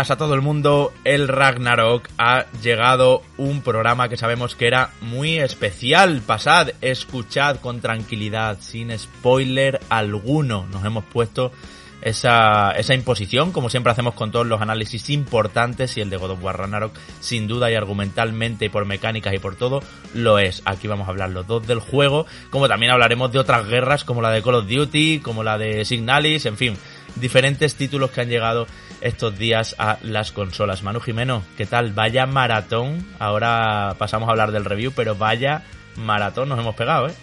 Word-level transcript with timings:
buenas 0.00 0.10
a 0.12 0.16
todo 0.16 0.32
el 0.32 0.40
mundo. 0.40 0.94
El 1.04 1.28
Ragnarok 1.28 2.08
ha 2.16 2.46
llegado 2.62 3.20
un 3.36 3.60
programa 3.60 4.08
que 4.08 4.16
sabemos 4.16 4.56
que 4.56 4.66
era 4.66 4.92
muy 5.02 5.36
especial. 5.36 6.22
Pasad, 6.24 6.70
escuchad 6.80 7.56
con 7.56 7.82
tranquilidad, 7.82 8.56
sin 8.60 8.98
spoiler 8.98 9.78
alguno. 9.90 10.66
Nos 10.72 10.86
hemos 10.86 11.04
puesto 11.04 11.52
esa, 12.00 12.72
esa 12.78 12.94
imposición, 12.94 13.52
como 13.52 13.68
siempre 13.68 13.92
hacemos 13.92 14.14
con 14.14 14.30
todos 14.30 14.46
los 14.46 14.62
análisis 14.62 15.10
importantes, 15.10 15.98
y 15.98 16.00
el 16.00 16.08
de 16.08 16.16
God 16.16 16.30
of 16.30 16.42
War 16.42 16.56
Ragnarok, 16.56 16.94
sin 17.20 17.46
duda 17.46 17.70
y 17.70 17.74
argumentalmente 17.74 18.64
y 18.64 18.68
por 18.70 18.86
mecánicas 18.86 19.34
y 19.34 19.38
por 19.38 19.56
todo, 19.56 19.82
lo 20.14 20.38
es. 20.38 20.62
Aquí 20.64 20.88
vamos 20.88 21.08
a 21.08 21.10
hablar 21.10 21.28
los 21.28 21.46
dos 21.46 21.66
del 21.66 21.80
juego, 21.80 22.24
como 22.48 22.68
también 22.68 22.92
hablaremos 22.92 23.32
de 23.32 23.38
otras 23.38 23.68
guerras, 23.68 24.04
como 24.04 24.22
la 24.22 24.30
de 24.30 24.42
Call 24.42 24.54
of 24.54 24.66
Duty, 24.66 25.20
como 25.20 25.42
la 25.44 25.58
de 25.58 25.84
Signalis, 25.84 26.46
en 26.46 26.56
fin, 26.56 26.78
diferentes 27.16 27.74
títulos 27.74 28.10
que 28.12 28.22
han 28.22 28.30
llegado 28.30 28.66
estos 29.00 29.38
días 29.38 29.74
a 29.78 29.98
las 30.02 30.32
consolas. 30.32 30.82
Manu 30.82 31.00
Jimeno, 31.00 31.42
¿qué 31.56 31.66
tal? 31.66 31.92
Vaya 31.92 32.26
maratón. 32.26 33.06
Ahora 33.18 33.94
pasamos 33.98 34.28
a 34.28 34.32
hablar 34.32 34.52
del 34.52 34.64
review, 34.64 34.92
pero 34.94 35.14
vaya 35.14 35.64
maratón 35.96 36.48
nos 36.48 36.58
hemos 36.58 36.74
pegado, 36.74 37.08
¿eh? 37.08 37.14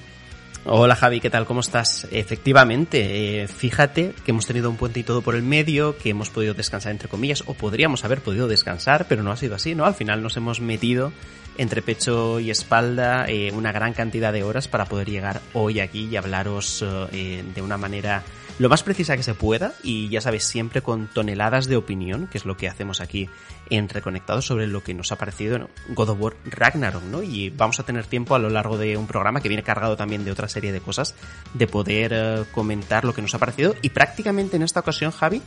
Hola 0.69 0.95
Javi, 0.97 1.21
¿qué 1.21 1.29
tal? 1.29 1.45
¿Cómo 1.45 1.61
estás? 1.61 2.07
Efectivamente, 2.11 3.41
eh, 3.41 3.47
fíjate 3.47 4.13
que 4.25 4.31
hemos 4.31 4.45
tenido 4.45 4.69
un 4.69 4.75
puente 4.75 4.99
y 4.99 5.03
todo 5.03 5.21
por 5.21 5.35
el 5.35 5.43
medio, 5.43 5.97
que 5.97 6.09
hemos 6.09 6.29
podido 6.29 6.53
descansar 6.53 6.91
entre 6.91 7.07
comillas, 7.07 7.43
o 7.45 7.53
podríamos 7.53 8.03
haber 8.03 8.19
podido 8.19 8.49
descansar, 8.49 9.05
pero 9.07 9.23
no 9.23 9.31
ha 9.31 9.37
sido 9.37 9.55
así, 9.55 9.75
¿no? 9.75 9.85
Al 9.85 9.93
final 9.93 10.21
nos 10.21 10.35
hemos 10.35 10.59
metido 10.59 11.13
entre 11.57 11.81
pecho 11.81 12.41
y 12.41 12.51
espalda 12.51 13.27
eh, 13.29 13.51
una 13.53 13.71
gran 13.71 13.93
cantidad 13.93 14.33
de 14.33 14.43
horas 14.43 14.67
para 14.67 14.85
poder 14.85 15.09
llegar 15.09 15.41
hoy 15.53 15.79
aquí 15.79 16.09
y 16.11 16.17
hablaros 16.17 16.83
eh, 17.13 17.45
de 17.55 17.61
una 17.61 17.77
manera 17.77 18.23
lo 18.59 18.69
más 18.69 18.83
precisa 18.83 19.15
que 19.15 19.23
se 19.23 19.35
pueda 19.35 19.73
y 19.83 20.09
ya 20.09 20.21
sabes, 20.21 20.43
siempre 20.43 20.81
con 20.81 21.07
toneladas 21.07 21.67
de 21.67 21.75
opinión, 21.75 22.27
que 22.27 22.37
es 22.37 22.45
lo 22.45 22.57
que 22.57 22.67
hacemos 22.67 23.01
aquí 23.01 23.29
en 23.69 23.87
Reconectados 23.87 24.45
sobre 24.45 24.67
lo 24.67 24.83
que 24.83 24.93
nos 24.93 25.11
ha 25.11 25.17
parecido 25.17 25.69
God 25.89 26.09
of 26.09 26.19
War 26.19 26.35
Ragnarok, 26.45 27.03
¿no? 27.03 27.21
Y 27.21 27.49
vamos 27.49 27.79
a 27.79 27.83
tener 27.83 28.05
tiempo 28.05 28.35
a 28.35 28.39
lo 28.39 28.49
largo 28.49 28.77
de 28.77 28.97
un 28.97 29.07
programa 29.07 29.41
que 29.41 29.49
viene 29.49 29.63
cargado 29.63 29.95
también 29.95 30.25
de 30.25 30.31
otra 30.31 30.49
serie 30.49 30.71
de 30.71 30.81
cosas, 30.81 31.13
de 31.53 31.67
poder 31.67 32.11
eh, 32.13 32.43
comentar 32.51 33.05
lo 33.05 33.13
que 33.13 33.21
nos 33.21 33.33
ha 33.35 33.39
parecido 33.39 33.75
y 33.81 33.89
prácticamente 33.89 34.55
en 34.55 34.63
esta 34.63 34.79
ocasión, 34.79 35.11
Javi, 35.11 35.41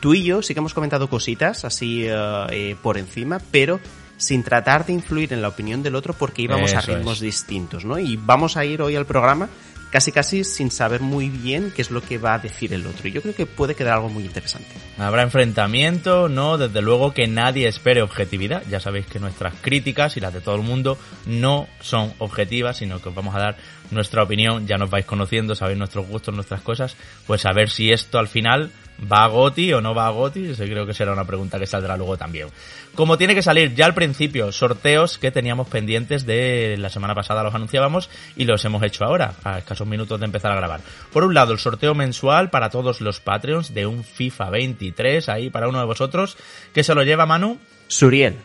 tú 0.00 0.14
y 0.14 0.24
yo 0.24 0.42
sí 0.42 0.54
que 0.54 0.60
hemos 0.60 0.74
comentado 0.74 1.08
cositas 1.10 1.64
así 1.64 2.06
eh, 2.06 2.14
eh, 2.50 2.76
por 2.82 2.96
encima, 2.96 3.40
pero 3.50 3.80
sin 4.16 4.42
tratar 4.42 4.86
de 4.86 4.94
influir 4.94 5.32
en 5.34 5.42
la 5.42 5.48
opinión 5.48 5.82
del 5.82 5.94
otro 5.94 6.14
porque 6.14 6.42
íbamos 6.42 6.72
a 6.72 6.80
ritmos 6.80 7.20
distintos, 7.20 7.84
¿no? 7.84 7.98
Y 7.98 8.16
vamos 8.16 8.56
a 8.56 8.64
ir 8.64 8.80
hoy 8.80 8.96
al 8.96 9.04
programa 9.04 9.50
casi 9.96 10.12
casi 10.12 10.44
sin 10.44 10.70
saber 10.70 11.00
muy 11.00 11.30
bien 11.30 11.72
qué 11.74 11.80
es 11.80 11.90
lo 11.90 12.02
que 12.02 12.18
va 12.18 12.34
a 12.34 12.38
decir 12.38 12.74
el 12.74 12.86
otro. 12.86 13.08
Y 13.08 13.12
yo 13.12 13.22
creo 13.22 13.34
que 13.34 13.46
puede 13.46 13.74
quedar 13.74 13.94
algo 13.94 14.10
muy 14.10 14.24
interesante. 14.24 14.68
Habrá 14.98 15.22
enfrentamiento, 15.22 16.28
no, 16.28 16.58
desde 16.58 16.82
luego 16.82 17.14
que 17.14 17.26
nadie 17.26 17.66
espere 17.66 18.02
objetividad. 18.02 18.62
Ya 18.68 18.78
sabéis 18.78 19.06
que 19.06 19.18
nuestras 19.20 19.54
críticas 19.54 20.18
y 20.18 20.20
las 20.20 20.34
de 20.34 20.42
todo 20.42 20.56
el 20.56 20.60
mundo 20.60 20.98
no 21.24 21.66
son 21.80 22.12
objetivas, 22.18 22.76
sino 22.76 23.00
que 23.00 23.08
os 23.08 23.14
vamos 23.14 23.34
a 23.34 23.38
dar 23.38 23.56
nuestra 23.90 24.22
opinión, 24.22 24.66
ya 24.66 24.76
nos 24.76 24.90
vais 24.90 25.06
conociendo, 25.06 25.54
sabéis 25.54 25.78
nuestros 25.78 26.06
gustos, 26.06 26.34
nuestras 26.34 26.60
cosas, 26.60 26.94
pues 27.26 27.46
a 27.46 27.54
ver 27.54 27.70
si 27.70 27.90
esto 27.90 28.18
al 28.18 28.28
final 28.28 28.72
va 29.00 29.24
a 29.24 29.28
Goti 29.28 29.72
o 29.72 29.80
no 29.80 29.94
va 29.94 30.06
a 30.06 30.10
Goti, 30.10 30.54
creo 30.54 30.86
que 30.86 30.94
será 30.94 31.12
una 31.12 31.24
pregunta 31.24 31.58
que 31.58 31.66
saldrá 31.66 31.96
luego 31.96 32.16
también. 32.16 32.48
Como 32.94 33.18
tiene 33.18 33.34
que 33.34 33.42
salir 33.42 33.74
ya 33.74 33.84
al 33.84 33.94
principio, 33.94 34.52
sorteos 34.52 35.18
que 35.18 35.30
teníamos 35.30 35.68
pendientes 35.68 36.24
de 36.24 36.76
la 36.78 36.88
semana 36.88 37.14
pasada 37.14 37.42
los 37.42 37.54
anunciábamos 37.54 38.08
y 38.36 38.44
los 38.44 38.64
hemos 38.64 38.82
hecho 38.82 39.04
ahora, 39.04 39.34
a 39.44 39.58
escasos 39.58 39.86
minutos 39.86 40.18
de 40.18 40.26
empezar 40.26 40.52
a 40.52 40.56
grabar. 40.56 40.80
Por 41.12 41.24
un 41.24 41.34
lado, 41.34 41.52
el 41.52 41.58
sorteo 41.58 41.94
mensual 41.94 42.50
para 42.50 42.70
todos 42.70 43.00
los 43.00 43.20
Patreons 43.20 43.74
de 43.74 43.86
un 43.86 44.02
FIFA 44.02 44.50
23, 44.50 45.28
ahí 45.28 45.50
para 45.50 45.68
uno 45.68 45.78
de 45.78 45.84
vosotros, 45.84 46.36
que 46.72 46.84
se 46.84 46.94
lo 46.94 47.02
lleva 47.02 47.26
Manu. 47.26 47.58
Suriel. 47.88 48.36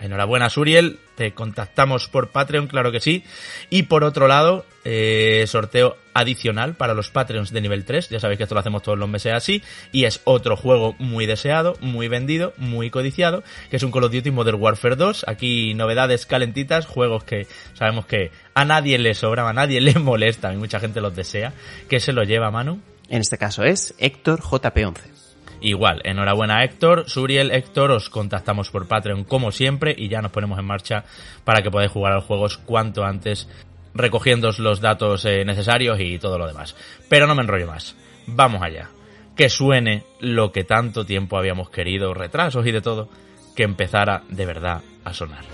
Enhorabuena, 0.00 0.50
Suriel. 0.50 0.98
Te 1.14 1.32
contactamos 1.32 2.08
por 2.08 2.28
Patreon, 2.28 2.66
claro 2.66 2.92
que 2.92 3.00
sí. 3.00 3.24
Y 3.70 3.84
por 3.84 4.04
otro 4.04 4.28
lado, 4.28 4.66
eh, 4.84 5.44
sorteo 5.46 5.96
adicional 6.14 6.74
para 6.76 6.94
los 6.94 7.10
Patreons 7.10 7.52
de 7.52 7.60
nivel 7.60 7.84
3. 7.84 8.08
Ya 8.08 8.20
sabéis 8.20 8.38
que 8.38 8.44
esto 8.44 8.54
lo 8.54 8.60
hacemos 8.60 8.82
todos 8.82 8.98
los 8.98 9.08
meses 9.08 9.34
así. 9.34 9.62
Y 9.92 10.04
es 10.04 10.20
otro 10.24 10.56
juego 10.56 10.94
muy 10.98 11.26
deseado, 11.26 11.76
muy 11.80 12.08
vendido, 12.08 12.54
muy 12.56 12.90
codiciado, 12.90 13.42
que 13.70 13.76
es 13.76 13.82
un 13.82 13.90
Call 13.90 14.04
of 14.04 14.12
Duty 14.12 14.30
Modern 14.30 14.60
Warfare 14.60 14.96
2. 14.96 15.26
Aquí 15.28 15.74
novedades 15.74 16.26
calentitas, 16.26 16.86
juegos 16.86 17.24
que 17.24 17.46
sabemos 17.74 18.06
que 18.06 18.30
a 18.54 18.64
nadie 18.64 18.98
le 18.98 19.14
sobran, 19.14 19.46
a 19.46 19.52
nadie 19.52 19.80
le 19.82 19.94
molestan 19.98 20.54
y 20.54 20.56
mucha 20.56 20.80
gente 20.80 21.00
los 21.00 21.14
desea. 21.14 21.52
que 21.88 22.00
se 22.00 22.12
lo 22.12 22.22
lleva, 22.22 22.50
Manu? 22.50 22.80
En 23.08 23.20
este 23.20 23.36
caso 23.36 23.64
es 23.64 23.94
Héctor 23.98 24.40
JP11. 24.40 25.14
Igual, 25.60 26.02
enhorabuena 26.04 26.62
Héctor, 26.62 27.08
Suriel, 27.08 27.50
Héctor, 27.50 27.90
os 27.90 28.10
contactamos 28.10 28.70
por 28.70 28.86
Patreon 28.86 29.24
como 29.24 29.50
siempre 29.50 29.94
y 29.96 30.08
ya 30.08 30.20
nos 30.20 30.30
ponemos 30.30 30.58
en 30.58 30.66
marcha 30.66 31.04
para 31.44 31.62
que 31.62 31.70
podáis 31.70 31.90
jugar 31.90 32.12
a 32.12 32.16
los 32.16 32.24
juegos 32.24 32.58
cuanto 32.58 33.02
antes 33.02 33.48
recogiendo 33.94 34.50
los 34.58 34.80
datos 34.80 35.24
eh, 35.24 35.44
necesarios 35.44 35.98
y 36.00 36.18
todo 36.18 36.38
lo 36.38 36.46
demás. 36.46 36.76
Pero 37.08 37.26
no 37.26 37.34
me 37.34 37.42
enrollo 37.42 37.66
más. 37.66 37.96
Vamos 38.26 38.62
allá. 38.62 38.90
Que 39.36 39.48
suene 39.48 40.04
lo 40.20 40.52
que 40.52 40.64
tanto 40.64 41.04
tiempo 41.04 41.38
habíamos 41.38 41.70
querido, 41.70 42.14
retrasos 42.14 42.66
y 42.66 42.72
de 42.72 42.80
todo, 42.80 43.08
que 43.56 43.64
empezara 43.64 44.22
de 44.28 44.46
verdad 44.46 44.82
a 45.04 45.12
sonar. 45.12 45.44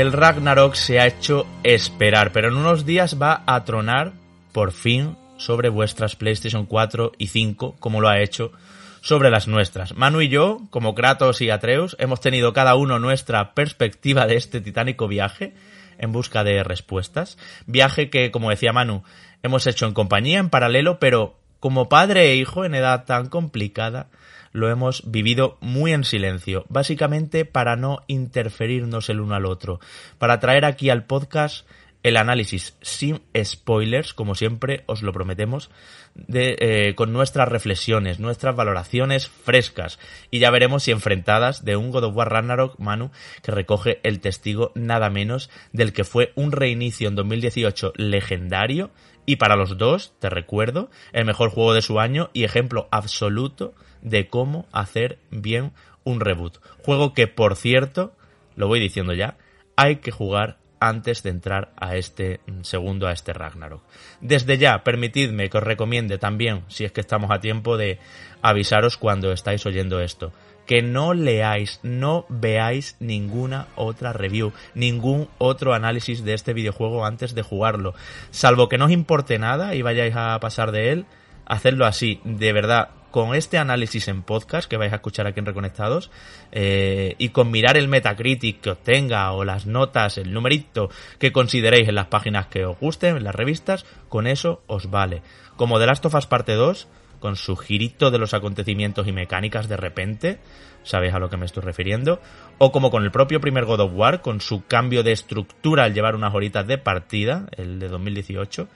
El 0.00 0.12
Ragnarok 0.12 0.76
se 0.76 1.00
ha 1.00 1.08
hecho 1.08 1.44
esperar, 1.64 2.30
pero 2.30 2.46
en 2.46 2.54
unos 2.54 2.86
días 2.86 3.20
va 3.20 3.42
a 3.46 3.64
tronar 3.64 4.12
por 4.52 4.70
fin 4.70 5.16
sobre 5.38 5.70
vuestras 5.70 6.14
PlayStation 6.14 6.66
4 6.66 7.10
y 7.18 7.26
5, 7.26 7.74
como 7.80 8.00
lo 8.00 8.08
ha 8.08 8.20
hecho 8.20 8.52
sobre 9.00 9.28
las 9.28 9.48
nuestras. 9.48 9.96
Manu 9.96 10.20
y 10.20 10.28
yo, 10.28 10.60
como 10.70 10.94
Kratos 10.94 11.40
y 11.40 11.50
Atreus, 11.50 11.96
hemos 11.98 12.20
tenido 12.20 12.52
cada 12.52 12.76
uno 12.76 13.00
nuestra 13.00 13.54
perspectiva 13.54 14.28
de 14.28 14.36
este 14.36 14.60
titánico 14.60 15.08
viaje 15.08 15.54
en 15.98 16.12
busca 16.12 16.44
de 16.44 16.62
respuestas. 16.62 17.36
Viaje 17.66 18.08
que, 18.08 18.30
como 18.30 18.50
decía 18.50 18.72
Manu, 18.72 19.02
hemos 19.42 19.66
hecho 19.66 19.86
en 19.86 19.94
compañía, 19.94 20.38
en 20.38 20.48
paralelo, 20.48 21.00
pero 21.00 21.40
como 21.58 21.88
padre 21.88 22.30
e 22.30 22.36
hijo 22.36 22.64
en 22.64 22.76
edad 22.76 23.04
tan 23.04 23.28
complicada, 23.28 24.10
lo 24.58 24.70
hemos 24.70 25.10
vivido 25.10 25.56
muy 25.60 25.92
en 25.92 26.04
silencio, 26.04 26.66
básicamente 26.68 27.44
para 27.44 27.76
no 27.76 28.00
interferirnos 28.08 29.08
el 29.08 29.20
uno 29.20 29.34
al 29.34 29.46
otro, 29.46 29.80
para 30.18 30.40
traer 30.40 30.64
aquí 30.64 30.90
al 30.90 31.04
podcast 31.04 31.66
el 32.02 32.16
análisis 32.16 32.76
sin 32.80 33.20
spoilers, 33.36 34.14
como 34.14 34.34
siempre 34.34 34.84
os 34.86 35.02
lo 35.02 35.12
prometemos, 35.12 35.70
de, 36.14 36.56
eh, 36.60 36.94
con 36.94 37.12
nuestras 37.12 37.48
reflexiones, 37.48 38.20
nuestras 38.20 38.54
valoraciones 38.54 39.28
frescas. 39.28 39.98
Y 40.30 40.38
ya 40.38 40.50
veremos 40.50 40.84
si 40.84 40.92
enfrentadas 40.92 41.64
de 41.64 41.76
un 41.76 41.90
God 41.90 42.04
of 42.04 42.16
War 42.16 42.30
Ragnarok 42.30 42.78
Manu 42.78 43.10
que 43.42 43.52
recoge 43.52 44.00
el 44.04 44.20
testigo 44.20 44.72
nada 44.74 45.10
menos 45.10 45.50
del 45.72 45.92
que 45.92 46.04
fue 46.04 46.32
un 46.34 46.52
reinicio 46.52 47.08
en 47.08 47.16
2018 47.16 47.92
legendario. 47.96 48.90
Y 49.26 49.36
para 49.36 49.56
los 49.56 49.76
dos, 49.76 50.14
te 50.20 50.30
recuerdo, 50.30 50.90
el 51.12 51.24
mejor 51.24 51.50
juego 51.50 51.74
de 51.74 51.82
su 51.82 52.00
año 52.00 52.30
y 52.32 52.44
ejemplo 52.44 52.88
absoluto 52.90 53.74
de 54.02 54.28
cómo 54.28 54.66
hacer 54.72 55.18
bien 55.30 55.72
un 56.04 56.20
reboot. 56.20 56.58
Juego 56.84 57.14
que, 57.14 57.26
por 57.26 57.56
cierto, 57.56 58.12
lo 58.56 58.68
voy 58.68 58.80
diciendo 58.80 59.12
ya, 59.12 59.36
hay 59.76 59.96
que 59.96 60.10
jugar 60.10 60.58
antes 60.80 61.22
de 61.22 61.30
entrar 61.30 61.72
a 61.76 61.96
este 61.96 62.40
segundo, 62.62 63.06
a 63.06 63.12
este 63.12 63.32
Ragnarok. 63.32 63.82
Desde 64.20 64.58
ya, 64.58 64.84
permitidme 64.84 65.50
que 65.50 65.58
os 65.58 65.64
recomiende 65.64 66.18
también, 66.18 66.64
si 66.68 66.84
es 66.84 66.92
que 66.92 67.00
estamos 67.00 67.30
a 67.30 67.40
tiempo 67.40 67.76
de 67.76 67.98
avisaros 68.42 68.96
cuando 68.96 69.32
estáis 69.32 69.64
oyendo 69.66 70.00
esto, 70.00 70.32
que 70.66 70.82
no 70.82 71.14
leáis, 71.14 71.80
no 71.82 72.26
veáis 72.28 72.96
ninguna 73.00 73.68
otra 73.74 74.12
review, 74.12 74.52
ningún 74.74 75.28
otro 75.38 75.72
análisis 75.72 76.24
de 76.24 76.34
este 76.34 76.52
videojuego 76.52 77.06
antes 77.06 77.34
de 77.34 77.42
jugarlo. 77.42 77.94
Salvo 78.30 78.68
que 78.68 78.78
no 78.78 78.84
os 78.84 78.90
importe 78.90 79.38
nada 79.38 79.74
y 79.74 79.82
vayáis 79.82 80.14
a 80.14 80.38
pasar 80.40 80.70
de 80.70 80.92
él, 80.92 81.06
hacedlo 81.46 81.86
así, 81.86 82.20
de 82.24 82.52
verdad, 82.52 82.90
con 83.10 83.34
este 83.34 83.58
análisis 83.58 84.08
en 84.08 84.22
podcast 84.22 84.68
que 84.68 84.76
vais 84.76 84.92
a 84.92 84.96
escuchar 84.96 85.26
aquí 85.26 85.40
en 85.40 85.46
Reconectados 85.46 86.10
eh, 86.52 87.14
y 87.18 87.30
con 87.30 87.50
mirar 87.50 87.76
el 87.76 87.88
Metacritic 87.88 88.60
que 88.60 88.70
obtenga 88.70 89.32
o 89.32 89.44
las 89.44 89.66
notas, 89.66 90.18
el 90.18 90.32
numerito 90.32 90.90
que 91.18 91.32
consideréis 91.32 91.88
en 91.88 91.94
las 91.94 92.06
páginas 92.06 92.46
que 92.46 92.64
os 92.64 92.78
gusten, 92.78 93.16
en 93.16 93.24
las 93.24 93.34
revistas, 93.34 93.86
con 94.08 94.26
eso 94.26 94.62
os 94.66 94.90
vale. 94.90 95.22
Como 95.56 95.78
The 95.78 95.86
Last 95.86 96.06
of 96.06 96.14
Us 96.14 96.26
Parte 96.26 96.54
2, 96.54 96.88
con 97.18 97.36
su 97.36 97.56
girito 97.56 98.10
de 98.10 98.18
los 98.18 98.34
acontecimientos 98.34 99.06
y 99.06 99.12
mecánicas 99.12 99.68
de 99.68 99.76
repente, 99.76 100.38
sabéis 100.82 101.14
a 101.14 101.18
lo 101.18 101.30
que 101.30 101.36
me 101.36 101.46
estoy 101.46 101.62
refiriendo, 101.62 102.20
o 102.58 102.72
como 102.72 102.90
con 102.90 103.04
el 103.04 103.10
propio 103.10 103.40
primer 103.40 103.64
God 103.64 103.80
of 103.80 103.92
War, 103.94 104.20
con 104.20 104.40
su 104.40 104.64
cambio 104.66 105.02
de 105.02 105.12
estructura 105.12 105.84
al 105.84 105.94
llevar 105.94 106.14
unas 106.14 106.34
horitas 106.34 106.66
de 106.66 106.78
partida, 106.78 107.46
el 107.56 107.78
de 107.78 107.88
2018, 107.88 108.68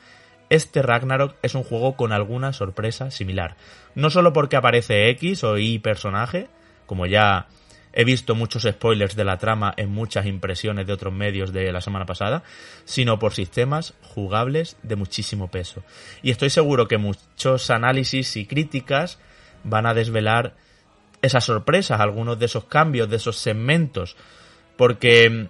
este 0.53 0.83
Ragnarok 0.83 1.35
es 1.41 1.55
un 1.55 1.63
juego 1.63 1.97
con 1.97 2.13
alguna 2.13 2.53
sorpresa 2.53 3.11
similar. 3.11 3.57
No 3.95 4.11
solo 4.11 4.35
porque 4.35 4.57
aparece 4.57 5.09
X 5.09 5.45
o 5.45 5.57
Y 5.57 5.79
personaje, 5.79 6.49
como 6.85 7.07
ya 7.07 7.47
he 7.95 8.05
visto 8.05 8.35
muchos 8.35 8.65
spoilers 8.65 9.17
de 9.17 9.25
la 9.25 9.39
trama 9.39 9.73
en 9.79 9.89
muchas 9.89 10.27
impresiones 10.27 10.87
de 10.87 10.93
otros 10.93 11.13
medios 11.15 11.55
de 11.55 11.73
la 11.73 11.81
semana 11.81 12.05
pasada, 12.05 12.43
sino 12.85 13.19
por 13.19 13.33
sistemas 13.33 13.95
jugables 14.03 14.77
de 14.83 14.97
muchísimo 14.97 15.51
peso. 15.51 15.83
Y 16.23 16.31
estoy 16.31 16.51
seguro 16.51 16.87
que 16.87 16.99
muchos 16.99 17.71
análisis 17.71 18.37
y 18.37 18.45
críticas 18.45 19.19
van 19.65 19.87
a 19.87 19.95
desvelar 19.95 20.55
esas 21.23 21.45
sorpresas, 21.45 21.99
algunos 21.99 22.39
de 22.39 22.45
esos 22.45 22.65
cambios, 22.65 23.09
de 23.09 23.17
esos 23.17 23.39
segmentos, 23.39 24.17
porque 24.77 25.49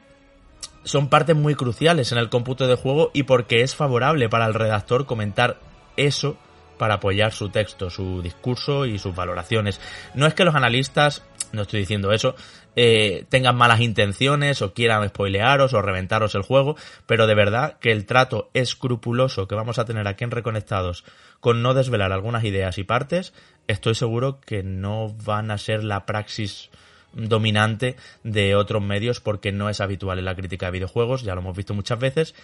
son 0.85 1.09
partes 1.09 1.37
muy 1.37 1.55
cruciales 1.55 2.13
en 2.13 2.19
el 2.19 2.29
cómputo 2.29 2.67
de 2.67 2.77
juego 2.77 3.11
y 3.13 3.25
porque 3.25 3.63
es 3.63 3.75
favorable 3.75 4.29
para 4.29 4.47
el 4.47 4.55
redactor 4.55 5.07
comentar 5.07 5.59
eso 5.97 6.37
para 6.79 6.95
apoyar 6.95 7.33
su 7.33 7.49
texto, 7.51 7.91
su 7.91 8.23
discurso 8.23 8.87
y 8.87 8.99
sus 8.99 9.15
valoraciones. 9.15 9.81
No 10.15 10.27
es 10.27 10.35
que 10.35 10.45
los 10.45 10.57
analistas, 10.57 11.23
no 11.53 11.63
estoy 11.63 11.81
diciendo 11.81 12.11
eso, 12.11 12.35
eh, 12.75 13.25
tengan 13.29 13.55
malas 13.55 13.81
intenciones 13.81 14.63
o 14.63 14.73
quieran 14.73 15.09
spoilearos 15.09 15.75
o 15.75 15.83
reventaros 15.83 16.35
el 16.35 16.43
juego, 16.43 16.77
pero 17.07 17.27
de 17.27 17.37
verdad 17.37 17.79
que 17.79 17.93
el 17.93 18.05
trato 18.05 18.51
escrupuloso 18.53 19.47
que 19.47 19.55
vamos 19.55 19.79
a 19.79 19.85
tener 19.85 20.09
aquí 20.09 20.25
en 20.25 20.33
Reconectados 20.33 21.05
con 21.39 21.63
no 21.63 21.75
desvelar 21.75 22.11
algunas 22.11 22.43
ideas 22.43 22.79
y 22.79 22.85
partes, 22.85 23.33
estoy 23.69 23.95
seguro 23.95 24.41
que 24.41 24.63
no 24.63 25.15
van 25.25 25.51
a 25.53 25.59
ser 25.59 25.85
la 25.85 26.05
praxis 26.05 26.71
dominante 27.15 27.97
de 28.25 28.55
otros 28.55 28.83
medios 28.83 29.21
porque 29.21 29.53
no 29.53 29.69
es 29.69 29.81
habitual 29.81 30.19
en 30.19 30.25
la 30.25 30.35
crítica 30.35 30.67
de 30.67 30.73
videojuegos, 30.73 31.23
ya 31.23 31.35
lo 31.35 31.41
hemos 31.41 31.57
visto 31.57 31.75
muchas 31.75 31.99
veces 31.99 32.35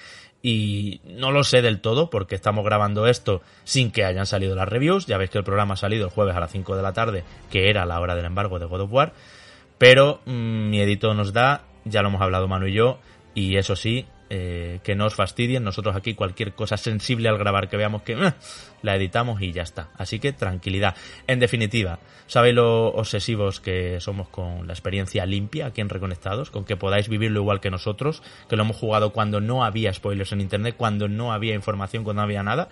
y 0.43 1.01
no 1.05 1.31
lo 1.33 1.45
sé 1.45 1.63
del 1.63 1.81
todo 1.81 2.11
porque 2.11 2.35
estamos 2.35 2.65
grabando 2.65 3.07
esto 3.07 3.43
sin 3.65 3.91
que 3.91 4.05
hayan 4.05 4.27
salido 4.27 4.55
las 4.55 4.69
reviews, 4.69 5.07
ya 5.07 5.19
veis 5.19 5.31
que 5.31 5.39
el 5.39 5.45
programa 5.45 5.75
ha 5.75 5.79
salido 5.79 6.07
el 6.07 6.13
jueves 6.13 6.37
a 6.37 6.41
las 6.41 6.53
5 6.53 6.77
de 6.77 6.83
la 6.83 6.93
tarde, 6.93 7.25
que 7.51 7.71
era 7.71 7.87
la 7.87 8.01
hora 8.01 8.15
del 8.15 8.27
embargo 8.27 8.59
de 8.59 8.67
God 8.67 8.83
of 8.83 8.93
War, 8.93 9.13
pero 9.79 10.21
mm, 10.27 10.71
mi 10.71 10.81
edito 10.81 11.15
nos 11.15 11.33
da, 11.33 11.65
ya 11.85 12.03
lo 12.03 12.09
hemos 12.09 12.21
hablado 12.21 12.49
Manu 12.49 12.67
y 12.67 12.75
yo, 12.75 12.99
y 13.35 13.57
eso 13.57 13.77
sí, 13.77 14.07
eh, 14.31 14.81
que 14.83 14.95
no 14.95 15.07
os 15.07 15.15
fastidien. 15.15 15.65
Nosotros 15.65 15.97
aquí 15.97 16.15
cualquier 16.15 16.53
cosa 16.53 16.77
sensible 16.77 17.29
al 17.29 17.39
grabar 17.39 17.69
que 17.69 17.77
veamos 17.77 18.03
que 18.03 18.13
eh, 18.13 18.33
la 18.83 18.97
editamos 18.97 19.41
y 19.41 19.53
ya 19.53 19.63
está. 19.63 19.89
Así 19.97 20.19
que 20.19 20.33
tranquilidad. 20.33 20.97
En 21.27 21.41
definitiva, 21.41 21.99
sabéis 22.27 22.55
lo 22.55 22.89
obsesivos 22.89 23.61
que 23.61 24.01
somos 24.01 24.29
con 24.29 24.67
la 24.67 24.73
experiencia 24.73 25.25
limpia 25.27 25.67
aquí 25.67 25.81
en 25.81 25.89
Reconectados, 25.89 26.51
con 26.51 26.65
que 26.65 26.77
podáis 26.77 27.09
vivirlo 27.09 27.41
igual 27.41 27.61
que 27.61 27.71
nosotros, 27.71 28.23
que 28.49 28.57
lo 28.57 28.63
hemos 28.63 28.77
jugado 28.77 29.13
cuando 29.13 29.41
no 29.41 29.65
había 29.65 29.93
spoilers 29.93 30.33
en 30.33 30.41
internet, 30.41 30.75
cuando 30.77 31.09
no 31.09 31.33
había 31.33 31.55
información, 31.55 32.05
cuando 32.05 32.21
no 32.21 32.25
había 32.25 32.43
nada. 32.43 32.69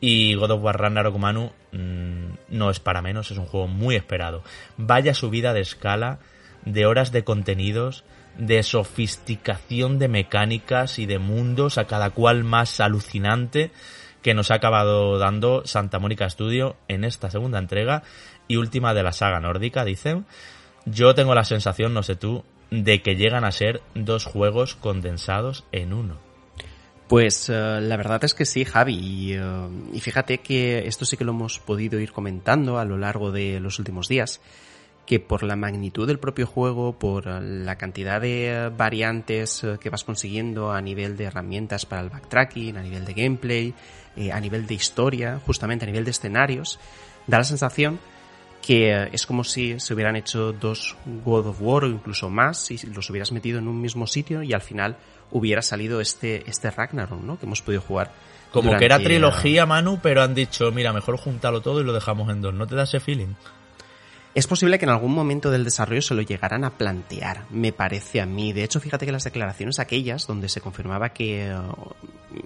Y 0.00 0.34
God 0.34 0.50
of 0.52 0.62
War 0.62 0.80
Ragnarok 0.80 1.16
Manu 1.18 1.52
mm, 1.72 2.32
no 2.48 2.70
es 2.70 2.80
para 2.80 3.02
menos, 3.02 3.30
es 3.30 3.38
un 3.38 3.46
juego 3.46 3.68
muy 3.68 3.96
esperado. 3.96 4.42
Vaya 4.76 5.14
subida 5.14 5.52
de 5.52 5.60
escala, 5.60 6.18
de 6.64 6.86
horas 6.86 7.12
de 7.12 7.22
contenidos, 7.22 8.04
de 8.40 8.62
sofisticación 8.62 9.98
de 9.98 10.08
mecánicas 10.08 10.98
y 10.98 11.06
de 11.06 11.18
mundos, 11.18 11.78
a 11.78 11.86
cada 11.86 12.10
cual 12.10 12.42
más 12.42 12.80
alucinante, 12.80 13.70
que 14.22 14.34
nos 14.34 14.50
ha 14.50 14.54
acabado 14.54 15.18
dando 15.18 15.62
Santa 15.66 15.98
Mónica 15.98 16.28
Studio 16.28 16.76
en 16.88 17.04
esta 17.04 17.30
segunda 17.30 17.58
entrega 17.58 18.02
y 18.48 18.56
última 18.56 18.94
de 18.94 19.02
la 19.02 19.12
saga 19.12 19.40
nórdica, 19.40 19.84
dicen. 19.84 20.26
Yo 20.86 21.14
tengo 21.14 21.34
la 21.34 21.44
sensación, 21.44 21.92
no 21.92 22.02
sé 22.02 22.16
tú, 22.16 22.42
de 22.70 23.02
que 23.02 23.14
llegan 23.14 23.44
a 23.44 23.52
ser 23.52 23.82
dos 23.94 24.24
juegos 24.24 24.74
condensados 24.74 25.64
en 25.72 25.92
uno. 25.92 26.16
Pues 27.06 27.50
eh, 27.50 27.80
la 27.82 27.96
verdad 27.98 28.24
es 28.24 28.32
que 28.32 28.46
sí, 28.46 28.64
Javi. 28.64 29.34
Eh, 29.34 29.68
y 29.92 30.00
fíjate 30.00 30.38
que 30.38 30.86
esto 30.86 31.04
sí 31.04 31.18
que 31.18 31.24
lo 31.24 31.32
hemos 31.32 31.58
podido 31.58 32.00
ir 32.00 32.12
comentando 32.12 32.78
a 32.78 32.84
lo 32.86 32.96
largo 32.96 33.30
de 33.32 33.60
los 33.60 33.78
últimos 33.78 34.08
días 34.08 34.40
que 35.06 35.18
por 35.18 35.42
la 35.42 35.56
magnitud 35.56 36.06
del 36.06 36.18
propio 36.18 36.46
juego, 36.46 36.98
por 36.98 37.26
la 37.26 37.76
cantidad 37.76 38.20
de 38.20 38.70
variantes 38.76 39.64
eh, 39.64 39.76
que 39.80 39.90
vas 39.90 40.04
consiguiendo 40.04 40.72
a 40.72 40.80
nivel 40.80 41.16
de 41.16 41.24
herramientas 41.24 41.84
para 41.84 42.02
el 42.02 42.10
backtracking, 42.10 42.76
a 42.76 42.82
nivel 42.82 43.04
de 43.04 43.14
gameplay, 43.14 43.74
eh, 44.16 44.32
a 44.32 44.40
nivel 44.40 44.66
de 44.66 44.74
historia, 44.74 45.40
justamente 45.44 45.84
a 45.84 45.86
nivel 45.86 46.04
de 46.04 46.12
escenarios, 46.12 46.78
da 47.26 47.38
la 47.38 47.44
sensación 47.44 47.98
que 48.62 48.92
eh, 48.92 49.08
es 49.12 49.26
como 49.26 49.44
si 49.44 49.80
se 49.80 49.94
hubieran 49.94 50.16
hecho 50.16 50.52
dos 50.52 50.96
God 51.24 51.48
of 51.48 51.60
War 51.60 51.84
o 51.84 51.88
incluso 51.88 52.30
más, 52.30 52.70
y 52.70 52.78
los 52.86 53.08
hubieras 53.10 53.32
metido 53.32 53.58
en 53.58 53.68
un 53.68 53.80
mismo 53.80 54.06
sitio 54.06 54.42
y 54.42 54.52
al 54.52 54.60
final 54.60 54.96
hubiera 55.30 55.62
salido 55.62 56.00
este, 56.00 56.48
este 56.48 56.70
Ragnarok, 56.70 57.20
¿no? 57.20 57.38
Que 57.38 57.46
hemos 57.46 57.62
podido 57.62 57.80
jugar. 57.82 58.12
Como 58.52 58.76
que 58.76 58.84
era 58.84 58.98
trilogía, 58.98 59.64
Manu, 59.64 60.00
pero 60.02 60.22
han 60.22 60.34
dicho, 60.34 60.72
mira, 60.72 60.92
mejor 60.92 61.16
juntarlo 61.16 61.60
todo 61.60 61.80
y 61.80 61.84
lo 61.84 61.92
dejamos 61.92 62.30
en 62.30 62.42
dos. 62.42 62.52
¿No 62.52 62.66
te 62.66 62.74
da 62.74 62.82
ese 62.82 62.98
feeling? 62.98 63.34
Es 64.32 64.46
posible 64.46 64.78
que 64.78 64.84
en 64.84 64.92
algún 64.92 65.12
momento 65.12 65.50
del 65.50 65.64
desarrollo 65.64 66.02
se 66.02 66.14
lo 66.14 66.22
llegaran 66.22 66.64
a 66.64 66.78
plantear, 66.78 67.46
me 67.50 67.72
parece 67.72 68.20
a 68.20 68.26
mí. 68.26 68.52
De 68.52 68.62
hecho, 68.62 68.78
fíjate 68.78 69.04
que 69.04 69.10
las 69.10 69.24
declaraciones 69.24 69.80
aquellas 69.80 70.28
donde 70.28 70.48
se 70.48 70.60
confirmaba 70.60 71.08
que 71.08 71.52
uh, 71.52 71.94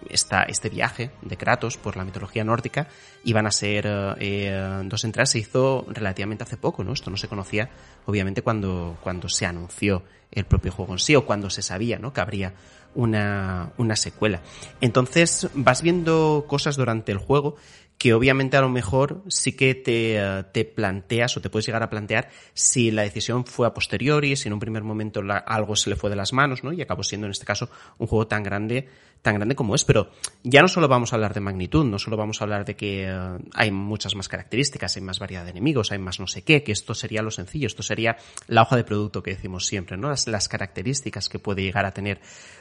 esta, 0.08 0.44
este 0.44 0.70
viaje 0.70 1.10
de 1.20 1.36
Kratos 1.36 1.76
por 1.76 1.98
la 1.98 2.04
mitología 2.04 2.42
nórdica 2.42 2.88
iban 3.24 3.46
a 3.46 3.50
ser 3.50 3.86
uh, 3.86 4.14
eh, 4.18 4.82
dos 4.84 5.04
entradas 5.04 5.32
se 5.32 5.40
hizo 5.40 5.84
relativamente 5.90 6.44
hace 6.44 6.56
poco, 6.56 6.84
¿no? 6.84 6.94
Esto 6.94 7.10
no 7.10 7.18
se 7.18 7.28
conocía, 7.28 7.68
obviamente, 8.06 8.40
cuando, 8.40 8.96
cuando 9.02 9.28
se 9.28 9.44
anunció 9.44 10.04
el 10.32 10.46
propio 10.46 10.72
juego 10.72 10.94
en 10.94 10.98
sí 10.98 11.14
o 11.14 11.26
cuando 11.26 11.50
se 11.50 11.60
sabía, 11.60 11.98
¿no? 11.98 12.14
Que 12.14 12.22
habría 12.22 12.54
una, 12.94 13.72
una 13.76 13.96
secuela. 13.96 14.40
Entonces 14.80 15.48
vas 15.54 15.82
viendo 15.82 16.46
cosas 16.48 16.76
durante 16.76 17.12
el 17.12 17.18
juego 17.18 17.56
que 17.98 18.12
obviamente 18.12 18.56
a 18.56 18.60
lo 18.60 18.68
mejor 18.68 19.22
sí 19.28 19.52
que 19.52 19.74
te, 19.74 20.16
eh, 20.16 20.44
te, 20.52 20.64
planteas 20.64 21.36
o 21.36 21.40
te 21.40 21.48
puedes 21.48 21.66
llegar 21.66 21.82
a 21.82 21.90
plantear 21.90 22.28
si 22.52 22.90
la 22.90 23.02
decisión 23.02 23.46
fue 23.46 23.66
a 23.66 23.74
posteriori, 23.74 24.36
si 24.36 24.48
en 24.48 24.52
un 24.52 24.60
primer 24.60 24.82
momento 24.82 25.22
algo 25.46 25.76
se 25.76 25.90
le 25.90 25.96
fue 25.96 26.10
de 26.10 26.16
las 26.16 26.32
manos, 26.32 26.64
¿no? 26.64 26.72
Y 26.72 26.82
acabó 26.82 27.02
siendo 27.02 27.26
en 27.26 27.30
este 27.30 27.46
caso 27.46 27.70
un 27.98 28.06
juego 28.06 28.26
tan 28.26 28.42
grande, 28.42 28.88
tan 29.22 29.36
grande 29.36 29.54
como 29.54 29.74
es. 29.74 29.84
Pero 29.84 30.10
ya 30.42 30.60
no 30.60 30.68
solo 30.68 30.88
vamos 30.88 31.12
a 31.12 31.16
hablar 31.16 31.34
de 31.34 31.40
magnitud, 31.40 31.84
no 31.84 31.98
solo 31.98 32.16
vamos 32.16 32.40
a 32.40 32.44
hablar 32.44 32.64
de 32.64 32.76
que 32.76 33.06
eh, 33.08 33.38
hay 33.54 33.70
muchas 33.70 34.14
más 34.16 34.28
características, 34.28 34.96
hay 34.96 35.02
más 35.02 35.18
variedad 35.18 35.44
de 35.44 35.50
enemigos, 35.50 35.92
hay 35.92 35.98
más 35.98 36.20
no 36.20 36.26
sé 36.26 36.42
qué, 36.42 36.62
que 36.62 36.72
esto 36.72 36.94
sería 36.94 37.22
lo 37.22 37.30
sencillo, 37.30 37.66
esto 37.66 37.82
sería 37.82 38.16
la 38.48 38.62
hoja 38.62 38.76
de 38.76 38.84
producto 38.84 39.22
que 39.22 39.30
decimos 39.30 39.66
siempre, 39.66 39.96
¿no? 39.96 40.10
Las, 40.10 40.26
las 40.26 40.48
características 40.48 41.28
que 41.28 41.38
puede 41.38 41.62
llegar 41.62 41.86
a 41.86 41.94
tener 41.94 42.20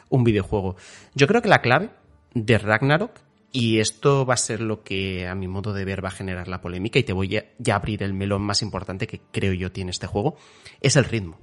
un 0.10 0.24
videojuego. 0.24 0.76
Yo 1.16 1.28
creo 1.28 1.42
que 1.42 1.50
la 1.50 1.62
clave 1.62 1.90
de 2.34 2.58
Ragnarok 2.58 3.12
y 3.56 3.80
esto 3.80 4.26
va 4.26 4.34
a 4.34 4.38
ser 4.38 4.62
lo 4.62 4.84
que, 4.84 5.28
a 5.28 5.36
mi 5.36 5.48
modo 5.48 5.74
de 5.74 5.86
ver, 5.86 6.04
va 6.04 6.10
a 6.10 6.12
generar 6.12 6.48
la 6.48 6.60
polémica 6.60 6.98
y 6.98 7.04
te 7.04 7.14
voy 7.14 7.38
a 7.38 7.46
ya 7.60 7.76
abrir 7.76 8.02
el 8.02 8.12
melón 8.12 8.42
más 8.42 8.64
importante 8.64 9.06
que 9.06 9.22
creo 9.32 9.54
yo 9.54 9.72
tiene 9.72 9.92
este 9.92 10.08
juego, 10.08 10.36
es 10.82 10.96
el 10.96 11.06
ritmo. 11.06 11.38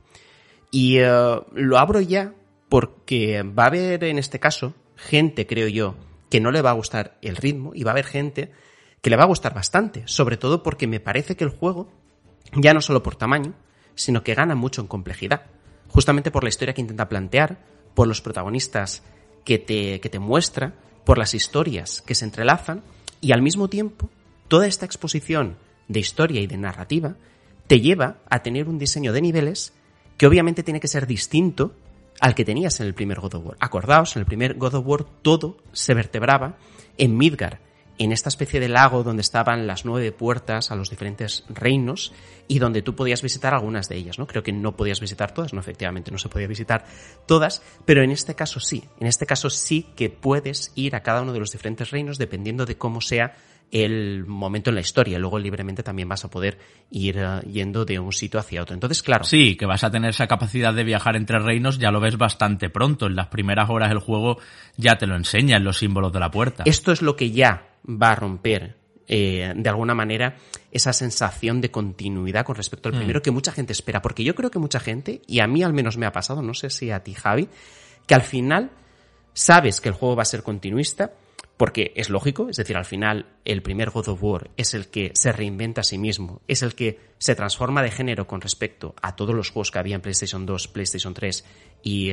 Y 0.73 0.99
eh, 0.99 1.41
lo 1.55 1.79
abro 1.79 2.01
ya 2.01 2.35
porque 2.69 3.45
va 3.45 3.65
a 3.65 3.67
haber 3.69 4.03
en 4.03 4.19
este 4.19 4.41
caso 4.41 4.75
gente, 4.97 5.47
creo 5.47 5.69
yo, 5.69 5.95
que 6.29 6.41
no 6.41 6.51
le 6.51 6.63
va 6.63 6.71
a 6.71 6.75
gustar 6.75 7.17
el 7.23 7.37
ritmo 7.37 7.71
y 7.75 7.85
va 7.85 7.93
a 7.93 7.95
haber 7.95 8.07
gente 8.07 8.51
que 9.01 9.11
le 9.11 9.17
va 9.17 9.23
a 9.23 9.29
gustar 9.29 9.55
bastante, 9.55 10.03
sobre 10.07 10.37
todo 10.37 10.65
porque 10.65 10.89
me 10.89 10.99
parece 10.99 11.37
que 11.37 11.45
el 11.45 11.51
juego, 11.51 11.93
ya 12.55 12.75
no 12.75 12.83
solo 12.83 13.05
por 13.05 13.15
tamaño, 13.15 13.55
sino 13.95 14.25
que 14.25 14.35
gana 14.35 14.57
mucho 14.57 14.81
en 14.81 14.89
complejidad, 14.89 15.47
justamente 15.87 16.33
por 16.33 16.43
la 16.43 16.49
historia 16.49 16.75
que 16.75 16.81
intenta 16.81 17.09
plantear, 17.09 17.59
por 17.95 18.09
los 18.09 18.21
protagonistas 18.21 19.05
que 19.45 19.59
te, 19.59 20.01
que 20.01 20.09
te 20.09 20.19
muestra, 20.19 20.75
por 21.11 21.19
las 21.19 21.35
historias 21.35 22.03
que 22.03 22.15
se 22.15 22.25
entrelazan 22.25 22.85
y 23.21 23.33
al 23.33 23.43
mismo 23.43 23.67
tiempo 23.67 24.09
toda 24.47 24.69
esta 24.69 24.87
exposición 24.87 25.57
de 25.89 25.99
historia 25.99 26.41
y 26.41 26.47
de 26.47 26.57
narrativa 26.57 27.17
te 27.67 27.81
lleva 27.81 28.19
a 28.31 28.45
tener 28.45 28.69
un 28.69 28.79
diseño 28.79 29.13
de 29.13 29.21
niveles 29.21 29.73
que 30.17 30.29
obviamente 30.29 30.63
tiene 30.63 30.79
que 30.79 30.87
ser 30.87 31.09
distinto 31.09 31.75
al 32.21 32.37
que 32.37 32.45
tenías 32.45 32.79
en 32.79 32.87
el 32.87 32.95
primer 32.95 33.19
God 33.19 33.35
of 33.35 33.45
War. 33.45 33.57
Acordaos, 33.59 34.15
en 34.15 34.21
el 34.21 34.27
primer 34.27 34.55
God 34.55 34.75
of 34.75 34.87
War 34.87 35.05
todo 35.21 35.57
se 35.73 35.95
vertebraba 35.95 36.59
en 36.97 37.17
Midgar, 37.17 37.59
en 38.01 38.13
esta 38.13 38.31
especie 38.31 38.61
de 38.61 38.69
lago 38.71 39.03
donde 39.03 39.21
estaban 39.21 39.67
las 39.67 39.85
nueve 39.85 40.11
puertas 40.11 40.71
a 40.71 40.75
los 40.75 40.89
diferentes 40.89 41.45
reinos 41.51 42.15
y 42.49 42.59
donde 42.59 42.81
tú 42.81 42.97
podías 42.97 43.21
visitar 43.21 43.53
algunas 43.53 43.91
de 43.91 43.97
ellas, 43.97 44.19
¿no? 44.19 44.27
Creo 44.27 44.43
que 44.43 44.53
no 44.53 44.75
podías 44.75 45.01
visitar 45.01 45.35
todas, 45.35 45.53
no, 45.53 45.61
efectivamente 45.61 46.11
no 46.11 46.17
se 46.17 46.31
podía 46.31 46.47
visitar 46.47 46.87
todas, 47.27 47.63
pero 47.85 48.03
en 48.03 48.11
este 48.11 48.35
caso 48.35 48.59
sí, 48.59 48.85
en 49.01 49.07
este 49.07 49.27
caso 49.27 49.51
sí 49.51 49.87
que 49.97 50.09
puedes 50.09 50.73
ir 50.77 50.97
a 50.97 51.03
cada 51.03 51.21
uno 51.21 51.35
de 51.35 51.41
los 51.41 51.53
diferentes 51.53 51.91
reinos 51.91 52.17
dependiendo 52.17 52.65
de 52.65 52.79
cómo 52.79 53.03
sea 53.03 53.35
el 53.71 54.27
momento 54.27 54.71
en 54.71 54.75
la 54.75 54.81
historia. 54.81 55.19
Luego 55.19 55.39
libremente 55.39 55.83
también 55.83 56.09
vas 56.09 56.25
a 56.25 56.31
poder 56.31 56.59
ir 56.91 57.19
eh, 57.19 57.41
yendo 57.51 57.85
de 57.85 57.99
un 57.99 58.13
sitio 58.13 58.41
hacia 58.41 58.63
otro. 58.63 58.75
Entonces, 58.75 59.03
claro. 59.03 59.25
Sí, 59.25 59.57
que 59.57 59.67
vas 59.67 59.85
a 59.85 59.91
tener 59.91 60.11
esa 60.11 60.27
capacidad 60.27 60.75
de 60.75 60.85
viajar 60.85 61.17
entre 61.17 61.39
reinos, 61.39 61.79
ya 61.79 61.91
lo 61.91 62.01
ves 62.01 62.17
bastante 62.17 62.71
pronto. 62.71 63.07
En 63.07 63.17
las 63.17 63.29
primeras 63.29 63.71
horas 63.71 63.91
el 63.91 63.99
juego 63.99 64.39
ya 64.77 64.97
te 64.99 65.07
lo 65.07 65.17
enseña 65.17 65.57
en 65.57 65.65
los 65.65 65.79
símbolos 65.79 66.13
de 66.13 66.21
la 66.21 66.31
puerta. 66.31 66.65
Esto 66.67 66.93
es 66.93 67.03
lo 67.03 67.17
que 67.17 67.31
ya 67.31 67.69
va 67.87 68.11
a 68.11 68.17
romper 68.17 68.77
eh, 69.07 69.53
de 69.57 69.69
alguna 69.69 69.95
manera 69.95 70.37
esa 70.71 70.93
sensación 70.93 71.61
de 71.61 71.71
continuidad 71.71 72.45
con 72.45 72.55
respecto 72.55 72.89
al 72.89 72.95
mm. 72.95 72.99
primero 72.99 73.23
que 73.23 73.31
mucha 73.31 73.53
gente 73.53 73.73
espera. 73.73 74.03
Porque 74.03 74.25
yo 74.25 74.35
creo 74.35 74.51
que 74.51 74.59
mucha 74.59 74.81
gente, 74.81 75.23
y 75.27 75.41
a 75.41 75.47
mí 75.47 75.63
al 75.63 75.73
menos 75.73 75.97
me 75.97 76.07
ha 76.07 76.13
pasado, 76.13 76.43
no 76.43 76.55
sé 76.55 76.71
si 76.71 76.91
a 76.91 77.03
ti 77.03 77.15
Javi, 77.15 77.49
que 78.07 78.15
al 78.15 78.23
final 78.23 78.71
sabes 79.33 79.81
que 79.81 79.89
el 79.89 79.95
juego 79.95 80.17
va 80.17 80.23
a 80.23 80.27
ser 80.27 80.43
continuista, 80.43 81.13
porque 81.61 81.93
es 81.95 82.09
lógico, 82.09 82.49
es 82.49 82.57
decir, 82.57 82.75
al 82.79 82.87
final 82.87 83.27
el 83.45 83.61
primer 83.61 83.91
God 83.91 84.09
of 84.09 84.23
War 84.23 84.49
es 84.57 84.73
el 84.73 84.89
que 84.89 85.11
se 85.13 85.31
reinventa 85.31 85.83
a 85.83 85.85
sí 85.85 85.99
mismo, 85.99 86.41
es 86.49 86.63
el 86.63 86.75
que 86.75 86.99
se 87.19 87.35
transforma 87.35 87.83
de 87.83 87.91
género 87.91 88.27
con 88.27 88.41
respecto 88.41 88.95
a 89.03 89.15
todos 89.15 89.35
los 89.35 89.51
juegos 89.51 89.71
que 89.71 89.79
había 89.79 89.95
en 89.95 90.01
PlayStation 90.01 90.47
2, 90.47 90.69
PlayStation 90.69 91.13
3 91.13 91.45
y, 91.83 92.13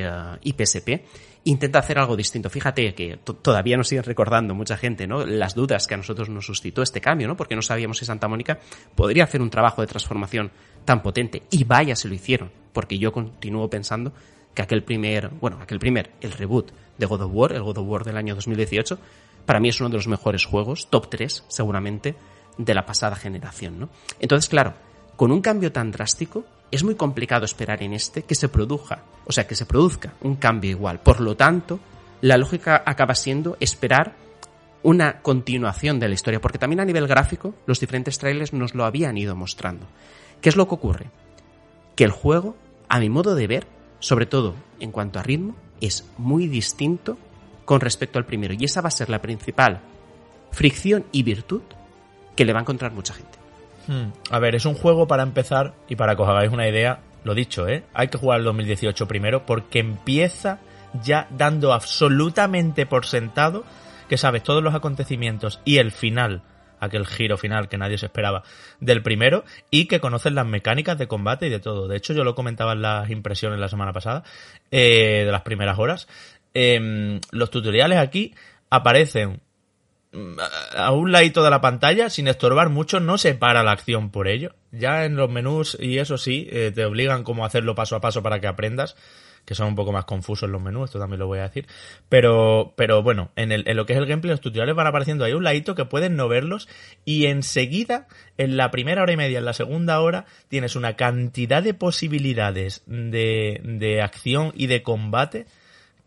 PSP, 0.52 0.88
eh, 0.88 1.04
intenta 1.44 1.78
hacer 1.78 1.98
algo 1.98 2.14
distinto. 2.14 2.50
Fíjate 2.50 2.94
que 2.94 3.20
todavía 3.40 3.78
nos 3.78 3.88
siguen 3.88 4.04
recordando 4.04 4.54
mucha 4.54 4.76
gente, 4.76 5.06
¿no? 5.06 5.24
Las 5.24 5.54
dudas 5.54 5.86
que 5.86 5.94
a 5.94 5.96
nosotros 5.96 6.28
nos 6.28 6.44
suscitó 6.44 6.82
este 6.82 7.00
cambio, 7.00 7.26
¿no? 7.26 7.34
Porque 7.34 7.56
no 7.56 7.62
sabíamos 7.62 7.96
si 7.96 8.04
Santa 8.04 8.28
Mónica 8.28 8.58
podría 8.94 9.24
hacer 9.24 9.40
un 9.40 9.48
trabajo 9.48 9.80
de 9.80 9.86
transformación 9.86 10.50
tan 10.84 11.00
potente. 11.00 11.44
Y 11.50 11.64
vaya, 11.64 11.96
se 11.96 12.06
lo 12.06 12.12
hicieron. 12.12 12.50
Porque 12.74 12.98
yo 12.98 13.12
continúo 13.12 13.70
pensando 13.70 14.12
que 14.52 14.60
aquel 14.60 14.84
primer, 14.84 15.30
bueno, 15.40 15.58
aquel 15.62 15.78
primer, 15.78 16.10
el 16.20 16.32
reboot 16.32 16.70
de 16.98 17.06
God 17.06 17.22
of 17.22 17.30
War, 17.32 17.52
el 17.54 17.62
God 17.62 17.78
of 17.78 17.88
War 17.88 18.04
del 18.04 18.18
año 18.18 18.34
2018, 18.34 18.98
para 19.48 19.60
mí 19.60 19.70
es 19.70 19.80
uno 19.80 19.88
de 19.88 19.96
los 19.96 20.08
mejores 20.08 20.44
juegos, 20.44 20.88
top 20.90 21.08
3 21.08 21.44
seguramente, 21.48 22.14
de 22.58 22.74
la 22.74 22.84
pasada 22.84 23.16
generación, 23.16 23.80
¿no? 23.80 23.88
Entonces, 24.20 24.46
claro, 24.46 24.74
con 25.16 25.32
un 25.32 25.40
cambio 25.40 25.72
tan 25.72 25.90
drástico, 25.90 26.44
es 26.70 26.84
muy 26.84 26.96
complicado 26.96 27.46
esperar 27.46 27.82
en 27.82 27.94
este 27.94 28.24
que 28.24 28.34
se 28.34 28.50
produzca, 28.50 29.04
o 29.24 29.32
sea, 29.32 29.46
que 29.46 29.54
se 29.54 29.64
produzca 29.64 30.12
un 30.20 30.36
cambio 30.36 30.72
igual. 30.72 31.00
Por 31.00 31.22
lo 31.22 31.34
tanto, 31.34 31.80
la 32.20 32.36
lógica 32.36 32.82
acaba 32.84 33.14
siendo 33.14 33.56
esperar 33.58 34.16
una 34.82 35.22
continuación 35.22 35.98
de 35.98 36.08
la 36.08 36.14
historia, 36.14 36.42
porque 36.42 36.58
también 36.58 36.80
a 36.80 36.84
nivel 36.84 37.06
gráfico 37.06 37.54
los 37.64 37.80
diferentes 37.80 38.18
trailers 38.18 38.52
nos 38.52 38.74
lo 38.74 38.84
habían 38.84 39.16
ido 39.16 39.34
mostrando. 39.34 39.86
¿Qué 40.42 40.50
es 40.50 40.56
lo 40.56 40.68
que 40.68 40.74
ocurre? 40.74 41.06
Que 41.96 42.04
el 42.04 42.10
juego, 42.10 42.54
a 42.90 43.00
mi 43.00 43.08
modo 43.08 43.34
de 43.34 43.46
ver, 43.46 43.66
sobre 43.98 44.26
todo 44.26 44.56
en 44.78 44.92
cuanto 44.92 45.18
a 45.18 45.22
ritmo, 45.22 45.56
es 45.80 46.04
muy 46.18 46.48
distinto 46.48 47.16
con 47.68 47.82
respecto 47.82 48.18
al 48.18 48.24
primero. 48.24 48.54
Y 48.54 48.64
esa 48.64 48.80
va 48.80 48.88
a 48.88 48.90
ser 48.90 49.10
la 49.10 49.20
principal 49.20 49.80
fricción 50.52 51.04
y 51.12 51.22
virtud 51.22 51.60
que 52.34 52.46
le 52.46 52.54
va 52.54 52.60
a 52.60 52.62
encontrar 52.62 52.92
mucha 52.92 53.12
gente. 53.12 53.38
Hmm. 53.86 54.10
A 54.30 54.38
ver, 54.38 54.54
es 54.54 54.64
un 54.64 54.72
juego 54.72 55.06
para 55.06 55.22
empezar 55.22 55.74
y 55.86 55.94
para 55.94 56.16
que 56.16 56.22
os 56.22 56.28
hagáis 56.30 56.50
una 56.50 56.66
idea, 56.66 57.00
lo 57.24 57.34
dicho, 57.34 57.68
¿eh? 57.68 57.84
Hay 57.92 58.08
que 58.08 58.16
jugar 58.16 58.38
el 58.38 58.46
2018 58.46 59.06
primero 59.06 59.44
porque 59.44 59.80
empieza 59.80 60.60
ya 61.02 61.28
dando 61.28 61.74
absolutamente 61.74 62.86
por 62.86 63.04
sentado 63.04 63.64
que 64.08 64.16
sabes 64.16 64.42
todos 64.42 64.62
los 64.62 64.74
acontecimientos 64.74 65.60
y 65.66 65.76
el 65.76 65.92
final, 65.92 66.40
aquel 66.80 67.06
giro 67.06 67.36
final 67.36 67.68
que 67.68 67.76
nadie 67.76 67.98
se 67.98 68.06
esperaba 68.06 68.44
del 68.80 69.02
primero 69.02 69.44
y 69.70 69.88
que 69.88 70.00
conoces 70.00 70.32
las 70.32 70.46
mecánicas 70.46 70.96
de 70.96 71.06
combate 71.06 71.48
y 71.48 71.50
de 71.50 71.60
todo. 71.60 71.86
De 71.86 71.98
hecho, 71.98 72.14
yo 72.14 72.24
lo 72.24 72.34
comentaba 72.34 72.72
en 72.72 72.80
las 72.80 73.10
impresiones 73.10 73.60
la 73.60 73.68
semana 73.68 73.92
pasada, 73.92 74.22
eh, 74.70 75.24
de 75.26 75.32
las 75.32 75.42
primeras 75.42 75.78
horas. 75.78 76.08
Em, 76.54 77.20
los 77.30 77.50
tutoriales 77.50 77.98
aquí 77.98 78.34
aparecen 78.70 79.40
mm, 80.12 80.38
a 80.76 80.92
un 80.92 81.12
ladito 81.12 81.42
de 81.42 81.50
la 81.50 81.60
pantalla 81.60 82.10
sin 82.10 82.28
estorbar 82.28 82.70
mucho, 82.70 83.00
no 83.00 83.18
se 83.18 83.34
para 83.34 83.62
la 83.62 83.72
acción 83.72 84.10
por 84.10 84.28
ello. 84.28 84.54
Ya 84.72 85.04
en 85.04 85.16
los 85.16 85.30
menús 85.30 85.76
y 85.80 85.98
eso 85.98 86.18
sí, 86.18 86.48
eh, 86.50 86.72
te 86.74 86.84
obligan 86.84 87.24
como 87.24 87.44
a 87.44 87.46
hacerlo 87.48 87.74
paso 87.74 87.96
a 87.96 88.00
paso 88.00 88.22
para 88.22 88.40
que 88.40 88.46
aprendas, 88.46 88.96
que 89.48 89.54
son 89.54 89.68
un 89.68 89.74
poco 89.76 89.92
más 89.92 90.04
confusos 90.04 90.50
los 90.50 90.60
menús, 90.60 90.90
esto 90.90 90.98
también 90.98 91.20
lo 91.20 91.26
voy 91.26 91.38
a 91.38 91.44
decir. 91.44 91.66
Pero, 92.10 92.74
pero 92.76 93.02
bueno, 93.02 93.30
en, 93.34 93.64
lo 93.74 93.86
que 93.86 93.94
es 93.94 93.98
el 93.98 94.04
gameplay, 94.04 94.30
los 94.30 94.42
tutoriales 94.42 94.74
van 94.74 94.86
apareciendo 94.86 95.24
ahí 95.24 95.32
un 95.32 95.42
ladito 95.42 95.74
que 95.74 95.86
pueden 95.86 96.16
no 96.16 96.28
verlos 96.28 96.68
y 97.06 97.24
enseguida, 97.26 98.08
en 98.36 98.58
la 98.58 98.70
primera 98.70 99.02
hora 99.02 99.12
y 99.12 99.16
media, 99.16 99.38
en 99.38 99.46
la 99.46 99.54
segunda 99.54 100.00
hora, 100.00 100.26
tienes 100.48 100.76
una 100.76 100.96
cantidad 100.96 101.62
de 101.62 101.72
posibilidades 101.72 102.82
de, 102.86 103.62
de 103.64 104.02
acción 104.02 104.52
y 104.54 104.66
de 104.66 104.82
combate 104.82 105.46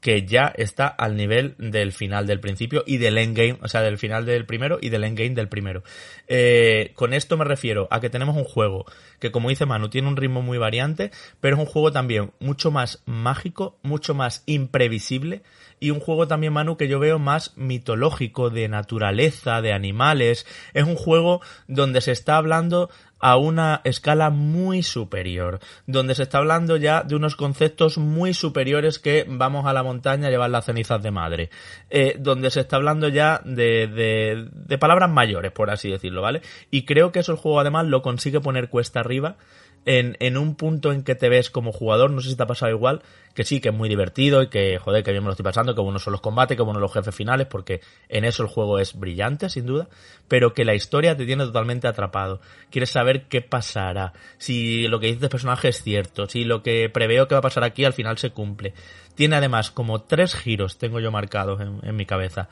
que 0.02 0.26
ya 0.26 0.52
está 0.58 0.88
al 0.88 1.16
nivel 1.16 1.56
del 1.58 1.94
final 1.94 2.28
del 2.28 2.40
principio 2.40 2.84
y 2.86 2.98
del 2.98 3.18
endgame, 3.18 3.60
o 3.62 3.68
sea, 3.68 3.82
del 3.82 4.00
final 4.00 4.26
del 4.26 4.46
primero 4.46 4.80
y 4.82 4.90
del 4.90 5.04
endgame 5.04 5.36
del 5.36 5.48
primero. 5.48 5.84
Eh, 6.28 6.92
con 6.96 7.14
esto 7.14 7.38
me 7.38 7.46
refiero 7.46 7.88
a 7.92 8.02
que 8.02 8.10
tenemos 8.10 8.36
un 8.36 8.44
juego 8.44 8.86
que, 9.20 9.32
como 9.32 9.50
dice 9.50 9.68
Manu, 9.68 9.90
tiene 9.90 10.08
un 10.08 10.18
ritmo 10.18 10.42
muy 10.42 10.58
variante, 10.58 11.12
pero 11.40 11.56
es 11.56 11.62
un 11.62 11.68
juego 11.68 11.92
también 11.92 12.32
mucho 12.40 12.72
más 12.72 13.04
mágico, 13.06 13.78
mucho 13.84 14.16
más 14.16 14.44
imprevisible 14.48 15.44
y 15.84 15.90
un 15.90 16.00
juego 16.00 16.28
también, 16.28 16.54
Manu, 16.54 16.78
que 16.78 16.88
yo 16.88 17.00
veo 17.00 17.18
más 17.18 17.54
mitológico, 17.58 18.52
de 18.52 18.68
naturaleza, 18.68 19.62
de 19.62 19.74
animales. 19.74 20.46
Es 20.74 20.84
un 20.84 20.96
juego 20.96 21.42
donde 21.68 22.02
se 22.02 22.12
está 22.12 22.38
hablando 22.38 22.92
a 23.22 23.38
una 23.38 23.82
escala 23.84 24.30
muy 24.30 24.84
superior, 24.84 25.60
donde 25.86 26.16
se 26.16 26.24
está 26.24 26.40
hablando 26.40 26.78
ya 26.78 27.04
de 27.04 27.16
unos 27.16 27.36
conceptos 27.36 27.98
muy 27.98 28.34
superiores 28.34 29.00
que 29.00 29.26
vamos 29.28 29.66
a 29.66 29.74
la 29.74 29.84
montaña 29.84 30.28
a 30.28 30.32
llevar 30.32 30.50
las 30.50 30.66
cenizas 30.66 31.02
de 31.02 31.12
madre, 31.12 31.50
eh, 31.90 32.16
donde 32.20 32.52
se 32.52 32.62
está 32.62 32.76
hablando 32.76 33.08
ya 33.08 33.42
de, 33.46 33.88
de, 33.88 34.50
de 34.52 34.78
palabras 34.78 35.10
mayores, 35.10 35.52
por 35.52 35.70
así 35.70 35.90
decirlo, 35.90 36.22
¿vale? 36.22 36.42
Y 36.70 36.86
creo 36.86 37.12
que 37.12 37.20
eso 37.20 37.32
el 37.32 37.38
juego 37.38 37.60
además 37.60 37.86
lo 37.88 38.02
consigue 38.02 38.42
poner 38.42 38.70
cuesta 38.70 39.00
arriba 39.00 39.38
en, 39.86 40.16
en, 40.20 40.38
un 40.38 40.56
punto 40.56 40.92
en 40.92 41.04
que 41.04 41.16
te 41.16 41.30
ves 41.30 41.50
como 41.50 41.72
jugador, 41.72 42.12
no 42.12 42.22
sé 42.22 42.30
si 42.30 42.36
te 42.36 42.44
ha 42.44 42.48
pasado 42.48 42.72
igual, 42.72 43.02
que 43.34 43.44
sí, 43.44 43.60
que 43.60 43.70
es 43.70 43.76
muy 43.76 43.90
divertido 43.90 44.44
y 44.44 44.48
que, 44.48 44.78
joder, 44.78 45.04
que 45.04 45.12
bien 45.12 45.24
me 45.24 45.28
lo 45.28 45.32
estoy 45.32 45.44
pasando, 45.44 45.74
que 45.74 45.82
bueno 45.82 45.98
son 46.00 46.12
los 46.12 46.22
combates, 46.22 46.56
que 46.56 46.64
bueno 46.64 46.80
los 46.80 46.94
jefes 46.94 47.16
finales, 47.16 47.48
porque 47.48 47.82
en 48.08 48.26
eso 48.26 48.44
el 48.44 48.50
juego 48.50 48.80
es 48.80 48.98
brillante, 48.98 49.50
sin 49.50 49.66
duda, 49.66 49.88
pero 50.28 50.54
que 50.54 50.66
la 50.66 50.76
historia 50.76 51.18
te 51.18 51.26
tiene 51.26 51.46
totalmente 51.46 51.88
atrapado. 51.88 52.42
Quieres 52.70 52.92
saber 52.92 53.28
qué 53.28 53.42
pasará, 53.42 54.14
si 54.38 54.88
lo 54.88 55.00
que 55.00 55.08
dices 55.08 55.22
de 55.22 55.30
personaje 55.30 55.70
es 55.70 55.82
cierto, 55.82 56.28
si 56.28 56.44
lo 56.44 56.62
que 56.62 56.90
preveo 56.90 57.28
que 57.28 57.36
va 57.36 57.40
a 57.40 57.44
pasar 57.44 57.64
aquí 57.64 57.84
al 57.84 57.94
final 57.94 58.18
se 58.18 58.32
cumple. 58.32 58.74
Tiene 59.16 59.38
además 59.38 59.72
como 59.72 60.04
tres 60.04 60.36
giros, 60.36 60.78
tengo 60.78 61.00
yo 61.00 61.12
marcados 61.12 61.60
en, 61.62 61.80
en 61.84 61.96
mi 61.96 62.06
cabeza, 62.06 62.50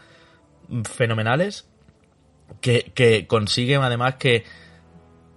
fenomenales, 0.83 1.69
que, 2.62 2.91
que 2.95 3.27
consiguen 3.27 3.81
además 3.81 4.15
que, 4.15 4.43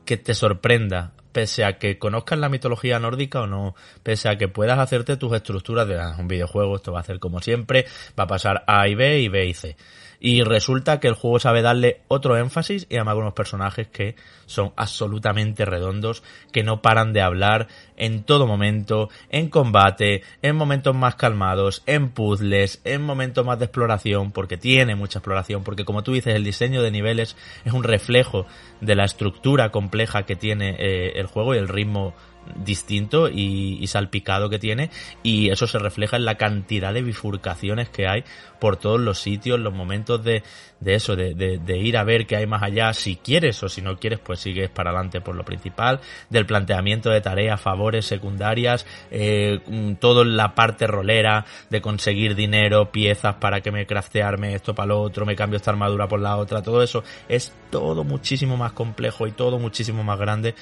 que 0.04 0.16
te 0.16 0.34
sorprenda 0.34 1.12
pese 1.32 1.64
a 1.64 1.78
que 1.78 1.98
conozcas 1.98 2.38
la 2.38 2.48
mitología 2.48 2.98
nórdica 2.98 3.40
o 3.40 3.46
no, 3.46 3.74
pese 4.02 4.28
a 4.28 4.36
que 4.36 4.48
puedas 4.48 4.78
hacerte 4.78 5.16
tus 5.16 5.32
estructuras 5.34 5.88
de 5.88 5.98
un 6.18 6.28
videojuego, 6.28 6.76
esto 6.76 6.92
va 6.92 7.00
a 7.00 7.04
ser 7.04 7.18
como 7.18 7.40
siempre, 7.40 7.86
va 8.18 8.24
a 8.24 8.28
pasar 8.28 8.64
A 8.66 8.86
y 8.88 8.94
B 8.94 9.20
y 9.20 9.28
B 9.28 9.46
y 9.46 9.54
C. 9.54 9.76
Y 10.24 10.44
resulta 10.44 11.00
que 11.00 11.08
el 11.08 11.14
juego 11.14 11.40
sabe 11.40 11.62
darle 11.62 12.02
otro 12.06 12.36
énfasis 12.36 12.86
y 12.88 12.94
además 12.94 13.14
con 13.14 13.22
unos 13.24 13.34
personajes 13.34 13.88
que 13.88 14.14
son 14.46 14.72
absolutamente 14.76 15.64
redondos, 15.64 16.22
que 16.52 16.62
no 16.62 16.80
paran 16.80 17.12
de 17.12 17.22
hablar 17.22 17.66
en 17.96 18.22
todo 18.22 18.46
momento, 18.46 19.08
en 19.30 19.48
combate, 19.48 20.22
en 20.40 20.54
momentos 20.54 20.94
más 20.94 21.16
calmados, 21.16 21.82
en 21.86 22.10
puzzles, 22.10 22.80
en 22.84 23.02
momentos 23.02 23.44
más 23.44 23.58
de 23.58 23.64
exploración, 23.64 24.30
porque 24.30 24.56
tiene 24.56 24.94
mucha 24.94 25.18
exploración, 25.18 25.64
porque 25.64 25.84
como 25.84 26.04
tú 26.04 26.12
dices, 26.12 26.36
el 26.36 26.44
diseño 26.44 26.82
de 26.82 26.92
niveles 26.92 27.36
es 27.64 27.72
un 27.72 27.82
reflejo 27.82 28.46
de 28.80 28.94
la 28.94 29.04
estructura 29.04 29.72
compleja 29.72 30.22
que 30.22 30.36
tiene 30.36 30.76
eh, 30.78 31.14
el 31.16 31.26
juego 31.26 31.56
y 31.56 31.58
el 31.58 31.66
ritmo 31.66 32.14
distinto 32.56 33.28
y, 33.28 33.86
salpicado 33.86 34.48
que 34.48 34.58
tiene 34.58 34.90
y 35.22 35.50
eso 35.50 35.66
se 35.66 35.78
refleja 35.78 36.16
en 36.16 36.24
la 36.24 36.36
cantidad 36.36 36.94
de 36.94 37.02
bifurcaciones 37.02 37.90
que 37.90 38.06
hay 38.06 38.24
por 38.58 38.76
todos 38.76 39.00
los 39.00 39.18
sitios, 39.18 39.60
los 39.60 39.74
momentos 39.74 40.22
de, 40.24 40.42
de 40.80 40.94
eso, 40.94 41.16
de, 41.16 41.78
ir 41.78 41.96
a 41.96 42.04
ver 42.04 42.26
qué 42.26 42.36
hay 42.36 42.46
más 42.46 42.62
allá 42.62 42.92
si 42.94 43.16
quieres 43.16 43.62
o 43.62 43.68
si 43.68 43.82
no 43.82 43.98
quieres 43.98 44.20
pues 44.20 44.40
sigues 44.40 44.70
para 44.70 44.90
adelante 44.90 45.20
por 45.20 45.34
lo 45.34 45.44
principal, 45.44 46.00
del 46.30 46.46
planteamiento 46.46 47.10
de 47.10 47.20
tareas, 47.20 47.60
favores, 47.60 48.06
secundarias, 48.06 48.86
eh, 49.10 49.60
mm, 49.66 49.94
todo 49.94 50.24
la 50.24 50.54
parte 50.54 50.86
rolera 50.86 51.44
de 51.70 51.80
conseguir 51.80 52.34
dinero, 52.34 52.90
piezas 52.90 53.34
para 53.36 53.60
que 53.60 53.72
me 53.72 53.86
craftearme 53.86 54.54
esto 54.54 54.74
para 54.74 54.86
lo 54.86 55.00
otro, 55.00 55.26
me 55.26 55.36
cambio 55.36 55.56
esta 55.56 55.70
armadura 55.70 56.08
por 56.08 56.20
la 56.20 56.36
otra, 56.36 56.62
todo 56.62 56.82
eso 56.82 57.02
es 57.28 57.52
todo 57.70 58.04
muchísimo 58.04 58.56
más 58.56 58.72
complejo 58.72 59.26
y 59.26 59.32
todo 59.32 59.58
muchísimo 59.58 60.04
más 60.04 60.18
grande 60.18 60.54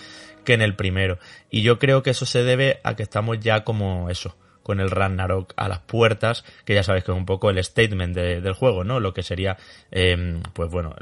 que 0.44 0.54
en 0.54 0.62
el 0.62 0.76
primero. 0.76 1.18
Y 1.50 1.62
yo 1.62 1.78
creo 1.78 2.02
que 2.02 2.10
eso 2.10 2.26
se 2.26 2.42
debe 2.42 2.80
a 2.84 2.96
que 2.96 3.02
estamos 3.02 3.40
ya 3.40 3.64
como 3.64 4.10
eso, 4.10 4.36
con 4.62 4.80
el 4.80 4.90
Ragnarok 4.90 5.52
a 5.56 5.68
las 5.68 5.80
puertas, 5.80 6.44
que 6.64 6.74
ya 6.74 6.82
sabes 6.82 7.04
que 7.04 7.12
es 7.12 7.18
un 7.18 7.26
poco 7.26 7.50
el 7.50 7.62
statement 7.62 8.14
del 8.14 8.52
juego, 8.52 8.84
¿no? 8.84 9.00
Lo 9.00 9.12
que 9.12 9.22
sería, 9.22 9.56
em, 9.90 10.42
pues 10.52 10.70
bueno, 10.70 10.94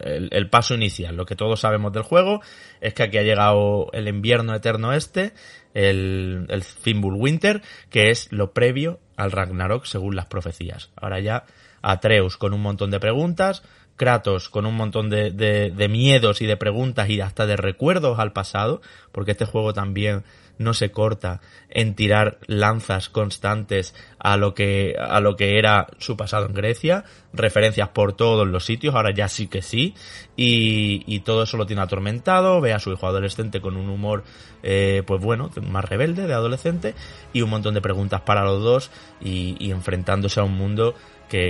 el, 0.00 0.50
paso 0.50 0.74
inicial. 0.74 1.16
Lo 1.16 1.26
que 1.26 1.36
todos 1.36 1.60
sabemos 1.60 1.92
del 1.92 2.02
juego 2.02 2.40
es 2.80 2.94
que 2.94 3.04
aquí 3.04 3.18
ha 3.18 3.22
llegado 3.22 3.88
el 3.92 4.08
invierno 4.08 4.54
eterno 4.54 4.92
este, 4.92 5.32
el, 5.74 6.46
el 6.48 6.64
Winter, 7.02 7.62
que 7.90 8.10
es 8.10 8.32
lo 8.32 8.52
previo 8.52 9.00
al 9.16 9.32
Ragnarok 9.32 9.84
según 9.84 10.16
las 10.16 10.26
profecías. 10.26 10.90
Ahora 10.96 11.20
ya 11.20 11.44
Atreus 11.82 12.36
con 12.36 12.54
un 12.54 12.62
montón 12.62 12.90
de 12.90 12.98
preguntas, 12.98 13.62
Kratos 13.96 14.48
con 14.48 14.66
un 14.66 14.74
montón 14.74 15.08
de, 15.08 15.30
de, 15.30 15.70
de, 15.70 15.88
miedos 15.88 16.42
y 16.42 16.46
de 16.46 16.56
preguntas 16.56 17.08
y 17.08 17.20
hasta 17.20 17.46
de 17.46 17.56
recuerdos 17.56 18.18
al 18.18 18.32
pasado, 18.32 18.82
porque 19.12 19.32
este 19.32 19.44
juego 19.44 19.72
también 19.72 20.24
no 20.58 20.74
se 20.74 20.90
corta 20.90 21.40
en 21.68 21.94
tirar 21.94 22.38
lanzas 22.46 23.08
constantes 23.08 23.94
a 24.18 24.36
lo 24.36 24.54
que, 24.54 24.96
a 24.98 25.20
lo 25.20 25.36
que 25.36 25.58
era 25.58 25.88
su 25.98 26.16
pasado 26.16 26.46
en 26.46 26.54
Grecia, 26.54 27.04
referencias 27.32 27.88
por 27.88 28.12
todos 28.12 28.46
los 28.46 28.64
sitios, 28.64 28.94
ahora 28.94 29.12
ya 29.12 29.28
sí 29.28 29.48
que 29.48 29.62
sí, 29.62 29.94
y, 30.36 31.02
y 31.06 31.20
todo 31.20 31.42
eso 31.42 31.56
lo 31.56 31.66
tiene 31.66 31.82
atormentado, 31.82 32.60
ve 32.60 32.72
a 32.72 32.78
su 32.78 32.92
hijo 32.92 33.06
adolescente 33.06 33.60
con 33.60 33.76
un 33.76 33.88
humor, 33.88 34.24
eh, 34.62 35.02
pues 35.06 35.20
bueno, 35.20 35.50
más 35.62 35.84
rebelde 35.84 36.26
de 36.26 36.34
adolescente, 36.34 36.94
y 37.32 37.42
un 37.42 37.50
montón 37.50 37.74
de 37.74 37.80
preguntas 37.80 38.20
para 38.20 38.44
los 38.44 38.62
dos, 38.62 38.90
y, 39.20 39.56
y 39.58 39.72
enfrentándose 39.72 40.40
a 40.40 40.44
un 40.44 40.56
mundo 40.56 40.94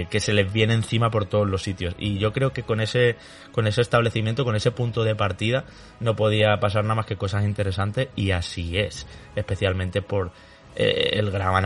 que, 0.09 0.21
se 0.21 0.33
les 0.33 0.51
viene 0.51 0.73
encima 0.73 1.11
por 1.11 1.27
todos 1.27 1.49
los 1.49 1.63
sitios. 1.63 1.95
Y 1.99 2.19
yo 2.19 2.33
creo 2.33 2.53
que 2.53 2.63
con 2.63 2.81
ese, 2.81 3.17
con 3.53 3.67
ese 3.67 3.83
establecimiento, 3.83 4.45
con 4.45 4.57
ese 4.57 4.71
punto 4.71 5.05
de 5.05 5.15
partida, 5.15 5.65
no 6.01 6.17
podía 6.17 6.59
pasar 6.59 6.85
nada 6.85 6.95
más 6.95 7.07
que 7.07 7.17
cosas 7.17 7.45
interesantes 7.45 8.09
y 8.17 8.31
así 8.31 8.79
es. 8.79 9.07
Especialmente 9.37 10.01
por 10.01 10.31
eh, 10.75 11.11
el 11.13 11.31
gran, 11.31 11.63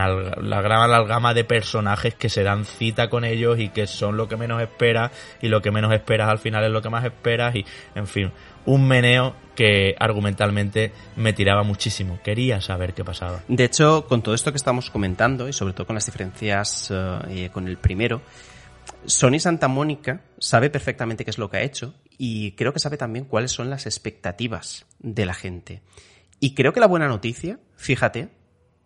la 0.49 0.61
gran 0.61 0.81
amalgama 0.81 1.33
de 1.33 1.45
personajes 1.45 2.13
que 2.13 2.27
se 2.27 2.43
dan 2.43 2.65
cita 2.65 3.09
con 3.09 3.23
ellos 3.23 3.57
y 3.57 3.69
que 3.69 3.87
son 3.87 4.17
lo 4.17 4.27
que 4.27 4.35
menos 4.35 4.61
esperas 4.61 5.11
y 5.41 5.47
lo 5.47 5.61
que 5.61 5.71
menos 5.71 5.93
esperas 5.93 6.29
al 6.29 6.39
final 6.39 6.65
es 6.65 6.71
lo 6.71 6.81
que 6.81 6.89
más 6.89 7.05
esperas 7.05 7.55
y, 7.55 7.65
en 7.95 8.05
fin, 8.05 8.33
un 8.65 8.87
meneo 8.87 9.35
que 9.55 9.95
argumentalmente 9.99 10.93
me 11.15 11.33
tiraba 11.33 11.63
muchísimo. 11.63 12.19
Quería 12.23 12.61
saber 12.61 12.93
qué 12.93 13.03
pasaba. 13.03 13.43
De 13.47 13.65
hecho, 13.65 14.05
con 14.07 14.21
todo 14.21 14.33
esto 14.33 14.51
que 14.51 14.57
estamos 14.57 14.89
comentando, 14.89 15.49
y 15.49 15.53
sobre 15.53 15.73
todo 15.73 15.85
con 15.87 15.95
las 15.95 16.05
diferencias 16.05 16.91
eh, 16.91 17.49
con 17.51 17.67
el 17.67 17.77
primero, 17.77 18.21
Sony 19.05 19.39
Santa 19.39 19.67
Mónica 19.67 20.21
sabe 20.39 20.69
perfectamente 20.69 21.23
qué 21.23 21.31
es 21.31 21.37
lo 21.37 21.49
que 21.49 21.57
ha 21.57 21.61
hecho 21.61 21.93
y 22.17 22.51
creo 22.53 22.73
que 22.73 22.79
sabe 22.79 22.97
también 22.97 23.25
cuáles 23.25 23.51
son 23.51 23.69
las 23.69 23.85
expectativas 23.85 24.85
de 24.99 25.25
la 25.25 25.33
gente. 25.33 25.81
Y 26.39 26.53
creo 26.53 26.73
que 26.73 26.79
la 26.79 26.87
buena 26.87 27.07
noticia, 27.07 27.59
fíjate, 27.75 28.29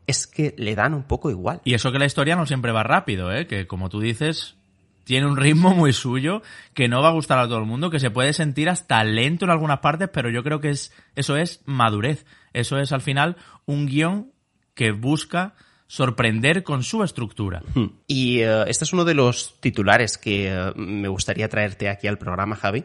es 0.07 0.27
que 0.27 0.53
le 0.57 0.75
dan 0.75 0.93
un 0.93 1.03
poco 1.03 1.29
igual. 1.29 1.61
Y 1.63 1.73
eso 1.73 1.91
que 1.91 1.99
la 1.99 2.05
historia 2.05 2.35
no 2.35 2.45
siempre 2.45 2.71
va 2.71 2.83
rápido, 2.83 3.31
¿eh? 3.31 3.47
que 3.47 3.67
como 3.67 3.89
tú 3.89 3.99
dices, 3.99 4.55
tiene 5.03 5.27
un 5.27 5.37
ritmo 5.37 5.73
muy 5.75 5.93
suyo 5.93 6.41
que 6.73 6.87
no 6.87 7.01
va 7.01 7.09
a 7.09 7.13
gustar 7.13 7.39
a 7.39 7.47
todo 7.47 7.59
el 7.59 7.65
mundo, 7.65 7.89
que 7.89 7.99
se 7.99 8.11
puede 8.11 8.33
sentir 8.33 8.69
hasta 8.69 9.03
lento 9.03 9.45
en 9.45 9.51
algunas 9.51 9.79
partes, 9.79 10.09
pero 10.11 10.29
yo 10.29 10.43
creo 10.43 10.59
que 10.59 10.69
es 10.69 10.91
eso 11.15 11.37
es 11.37 11.61
madurez. 11.65 12.25
Eso 12.53 12.77
es 12.77 12.91
al 12.91 13.01
final 13.01 13.37
un 13.65 13.85
guion 13.87 14.31
que 14.75 14.91
busca 14.91 15.55
sorprender 15.87 16.63
con 16.63 16.83
su 16.83 17.03
estructura. 17.03 17.61
Y 18.07 18.43
uh, 18.43 18.63
este 18.67 18.83
es 18.85 18.93
uno 18.93 19.05
de 19.05 19.13
los 19.13 19.59
titulares 19.59 20.17
que 20.17 20.51
uh, 20.51 20.77
me 20.79 21.07
gustaría 21.07 21.49
traerte 21.49 21.89
aquí 21.89 22.07
al 22.07 22.17
programa, 22.17 22.55
Javi, 22.55 22.83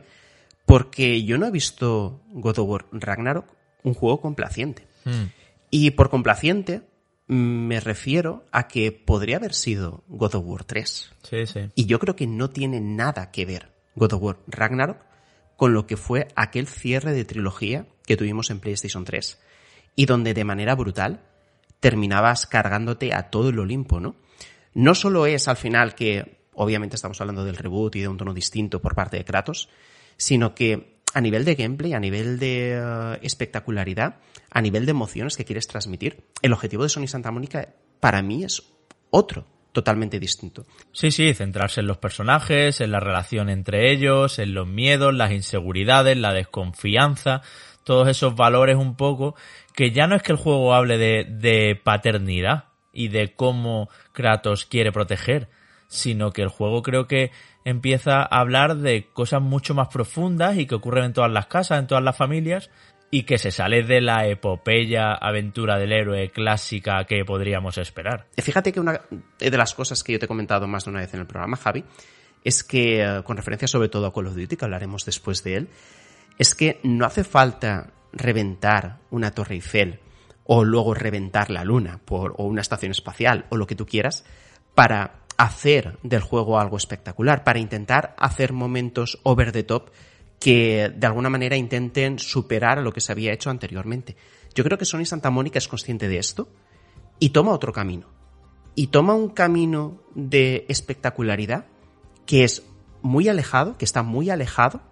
porque 0.66 1.24
yo 1.24 1.38
no 1.38 1.46
he 1.46 1.50
visto 1.50 2.20
God 2.32 2.58
of 2.58 2.68
War 2.68 2.86
Ragnarok 2.92 3.46
un 3.82 3.94
juego 3.94 4.20
complaciente. 4.20 4.86
Hmm. 5.04 5.30
Y 5.70 5.92
por 5.92 6.10
complaciente 6.10 6.82
me 7.28 7.78
refiero 7.78 8.46
a 8.50 8.68
que 8.68 8.90
podría 8.90 9.36
haber 9.36 9.54
sido 9.54 10.02
God 10.08 10.34
of 10.36 10.44
War 10.46 10.64
3. 10.64 11.12
Sí, 11.22 11.46
sí. 11.46 11.60
Y 11.74 11.86
yo 11.86 11.98
creo 11.98 12.16
que 12.16 12.26
no 12.26 12.50
tiene 12.50 12.80
nada 12.80 13.30
que 13.30 13.44
ver 13.44 13.70
God 13.94 14.14
of 14.14 14.22
War 14.22 14.38
Ragnarok 14.46 14.98
con 15.56 15.74
lo 15.74 15.86
que 15.86 15.96
fue 15.96 16.28
aquel 16.36 16.66
cierre 16.66 17.12
de 17.12 17.24
trilogía 17.24 17.86
que 18.06 18.16
tuvimos 18.16 18.50
en 18.50 18.60
PlayStation 18.60 19.04
3 19.04 19.38
y 19.94 20.06
donde 20.06 20.32
de 20.32 20.44
manera 20.44 20.74
brutal 20.74 21.20
terminabas 21.80 22.46
cargándote 22.46 23.12
a 23.12 23.30
todo 23.30 23.50
el 23.50 23.58
Olimpo, 23.58 24.00
¿no? 24.00 24.16
No 24.72 24.94
solo 24.94 25.26
es 25.26 25.48
al 25.48 25.56
final 25.56 25.94
que, 25.94 26.38
obviamente 26.54 26.96
estamos 26.96 27.20
hablando 27.20 27.44
del 27.44 27.56
reboot 27.56 27.96
y 27.96 28.00
de 28.00 28.08
un 28.08 28.16
tono 28.16 28.32
distinto 28.32 28.80
por 28.80 28.94
parte 28.94 29.16
de 29.16 29.24
Kratos, 29.24 29.68
sino 30.16 30.54
que 30.54 30.97
a 31.14 31.20
nivel 31.20 31.44
de 31.44 31.54
gameplay, 31.54 31.92
a 31.94 32.00
nivel 32.00 32.38
de 32.38 32.80
uh, 32.80 33.24
espectacularidad, 33.24 34.16
a 34.50 34.60
nivel 34.60 34.86
de 34.86 34.90
emociones 34.90 35.36
que 35.36 35.44
quieres 35.44 35.66
transmitir, 35.66 36.24
el 36.42 36.52
objetivo 36.52 36.82
de 36.82 36.88
Sony 36.88 37.06
Santa 37.06 37.30
Mónica 37.30 37.74
para 38.00 38.22
mí 38.22 38.44
es 38.44 38.62
otro, 39.10 39.46
totalmente 39.72 40.18
distinto. 40.18 40.66
Sí, 40.92 41.10
sí, 41.10 41.34
centrarse 41.34 41.80
en 41.80 41.86
los 41.86 41.98
personajes, 41.98 42.80
en 42.80 42.92
la 42.92 43.00
relación 43.00 43.48
entre 43.48 43.92
ellos, 43.92 44.38
en 44.38 44.54
los 44.54 44.66
miedos, 44.66 45.14
las 45.14 45.32
inseguridades, 45.32 46.16
la 46.16 46.32
desconfianza, 46.32 47.42
todos 47.84 48.08
esos 48.08 48.34
valores 48.34 48.76
un 48.76 48.96
poco, 48.96 49.34
que 49.74 49.92
ya 49.92 50.06
no 50.06 50.16
es 50.16 50.22
que 50.22 50.32
el 50.32 50.38
juego 50.38 50.74
hable 50.74 50.98
de, 50.98 51.24
de 51.24 51.80
paternidad 51.82 52.64
y 52.92 53.08
de 53.08 53.34
cómo 53.34 53.88
Kratos 54.12 54.66
quiere 54.66 54.92
proteger, 54.92 55.48
sino 55.88 56.30
que 56.32 56.42
el 56.42 56.48
juego 56.48 56.82
creo 56.82 57.06
que 57.06 57.32
empieza 57.64 58.20
a 58.20 58.40
hablar 58.40 58.76
de 58.76 59.08
cosas 59.12 59.42
mucho 59.42 59.74
más 59.74 59.88
profundas 59.88 60.56
y 60.56 60.66
que 60.66 60.74
ocurren 60.74 61.04
en 61.04 61.12
todas 61.12 61.32
las 61.32 61.46
casas, 61.46 61.80
en 61.80 61.86
todas 61.86 62.04
las 62.04 62.16
familias, 62.16 62.70
y 63.10 63.22
que 63.22 63.38
se 63.38 63.50
sale 63.50 63.82
de 63.82 64.00
la 64.00 64.26
epopeya 64.26 65.12
aventura 65.14 65.78
del 65.78 65.92
héroe 65.92 66.30
clásica 66.30 67.04
que 67.04 67.24
podríamos 67.24 67.78
esperar. 67.78 68.26
Fíjate 68.36 68.70
que 68.70 68.80
una 68.80 69.00
de 69.38 69.56
las 69.56 69.74
cosas 69.74 70.04
que 70.04 70.12
yo 70.12 70.18
te 70.18 70.26
he 70.26 70.28
comentado 70.28 70.66
más 70.66 70.84
de 70.84 70.90
una 70.90 71.00
vez 71.00 71.14
en 71.14 71.20
el 71.20 71.26
programa, 71.26 71.56
Javi, 71.56 71.84
es 72.44 72.62
que, 72.62 73.02
eh, 73.02 73.22
con 73.24 73.36
referencia 73.36 73.66
sobre 73.66 73.88
todo 73.88 74.06
a 74.06 74.12
Call 74.12 74.26
of 74.26 74.36
Duty, 74.36 74.56
que 74.56 74.64
hablaremos 74.64 75.04
después 75.06 75.42
de 75.42 75.56
él, 75.56 75.68
es 76.38 76.54
que 76.54 76.80
no 76.82 77.06
hace 77.06 77.24
falta 77.24 77.92
reventar 78.12 78.98
una 79.10 79.30
torre 79.30 79.54
Eiffel 79.54 80.00
o 80.44 80.64
luego 80.64 80.94
reventar 80.94 81.50
la 81.50 81.64
luna 81.64 82.00
o 82.08 82.44
una 82.44 82.60
estación 82.60 82.90
espacial 82.90 83.46
o 83.50 83.56
lo 83.56 83.66
que 83.66 83.74
tú 83.74 83.86
quieras 83.86 84.24
para 84.74 85.26
hacer 85.38 85.98
del 86.02 86.20
juego 86.20 86.58
algo 86.58 86.76
espectacular, 86.76 87.44
para 87.44 87.60
intentar 87.60 88.14
hacer 88.18 88.52
momentos 88.52 89.20
over 89.22 89.52
the 89.52 89.62
top 89.62 89.90
que 90.38 90.92
de 90.94 91.06
alguna 91.06 91.30
manera 91.30 91.56
intenten 91.56 92.18
superar 92.18 92.78
a 92.78 92.82
lo 92.82 92.92
que 92.92 93.00
se 93.00 93.12
había 93.12 93.32
hecho 93.32 93.48
anteriormente. 93.48 94.16
Yo 94.54 94.64
creo 94.64 94.76
que 94.76 94.84
Sony 94.84 95.04
Santa 95.04 95.30
Mónica 95.30 95.58
es 95.58 95.68
consciente 95.68 96.08
de 96.08 96.18
esto 96.18 96.48
y 97.18 97.30
toma 97.30 97.52
otro 97.52 97.72
camino. 97.72 98.08
Y 98.74 98.88
toma 98.88 99.14
un 99.14 99.30
camino 99.30 100.02
de 100.14 100.66
espectacularidad 100.68 101.66
que 102.26 102.44
es 102.44 102.64
muy 103.02 103.28
alejado, 103.28 103.76
que 103.78 103.84
está 103.84 104.02
muy 104.02 104.30
alejado 104.30 104.82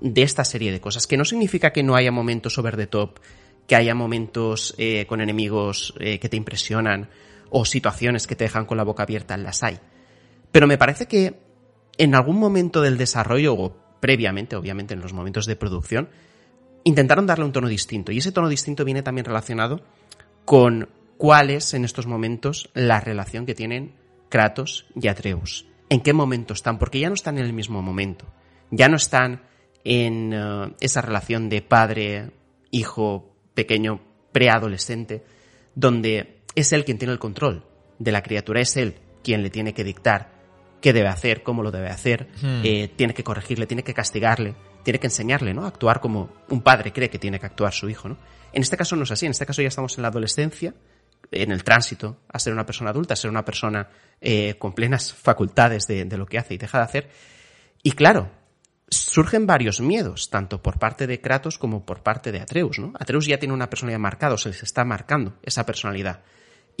de 0.00 0.22
esta 0.22 0.44
serie 0.44 0.72
de 0.72 0.80
cosas. 0.80 1.06
Que 1.06 1.16
no 1.16 1.24
significa 1.24 1.72
que 1.72 1.82
no 1.82 1.96
haya 1.96 2.12
momentos 2.12 2.56
over 2.58 2.76
the 2.76 2.86
top, 2.86 3.20
que 3.66 3.76
haya 3.76 3.94
momentos 3.94 4.74
eh, 4.78 5.06
con 5.06 5.20
enemigos 5.20 5.94
eh, 5.98 6.18
que 6.18 6.28
te 6.28 6.36
impresionan 6.36 7.10
o 7.50 7.64
situaciones 7.64 8.26
que 8.26 8.36
te 8.36 8.44
dejan 8.44 8.66
con 8.66 8.76
la 8.76 8.84
boca 8.84 9.02
abierta, 9.02 9.36
las 9.36 9.62
hay. 9.62 9.78
Pero 10.52 10.66
me 10.66 10.78
parece 10.78 11.06
que 11.06 11.40
en 11.96 12.14
algún 12.14 12.38
momento 12.38 12.80
del 12.80 12.98
desarrollo 12.98 13.54
o 13.54 13.76
previamente, 14.00 14.56
obviamente 14.56 14.94
en 14.94 15.00
los 15.00 15.12
momentos 15.12 15.46
de 15.46 15.56
producción, 15.56 16.08
intentaron 16.84 17.26
darle 17.26 17.44
un 17.44 17.52
tono 17.52 17.68
distinto. 17.68 18.12
Y 18.12 18.18
ese 18.18 18.32
tono 18.32 18.48
distinto 18.48 18.84
viene 18.84 19.02
también 19.02 19.24
relacionado 19.24 19.82
con 20.44 20.88
cuál 21.16 21.50
es 21.50 21.74
en 21.74 21.84
estos 21.84 22.06
momentos 22.06 22.70
la 22.74 23.00
relación 23.00 23.44
que 23.44 23.54
tienen 23.54 23.94
Kratos 24.28 24.86
y 24.94 25.08
Atreus. 25.08 25.66
¿En 25.90 26.00
qué 26.00 26.12
momento 26.12 26.54
están? 26.54 26.78
Porque 26.78 27.00
ya 27.00 27.08
no 27.08 27.14
están 27.14 27.38
en 27.38 27.44
el 27.44 27.52
mismo 27.52 27.82
momento. 27.82 28.26
Ya 28.70 28.88
no 28.88 28.96
están 28.96 29.42
en 29.84 30.34
uh, 30.34 30.74
esa 30.80 31.00
relación 31.00 31.48
de 31.48 31.62
padre, 31.62 32.30
hijo, 32.70 33.34
pequeño, 33.54 34.00
preadolescente, 34.32 35.24
donde 35.74 36.37
es 36.60 36.72
él 36.72 36.84
quien 36.84 36.98
tiene 36.98 37.12
el 37.12 37.18
control 37.18 37.64
de 37.98 38.12
la 38.12 38.22
criatura, 38.22 38.60
es 38.60 38.76
él 38.76 38.96
quien 39.22 39.42
le 39.42 39.50
tiene 39.50 39.74
que 39.74 39.84
dictar 39.84 40.38
qué 40.80 40.92
debe 40.92 41.08
hacer, 41.08 41.42
cómo 41.42 41.62
lo 41.62 41.70
debe 41.70 41.88
hacer, 41.88 42.28
hmm. 42.40 42.60
eh, 42.64 42.88
tiene 42.94 43.14
que 43.14 43.24
corregirle, 43.24 43.66
tiene 43.66 43.82
que 43.82 43.94
castigarle, 43.94 44.54
tiene 44.82 44.98
que 44.98 45.08
enseñarle, 45.08 45.52
¿no? 45.54 45.64
A 45.64 45.68
actuar 45.68 46.00
como 46.00 46.30
un 46.48 46.62
padre 46.62 46.92
cree 46.92 47.10
que 47.10 47.18
tiene 47.18 47.40
que 47.40 47.46
actuar 47.46 47.72
su 47.72 47.88
hijo, 47.88 48.08
¿no? 48.08 48.16
En 48.52 48.62
este 48.62 48.76
caso 48.76 48.96
no 48.96 49.02
es 49.02 49.10
así, 49.10 49.26
en 49.26 49.32
este 49.32 49.44
caso 49.44 49.60
ya 49.60 49.68
estamos 49.68 49.98
en 49.98 50.02
la 50.02 50.08
adolescencia, 50.08 50.74
en 51.30 51.52
el 51.52 51.64
tránsito 51.64 52.20
a 52.28 52.38
ser 52.38 52.52
una 52.52 52.64
persona 52.64 52.90
adulta, 52.90 53.14
a 53.14 53.16
ser 53.16 53.30
una 53.30 53.44
persona 53.44 53.88
eh, 54.20 54.54
con 54.58 54.72
plenas 54.72 55.12
facultades 55.12 55.86
de, 55.86 56.04
de, 56.04 56.16
lo 56.16 56.26
que 56.26 56.38
hace 56.38 56.54
y 56.54 56.58
deja 56.58 56.78
de 56.78 56.84
hacer. 56.84 57.10
Y 57.82 57.92
claro, 57.92 58.30
surgen 58.88 59.46
varios 59.46 59.80
miedos, 59.80 60.30
tanto 60.30 60.62
por 60.62 60.78
parte 60.78 61.06
de 61.06 61.20
Kratos 61.20 61.58
como 61.58 61.84
por 61.84 62.02
parte 62.02 62.32
de 62.32 62.40
Atreus, 62.40 62.78
¿no? 62.78 62.92
Atreus 62.98 63.26
ya 63.26 63.38
tiene 63.38 63.54
una 63.54 63.68
personalidad 63.68 64.00
marcada, 64.00 64.34
o 64.34 64.38
se 64.38 64.48
les 64.48 64.62
está 64.62 64.84
marcando 64.84 65.38
esa 65.42 65.66
personalidad. 65.66 66.22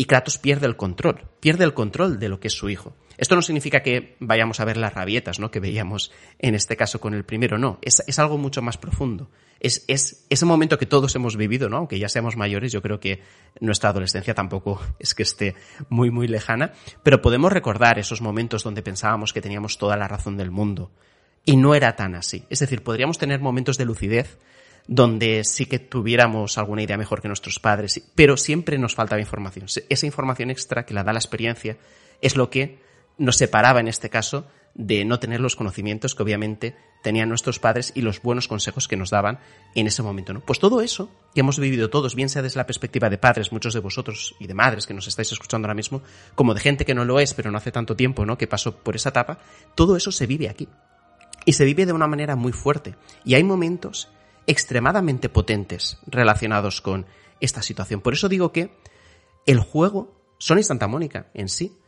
Y 0.00 0.04
Kratos 0.04 0.38
pierde 0.38 0.68
el 0.68 0.76
control, 0.76 1.24
pierde 1.40 1.64
el 1.64 1.74
control 1.74 2.20
de 2.20 2.28
lo 2.28 2.38
que 2.38 2.46
es 2.46 2.54
su 2.54 2.70
hijo. 2.70 2.94
Esto 3.16 3.34
no 3.34 3.42
significa 3.42 3.82
que 3.82 4.16
vayamos 4.20 4.60
a 4.60 4.64
ver 4.64 4.76
las 4.76 4.94
rabietas, 4.94 5.40
¿no? 5.40 5.50
Que 5.50 5.58
veíamos 5.58 6.12
en 6.38 6.54
este 6.54 6.76
caso 6.76 7.00
con 7.00 7.14
el 7.14 7.24
primero, 7.24 7.58
no. 7.58 7.80
Es, 7.82 8.16
algo 8.20 8.38
mucho 8.38 8.62
más 8.62 8.78
profundo. 8.78 9.28
Es, 9.58 9.84
es 9.88 10.24
ese 10.30 10.44
momento 10.44 10.78
que 10.78 10.86
todos 10.86 11.16
hemos 11.16 11.36
vivido, 11.36 11.68
¿no? 11.68 11.78
Aunque 11.78 11.98
ya 11.98 12.08
seamos 12.08 12.36
mayores, 12.36 12.70
yo 12.70 12.80
creo 12.80 13.00
que 13.00 13.24
nuestra 13.58 13.90
adolescencia 13.90 14.34
tampoco 14.34 14.80
es 15.00 15.16
que 15.16 15.24
esté 15.24 15.56
muy, 15.88 16.12
muy 16.12 16.28
lejana, 16.28 16.74
pero 17.02 17.20
podemos 17.20 17.52
recordar 17.52 17.98
esos 17.98 18.20
momentos 18.20 18.62
donde 18.62 18.82
pensábamos 18.82 19.32
que 19.32 19.40
teníamos 19.40 19.78
toda 19.78 19.96
la 19.96 20.06
razón 20.06 20.36
del 20.36 20.52
mundo. 20.52 20.92
Y 21.44 21.56
no 21.56 21.74
era 21.74 21.96
tan 21.96 22.14
así. 22.14 22.44
Es 22.50 22.60
decir, 22.60 22.84
podríamos 22.84 23.18
tener 23.18 23.40
momentos 23.40 23.76
de 23.78 23.84
lucidez 23.84 24.38
donde 24.88 25.44
sí 25.44 25.66
que 25.66 25.78
tuviéramos 25.78 26.56
alguna 26.56 26.82
idea 26.82 26.96
mejor 26.96 27.20
que 27.20 27.28
nuestros 27.28 27.60
padres, 27.60 28.02
pero 28.14 28.36
siempre 28.36 28.78
nos 28.78 28.94
faltaba 28.94 29.20
información. 29.20 29.66
Esa 29.88 30.06
información 30.06 30.50
extra 30.50 30.84
que 30.84 30.94
la 30.94 31.04
da 31.04 31.12
la 31.12 31.18
experiencia 31.18 31.76
es 32.22 32.36
lo 32.36 32.50
que 32.50 32.78
nos 33.18 33.36
separaba 33.36 33.80
en 33.80 33.88
este 33.88 34.08
caso 34.08 34.48
de 34.74 35.04
no 35.04 35.18
tener 35.18 35.40
los 35.40 35.56
conocimientos 35.56 36.14
que 36.14 36.22
obviamente 36.22 36.76
tenían 37.02 37.28
nuestros 37.28 37.58
padres 37.58 37.92
y 37.94 38.00
los 38.00 38.22
buenos 38.22 38.48
consejos 38.48 38.88
que 38.88 38.96
nos 38.96 39.10
daban 39.10 39.40
en 39.74 39.86
ese 39.86 40.02
momento, 40.02 40.32
¿no? 40.32 40.40
Pues 40.40 40.58
todo 40.58 40.80
eso 40.80 41.10
que 41.34 41.40
hemos 41.40 41.58
vivido 41.58 41.90
todos, 41.90 42.14
bien 42.14 42.28
sea 42.28 42.42
desde 42.42 42.58
la 42.58 42.66
perspectiva 42.66 43.10
de 43.10 43.18
padres, 43.18 43.52
muchos 43.52 43.74
de 43.74 43.80
vosotros 43.80 44.36
y 44.38 44.46
de 44.46 44.54
madres 44.54 44.86
que 44.86 44.94
nos 44.94 45.06
estáis 45.06 45.32
escuchando 45.32 45.66
ahora 45.66 45.74
mismo, 45.74 46.02
como 46.34 46.54
de 46.54 46.60
gente 46.60 46.84
que 46.84 46.94
no 46.94 47.04
lo 47.04 47.20
es, 47.20 47.34
pero 47.34 47.50
no 47.50 47.58
hace 47.58 47.72
tanto 47.72 47.94
tiempo, 47.94 48.24
¿no? 48.24 48.38
Que 48.38 48.46
pasó 48.46 48.76
por 48.76 48.96
esa 48.96 49.10
etapa, 49.10 49.38
todo 49.74 49.96
eso 49.96 50.12
se 50.12 50.26
vive 50.26 50.48
aquí. 50.48 50.68
Y 51.44 51.52
se 51.52 51.64
vive 51.64 51.86
de 51.86 51.92
una 51.92 52.06
manera 52.06 52.36
muy 52.36 52.52
fuerte. 52.52 52.94
Y 53.24 53.34
hay 53.34 53.42
momentos 53.42 54.08
extremadamente 54.48 55.28
potentes 55.28 55.98
relacionados 56.06 56.80
con 56.80 57.06
esta 57.38 57.62
situación. 57.62 58.00
Por 58.00 58.14
eso 58.14 58.28
digo 58.28 58.50
que 58.50 58.72
el 59.46 59.60
juego, 59.60 60.20
Sony 60.38 60.62
Santa 60.62 60.88
Mónica 60.88 61.28
en 61.34 61.48
sí, 61.48 61.78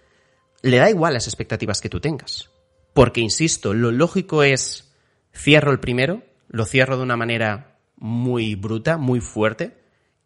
le 0.63 0.77
da 0.77 0.91
igual 0.91 1.15
las 1.15 1.27
expectativas 1.27 1.81
que 1.81 1.89
tú 1.89 2.01
tengas. 2.01 2.51
Porque, 2.93 3.21
insisto, 3.21 3.73
lo 3.73 3.91
lógico 3.91 4.43
es 4.43 4.95
cierro 5.35 5.73
el 5.73 5.81
primero, 5.81 6.23
lo 6.49 6.67
cierro 6.67 6.97
de 6.97 7.03
una 7.03 7.17
manera 7.17 7.79
muy 7.97 8.55
bruta, 8.57 8.99
muy 8.99 9.21
fuerte, 9.21 9.79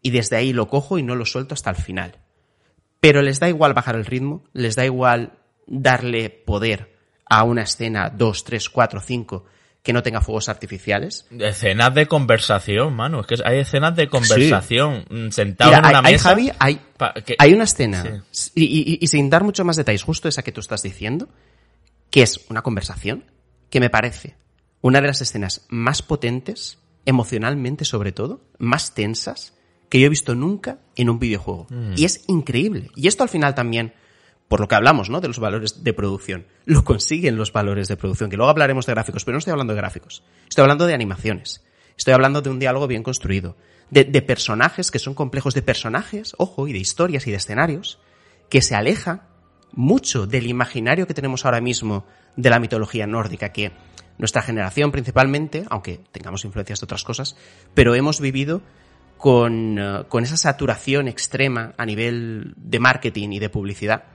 y 0.02 0.10
desde 0.10 0.36
ahí 0.36 0.52
lo 0.52 0.68
cojo 0.68 0.98
y 0.98 1.02
no 1.02 1.14
lo 1.14 1.26
suelto 1.26 1.54
hasta 1.54 1.70
el 1.70 1.76
final. 1.76 2.18
Pero 3.00 3.22
les 3.22 3.38
da 3.38 3.48
igual 3.48 3.74
bajar 3.74 3.94
el 3.94 4.06
ritmo, 4.06 4.44
les 4.52 4.74
da 4.74 4.84
igual 4.84 5.38
darle 5.66 6.30
poder 6.30 6.96
a 7.26 7.44
una 7.44 7.62
escena 7.62 8.10
2, 8.10 8.44
3, 8.44 8.70
4, 8.70 9.00
5 9.00 9.44
que 9.84 9.92
no 9.92 10.02
tenga 10.02 10.22
fuegos 10.22 10.48
artificiales. 10.48 11.26
Escenas 11.38 11.94
de 11.94 12.06
conversación, 12.06 12.96
mano. 12.96 13.20
Es 13.20 13.26
que 13.26 13.36
hay 13.44 13.58
escenas 13.58 13.94
de 13.94 14.08
conversación 14.08 15.04
mm, 15.10 15.28
sentado 15.28 15.74
en 15.74 15.78
una 15.78 15.98
hay, 15.98 16.12
mesa. 16.14 16.30
Javi, 16.30 16.50
hay, 16.58 16.80
hay 17.38 17.52
una 17.52 17.64
escena, 17.64 18.24
y, 18.54 18.98
y, 18.98 19.06
sin 19.06 19.28
dar 19.28 19.44
mucho 19.44 19.62
más 19.62 19.76
detalles, 19.76 20.02
justo 20.02 20.26
esa 20.26 20.42
que 20.42 20.52
tú 20.52 20.60
estás 20.60 20.82
diciendo, 20.82 21.28
que 22.10 22.22
es 22.22 22.40
una 22.48 22.62
conversación 22.62 23.24
que 23.68 23.78
me 23.78 23.90
parece 23.90 24.36
una 24.80 25.02
de 25.02 25.08
las 25.08 25.20
escenas 25.20 25.66
más 25.68 26.00
potentes, 26.00 26.78
emocionalmente 27.04 27.84
sobre 27.84 28.12
todo, 28.12 28.40
más 28.58 28.94
tensas, 28.94 29.52
que 29.90 30.00
yo 30.00 30.06
he 30.06 30.10
visto 30.10 30.34
nunca 30.34 30.78
en 30.96 31.10
un 31.10 31.18
videojuego. 31.18 31.66
Mm. 31.68 31.92
Y 31.96 32.06
es 32.06 32.24
increíble. 32.26 32.90
Y 32.96 33.08
esto 33.08 33.22
al 33.22 33.28
final 33.28 33.54
también 33.54 33.92
por 34.54 34.60
lo 34.60 34.68
que 34.68 34.76
hablamos, 34.76 35.10
¿no? 35.10 35.20
De 35.20 35.26
los 35.26 35.40
valores 35.40 35.82
de 35.82 35.92
producción. 35.92 36.46
Lo 36.64 36.84
consiguen 36.84 37.36
los 37.36 37.52
valores 37.52 37.88
de 37.88 37.96
producción, 37.96 38.30
que 38.30 38.36
luego 38.36 38.50
hablaremos 38.50 38.86
de 38.86 38.92
gráficos, 38.92 39.24
pero 39.24 39.34
no 39.34 39.40
estoy 39.40 39.50
hablando 39.50 39.72
de 39.72 39.80
gráficos. 39.80 40.22
Estoy 40.48 40.62
hablando 40.62 40.86
de 40.86 40.94
animaciones. 40.94 41.64
Estoy 41.98 42.14
hablando 42.14 42.40
de 42.40 42.50
un 42.50 42.60
diálogo 42.60 42.86
bien 42.86 43.02
construido. 43.02 43.56
De, 43.90 44.04
personajes 44.22 44.92
que 44.92 45.00
son 45.00 45.14
complejos, 45.14 45.54
de 45.54 45.62
personajes, 45.62 46.36
ojo, 46.38 46.68
y 46.68 46.72
de 46.72 46.78
historias 46.78 47.26
y 47.26 47.32
de 47.32 47.38
escenarios, 47.38 47.98
que 48.48 48.62
se 48.62 48.76
aleja 48.76 49.26
mucho 49.72 50.28
del 50.28 50.46
imaginario 50.46 51.08
que 51.08 51.14
tenemos 51.14 51.44
ahora 51.44 51.60
mismo 51.60 52.06
de 52.36 52.50
la 52.50 52.60
mitología 52.60 53.08
nórdica, 53.08 53.48
que 53.48 53.72
nuestra 54.18 54.42
generación 54.42 54.92
principalmente, 54.92 55.64
aunque 55.68 55.98
tengamos 56.12 56.44
influencias 56.44 56.78
de 56.78 56.84
otras 56.84 57.02
cosas, 57.02 57.34
pero 57.74 57.96
hemos 57.96 58.20
vivido 58.20 58.62
con, 59.18 59.80
eh, 59.80 60.04
con 60.08 60.22
esa 60.22 60.36
saturación 60.36 61.08
extrema 61.08 61.74
a 61.76 61.84
nivel 61.84 62.54
de 62.56 62.78
marketing 62.78 63.30
y 63.30 63.40
de 63.40 63.50
publicidad 63.50 64.13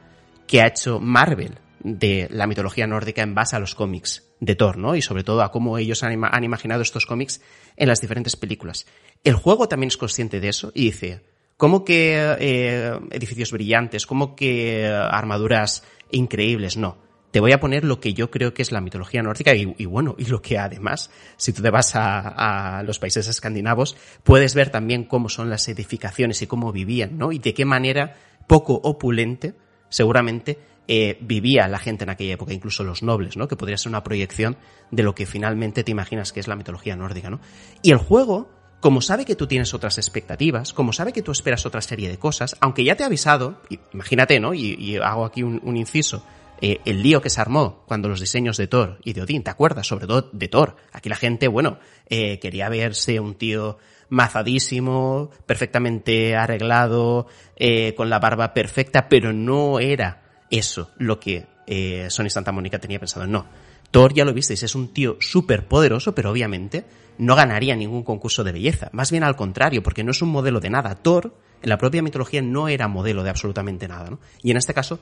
que 0.49 0.62
ha 0.63 0.67
hecho 0.67 0.99
Marvel 0.99 1.59
de 1.79 2.27
la 2.31 2.47
mitología 2.47 2.88
nórdica 2.88 3.21
en 3.21 3.35
base 3.35 3.55
a 3.55 3.59
los 3.59 3.75
cómics 3.75 4.33
de 4.39 4.55
Thor, 4.55 4.77
¿no? 4.77 4.95
Y 4.95 5.01
sobre 5.03 5.23
todo 5.23 5.43
a 5.43 5.51
cómo 5.51 5.77
ellos 5.77 6.01
han, 6.01 6.12
imaginado 6.43 6.81
estos 6.81 7.05
cómics 7.05 7.39
en 7.77 7.88
las 7.88 8.01
diferentes 8.01 8.35
películas. 8.35 8.88
El 9.23 9.35
juego 9.35 9.67
también 9.67 9.89
es 9.89 9.97
consciente 9.97 10.39
de 10.39 10.49
eso 10.49 10.71
y 10.73 10.85
dice, 10.85 11.21
¿cómo 11.55 11.85
que 11.85 12.35
eh, 12.39 12.99
edificios 13.12 13.51
brillantes? 13.51 14.07
¿Cómo 14.07 14.35
que 14.35 14.88
armaduras 14.88 15.83
increíbles? 16.09 16.77
No. 16.77 16.97
Te 17.29 17.41
voy 17.41 17.51
a 17.51 17.59
poner 17.59 17.83
lo 17.83 17.99
que 17.99 18.15
yo 18.15 18.31
creo 18.31 18.55
que 18.55 18.63
es 18.63 18.71
la 18.71 18.81
mitología 18.81 19.21
nórdica 19.21 19.53
y, 19.53 19.85
bueno, 19.85 20.15
y 20.17 20.25
lo 20.25 20.41
que 20.41 20.57
además, 20.57 21.12
si 21.38 21.53
tú 21.53 21.62
te 21.62 21.69
vas 21.69 21.95
a, 21.95 22.79
a, 22.79 22.81
los 22.81 22.97
países 22.97 23.27
escandinavos, 23.27 23.95
puedes 24.23 24.55
ver 24.55 24.71
también 24.71 25.03
cómo 25.03 25.29
son 25.29 25.51
las 25.51 25.67
edificaciones 25.67 26.41
y 26.41 26.47
cómo 26.47 26.71
vivían, 26.71 27.19
¿no? 27.19 27.31
Y 27.31 27.38
de 27.38 27.53
qué 27.53 27.65
manera 27.65 28.15
poco 28.47 28.73
opulente 28.73 29.53
seguramente 29.89 30.58
eh, 30.91 31.17
vivía 31.21 31.67
la 31.67 31.78
gente 31.78 32.04
en 32.04 32.10
aquella 32.10 32.34
época, 32.34 32.52
incluso 32.52 32.84
los 32.84 33.04
nobles, 33.04 33.38
¿no? 33.38 33.47
Que 33.47 33.56
podría 33.56 33.78
ser 33.78 33.91
una 33.91 34.04
proyección 34.04 34.58
de 34.89 35.04
lo 35.04 35.13
que 35.13 35.28
finalmente 35.28 35.84
te 35.84 35.91
imaginas 35.91 36.34
que 36.34 36.39
es 36.39 36.47
la 36.47 36.56
mitología 36.56 36.95
nórdica, 36.95 37.30
¿no? 37.30 37.39
Y 37.84 37.91
el 37.91 37.97
juego, 37.97 38.49
como 38.80 38.99
sabe 38.99 39.23
que 39.23 39.36
tú 39.36 39.45
tienes 39.45 39.75
otras 39.75 39.99
expectativas, 39.99 40.73
como 40.73 40.91
sabe 40.91 41.13
que 41.13 41.21
tú 41.21 41.32
esperas 41.32 41.67
otra 41.67 41.82
serie 41.82 42.10
de 42.10 42.17
cosas, 42.17 42.56
aunque 42.60 42.84
ya 42.84 42.95
te 42.95 43.04
ha 43.04 43.06
avisado, 43.06 43.62
imagínate, 43.93 44.39
¿no? 44.39 44.56
Y, 44.56 44.97
hago 44.97 45.25
aquí 45.25 45.43
un, 45.43 45.78
inciso, 45.78 46.25
eh, 46.60 46.80
el 46.86 47.04
lío 47.04 47.21
que 47.21 47.30
se 47.30 47.39
armó 47.39 47.84
cuando 47.86 48.10
los 48.10 48.19
diseños 48.19 48.58
de 48.58 48.65
Thor 48.65 48.97
y 49.04 49.13
de 49.13 49.21
Odín, 49.21 49.43
¿te 49.43 49.52
acuerdas? 49.52 49.86
Sobre 49.86 50.08
todo 50.08 50.28
de 50.34 50.47
Thor. 50.47 50.75
Aquí 50.91 51.08
la 51.08 51.17
gente, 51.17 51.47
bueno, 51.47 51.78
eh, 52.08 52.39
quería 52.39 52.67
verse 52.67 53.19
un 53.19 53.36
tío 53.36 53.78
mazadísimo, 54.10 55.30
perfectamente 55.45 56.36
arreglado, 56.36 57.28
eh, 57.56 57.93
con 57.95 58.10
la 58.10 58.19
barba 58.19 58.54
perfecta, 58.54 59.08
pero 59.08 59.34
no 59.34 59.80
era 59.80 60.45
eso 60.50 60.91
lo 60.98 61.19
que 61.19 61.48
eh, 61.67 62.08
Sony 62.10 62.30
Santa 62.30 62.52
Mónica 62.52 62.80
tenía 62.80 63.00
pensado. 63.00 63.28
No. 63.28 63.45
Thor, 63.91 64.13
ya 64.13 64.26
lo 64.26 64.34
visteis, 64.34 64.62
es 64.63 64.76
un 64.76 64.93
tío 64.93 65.17
súper 65.19 65.67
poderoso, 65.67 66.13
pero 66.13 66.32
obviamente 66.32 66.86
no 67.17 67.36
ganaría 67.36 67.76
ningún 67.76 68.04
concurso 68.04 68.43
de 68.43 68.52
belleza. 68.52 68.89
Más 68.91 69.12
bien 69.12 69.24
al 69.24 69.36
contrario, 69.36 69.82
porque 69.82 70.04
no 70.04 70.12
es 70.12 70.22
un 70.22 70.30
modelo 70.30 70.60
de 70.60 70.69
nada. 70.69 70.95
Thor, 70.95 71.34
en 71.62 71.69
la 71.69 71.78
propia 71.78 72.04
mitología, 72.04 72.41
no 72.41 72.67
era 72.67 72.88
modelo 72.88 73.24
de 73.24 73.30
absolutamente 73.30 73.88
nada, 73.88 74.10
¿no? 74.12 74.19
Y 74.43 74.52
en 74.52 74.58
este 74.58 74.74
caso, 74.74 75.00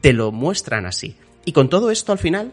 te 0.00 0.12
lo 0.12 0.32
muestran 0.32 0.86
así. 0.86 1.16
Y 1.44 1.52
con 1.52 1.68
todo 1.68 1.90
esto, 1.90 2.12
al 2.12 2.18
final, 2.18 2.52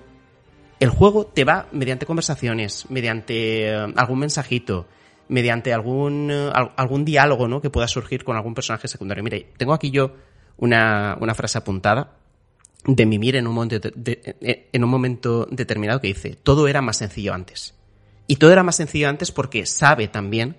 el 0.79 0.89
juego 0.89 1.25
te 1.25 1.43
va 1.43 1.67
mediante 1.71 2.05
conversaciones, 2.05 2.89
mediante 2.89 3.69
eh, 3.69 3.93
algún 3.95 4.19
mensajito, 4.19 4.87
mediante 5.27 5.73
algún, 5.73 6.29
eh, 6.31 6.51
algún 6.53 7.05
diálogo 7.05 7.47
¿no? 7.47 7.61
que 7.61 7.69
pueda 7.69 7.87
surgir 7.87 8.23
con 8.23 8.35
algún 8.35 8.53
personaje 8.53 8.87
secundario. 8.87 9.23
Mire, 9.23 9.51
tengo 9.57 9.73
aquí 9.73 9.91
yo 9.91 10.15
una, 10.57 11.17
una 11.19 11.33
frase 11.35 11.57
apuntada 11.57 12.17
de 12.85 13.05
Mimir 13.05 13.37
en 13.37 13.47
un, 13.47 13.55
momento 13.55 13.89
eh, 14.05 14.69
en 14.71 14.83
un 14.83 14.89
momento 14.89 15.47
determinado 15.49 16.01
que 16.01 16.07
dice, 16.07 16.37
todo 16.41 16.67
era 16.67 16.81
más 16.81 16.97
sencillo 16.97 17.33
antes. 17.33 17.75
Y 18.27 18.37
todo 18.37 18.51
era 18.51 18.63
más 18.63 18.75
sencillo 18.75 19.09
antes 19.09 19.31
porque 19.31 19.65
sabe 19.65 20.07
también 20.07 20.57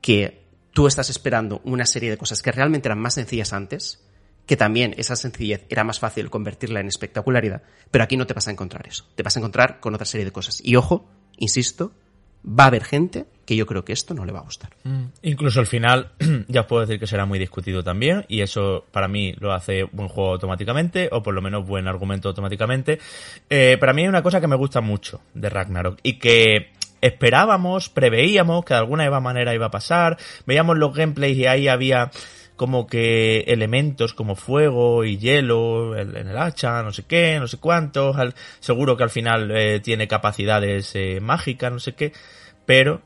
que 0.00 0.44
tú 0.72 0.86
estás 0.86 1.10
esperando 1.10 1.60
una 1.64 1.86
serie 1.86 2.10
de 2.10 2.18
cosas 2.18 2.42
que 2.42 2.52
realmente 2.52 2.88
eran 2.88 3.00
más 3.00 3.14
sencillas 3.14 3.52
antes, 3.52 4.04
que 4.46 4.56
también 4.56 4.94
esa 4.98 5.16
sencillez 5.16 5.64
era 5.68 5.84
más 5.84 6.00
fácil 6.00 6.30
convertirla 6.30 6.80
en 6.80 6.88
espectacularidad, 6.88 7.62
pero 7.90 8.04
aquí 8.04 8.16
no 8.16 8.26
te 8.26 8.34
vas 8.34 8.48
a 8.48 8.50
encontrar 8.50 8.86
eso. 8.86 9.06
Te 9.14 9.22
vas 9.22 9.36
a 9.36 9.40
encontrar 9.40 9.80
con 9.80 9.94
otra 9.94 10.06
serie 10.06 10.24
de 10.24 10.32
cosas. 10.32 10.60
Y 10.64 10.76
ojo, 10.76 11.08
insisto, 11.36 11.92
va 12.44 12.64
a 12.64 12.66
haber 12.68 12.84
gente 12.84 13.26
que 13.44 13.56
yo 13.56 13.66
creo 13.66 13.84
que 13.84 13.92
esto 13.92 14.14
no 14.14 14.24
le 14.24 14.32
va 14.32 14.38
a 14.38 14.42
gustar. 14.42 14.70
Mm. 14.84 15.06
Incluso 15.22 15.58
al 15.58 15.66
final, 15.66 16.12
ya 16.48 16.60
os 16.60 16.66
puedo 16.66 16.82
decir 16.82 17.00
que 17.00 17.06
será 17.08 17.26
muy 17.26 17.38
discutido 17.38 17.82
también, 17.82 18.24
y 18.28 18.42
eso 18.42 18.84
para 18.92 19.08
mí 19.08 19.34
lo 19.40 19.52
hace 19.52 19.84
buen 19.84 20.08
juego 20.08 20.32
automáticamente, 20.32 21.08
o 21.10 21.22
por 21.22 21.34
lo 21.34 21.42
menos 21.42 21.66
buen 21.66 21.88
argumento 21.88 22.28
automáticamente. 22.28 23.00
Eh, 23.48 23.76
para 23.80 23.92
mí 23.92 24.02
hay 24.02 24.08
una 24.08 24.22
cosa 24.22 24.40
que 24.40 24.46
me 24.46 24.56
gusta 24.56 24.80
mucho 24.80 25.20
de 25.34 25.50
Ragnarok, 25.50 25.98
y 26.02 26.20
que 26.20 26.70
esperábamos, 27.00 27.88
preveíamos 27.88 28.64
que 28.64 28.74
de 28.74 28.80
alguna 28.80 29.20
manera 29.20 29.54
iba 29.54 29.66
a 29.66 29.70
pasar, 29.70 30.16
veíamos 30.46 30.78
los 30.78 30.94
gameplays 30.94 31.36
y 31.36 31.46
ahí 31.46 31.68
había 31.68 32.10
como 32.60 32.86
que 32.86 33.40
elementos 33.46 34.12
como 34.12 34.36
fuego 34.36 35.06
y 35.06 35.16
hielo 35.16 35.96
en 35.96 36.14
el 36.14 36.36
hacha, 36.36 36.82
no 36.82 36.92
sé 36.92 37.04
qué, 37.04 37.38
no 37.40 37.48
sé 37.48 37.56
cuántos, 37.56 38.14
seguro 38.58 38.98
que 38.98 39.02
al 39.02 39.08
final 39.08 39.50
eh, 39.50 39.80
tiene 39.80 40.06
capacidades 40.06 40.94
eh, 40.94 41.20
mágicas, 41.22 41.72
no 41.72 41.78
sé 41.78 41.94
qué, 41.94 42.12
pero 42.66 43.00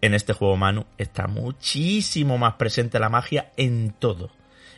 en 0.00 0.14
este 0.14 0.32
juego 0.32 0.56
Manu 0.56 0.86
está 0.96 1.26
muchísimo 1.26 2.38
más 2.38 2.54
presente 2.54 2.98
la 2.98 3.10
magia 3.10 3.52
en 3.58 3.90
todo 3.90 4.30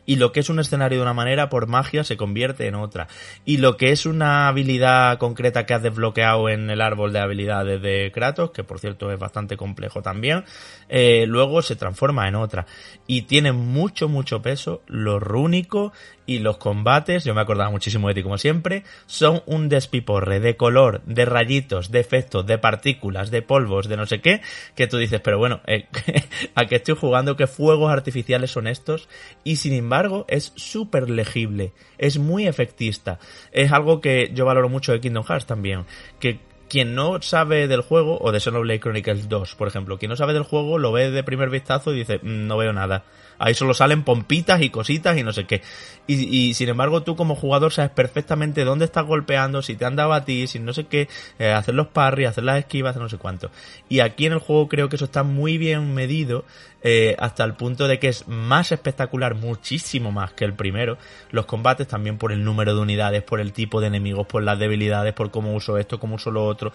y 0.07 0.16
lo 0.16 0.33
que 0.33 0.40
es 0.40 0.49
un 0.49 0.61
escenario 0.61 0.99
de 0.99 1.03
una 1.03 1.12
manera 1.12 1.49
por 1.49 1.66
magia 1.66 2.05
se 2.05 2.16
convierte 2.16 2.66
en 2.69 2.77
otra. 2.77 3.09
Y 3.45 3.59
lo 3.59 3.77
que 3.77 3.90
es 3.90 4.07
una 4.07 4.49
habilidad 4.49 5.19
concreta 5.19 5.66
que 5.66 5.75
has 5.75 5.83
desbloqueado 5.83 6.49
en 6.49 6.71
el 6.71 6.81
árbol 6.81 7.12
de 7.12 7.19
habilidades 7.19 7.83
de 7.83 8.11
Kratos, 8.14 8.53
que 8.53 8.64
por 8.64 8.79
cierto 8.79 9.12
es 9.12 9.19
bastante 9.19 9.57
complejo 9.57 10.01
también, 10.03 10.45
eh, 10.88 11.25
luego 11.27 11.61
se 11.61 11.77
transforma 11.77 12.29
en 12.29 12.37
otra. 12.37 12.66
Y 13.07 13.23
tiene 13.23 13.53
mucho, 13.53 14.09
mucho 14.09 14.40
peso 14.40 14.83
lo 14.87 15.19
rúnico 15.19 15.92
y 16.27 16.41
los 16.41 16.59
combates, 16.59 17.25
yo 17.25 17.35
me 17.35 17.41
acordaba 17.41 17.71
muchísimo 17.71 18.09
de 18.09 18.15
ti 18.15 18.23
como 18.23 18.37
siempre, 18.37 18.83
son 19.07 19.43
un 19.47 19.69
despiporre 19.69 20.41
de 20.41 20.57
color, 20.57 21.03
de 21.07 21.25
rayitos, 21.25 21.91
de 21.91 22.01
efectos, 22.01 22.47
de 22.47 22.59
partículas, 22.59 23.31
de 23.31 23.43
polvos, 23.43 23.89
de 23.89 23.97
no 23.97 24.07
sé 24.07 24.21
qué, 24.21 24.43
que 24.75 24.89
tú 24.89 24.99
dices, 24.99 25.21
pero 25.21 25.39
bueno, 25.39 25.61
eh, 25.67 25.87
a 26.55 26.67
que 26.67 26.77
estoy 26.77 26.97
jugando, 26.97 27.37
qué 27.37 27.47
fuegos 27.47 27.93
artificiales 27.93 28.51
son 28.51 28.67
estos, 28.67 29.09
y 29.45 29.57
sin 29.57 29.73
embargo 29.73 30.25
es 30.29 30.53
súper 30.57 31.09
legible, 31.09 31.73
es 31.99 32.19
muy 32.19 32.47
efectista, 32.47 33.19
es 33.53 33.73
algo 33.73 34.01
que 34.01 34.31
yo 34.35 34.45
valoro 34.45 34.69
mucho 34.69 34.93
de 34.93 35.01
Kingdom 35.01 35.25
Hearts 35.25 35.47
también, 35.47 35.85
que 36.19 36.41
quien 36.69 36.97
no 36.97 37.23
sabe 37.23 37.69
del 37.69 37.81
juego, 37.81 38.19
o 38.21 38.33
de 38.33 38.41
Xenoblade 38.41 38.81
Chronicles 38.81 39.29
2, 39.29 39.55
por 39.55 39.69
ejemplo, 39.69 39.99
quien 39.99 40.11
no 40.11 40.17
sabe 40.17 40.33
del 40.33 40.43
juego 40.43 40.79
lo 40.79 40.91
ve 40.91 41.11
de 41.11 41.23
primer 41.23 41.49
vistazo 41.49 41.93
y 41.93 41.99
dice, 41.99 42.19
mm, 42.19 42.47
no 42.49 42.57
veo 42.57 42.73
nada 42.73 43.05
Ahí 43.38 43.55
solo 43.55 43.75
salen 43.75 44.03
pompitas 44.03 44.62
y 44.62 44.70
cositas 44.70 45.16
y 45.18 45.22
no 45.22 45.33
sé 45.33 45.44
qué. 45.44 45.62
Y, 46.07 46.55
sin 46.55 46.68
embargo 46.68 47.03
tú 47.03 47.16
como 47.16 47.35
jugador 47.35 47.72
sabes 47.72 47.90
perfectamente 47.90 48.64
dónde 48.64 48.85
estás 48.85 49.05
golpeando, 49.05 49.62
si 49.62 49.75
te 49.75 49.85
han 49.85 49.96
dado 49.96 50.12
a 50.12 50.25
ti, 50.25 50.46
si 50.46 50.61
no 50.61 50.72
sé 50.72 50.87
qué, 50.87 51.09
eh, 51.38 51.51
hacer 51.51 51.75
los 51.75 51.88
parries, 51.88 52.29
hacer 52.29 52.44
las 52.44 52.59
esquivas, 52.59 52.96
no 52.96 53.09
sé 53.09 53.18
cuánto. 53.18 53.51
Y 53.88 54.01
aquí 54.01 54.27
en 54.27 54.35
el 54.35 54.38
juego 54.38 54.68
creo 54.68 54.88
que 54.88 54.96
eso 54.96 55.07
está 55.07 55.22
muy 55.22 55.59
bien 55.59 55.94
medido 55.94 56.44
eh, 56.83 57.16
hasta 57.18 57.42
el 57.42 57.55
punto 57.55 57.88
de 57.88 57.99
que 57.99 58.07
es 58.07 58.29
más 58.29 58.70
espectacular, 58.70 59.35
muchísimo 59.35 60.12
más 60.12 60.33
que 60.33 60.44
el 60.44 60.55
primero. 60.55 60.99
Los 61.31 61.46
combates 61.46 61.88
también 61.88 62.18
por 62.18 62.31
el 62.31 62.44
número 62.44 62.77
de 62.77 62.81
unidades, 62.81 63.22
por 63.25 63.40
el 63.40 63.53
tipo 63.53 63.81
de 63.81 63.88
enemigos, 63.88 64.27
por 64.29 64.44
las 64.44 64.59
debilidades, 64.59 65.12
por 65.12 65.33
cómo 65.33 65.53
uso 65.55 65.79
esto, 65.79 65.99
cómo 65.99 66.14
uso 66.14 66.31
lo 66.31 66.44
otro. 66.44 66.72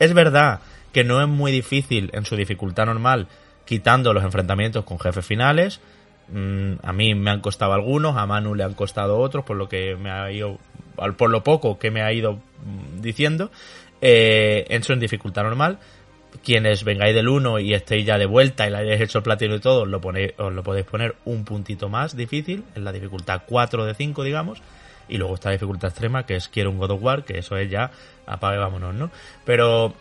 Es 0.00 0.14
verdad 0.14 0.60
que 0.92 1.04
no 1.04 1.22
es 1.22 1.28
muy 1.28 1.52
difícil 1.52 2.10
en 2.12 2.24
su 2.24 2.34
dificultad 2.34 2.86
normal, 2.86 3.28
quitando 3.64 4.12
los 4.12 4.24
enfrentamientos 4.24 4.84
con 4.84 4.98
jefes 4.98 5.24
finales. 5.24 5.80
Mm, 6.28 6.74
a 6.82 6.92
mí 6.92 7.14
me 7.14 7.30
han 7.30 7.40
costado 7.40 7.72
algunos, 7.72 8.16
a 8.16 8.26
Manu 8.26 8.54
le 8.54 8.64
han 8.64 8.74
costado 8.74 9.18
otros, 9.18 9.44
por 9.44 9.56
lo 9.56 9.68
que 9.68 9.96
me 9.96 10.10
ha 10.10 10.30
ido, 10.30 10.58
por 11.16 11.30
lo 11.30 11.42
poco 11.42 11.78
que 11.78 11.90
me 11.90 12.02
ha 12.02 12.12
ido 12.12 12.34
mm, 12.34 13.00
diciendo. 13.00 13.50
Eh, 14.00 14.66
eso 14.68 14.92
en 14.92 15.00
dificultad 15.00 15.42
normal. 15.42 15.78
Quienes 16.42 16.82
vengáis 16.82 17.14
del 17.14 17.28
1 17.28 17.58
y 17.58 17.74
estéis 17.74 18.06
ya 18.06 18.16
de 18.16 18.24
vuelta 18.24 18.66
y 18.66 18.70
le 18.70 18.78
hayáis 18.78 19.02
hecho 19.02 19.22
platino 19.22 19.54
y 19.54 19.60
todo, 19.60 19.84
lo 19.84 20.00
ponéis, 20.00 20.32
os 20.38 20.52
lo 20.52 20.62
podéis 20.62 20.86
poner 20.86 21.14
un 21.26 21.44
puntito 21.44 21.90
más 21.90 22.16
difícil, 22.16 22.64
en 22.74 22.84
la 22.84 22.92
dificultad 22.92 23.42
4 23.46 23.84
de 23.84 23.94
5, 23.94 24.24
digamos. 24.24 24.62
Y 25.08 25.18
luego 25.18 25.34
está 25.34 25.50
la 25.50 25.54
dificultad 25.54 25.90
extrema, 25.90 26.24
que 26.24 26.36
es 26.36 26.48
quiero 26.48 26.70
un 26.70 26.78
God 26.78 26.92
of 26.92 27.02
War, 27.02 27.24
que 27.24 27.38
eso 27.38 27.56
es 27.56 27.70
ya 27.70 27.90
apague 28.26 28.58
vámonos, 28.58 28.94
¿no? 28.94 29.10
Pero 29.44 29.94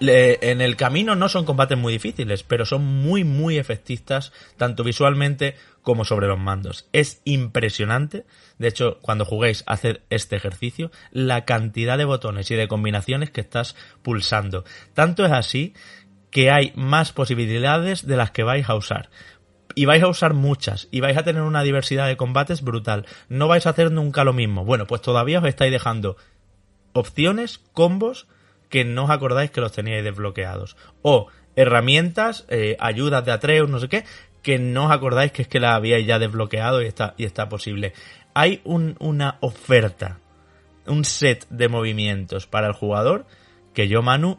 en 0.00 0.60
el 0.60 0.76
camino 0.76 1.14
no 1.14 1.28
son 1.28 1.44
combates 1.44 1.76
muy 1.76 1.92
difíciles, 1.92 2.42
pero 2.42 2.64
son 2.64 2.84
muy, 2.84 3.24
muy 3.24 3.58
efectistas, 3.58 4.32
tanto 4.56 4.82
visualmente 4.82 5.56
como 5.82 6.04
sobre 6.04 6.26
los 6.26 6.38
mandos. 6.38 6.88
Es 6.92 7.20
impresionante, 7.24 8.24
de 8.58 8.68
hecho, 8.68 8.98
cuando 9.02 9.24
juguéis, 9.24 9.62
hacer 9.66 10.02
este 10.10 10.36
ejercicio, 10.36 10.90
la 11.10 11.44
cantidad 11.44 11.98
de 11.98 12.04
botones 12.04 12.50
y 12.50 12.54
de 12.54 12.68
combinaciones 12.68 13.30
que 13.30 13.40
estás 13.40 13.76
pulsando. 14.02 14.64
Tanto 14.94 15.24
es 15.24 15.32
así 15.32 15.74
que 16.30 16.50
hay 16.50 16.72
más 16.76 17.12
posibilidades 17.12 18.06
de 18.06 18.16
las 18.16 18.30
que 18.30 18.44
vais 18.44 18.68
a 18.68 18.74
usar. 18.74 19.10
Y 19.74 19.84
vais 19.84 20.02
a 20.02 20.08
usar 20.08 20.34
muchas, 20.34 20.88
y 20.90 21.00
vais 21.00 21.16
a 21.16 21.22
tener 21.22 21.42
una 21.42 21.62
diversidad 21.62 22.08
de 22.08 22.16
combates 22.16 22.62
brutal. 22.62 23.06
No 23.28 23.48
vais 23.48 23.66
a 23.66 23.70
hacer 23.70 23.92
nunca 23.92 24.24
lo 24.24 24.32
mismo. 24.32 24.64
Bueno, 24.64 24.86
pues 24.86 25.00
todavía 25.00 25.38
os 25.38 25.46
estáis 25.46 25.70
dejando 25.70 26.16
opciones, 26.92 27.58
combos, 27.72 28.26
que 28.70 28.84
no 28.84 29.04
os 29.04 29.10
acordáis 29.10 29.50
que 29.50 29.60
los 29.60 29.72
teníais 29.72 30.02
desbloqueados. 30.02 30.76
O 31.02 31.26
herramientas, 31.56 32.46
eh, 32.48 32.76
ayudas 32.80 33.24
de 33.24 33.32
Atreus, 33.32 33.68
no 33.68 33.78
sé 33.78 33.88
qué, 33.88 34.04
que 34.42 34.58
no 34.58 34.86
os 34.86 34.92
acordáis 34.92 35.32
que 35.32 35.42
es 35.42 35.48
que 35.48 35.60
la 35.60 35.74
habíais 35.74 36.06
ya 36.06 36.18
desbloqueado 36.18 36.80
y 36.80 36.86
está, 36.86 37.14
y 37.18 37.24
está 37.24 37.48
posible. 37.48 37.92
Hay 38.32 38.62
una 38.64 39.36
oferta, 39.40 40.20
un 40.86 41.04
set 41.04 41.46
de 41.50 41.68
movimientos 41.68 42.46
para 42.46 42.68
el 42.68 42.72
jugador 42.72 43.26
que 43.74 43.88
yo, 43.88 44.02
Manu, 44.02 44.38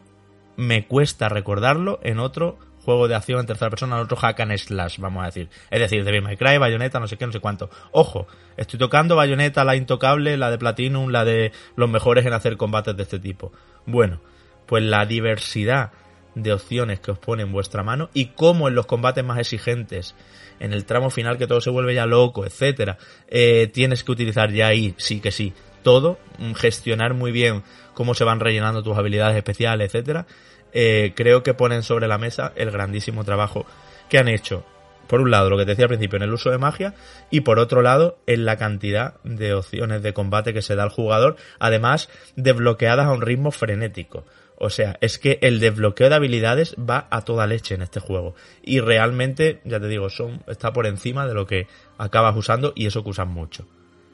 me 0.56 0.86
cuesta 0.86 1.28
recordarlo 1.28 2.00
en 2.02 2.18
otro 2.18 2.58
juego 2.84 3.06
de 3.08 3.14
acción 3.14 3.40
en 3.40 3.46
tercera 3.46 3.70
persona, 3.70 3.96
en 3.96 4.02
otro 4.02 4.16
hack 4.16 4.40
and 4.40 4.56
slash, 4.58 4.98
vamos 4.98 5.22
a 5.22 5.26
decir. 5.26 5.48
Es 5.70 5.80
decir, 5.80 6.04
de 6.04 6.20
My 6.20 6.36
Cry, 6.36 6.58
Bayonetta, 6.58 6.98
no 6.98 7.06
sé 7.06 7.16
qué, 7.16 7.26
no 7.26 7.32
sé 7.32 7.40
cuánto. 7.40 7.70
Ojo, 7.92 8.26
estoy 8.56 8.78
tocando 8.78 9.14
Bayonetta, 9.14 9.64
la 9.64 9.76
intocable, 9.76 10.36
la 10.36 10.50
de 10.50 10.58
Platinum, 10.58 11.10
la 11.10 11.24
de 11.24 11.52
los 11.76 11.88
mejores 11.88 12.26
en 12.26 12.32
hacer 12.32 12.56
combates 12.56 12.96
de 12.96 13.02
este 13.04 13.18
tipo. 13.18 13.52
Bueno, 13.86 14.20
pues 14.66 14.82
la 14.82 15.04
diversidad 15.06 15.92
de 16.34 16.52
opciones 16.52 17.00
que 17.00 17.10
os 17.10 17.18
pone 17.18 17.42
en 17.42 17.52
vuestra 17.52 17.82
mano 17.82 18.08
y 18.14 18.26
cómo 18.26 18.68
en 18.68 18.74
los 18.74 18.86
combates 18.86 19.24
más 19.24 19.38
exigentes, 19.38 20.14
en 20.60 20.72
el 20.72 20.84
tramo 20.84 21.10
final 21.10 21.38
que 21.38 21.46
todo 21.46 21.60
se 21.60 21.70
vuelve 21.70 21.94
ya 21.94 22.06
loco, 22.06 22.46
etcétera, 22.46 22.98
eh, 23.28 23.70
tienes 23.72 24.04
que 24.04 24.12
utilizar 24.12 24.50
ya 24.52 24.68
ahí, 24.68 24.94
sí 24.96 25.20
que 25.20 25.30
sí, 25.30 25.52
todo, 25.82 26.18
mm, 26.38 26.52
gestionar 26.52 27.14
muy 27.14 27.32
bien 27.32 27.62
cómo 27.94 28.14
se 28.14 28.24
van 28.24 28.40
rellenando 28.40 28.82
tus 28.82 28.96
habilidades 28.96 29.36
especiales, 29.36 29.88
etcétera, 29.88 30.26
eh, 30.72 31.12
creo 31.14 31.42
que 31.42 31.54
ponen 31.54 31.82
sobre 31.82 32.08
la 32.08 32.18
mesa 32.18 32.52
el 32.56 32.70
grandísimo 32.70 33.24
trabajo 33.24 33.66
que 34.08 34.18
han 34.18 34.28
hecho. 34.28 34.64
Por 35.12 35.20
un 35.20 35.30
lado, 35.30 35.50
lo 35.50 35.58
que 35.58 35.66
te 35.66 35.72
decía 35.72 35.84
al 35.84 35.90
principio, 35.90 36.16
en 36.16 36.22
el 36.22 36.32
uso 36.32 36.50
de 36.50 36.56
magia, 36.56 36.94
y 37.28 37.42
por 37.42 37.58
otro 37.58 37.82
lado, 37.82 38.16
en 38.26 38.46
la 38.46 38.56
cantidad 38.56 39.20
de 39.24 39.52
opciones 39.52 40.02
de 40.02 40.14
combate 40.14 40.54
que 40.54 40.62
se 40.62 40.74
da 40.74 40.84
al 40.84 40.88
jugador, 40.88 41.36
además 41.58 42.08
desbloqueadas 42.36 43.04
a 43.04 43.12
un 43.12 43.20
ritmo 43.20 43.50
frenético. 43.50 44.24
O 44.56 44.70
sea, 44.70 44.96
es 45.02 45.18
que 45.18 45.38
el 45.42 45.60
desbloqueo 45.60 46.08
de 46.08 46.14
habilidades 46.14 46.74
va 46.76 47.08
a 47.10 47.20
toda 47.26 47.46
leche 47.46 47.74
en 47.74 47.82
este 47.82 48.00
juego. 48.00 48.34
Y 48.62 48.80
realmente, 48.80 49.60
ya 49.66 49.78
te 49.78 49.86
digo, 49.86 50.08
son, 50.08 50.42
está 50.46 50.72
por 50.72 50.86
encima 50.86 51.26
de 51.26 51.34
lo 51.34 51.46
que 51.46 51.66
acabas 51.98 52.34
usando 52.34 52.72
y 52.74 52.86
eso 52.86 53.04
que 53.04 53.10
usan 53.10 53.28
mucho. 53.28 53.66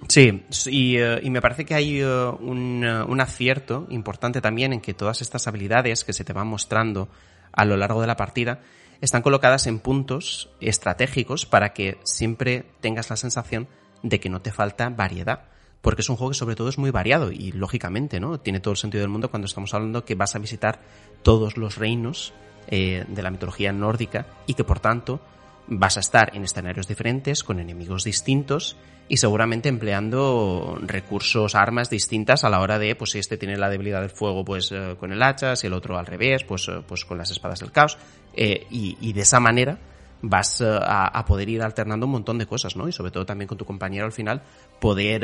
Sí, 0.08 0.42
y, 0.66 0.96
eh, 0.96 1.20
y, 1.22 1.30
me 1.30 1.40
parece 1.40 1.64
que 1.64 1.74
hay 1.74 2.00
eh, 2.00 2.06
eh, 2.06 2.32
un, 2.40 3.20
acierto 3.20 3.86
importante 3.90 4.40
también 4.40 4.72
en 4.72 4.80
que 4.80 4.94
todas 4.94 5.22
estas 5.22 5.46
habilidades 5.46 6.02
que 6.02 6.12
se 6.12 6.24
te 6.24 6.32
van 6.32 6.48
mostrando 6.48 7.08
a 7.52 7.64
lo 7.64 7.76
largo 7.76 8.00
de 8.00 8.08
la 8.08 8.16
partida 8.16 8.62
están 9.00 9.22
colocadas 9.22 9.66
en 9.66 9.78
puntos 9.78 10.50
estratégicos 10.60 11.46
para 11.46 11.72
que 11.72 11.98
siempre 12.04 12.66
tengas 12.80 13.10
la 13.10 13.16
sensación 13.16 13.68
de 14.02 14.20
que 14.20 14.28
no 14.28 14.40
te 14.40 14.52
falta 14.52 14.88
variedad. 14.88 15.44
Porque 15.80 16.02
es 16.02 16.08
un 16.08 16.16
juego 16.16 16.30
que 16.30 16.38
sobre 16.38 16.56
todo 16.56 16.68
es 16.68 16.78
muy 16.78 16.90
variado 16.90 17.30
y 17.30 17.52
lógicamente, 17.52 18.18
¿no? 18.18 18.40
Tiene 18.40 18.58
todo 18.60 18.72
el 18.72 18.78
sentido 18.78 19.02
del 19.02 19.10
mundo 19.10 19.30
cuando 19.30 19.46
estamos 19.46 19.72
hablando 19.74 20.04
que 20.04 20.16
vas 20.16 20.34
a 20.34 20.40
visitar 20.40 20.80
todos 21.22 21.56
los 21.56 21.76
reinos 21.76 22.32
de 22.68 23.22
la 23.22 23.30
mitología 23.30 23.72
nórdica 23.72 24.26
y 24.46 24.54
que 24.54 24.64
por 24.64 24.80
tanto 24.80 25.20
vas 25.68 25.96
a 25.96 26.00
estar 26.00 26.36
en 26.36 26.44
escenarios 26.44 26.88
diferentes, 26.88 27.44
con 27.44 27.60
enemigos 27.60 28.04
distintos 28.04 28.76
y 29.08 29.16
seguramente 29.16 29.68
empleando 29.68 30.78
recursos, 30.82 31.54
armas 31.54 31.88
distintas 31.88 32.44
a 32.44 32.50
la 32.50 32.60
hora 32.60 32.78
de, 32.78 32.94
pues 32.94 33.12
si 33.12 33.18
este 33.18 33.38
tiene 33.38 33.56
la 33.56 33.70
debilidad 33.70 34.02
del 34.02 34.10
fuego, 34.10 34.44
pues 34.44 34.70
eh, 34.70 34.96
con 35.00 35.12
el 35.12 35.22
hacha, 35.22 35.56
si 35.56 35.66
el 35.66 35.72
otro 35.72 35.98
al 35.98 36.06
revés, 36.06 36.44
pues, 36.44 36.68
eh, 36.68 36.82
pues 36.86 37.06
con 37.06 37.16
las 37.16 37.30
espadas 37.30 37.60
del 37.60 37.72
caos. 37.72 37.96
Eh, 38.34 38.66
y, 38.70 39.12
de 39.12 39.20
esa 39.22 39.40
manera 39.40 39.78
vas 40.20 40.62
a, 40.62 41.24
poder 41.26 41.48
ir 41.48 41.62
alternando 41.62 42.06
un 42.06 42.12
montón 42.12 42.38
de 42.38 42.46
cosas, 42.46 42.76
¿no? 42.76 42.86
Y 42.86 42.92
sobre 42.92 43.10
todo 43.10 43.24
también 43.24 43.48
con 43.48 43.56
tu 43.56 43.64
compañero 43.64 44.04
al 44.04 44.12
final 44.12 44.42
poder 44.78 45.22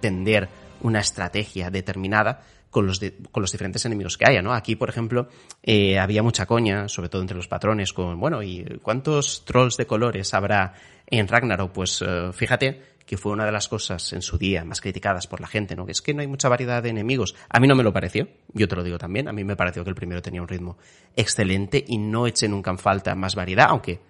tender 0.00 0.48
una 0.82 1.00
estrategia 1.00 1.70
determinada 1.70 2.42
con 2.72 2.86
los, 2.86 3.00
con 3.30 3.42
los 3.42 3.52
diferentes 3.52 3.84
enemigos 3.84 4.16
que 4.16 4.24
haya, 4.26 4.40
¿no? 4.40 4.54
Aquí, 4.54 4.76
por 4.76 4.88
ejemplo, 4.88 5.28
eh, 5.62 5.98
había 5.98 6.22
mucha 6.22 6.46
coña, 6.46 6.88
sobre 6.88 7.10
todo 7.10 7.20
entre 7.20 7.36
los 7.36 7.46
patrones, 7.46 7.92
con, 7.92 8.18
bueno, 8.18 8.42
¿y 8.42 8.64
cuántos 8.82 9.44
trolls 9.44 9.76
de 9.76 9.86
colores 9.86 10.32
habrá 10.32 10.72
en 11.06 11.28
Ragnarok? 11.28 11.70
Pues 11.70 12.02
eh, 12.02 12.30
fíjate 12.32 12.80
que 13.04 13.18
fue 13.18 13.32
una 13.32 13.44
de 13.44 13.52
las 13.52 13.68
cosas 13.68 14.14
en 14.14 14.22
su 14.22 14.38
día 14.38 14.64
más 14.64 14.80
criticadas 14.80 15.26
por 15.26 15.42
la 15.42 15.48
gente, 15.48 15.76
¿no? 15.76 15.84
Que 15.84 15.92
es 15.92 16.00
que 16.00 16.14
no 16.14 16.22
hay 16.22 16.26
mucha 16.26 16.48
variedad 16.48 16.82
de 16.82 16.88
enemigos. 16.88 17.34
A 17.50 17.60
mí 17.60 17.68
no 17.68 17.74
me 17.76 17.82
lo 17.82 17.92
pareció, 17.92 18.26
yo 18.54 18.66
te 18.66 18.74
lo 18.74 18.82
digo 18.82 18.96
también, 18.96 19.28
a 19.28 19.32
mí 19.34 19.44
me 19.44 19.54
pareció 19.54 19.84
que 19.84 19.90
el 19.90 19.96
primero 19.96 20.22
tenía 20.22 20.40
un 20.40 20.48
ritmo 20.48 20.78
excelente 21.14 21.84
y 21.86 21.98
no 21.98 22.26
eché 22.26 22.48
nunca 22.48 22.70
en 22.70 22.78
falta 22.78 23.14
más 23.14 23.34
variedad, 23.34 23.66
aunque 23.68 24.00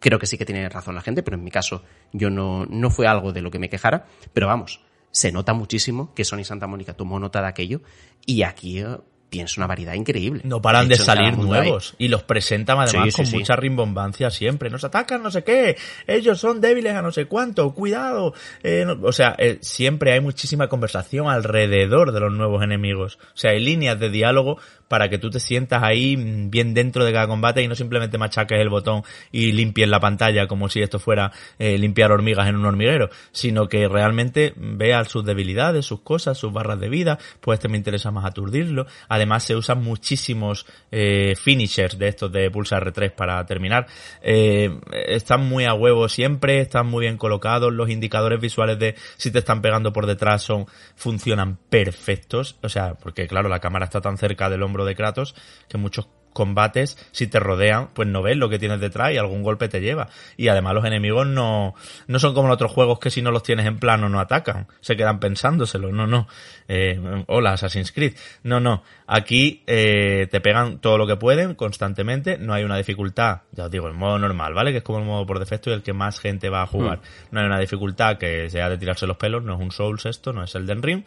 creo 0.00 0.18
que 0.18 0.26
sí 0.26 0.36
que 0.36 0.44
tiene 0.44 0.68
razón 0.68 0.96
la 0.96 1.02
gente, 1.02 1.22
pero 1.22 1.36
en 1.36 1.44
mi 1.44 1.52
caso 1.52 1.84
yo 2.12 2.30
no, 2.30 2.66
no 2.66 2.90
fue 2.90 3.06
algo 3.06 3.32
de 3.32 3.42
lo 3.42 3.52
que 3.52 3.60
me 3.60 3.68
quejara, 3.68 4.06
pero 4.32 4.48
vamos, 4.48 4.80
se 5.16 5.32
nota 5.32 5.54
muchísimo 5.54 6.12
que 6.14 6.26
Sony 6.26 6.44
Santa 6.44 6.66
Mónica 6.66 6.92
tomó 6.92 7.18
nota 7.18 7.40
de 7.40 7.48
aquello 7.48 7.80
y 8.26 8.42
aquí 8.42 8.80
eh, 8.80 8.98
tienes 9.30 9.56
una 9.56 9.66
variedad 9.66 9.94
increíble. 9.94 10.42
No 10.44 10.60
paran 10.60 10.88
de, 10.88 10.96
salir 10.96 11.38
nuevos 11.38 11.94
y 11.96 12.08
los 12.08 12.22
presentan 12.22 12.78
además 12.78 13.16
con 13.16 13.30
mucha 13.30 13.56
rimbombancia 13.56 14.28
siempre. 14.28 14.68
Nos 14.68 14.84
atacan 14.84 15.22
no 15.22 15.30
sé 15.30 15.42
qué, 15.42 15.78
ellos 16.06 16.38
son 16.38 16.60
débiles 16.60 16.92
a 16.92 17.00
no 17.00 17.12
sé 17.12 17.24
cuánto, 17.24 17.72
cuidado. 17.72 18.34
Eh, 18.62 18.84
o 19.02 19.12
sea, 19.12 19.34
eh, 19.38 19.56
siempre 19.62 20.12
hay 20.12 20.20
muchísima 20.20 20.68
conversación 20.68 21.28
alrededor 21.28 22.12
de 22.12 22.20
los 22.20 22.34
nuevos 22.34 22.62
enemigos. 22.62 23.16
O 23.16 23.38
sea, 23.38 23.52
hay 23.52 23.64
líneas 23.64 23.98
de 23.98 24.10
diálogo 24.10 24.58
para 24.88 25.08
que 25.08 25.18
tú 25.18 25.30
te 25.30 25.40
sientas 25.40 25.82
ahí 25.82 26.16
mm, 26.16 26.50
bien 26.50 26.74
dentro 26.74 27.04
de 27.04 27.12
cada 27.12 27.26
combate 27.26 27.62
y 27.62 27.68
no 27.68 27.74
simplemente 27.74 28.18
machaques 28.18 28.58
el 28.60 28.68
botón 28.68 29.02
y 29.32 29.52
limpies 29.52 29.88
la 29.88 30.00
pantalla 30.00 30.46
como 30.46 30.68
si 30.68 30.82
esto 30.82 30.98
fuera 30.98 31.32
eh, 31.58 31.78
limpiar 31.78 32.12
hormigas 32.12 32.48
en 32.48 32.56
un 32.56 32.64
hormiguero, 32.64 33.10
sino 33.32 33.68
que 33.68 33.88
realmente 33.88 34.52
veas 34.56 35.08
sus 35.08 35.24
debilidades, 35.24 35.86
sus 35.86 36.00
cosas, 36.00 36.38
sus 36.38 36.52
barras 36.52 36.80
de 36.80 36.88
vida, 36.88 37.18
pues 37.40 37.58
este 37.58 37.68
me 37.68 37.76
interesa 37.76 38.10
más 38.10 38.24
aturdirlo. 38.24 38.86
Además 39.08 39.44
se 39.44 39.56
usan 39.56 39.82
muchísimos 39.82 40.66
eh, 40.90 41.34
finishers 41.36 41.98
de 41.98 42.08
estos 42.08 42.32
de 42.32 42.50
pulsar 42.50 42.84
R3 42.92 43.12
para 43.12 43.44
terminar. 43.46 43.86
Eh, 44.22 44.78
están 45.06 45.46
muy 45.48 45.64
a 45.64 45.74
huevo 45.74 46.08
siempre, 46.08 46.60
están 46.60 46.86
muy 46.86 47.02
bien 47.02 47.16
colocados, 47.16 47.72
los 47.72 47.90
indicadores 47.90 48.40
visuales 48.40 48.78
de 48.78 48.94
si 49.16 49.30
te 49.30 49.38
están 49.38 49.62
pegando 49.62 49.92
por 49.92 50.06
detrás 50.06 50.42
son 50.42 50.66
funcionan 50.94 51.58
perfectos, 51.68 52.58
o 52.62 52.68
sea, 52.68 52.94
porque 52.94 53.26
claro, 53.26 53.48
la 53.48 53.60
cámara 53.60 53.84
está 53.84 54.00
tan 54.00 54.18
cerca 54.18 54.48
del 54.50 54.62
hombro 54.62 54.75
de 54.84 54.94
Kratos 54.94 55.34
que 55.68 55.78
muchos 55.78 56.08
combates, 56.36 56.98
si 57.12 57.28
te 57.28 57.40
rodean, 57.40 57.88
pues 57.94 58.06
no 58.06 58.20
ves 58.20 58.36
lo 58.36 58.50
que 58.50 58.58
tienes 58.58 58.78
detrás 58.78 59.10
y 59.10 59.16
algún 59.16 59.42
golpe 59.42 59.70
te 59.70 59.80
lleva. 59.80 60.10
Y 60.36 60.48
además 60.48 60.74
los 60.74 60.84
enemigos 60.84 61.26
no, 61.26 61.74
no 62.08 62.18
son 62.18 62.34
como 62.34 62.48
en 62.48 62.52
otros 62.52 62.70
juegos 62.70 62.98
que 62.98 63.10
si 63.10 63.22
no 63.22 63.30
los 63.30 63.42
tienes 63.42 63.64
en 63.64 63.78
plano 63.78 64.10
no 64.10 64.20
atacan, 64.20 64.68
se 64.82 64.96
quedan 64.96 65.18
pensándoselo, 65.18 65.92
no, 65.92 66.06
no. 66.06 66.28
Eh, 66.68 67.24
hola, 67.28 67.54
Assassin's 67.54 67.90
Creed. 67.90 68.16
No, 68.42 68.60
no. 68.60 68.82
Aquí 69.06 69.62
eh, 69.66 70.28
te 70.30 70.42
pegan 70.42 70.78
todo 70.78 70.98
lo 70.98 71.06
que 71.06 71.16
pueden 71.16 71.54
constantemente, 71.54 72.36
no 72.36 72.52
hay 72.52 72.64
una 72.64 72.76
dificultad, 72.76 73.40
ya 73.52 73.64
os 73.64 73.70
digo, 73.70 73.88
el 73.88 73.94
modo 73.94 74.18
normal, 74.18 74.52
¿vale? 74.52 74.72
Que 74.72 74.78
es 74.78 74.84
como 74.84 74.98
el 74.98 75.06
modo 75.06 75.24
por 75.24 75.38
defecto 75.38 75.70
y 75.70 75.72
el 75.72 75.82
que 75.82 75.94
más 75.94 76.20
gente 76.20 76.50
va 76.50 76.60
a 76.60 76.66
jugar. 76.66 76.98
Hmm. 76.98 77.28
No 77.30 77.40
hay 77.40 77.46
una 77.46 77.58
dificultad 77.58 78.18
que 78.18 78.50
sea 78.50 78.68
de 78.68 78.76
tirarse 78.76 79.06
los 79.06 79.16
pelos, 79.16 79.42
no 79.42 79.54
es 79.54 79.60
un 79.60 79.72
Souls 79.72 80.04
esto, 80.04 80.34
no 80.34 80.44
es 80.44 80.54
el 80.54 80.66
Den 80.66 80.82
Ring, 80.82 81.02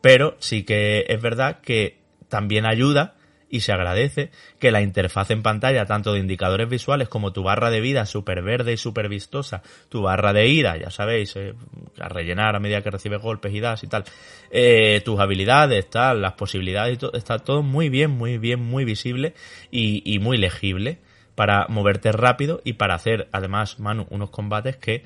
pero 0.00 0.36
sí 0.38 0.64
que 0.64 1.04
es 1.06 1.20
verdad 1.20 1.60
que 1.60 1.99
también 2.30 2.64
ayuda 2.64 3.16
y 3.50 3.60
se 3.60 3.72
agradece 3.72 4.30
que 4.58 4.70
la 4.70 4.80
interfaz 4.80 5.30
en 5.32 5.42
pantalla, 5.42 5.84
tanto 5.84 6.12
de 6.12 6.20
indicadores 6.20 6.68
visuales 6.68 7.08
como 7.08 7.32
tu 7.32 7.42
barra 7.42 7.70
de 7.70 7.80
vida 7.80 8.06
súper 8.06 8.42
verde 8.42 8.72
y 8.72 8.76
súper 8.76 9.08
vistosa, 9.08 9.62
tu 9.88 10.02
barra 10.02 10.32
de 10.32 10.46
ira, 10.46 10.76
ya 10.76 10.90
sabéis, 10.90 11.34
eh, 11.36 11.54
a 11.98 12.08
rellenar 12.08 12.54
a 12.54 12.60
medida 12.60 12.80
que 12.80 12.90
recibes 12.90 13.20
golpes 13.20 13.52
y 13.52 13.60
das 13.60 13.82
y 13.82 13.88
tal, 13.88 14.04
eh, 14.50 15.02
tus 15.04 15.18
habilidades, 15.18 15.90
tal, 15.90 16.22
las 16.22 16.34
posibilidades 16.34 16.94
y 16.94 16.98
todo, 16.98 17.12
está 17.14 17.40
todo 17.40 17.62
muy 17.62 17.88
bien, 17.88 18.12
muy 18.12 18.38
bien, 18.38 18.60
muy 18.60 18.84
visible 18.84 19.34
y, 19.70 20.02
y 20.04 20.20
muy 20.20 20.38
legible 20.38 21.00
para 21.34 21.66
moverte 21.68 22.12
rápido 22.12 22.60
y 22.64 22.74
para 22.74 22.94
hacer, 22.94 23.28
además, 23.32 23.80
Manu, 23.80 24.06
unos 24.10 24.30
combates 24.30 24.76
que 24.76 25.04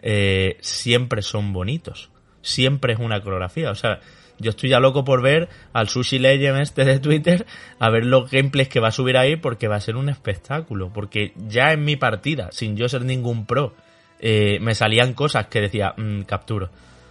eh, 0.00 0.56
siempre 0.60 1.20
son 1.20 1.52
bonitos. 1.52 2.10
Siempre 2.44 2.92
es 2.92 2.98
una 2.98 3.20
coreografía. 3.20 3.70
O 3.70 3.74
sea, 3.74 4.00
yo 4.38 4.50
estoy 4.50 4.70
ya 4.70 4.80
loco 4.80 5.04
por 5.04 5.22
ver 5.22 5.48
al 5.72 5.88
Sushi 5.88 6.18
Legend 6.18 6.60
este 6.60 6.84
de 6.84 6.98
Twitter, 7.00 7.46
a 7.78 7.90
ver 7.90 8.04
los 8.04 8.30
gameplays 8.30 8.68
que 8.68 8.80
va 8.80 8.88
a 8.88 8.92
subir 8.92 9.16
ahí, 9.16 9.36
porque 9.36 9.66
va 9.66 9.76
a 9.76 9.80
ser 9.80 9.96
un 9.96 10.08
espectáculo. 10.08 10.92
Porque 10.92 11.32
ya 11.36 11.72
en 11.72 11.84
mi 11.84 11.96
partida, 11.96 12.50
sin 12.52 12.76
yo 12.76 12.88
ser 12.88 13.04
ningún 13.04 13.46
pro, 13.46 13.74
eh, 14.20 14.58
me 14.60 14.74
salían 14.74 15.14
cosas 15.14 15.46
que 15.46 15.60
decía, 15.60 15.94
mmm, 15.96 16.22
capturo. 16.22 16.70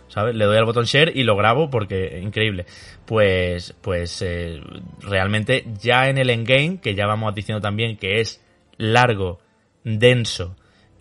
¿Sabes? 0.10 0.36
Le 0.36 0.46
doy 0.46 0.58
al 0.58 0.66
botón 0.66 0.86
share 0.86 1.12
y 1.16 1.24
lo 1.24 1.36
grabo 1.36 1.72
porque 1.72 2.20
increíble. 2.22 2.68
Pues, 3.06 3.74
pues 3.82 4.22
eh, 4.22 4.62
realmente 5.02 5.66
ya 5.82 6.08
en 6.08 6.20
el 6.20 6.30
endgame, 6.30 6.80
que 6.80 6.94
ya 6.94 7.08
vamos 7.08 7.34
diciendo 7.34 7.62
también 7.62 7.98
que 7.98 8.20
es 8.20 8.40
largo, 8.78 9.40
denso, 9.84 10.56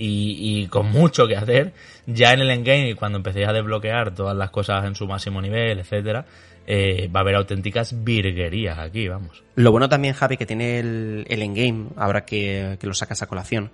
y, 0.04 0.66
con 0.66 0.90
mucho 0.90 1.26
que 1.26 1.36
hacer, 1.36 1.72
ya 2.06 2.32
en 2.32 2.40
el 2.40 2.50
endgame 2.50 2.90
y 2.90 2.94
cuando 2.94 3.18
empecéis 3.18 3.48
a 3.48 3.52
desbloquear 3.52 4.14
todas 4.14 4.36
las 4.36 4.50
cosas 4.50 4.84
en 4.84 4.94
su 4.94 5.06
máximo 5.06 5.40
nivel, 5.40 5.78
etcétera, 5.78 6.26
eh, 6.66 7.08
va 7.14 7.20
a 7.20 7.22
haber 7.22 7.36
auténticas 7.36 8.02
virguerías 8.02 8.78
aquí, 8.78 9.08
vamos. 9.08 9.42
Lo 9.54 9.70
bueno 9.70 9.88
también, 9.88 10.14
Javi, 10.14 10.36
que 10.36 10.46
tiene 10.46 10.80
el, 10.80 11.24
el 11.28 11.42
endgame, 11.42 11.86
ahora 11.96 12.24
que, 12.24 12.76
que 12.80 12.86
lo 12.86 12.94
sacas 12.94 13.22
a 13.22 13.26
colación, 13.26 13.70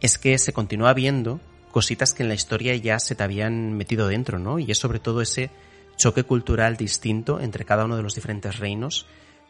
es 0.00 0.18
que 0.18 0.36
se 0.38 0.52
continúa 0.52 0.92
viendo 0.92 1.40
cositas 1.70 2.12
que 2.14 2.24
en 2.24 2.28
la 2.28 2.34
historia 2.34 2.74
ya 2.76 2.98
se 2.98 3.14
te 3.14 3.22
habían 3.22 3.74
metido 3.74 4.08
dentro, 4.08 4.38
¿no? 4.38 4.58
Y 4.58 4.70
es 4.70 4.78
sobre 4.78 4.98
todo 4.98 5.22
ese 5.22 5.50
choque 5.96 6.24
cultural 6.24 6.76
distinto 6.76 7.40
entre 7.40 7.64
cada 7.64 7.84
uno 7.84 7.96
de 7.96 8.02
los 8.02 8.14
diferentes 8.14 8.58
reinos 8.58 9.06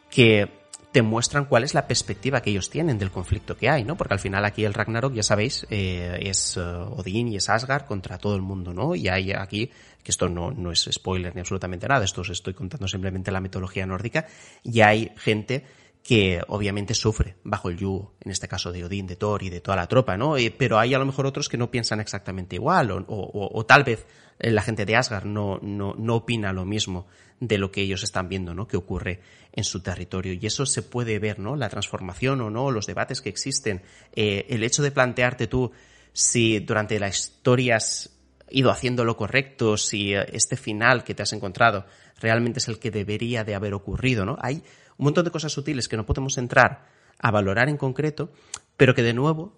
que 0.09 0.60
te 0.91 1.01
muestran 1.01 1.45
cuál 1.45 1.63
es 1.63 1.73
la 1.73 1.87
perspectiva 1.87 2.41
que 2.41 2.49
ellos 2.49 2.69
tienen 2.69 2.97
del 2.97 3.11
conflicto 3.11 3.55
que 3.55 3.69
hay, 3.69 3.83
¿no? 3.83 3.95
Porque 3.95 4.13
al 4.13 4.19
final 4.19 4.43
aquí 4.43 4.65
el 4.65 4.73
Ragnarok, 4.73 5.13
ya 5.13 5.23
sabéis, 5.23 5.65
eh, 5.69 6.19
es 6.21 6.57
uh, 6.57 6.93
Odín 6.97 7.29
y 7.29 7.37
es 7.37 7.49
Asgard 7.49 7.85
contra 7.85 8.17
todo 8.17 8.35
el 8.35 8.41
mundo, 8.41 8.73
¿no? 8.73 8.93
Y 8.93 9.07
hay 9.07 9.31
aquí, 9.31 9.67
que 10.03 10.11
esto 10.11 10.27
no, 10.27 10.51
no 10.51 10.71
es 10.71 10.89
spoiler 10.91 11.33
ni 11.33 11.39
absolutamente 11.39 11.87
nada, 11.87 12.03
esto 12.03 12.21
os 12.21 12.29
estoy 12.29 12.53
contando 12.53 12.87
simplemente 12.87 13.31
la 13.31 13.39
mitología 13.39 13.85
nórdica, 13.85 14.27
y 14.63 14.81
hay 14.81 15.11
gente 15.15 15.65
que 16.03 16.41
obviamente 16.47 16.93
sufre 16.93 17.35
bajo 17.43 17.69
el 17.69 17.77
yugo, 17.77 18.15
en 18.21 18.31
este 18.31 18.47
caso 18.47 18.71
de 18.71 18.83
Odín, 18.83 19.07
de 19.07 19.15
Thor 19.15 19.43
y 19.43 19.49
de 19.49 19.61
toda 19.61 19.77
la 19.77 19.87
tropa, 19.87 20.17
¿no? 20.17 20.35
Eh, 20.35 20.51
pero 20.51 20.77
hay 20.77 20.93
a 20.93 20.99
lo 20.99 21.05
mejor 21.05 21.25
otros 21.25 21.47
que 21.47 21.57
no 21.57 21.71
piensan 21.71 22.01
exactamente 22.01 22.55
igual, 22.55 22.91
o, 22.91 22.97
o, 22.97 23.59
o 23.59 23.65
tal 23.65 23.83
vez 23.83 24.05
la 24.39 24.61
gente 24.61 24.85
de 24.85 24.95
Asgard 24.95 25.25
no, 25.25 25.59
no, 25.61 25.93
no 25.97 26.15
opina 26.15 26.51
lo 26.51 26.65
mismo 26.65 27.07
de 27.41 27.57
lo 27.57 27.71
que 27.71 27.81
ellos 27.81 28.03
están 28.03 28.29
viendo, 28.29 28.53
¿no? 28.53 28.67
Que 28.67 28.77
ocurre 28.77 29.19
en 29.51 29.63
su 29.63 29.81
territorio. 29.81 30.33
Y 30.33 30.45
eso 30.45 30.65
se 30.65 30.83
puede 30.83 31.17
ver, 31.19 31.39
¿no? 31.39 31.55
La 31.55 31.69
transformación 31.69 32.39
o 32.39 32.49
no, 32.49 32.69
los 32.71 32.85
debates 32.85 33.19
que 33.19 33.29
existen, 33.29 33.81
eh, 34.15 34.45
el 34.49 34.63
hecho 34.63 34.83
de 34.83 34.91
plantearte 34.91 35.47
tú 35.47 35.71
si 36.13 36.59
durante 36.59 36.99
la 36.99 37.07
historia 37.07 37.77
has 37.77 38.11
ido 38.49 38.69
haciendo 38.69 39.03
lo 39.03 39.17
correcto, 39.17 39.75
si 39.75 40.13
eh, 40.13 40.25
este 40.33 40.55
final 40.55 41.03
que 41.03 41.15
te 41.15 41.23
has 41.23 41.33
encontrado 41.33 41.85
realmente 42.19 42.59
es 42.59 42.67
el 42.67 42.77
que 42.77 42.91
debería 42.91 43.43
de 43.43 43.55
haber 43.55 43.73
ocurrido, 43.73 44.23
¿no? 44.23 44.37
Hay 44.39 44.57
un 44.97 45.05
montón 45.05 45.25
de 45.25 45.31
cosas 45.31 45.51
sutiles 45.51 45.89
que 45.89 45.97
no 45.97 46.05
podemos 46.05 46.37
entrar 46.37 46.85
a 47.17 47.31
valorar 47.31 47.69
en 47.69 47.77
concreto, 47.77 48.31
pero 48.77 48.93
que 48.93 49.01
de 49.01 49.15
nuevo 49.15 49.57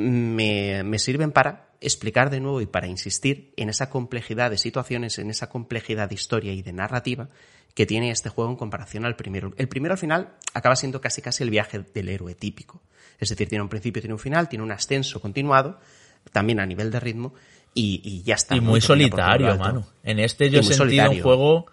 me, 0.00 0.82
me 0.84 0.98
sirven 0.98 1.32
para 1.32 1.70
explicar 1.80 2.30
de 2.30 2.40
nuevo 2.40 2.60
y 2.60 2.66
para 2.66 2.86
insistir 2.86 3.52
en 3.56 3.68
esa 3.68 3.90
complejidad 3.90 4.50
de 4.50 4.58
situaciones, 4.58 5.18
en 5.18 5.30
esa 5.30 5.48
complejidad 5.48 6.08
de 6.08 6.14
historia 6.14 6.52
y 6.52 6.62
de 6.62 6.72
narrativa 6.72 7.28
que 7.74 7.86
tiene 7.86 8.10
este 8.10 8.28
juego 8.28 8.50
en 8.50 8.56
comparación 8.56 9.04
al 9.04 9.16
primero. 9.16 9.52
El 9.56 9.68
primero 9.68 9.94
al 9.94 9.98
final 9.98 10.34
acaba 10.54 10.76
siendo 10.76 11.00
casi 11.00 11.22
casi 11.22 11.42
el 11.42 11.50
viaje 11.50 11.84
del 11.94 12.08
héroe 12.08 12.34
típico. 12.34 12.82
Es 13.18 13.28
decir, 13.28 13.48
tiene 13.48 13.62
un 13.62 13.68
principio, 13.68 14.02
tiene 14.02 14.14
un 14.14 14.18
final, 14.18 14.48
tiene 14.48 14.64
un 14.64 14.72
ascenso 14.72 15.20
continuado, 15.20 15.78
también 16.32 16.60
a 16.60 16.66
nivel 16.66 16.90
de 16.90 17.00
ritmo, 17.00 17.34
y, 17.72 18.22
ya 18.24 18.34
está. 18.34 18.56
Y 18.56 18.60
muy 18.60 18.80
solitario, 18.80 19.56
mano. 19.56 19.86
En 20.02 20.18
este 20.18 20.50
yo 20.50 20.60
he 20.60 20.62
sentido 20.64 21.10
un 21.10 21.22
juego, 21.22 21.66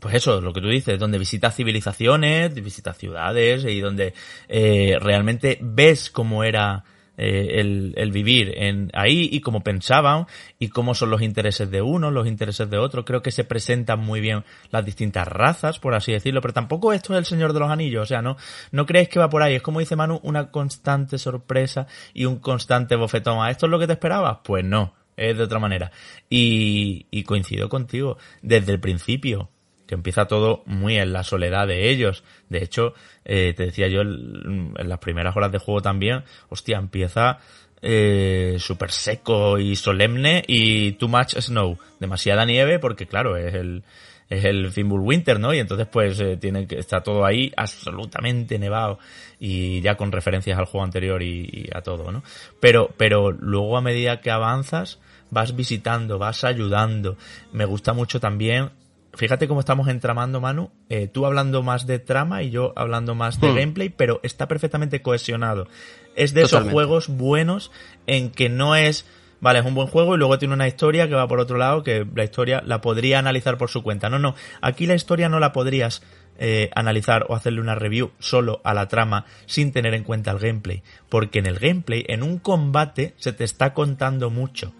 pues 0.00 0.14
eso, 0.14 0.40
lo 0.40 0.52
que 0.52 0.60
tú 0.60 0.68
dices, 0.68 0.98
donde 0.98 1.18
visitas 1.18 1.54
civilizaciones, 1.54 2.54
visitas 2.54 2.96
ciudades 2.96 3.64
y 3.64 3.80
donde 3.80 4.14
eh, 4.48 4.96
realmente 5.00 5.58
ves 5.60 6.10
cómo 6.10 6.44
era 6.44 6.84
eh, 7.18 7.92
el, 7.96 8.12
vivir 8.12 8.54
en 8.56 8.90
ahí 8.94 9.28
y 9.30 9.40
cómo 9.40 9.62
pensaban 9.62 10.26
y 10.58 10.68
cómo 10.68 10.94
son 10.94 11.10
los 11.10 11.22
intereses 11.22 11.70
de 11.70 11.82
uno, 11.82 12.10
los 12.10 12.26
intereses 12.26 12.68
de 12.70 12.78
otro. 12.78 13.04
Creo 13.04 13.22
que 13.22 13.30
se 13.30 13.44
presentan 13.44 14.00
muy 14.00 14.20
bien 14.20 14.44
las 14.70 14.84
distintas 14.84 15.28
razas, 15.28 15.78
por 15.78 15.94
así 15.94 16.12
decirlo, 16.12 16.40
pero 16.40 16.54
tampoco 16.54 16.92
esto 16.92 17.12
es 17.12 17.18
el 17.18 17.24
Señor 17.26 17.52
de 17.52 17.60
los 17.60 17.70
Anillos, 17.70 18.02
o 18.02 18.06
sea, 18.06 18.22
no, 18.22 18.36
no 18.70 18.86
creéis 18.86 19.08
que 19.08 19.18
va 19.18 19.30
por 19.30 19.42
ahí. 19.42 19.54
Es 19.54 19.62
como 19.62 19.80
dice 19.80 19.96
Manu, 19.96 20.20
una 20.22 20.50
constante 20.50 21.18
sorpresa 21.18 21.86
y 22.14 22.24
un 22.24 22.38
constante 22.38 22.96
bofetón. 22.96 23.42
¿A 23.42 23.50
esto 23.50 23.66
es 23.66 23.70
lo 23.70 23.78
que 23.78 23.86
te 23.86 23.94
esperabas? 23.94 24.38
Pues 24.44 24.64
no, 24.64 24.94
es 25.16 25.36
de 25.36 25.44
otra 25.44 25.58
manera. 25.58 25.92
Y, 26.30 27.06
y 27.10 27.24
coincido 27.24 27.68
contigo, 27.68 28.16
desde 28.42 28.72
el 28.72 28.80
principio 28.80 29.50
que 29.86 29.94
empieza 29.94 30.26
todo 30.26 30.62
muy 30.66 30.96
en 30.98 31.12
la 31.12 31.24
soledad 31.24 31.66
de 31.66 31.90
ellos. 31.90 32.24
De 32.48 32.62
hecho, 32.62 32.94
eh, 33.24 33.54
te 33.56 33.66
decía 33.66 33.88
yo 33.88 34.00
en 34.00 34.74
las 34.76 34.98
primeras 34.98 35.36
horas 35.36 35.52
de 35.52 35.58
juego 35.58 35.80
también, 35.80 36.24
hostia, 36.48 36.78
empieza 36.78 37.38
eh, 37.84 38.56
súper 38.58 38.92
seco 38.92 39.58
y 39.58 39.74
solemne 39.74 40.44
y 40.46 40.92
too 40.92 41.08
much 41.08 41.34
snow, 41.40 41.78
demasiada 41.98 42.44
nieve 42.44 42.78
porque 42.78 43.06
claro, 43.06 43.36
es 43.36 43.54
el 43.54 43.82
es 44.30 44.44
el 44.44 44.70
Fimbul 44.70 45.00
Winter, 45.00 45.38
¿no? 45.38 45.52
Y 45.52 45.58
entonces 45.58 45.86
pues 45.88 46.18
eh, 46.20 46.36
tiene 46.36 46.66
que 46.66 46.78
está 46.78 47.02
todo 47.02 47.24
ahí 47.26 47.52
absolutamente 47.56 48.58
nevado 48.58 48.98
y 49.38 49.80
ya 49.82 49.96
con 49.96 50.12
referencias 50.12 50.58
al 50.58 50.66
juego 50.66 50.84
anterior 50.84 51.22
y, 51.22 51.42
y, 51.52 51.68
a 51.74 51.82
todo, 51.82 52.12
¿no? 52.12 52.22
Pero 52.60 52.94
pero 52.96 53.32
luego 53.32 53.76
a 53.76 53.82
medida 53.82 54.20
que 54.20 54.30
avanzas 54.30 55.00
vas 55.30 55.56
visitando, 55.56 56.18
vas 56.18 56.44
ayudando. 56.44 57.16
Me 57.52 57.64
gusta 57.64 57.94
mucho 57.94 58.20
también 58.20 58.70
fíjate 59.14 59.48
cómo 59.48 59.60
estamos 59.60 59.88
entramando, 59.88 60.40
Manu. 60.40 60.70
Eh, 60.88 61.08
tú 61.08 61.26
hablando 61.26 61.62
más 61.62 61.86
de 61.86 61.98
trama 61.98 62.42
y 62.42 62.50
yo 62.50 62.72
hablando 62.76 63.14
más 63.14 63.40
de 63.40 63.50
hmm. 63.50 63.56
gameplay, 63.56 63.88
pero 63.88 64.20
está 64.22 64.48
perfectamente 64.48 65.02
cohesionado. 65.02 65.68
Es 66.14 66.34
de 66.34 66.42
esos 66.42 66.68
juegos 66.70 67.08
buenos 67.08 67.70
en 68.06 68.30
que 68.30 68.48
no 68.48 68.76
es, 68.76 69.06
vale, 69.40 69.60
es 69.60 69.64
un 69.64 69.74
buen 69.74 69.88
juego 69.88 70.14
y 70.14 70.18
luego 70.18 70.38
tiene 70.38 70.54
una 70.54 70.68
historia 70.68 71.08
que 71.08 71.14
va 71.14 71.28
por 71.28 71.40
otro 71.40 71.56
lado, 71.56 71.82
que 71.82 72.06
la 72.14 72.24
historia 72.24 72.62
la 72.66 72.80
podría 72.80 73.18
analizar 73.18 73.56
por 73.56 73.70
su 73.70 73.82
cuenta. 73.82 74.10
No, 74.10 74.18
no, 74.18 74.34
aquí 74.60 74.86
la 74.86 74.94
historia 74.94 75.28
no 75.28 75.40
la 75.40 75.52
podrías 75.52 76.02
eh, 76.38 76.70
analizar 76.74 77.26
o 77.28 77.34
hacerle 77.34 77.60
una 77.60 77.74
review 77.74 78.12
solo 78.18 78.60
a 78.64 78.74
la 78.74 78.88
trama 78.88 79.26
sin 79.46 79.72
tener 79.72 79.94
en 79.94 80.04
cuenta 80.04 80.30
el 80.30 80.38
gameplay. 80.38 80.82
Porque 81.08 81.38
en 81.38 81.46
el 81.46 81.58
gameplay, 81.58 82.04
en 82.08 82.22
un 82.22 82.38
combate, 82.38 83.14
se 83.16 83.32
te 83.32 83.44
está 83.44 83.72
contando 83.72 84.28
mucho 84.28 84.74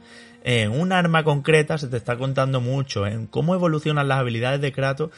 en 0.45 0.73
un 0.73 0.93
arma 0.93 1.25
concreta 1.25 1.79
se 1.79 1.89
te 1.89 1.97
está 1.97 2.17
contando 2.17 2.61
mucho, 2.61 3.07
en 3.07 3.27
cómo 3.27 3.55
evolucionan 3.55 4.09
las 4.09 4.19
habilidades 4.19 4.61
de 4.61 4.73
Kratos. 4.73 5.11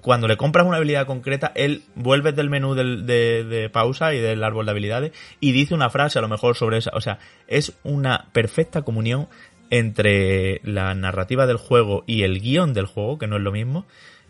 Cuando 0.00 0.28
le 0.28 0.36
compras 0.36 0.64
una 0.64 0.76
habilidad 0.76 1.06
concreta, 1.06 1.50
él 1.56 1.82
vuelve 1.96 2.32
del 2.32 2.50
menú 2.50 2.74
de, 2.74 3.70
pausa 3.72 4.14
y 4.14 4.18
del 4.20 4.44
árbol 4.44 4.66
de 4.66 4.70
habilidades 4.70 5.12
y 5.40 5.50
dice 5.50 5.74
una 5.74 5.90
frase 5.90 6.20
a 6.20 6.22
lo 6.22 6.28
mejor 6.28 6.56
sobre 6.56 6.78
esa. 6.78 6.92
O 6.94 7.00
sea, 7.00 7.18
es 7.48 7.76
una 7.82 8.28
perfecta 8.32 8.82
comunión 8.82 9.28
entre 9.70 10.60
la 10.62 10.94
narrativa 10.94 11.46
del 11.46 11.56
juego 11.56 12.04
y 12.06 12.22
el 12.22 12.40
guion 12.40 12.74
del 12.74 12.86
juego, 12.86 13.18
que 13.18 13.26
no 13.26 13.36
es 13.36 13.42
lo 13.42 13.50
mismo, 13.50 13.86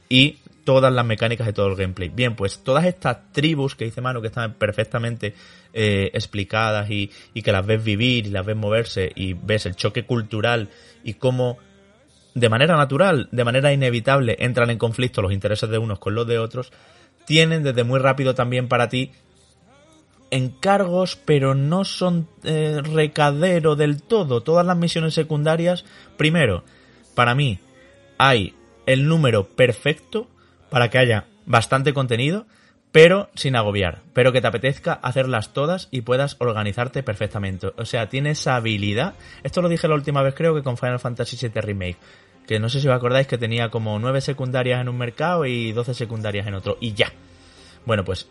y 0.09 0.39
todas 0.69 0.93
las 0.93 1.07
mecánicas 1.07 1.47
de 1.47 1.55
todo 1.55 1.69
el 1.69 1.77
gameplay. 1.77 2.11
Bien, 2.11 2.37
pues 2.37 2.63
todas 2.63 2.85
estas 2.85 3.33
tribus 3.33 3.75
que 3.75 3.87
dice 3.87 4.03
Manu 4.03 4.21
que 4.21 4.27
están 4.27 4.53
perfectamente 4.53 5.33
eh, 5.73 6.11
explicadas 6.13 6.91
y, 6.91 7.11
que 7.43 7.53
las 7.53 7.65
ves 7.65 7.83
vivir 7.83 8.27
y 8.27 8.31
las 8.31 8.45
ves 8.45 8.55
moverse 8.55 9.11
y 9.15 9.33
ves 9.33 9.65
el 9.65 9.77
choque 9.77 10.05
cultural 10.05 10.69
y 11.03 11.15
cómo 11.15 11.57
de 12.35 12.51
manera 12.51 12.77
natural, 12.77 13.31
de 13.33 13.45
manera 13.45 13.73
inevitable, 13.73 14.37
entran 14.41 14.69
en 14.69 14.77
conflicto 14.77 15.23
los 15.23 15.33
intereses 15.33 15.71
de 15.71 15.79
unos 15.79 16.01
con 16.01 16.15
los 16.15 16.27
de 16.27 16.39
otros, 16.39 16.71
tienen 17.25 17.63
desde 17.63 17.83
muy 17.83 17.99
rápido 17.99 18.35
también 18.35 18.69
para 18.69 18.91
ti 18.91 19.13
encargos, 20.31 21.17
pero 21.17 21.55
no 21.55 21.87
son 21.87 22.29
eh, 22.45 22.83
recadero 22.85 23.75
del 23.75 24.03
todo. 24.03 24.43
Todas 24.43 24.67
las 24.67 24.77
misiones 24.77 25.15
secundarias, 25.15 25.87
primero, 26.19 26.63
para 27.15 27.35
mí, 27.35 27.59
hay 28.19 28.53
el 28.85 29.09
número 29.09 29.49
perfecto 29.49 30.29
para 30.71 30.91
que 30.91 30.99
haya 30.99 31.27
bastante 31.47 31.95
contenido, 31.95 32.47
pero 32.93 33.29
sin 33.35 33.57
agobiar, 33.57 34.01
pero 34.13 34.33
que 34.33 34.41
te 34.41 34.47
apetezca 34.47 34.95
hacerlas 34.95 35.53
todas 35.53 35.89
y 35.91 36.03
puedas 36.03 36.37
organizarte 36.39 37.03
perfectamente. 37.03 37.69
O 37.77 37.85
sea, 37.85 38.09
tiene 38.09 38.31
esa 38.31 38.57
habilidad. 38.57 39.15
Esto 39.43 39.63
lo 39.63 39.69
dije 39.69 39.89
la 39.89 39.95
última 39.95 40.23
vez, 40.23 40.35
creo 40.35 40.55
que 40.55 40.63
con 40.63 40.77
Final 40.77 41.01
Fantasy 41.01 41.37
VII 41.37 41.61
Remake. 41.61 41.99
Que 42.47 42.59
no 42.59 42.71
sé 42.71 42.81
si 42.81 42.89
os 42.89 42.95
acordáis 42.95 43.27
que 43.27 43.37
tenía 43.37 43.69
como 43.69 43.99
9 43.99 44.23
secundarias 44.23 44.81
en 44.81 44.89
un 44.89 44.97
mercado 44.97 45.45
y 45.45 45.73
12 45.73 45.93
secundarias 45.93 46.47
en 46.47 46.55
otro. 46.55 46.79
Y 46.81 46.95
ya. 46.95 47.13
Bueno, 47.85 48.05
pues 48.05 48.27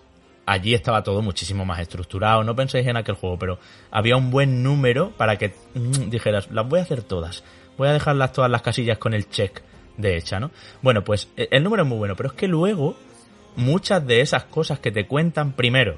allí 0.47 0.73
estaba 0.73 1.03
todo 1.03 1.21
muchísimo 1.21 1.65
más 1.65 1.79
estructurado. 1.79 2.43
No 2.43 2.55
penséis 2.55 2.88
en 2.88 2.97
aquel 2.97 3.13
juego, 3.13 3.38
pero 3.38 3.59
había 3.91 4.17
un 4.17 4.31
buen 4.31 4.63
número 4.63 5.11
para 5.11 5.38
que 5.38 5.53
mm, 5.75 6.09
dijeras, 6.09 6.49
las 6.49 6.67
voy 6.67 6.79
a 6.79 6.83
hacer 6.83 7.03
todas. 7.03 7.43
Voy 7.77 7.89
a 7.89 7.93
dejarlas 7.93 8.33
todas 8.33 8.49
las 8.49 8.63
casillas 8.63 8.97
con 8.97 9.13
el 9.13 9.29
check 9.29 9.61
de 9.97 10.17
hecha, 10.17 10.39
¿no? 10.39 10.51
Bueno, 10.81 11.03
pues 11.03 11.29
e, 11.35 11.47
el 11.51 11.63
número 11.63 11.83
es 11.83 11.89
muy 11.89 11.97
bueno, 11.97 12.15
pero 12.15 12.29
es 12.29 12.35
que 12.35 12.47
luego 12.47 12.97
muchas 13.55 14.05
de 14.05 14.21
esas 14.21 14.45
cosas 14.45 14.79
que 14.79 14.91
te 14.91 15.07
cuentan, 15.07 15.53
primero, 15.53 15.97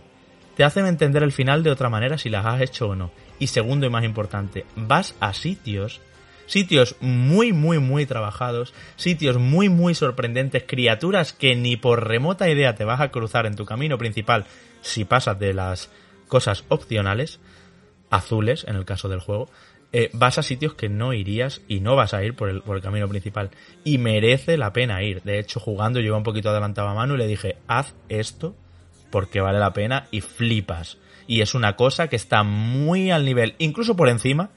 te 0.56 0.64
hacen 0.64 0.86
entender 0.88 1.24
el 1.24 1.32
final 1.32 1.64
de 1.64 1.72
otra 1.72 1.90
manera 1.90 2.18
si 2.18 2.30
las 2.30 2.46
has 2.46 2.62
hecho 2.62 2.90
o 2.90 2.96
no. 2.96 3.12
Y 3.38 3.48
segundo 3.48 3.86
y 3.86 3.90
más 3.90 4.04
importante, 4.04 4.66
vas 4.76 5.16
a 5.20 5.34
sitios, 5.34 6.02
sitios 6.48 6.96
muy, 7.00 7.54
muy, 7.54 7.80
muy 7.80 8.06
trabajados, 8.06 8.74
sitios 8.96 9.38
muy, 9.38 9.70
muy 9.70 9.96
sorprendentes, 9.96 10.64
criaturas 10.66 11.32
que 11.32 11.56
ni 11.56 11.78
por 11.78 12.08
remota 12.08 12.50
idea 12.50 12.76
te 12.76 12.84
vas 12.84 13.00
a 13.00 13.10
cruzar 13.12 13.46
en 13.46 13.56
tu 13.56 13.66
camino 13.66 13.98
principal 13.98 14.46
si 14.82 15.06
pasas 15.06 15.40
de 15.40 15.54
las 15.54 15.90
cosas 16.28 16.66
opcionales, 16.70 17.40
azules 18.10 18.66
en 18.68 18.76
el 18.76 18.86
caso 18.86 19.08
del 19.10 19.20
juego, 19.20 19.50
eh, 19.92 20.10
vas 20.14 20.38
a 20.38 20.44
sitios 20.44 20.76
que 20.76 20.90
no 20.90 21.14
irías 21.14 21.62
y 21.68 21.80
no 21.80 21.96
vas 21.96 22.14
a 22.14 22.24
ir 22.24 22.36
por 22.36 22.50
el, 22.50 22.62
por 22.62 22.76
el 22.76 22.84
camino 22.84 23.08
principal. 23.08 23.50
Y 23.84 23.98
merece 23.98 24.58
la 24.58 24.74
pena 24.74 25.04
ir. 25.04 25.22
De 25.24 25.40
hecho, 25.40 25.60
jugando 25.60 26.00
yo 26.00 26.08
iba 26.08 26.18
un 26.18 26.24
poquito 26.24 26.50
adelantado 26.50 26.90
a 26.90 26.94
mano 26.94 27.16
y 27.16 27.18
le 27.18 27.28
dije, 27.28 27.58
haz 27.68 27.96
esto 28.08 28.56
porque 29.10 29.42
vale 29.42 29.60
la 29.60 29.74
pena 29.74 30.08
y 30.12 30.22
flipas. 30.22 30.98
Y 31.28 31.42
es 31.42 31.56
una 31.56 31.76
cosa 31.76 32.08
que 32.08 32.16
está 32.16 32.44
muy 32.44 33.12
al 33.12 33.26
nivel, 33.26 33.56
incluso 33.58 33.96
por 33.96 34.10
encima 34.10 34.50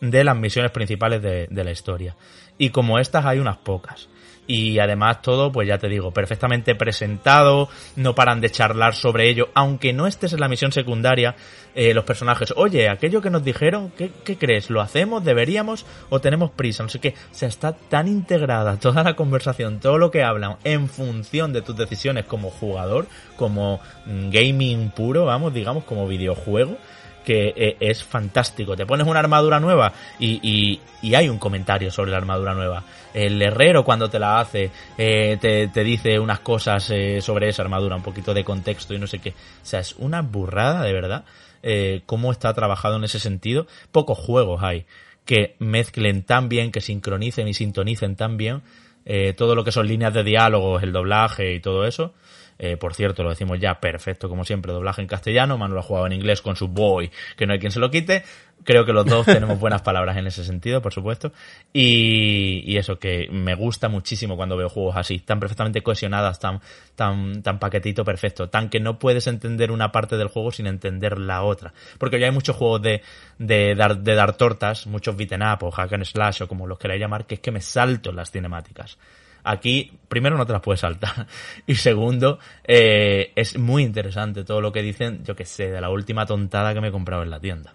de 0.00 0.24
las 0.24 0.36
misiones 0.36 0.70
principales 0.70 1.22
de, 1.22 1.46
de 1.50 1.64
la 1.64 1.70
historia. 1.70 2.16
Y 2.58 2.70
como 2.70 2.98
estas 2.98 3.24
hay 3.24 3.38
unas 3.38 3.58
pocas 3.58 4.08
y 4.46 4.78
además 4.78 5.22
todo, 5.22 5.50
pues 5.50 5.68
ya 5.68 5.78
te 5.78 5.88
digo, 5.88 6.12
perfectamente 6.12 6.74
presentado, 6.74 7.68
no 7.96 8.14
paran 8.14 8.40
de 8.40 8.50
charlar 8.50 8.94
sobre 8.94 9.28
ello, 9.28 9.48
aunque 9.54 9.92
no 9.92 10.06
estés 10.06 10.32
en 10.32 10.40
la 10.40 10.48
misión 10.48 10.72
secundaria, 10.72 11.34
eh, 11.74 11.92
los 11.94 12.04
personajes, 12.04 12.52
oye, 12.56 12.88
aquello 12.88 13.20
que 13.20 13.30
nos 13.30 13.42
dijeron, 13.42 13.92
¿qué, 13.96 14.10
¿qué, 14.24 14.36
crees? 14.36 14.70
¿Lo 14.70 14.80
hacemos? 14.80 15.24
¿Deberíamos? 15.24 15.86
¿O 16.08 16.20
tenemos 16.20 16.50
prisa? 16.50 16.82
No 16.82 16.88
sé 16.88 17.00
qué, 17.00 17.14
o 17.30 17.34
sea, 17.34 17.48
está 17.48 17.72
tan 17.72 18.06
integrada 18.06 18.78
toda 18.78 19.02
la 19.02 19.16
conversación, 19.16 19.80
todo 19.80 19.98
lo 19.98 20.10
que 20.10 20.22
hablan 20.22 20.56
en 20.64 20.88
función 20.88 21.52
de 21.52 21.62
tus 21.62 21.76
decisiones 21.76 22.26
como 22.26 22.50
jugador, 22.50 23.06
como 23.36 23.80
mm, 24.06 24.30
gaming 24.30 24.90
puro, 24.90 25.24
vamos, 25.24 25.52
digamos, 25.52 25.84
como 25.84 26.06
videojuego, 26.06 26.76
que 27.24 27.52
eh, 27.56 27.76
es 27.80 28.04
fantástico. 28.04 28.76
Te 28.76 28.86
pones 28.86 29.06
una 29.06 29.20
armadura 29.20 29.58
nueva 29.58 29.92
y, 30.18 30.38
y, 30.42 30.80
y, 31.02 31.14
hay 31.14 31.28
un 31.28 31.38
comentario 31.38 31.90
sobre 31.90 32.10
la 32.10 32.18
armadura 32.18 32.54
nueva. 32.54 32.84
El 33.12 33.40
herrero 33.40 33.84
cuando 33.84 34.08
te 34.08 34.18
la 34.18 34.40
hace 34.40 34.70
eh, 34.98 35.38
te, 35.40 35.68
te, 35.68 35.82
dice 35.82 36.18
unas 36.18 36.40
cosas 36.40 36.90
eh, 36.90 37.20
sobre 37.20 37.48
esa 37.48 37.62
armadura, 37.62 37.96
un 37.96 38.02
poquito 38.02 38.34
de 38.34 38.44
contexto 38.44 38.94
y 38.94 38.98
no 38.98 39.06
sé 39.06 39.18
qué. 39.18 39.30
O 39.30 39.66
sea, 39.66 39.80
es 39.80 39.94
una 39.98 40.22
burrada 40.22 40.82
de 40.82 40.92
verdad 40.92 41.24
eh, 41.66 42.02
cómo 42.04 42.30
está 42.30 42.52
trabajado 42.52 42.96
en 42.96 43.04
ese 43.04 43.18
sentido. 43.18 43.66
Pocos 43.90 44.18
juegos 44.18 44.62
hay 44.62 44.84
que 45.24 45.56
mezclen 45.58 46.22
tan 46.22 46.50
bien, 46.50 46.70
que 46.70 46.82
sincronicen 46.82 47.48
y 47.48 47.54
sintonicen 47.54 48.16
tan 48.16 48.36
bien 48.36 48.60
eh, 49.06 49.32
todo 49.32 49.54
lo 49.54 49.64
que 49.64 49.72
son 49.72 49.88
líneas 49.88 50.12
de 50.12 50.24
diálogos, 50.24 50.82
el 50.82 50.92
doblaje 50.92 51.54
y 51.54 51.60
todo 51.60 51.86
eso. 51.86 52.12
Eh, 52.58 52.76
por 52.76 52.94
cierto, 52.94 53.22
lo 53.22 53.30
decimos 53.30 53.58
ya 53.58 53.80
perfecto, 53.80 54.28
como 54.28 54.44
siempre, 54.44 54.72
doblaje 54.72 55.02
en 55.02 55.08
castellano. 55.08 55.58
Manuel 55.58 55.80
ha 55.80 55.82
jugado 55.82 56.06
en 56.06 56.12
inglés 56.12 56.40
con 56.40 56.56
su 56.56 56.68
boy, 56.68 57.10
que 57.36 57.46
no 57.46 57.52
hay 57.52 57.58
quien 57.58 57.72
se 57.72 57.80
lo 57.80 57.90
quite. 57.90 58.24
Creo 58.62 58.84
que 58.84 58.92
los 58.92 59.04
dos 59.04 59.26
tenemos 59.26 59.58
buenas 59.58 59.82
palabras 59.82 60.16
en 60.16 60.26
ese 60.26 60.44
sentido, 60.44 60.80
por 60.80 60.92
supuesto. 60.92 61.32
Y, 61.72 62.62
y, 62.64 62.76
eso, 62.76 62.98
que 62.98 63.28
me 63.30 63.54
gusta 63.54 63.88
muchísimo 63.88 64.36
cuando 64.36 64.56
veo 64.56 64.68
juegos 64.68 64.96
así, 64.96 65.18
tan 65.18 65.40
perfectamente 65.40 65.82
cohesionadas, 65.82 66.38
tan, 66.38 66.60
tan, 66.94 67.42
tan 67.42 67.58
paquetito 67.58 68.04
perfecto, 68.04 68.48
tan 68.48 68.68
que 68.68 68.80
no 68.80 68.98
puedes 68.98 69.26
entender 69.26 69.70
una 69.70 69.90
parte 69.92 70.16
del 70.16 70.28
juego 70.28 70.52
sin 70.52 70.66
entender 70.66 71.18
la 71.18 71.42
otra. 71.42 71.74
Porque 71.98 72.20
ya 72.20 72.26
hay 72.26 72.32
muchos 72.32 72.56
juegos 72.56 72.82
de, 72.82 73.02
de, 73.38 73.74
dar, 73.74 73.98
de 73.98 74.14
dar 74.14 74.36
tortas, 74.36 74.86
muchos 74.86 75.16
beaten 75.16 75.42
up 75.42 75.62
o 75.62 75.70
hack 75.70 75.92
and 75.92 76.04
slash 76.04 76.42
o 76.42 76.48
como 76.48 76.66
los 76.66 76.78
queráis 76.78 77.00
llamar, 77.00 77.26
que 77.26 77.34
es 77.34 77.40
que 77.40 77.50
me 77.50 77.60
salto 77.60 78.10
en 78.10 78.16
las 78.16 78.30
cinemáticas. 78.30 78.96
Aquí, 79.44 79.92
primero, 80.08 80.38
no 80.38 80.46
te 80.46 80.54
las 80.54 80.62
puedes 80.62 80.80
saltar. 80.80 81.26
Y 81.66 81.74
segundo, 81.76 82.38
eh, 82.64 83.32
es 83.36 83.58
muy 83.58 83.82
interesante 83.82 84.42
todo 84.42 84.60
lo 84.60 84.72
que 84.72 84.82
dicen, 84.82 85.22
yo 85.24 85.36
que 85.36 85.44
sé, 85.44 85.70
de 85.70 85.80
la 85.80 85.90
última 85.90 86.24
tontada 86.26 86.72
que 86.72 86.80
me 86.80 86.88
he 86.88 86.92
comprado 86.92 87.22
en 87.22 87.30
la 87.30 87.40
tienda. 87.40 87.74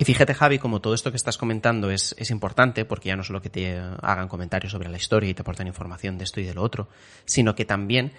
Y 0.00 0.04
fíjate, 0.04 0.32
Javi, 0.32 0.60
como 0.60 0.80
todo 0.80 0.94
esto 0.94 1.10
que 1.10 1.16
estás 1.16 1.36
comentando 1.36 1.90
es, 1.90 2.14
es, 2.18 2.30
importante, 2.30 2.84
porque 2.84 3.08
ya 3.08 3.16
no 3.16 3.24
solo 3.24 3.42
que 3.42 3.50
te 3.50 3.76
hagan 3.78 4.28
comentarios 4.28 4.70
sobre 4.70 4.88
la 4.88 4.96
historia 4.96 5.28
y 5.28 5.34
te 5.34 5.42
aportan 5.42 5.66
información 5.66 6.16
de 6.18 6.24
esto 6.24 6.40
y 6.40 6.44
de 6.44 6.54
lo 6.54 6.62
otro, 6.62 6.88
sino 7.24 7.56
que 7.56 7.64
también 7.64 8.12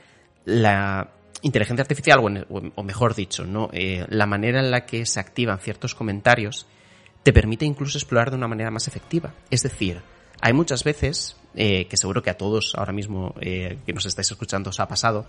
la 0.49 1.11
inteligencia 1.41 1.83
artificial, 1.83 2.45
o, 2.49 2.83
mejor 2.83 3.15
dicho, 3.15 3.45
¿no? 3.45 3.69
Eh, 3.71 4.05
la 4.09 4.25
manera 4.25 4.59
en 4.59 4.71
la 4.71 4.85
que 4.85 5.05
se 5.05 5.19
activan 5.19 5.59
ciertos 5.59 5.95
comentarios 5.95 6.67
te 7.23 7.31
permite 7.31 7.65
incluso 7.65 7.97
explorar 7.97 8.29
de 8.31 8.37
una 8.37 8.47
manera 8.47 8.71
más 8.71 8.87
efectiva. 8.87 9.33
Es 9.49 9.63
decir, 9.63 10.01
hay 10.41 10.53
muchas 10.53 10.83
veces, 10.83 11.37
eh, 11.55 11.87
que 11.87 11.97
seguro 11.97 12.23
que 12.23 12.29
a 12.29 12.37
todos 12.37 12.73
ahora 12.75 12.93
mismo 12.93 13.35
eh, 13.41 13.77
que 13.85 13.93
nos 13.93 14.05
estáis 14.05 14.31
escuchando 14.31 14.69
os 14.69 14.79
ha 14.79 14.87
pasado, 14.87 15.27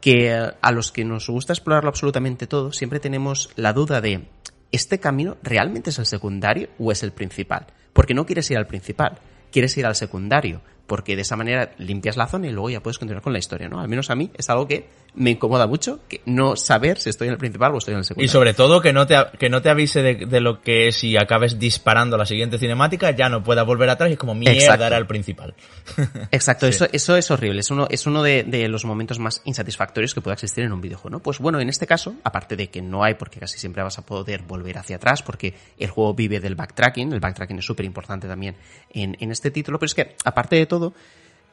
que 0.00 0.32
a 0.32 0.72
los 0.72 0.92
que 0.92 1.04
nos 1.04 1.28
gusta 1.28 1.52
explorarlo 1.52 1.88
absolutamente 1.88 2.46
todo, 2.46 2.72
siempre 2.72 3.00
tenemos 3.00 3.50
la 3.56 3.72
duda 3.72 4.00
de 4.00 4.26
¿este 4.72 4.98
camino 4.98 5.36
realmente 5.42 5.90
es 5.90 5.98
el 5.98 6.06
secundario 6.06 6.68
o 6.78 6.92
es 6.92 7.02
el 7.02 7.12
principal? 7.12 7.66
Porque 7.92 8.14
no 8.14 8.26
quieres 8.26 8.50
ir 8.50 8.58
al 8.58 8.66
principal, 8.66 9.18
quieres 9.50 9.76
ir 9.76 9.86
al 9.86 9.94
secundario, 9.94 10.62
porque 10.86 11.16
de 11.16 11.22
esa 11.22 11.36
manera 11.36 11.72
limpias 11.78 12.16
la 12.16 12.26
zona 12.26 12.48
y 12.48 12.50
luego 12.50 12.70
ya 12.70 12.82
puedes 12.82 12.98
continuar 12.98 13.22
con 13.22 13.32
la 13.32 13.38
historia, 13.38 13.68
¿no? 13.68 13.80
Al 13.80 13.88
menos 13.88 14.10
a 14.10 14.14
mí 14.14 14.30
es 14.36 14.50
algo 14.50 14.66
que 14.68 14.86
me 15.14 15.30
incomoda 15.30 15.66
mucho, 15.66 16.00
que 16.08 16.20
no 16.26 16.56
saber 16.56 16.98
si 16.98 17.08
estoy 17.10 17.28
en 17.28 17.34
el 17.34 17.38
principal 17.38 17.72
o 17.72 17.78
estoy 17.78 17.92
en 17.92 17.98
el 17.98 18.04
secundario. 18.04 18.26
Y 18.26 18.28
sobre 18.28 18.52
todo 18.52 18.80
que 18.80 18.92
no 18.92 19.06
te, 19.06 19.16
que 19.38 19.48
no 19.48 19.62
te 19.62 19.70
avise 19.70 20.02
de, 20.02 20.26
de 20.26 20.40
lo 20.40 20.60
que 20.60 20.92
si 20.92 21.16
acabes 21.16 21.58
disparando 21.58 22.16
la 22.16 22.26
siguiente 22.26 22.58
cinemática 22.58 23.12
ya 23.12 23.28
no 23.28 23.42
puedas 23.42 23.64
volver 23.64 23.88
atrás 23.90 24.10
y 24.10 24.14
es 24.14 24.18
como 24.18 24.34
mierda 24.34 24.58
Exacto. 24.58 24.84
era 24.84 24.96
el 24.96 25.06
principal. 25.06 25.54
Exacto, 26.32 26.66
sí. 26.66 26.70
eso, 26.70 26.88
eso 26.92 27.16
es 27.16 27.30
horrible, 27.30 27.60
es 27.60 27.70
uno, 27.70 27.86
es 27.90 28.06
uno 28.06 28.22
de, 28.22 28.42
de, 28.42 28.68
los 28.68 28.84
momentos 28.84 29.18
más 29.18 29.40
insatisfactorios 29.44 30.14
que 30.14 30.20
pueda 30.20 30.34
existir 30.34 30.64
en 30.64 30.72
un 30.72 30.80
videojuego, 30.80 31.18
¿no? 31.18 31.22
Pues 31.22 31.38
bueno, 31.38 31.60
en 31.60 31.68
este 31.68 31.86
caso, 31.86 32.14
aparte 32.24 32.56
de 32.56 32.68
que 32.68 32.82
no 32.82 33.04
hay, 33.04 33.14
porque 33.14 33.38
casi 33.38 33.58
siempre 33.58 33.82
vas 33.82 33.98
a 33.98 34.02
poder 34.06 34.42
volver 34.42 34.78
hacia 34.78 34.96
atrás, 34.96 35.22
porque 35.22 35.54
el 35.78 35.90
juego 35.90 36.14
vive 36.14 36.40
del 36.40 36.56
backtracking, 36.56 37.12
el 37.12 37.20
backtracking 37.20 37.58
es 37.58 37.64
súper 37.64 37.86
importante 37.86 38.26
también 38.26 38.56
en, 38.90 39.16
en 39.20 39.30
este 39.30 39.50
título, 39.50 39.78
pero 39.78 39.86
es 39.86 39.94
que 39.94 40.16
aparte 40.24 40.56
de 40.56 40.66
todo, 40.66 40.73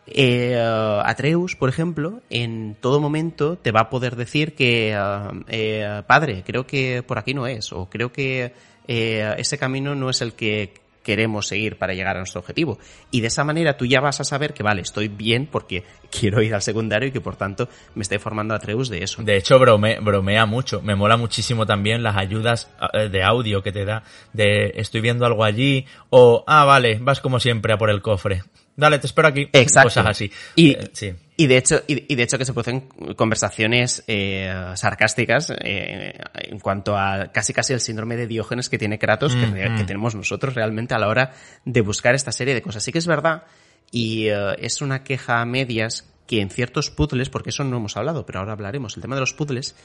eh, 0.07 0.59
Atreus, 1.05 1.55
por 1.55 1.69
ejemplo, 1.69 2.21
en 2.29 2.75
todo 2.79 2.99
momento 2.99 3.57
te 3.57 3.71
va 3.71 3.81
a 3.81 3.89
poder 3.89 4.15
decir 4.15 4.55
que, 4.55 4.97
uh, 4.97 5.43
eh, 5.47 6.01
padre, 6.07 6.43
creo 6.45 6.65
que 6.65 7.03
por 7.03 7.17
aquí 7.17 7.33
no 7.33 7.47
es, 7.47 7.71
o 7.71 7.89
creo 7.89 8.11
que 8.11 8.53
eh, 8.87 9.35
ese 9.37 9.57
camino 9.57 9.95
no 9.95 10.09
es 10.09 10.21
el 10.21 10.33
que 10.33 10.73
queremos 11.03 11.47
seguir 11.47 11.77
para 11.77 11.93
llegar 11.93 12.15
a 12.15 12.19
nuestro 12.19 12.41
objetivo. 12.41 12.77
Y 13.09 13.21
de 13.21 13.27
esa 13.27 13.43
manera 13.43 13.75
tú 13.75 13.85
ya 13.85 14.01
vas 14.01 14.19
a 14.19 14.23
saber 14.23 14.53
que, 14.53 14.63
vale, 14.63 14.81
estoy 14.81 15.07
bien 15.07 15.47
porque 15.51 15.83
quiero 16.11 16.41
ir 16.41 16.53
al 16.53 16.61
secundario 16.61 17.09
y 17.09 17.11
que 17.11 17.21
por 17.21 17.35
tanto 17.35 17.69
me 17.95 18.03
estoy 18.03 18.19
formando 18.19 18.53
Atreus 18.53 18.89
de 18.89 19.03
eso. 19.03 19.23
De 19.23 19.37
hecho, 19.37 19.57
brome, 19.59 19.99
bromea 19.99 20.45
mucho. 20.45 20.81
Me 20.81 20.95
mola 20.95 21.17
muchísimo 21.17 21.65
también 21.65 22.03
las 22.03 22.17
ayudas 22.17 22.69
eh, 22.93 23.09
de 23.09 23.23
audio 23.23 23.63
que 23.63 23.71
te 23.71 23.85
da 23.85 24.03
de 24.33 24.73
estoy 24.75 25.01
viendo 25.01 25.25
algo 25.25 25.43
allí 25.43 25.85
o, 26.09 26.43
ah, 26.47 26.65
vale, 26.65 26.99
vas 27.01 27.19
como 27.19 27.39
siempre 27.39 27.73
a 27.73 27.77
por 27.77 27.89
el 27.89 28.01
cofre 28.01 28.43
dale, 28.81 28.99
te 28.99 29.07
espero 29.07 29.27
aquí. 29.27 29.47
Exacto. 29.53 29.89
Cosas 29.89 30.07
así. 30.07 30.31
Y, 30.55 30.71
eh, 30.71 30.89
sí. 30.91 31.13
y 31.37 31.47
de 31.47 31.57
hecho, 31.57 31.83
y, 31.87 32.11
y, 32.11 32.15
de 32.15 32.23
hecho 32.23 32.37
que 32.37 32.45
se 32.45 32.51
producen 32.51 32.81
conversaciones 33.15 34.03
eh, 34.07 34.51
sarcásticas 34.75 35.53
eh, 35.61 36.19
en 36.33 36.59
cuanto 36.59 36.97
a 36.97 37.31
casi 37.31 37.53
casi 37.53 37.73
el 37.73 37.79
síndrome 37.79 38.17
de 38.17 38.25
Diógenes 38.25 38.69
que 38.69 38.79
tiene 38.79 38.97
Kratos, 38.97 39.35
mm, 39.35 39.39
que, 39.39 39.69
mm. 39.69 39.77
que, 39.77 39.83
tenemos 39.83 40.15
nosotros 40.15 40.55
realmente 40.55 40.95
a 40.95 40.99
la 40.99 41.07
hora 41.07 41.31
de 41.63 41.81
buscar 41.81 42.15
esta 42.15 42.31
serie 42.31 42.55
de 42.55 42.63
cosas. 42.63 42.83
Sí 42.83 42.91
que 42.91 42.97
es 42.97 43.07
verdad, 43.07 43.43
y 43.91 44.27
es 44.57 44.81
una 44.81 45.03
queja 45.03 45.41
a 45.41 45.45
medias 45.45 46.09
que 46.25 46.41
en 46.41 46.49
ciertos 46.49 46.89
puzzles, 46.89 47.29
porque 47.29 47.51
eso 47.51 47.63
no 47.63 47.77
hemos 47.77 47.97
hablado, 47.97 48.25
pero 48.25 48.39
ahora 48.39 48.53
hablaremos, 48.53 48.95
el 48.95 49.01
tema 49.01 49.15
de 49.15 49.21
los 49.21 49.33
puzzles, 49.33 49.75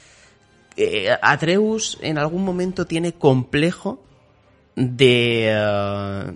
Atreus 1.21 1.99
en 2.01 2.19
algún 2.19 2.45
momento 2.45 2.87
tiene 2.87 3.13
complejo 3.13 4.03
de... 4.77 5.53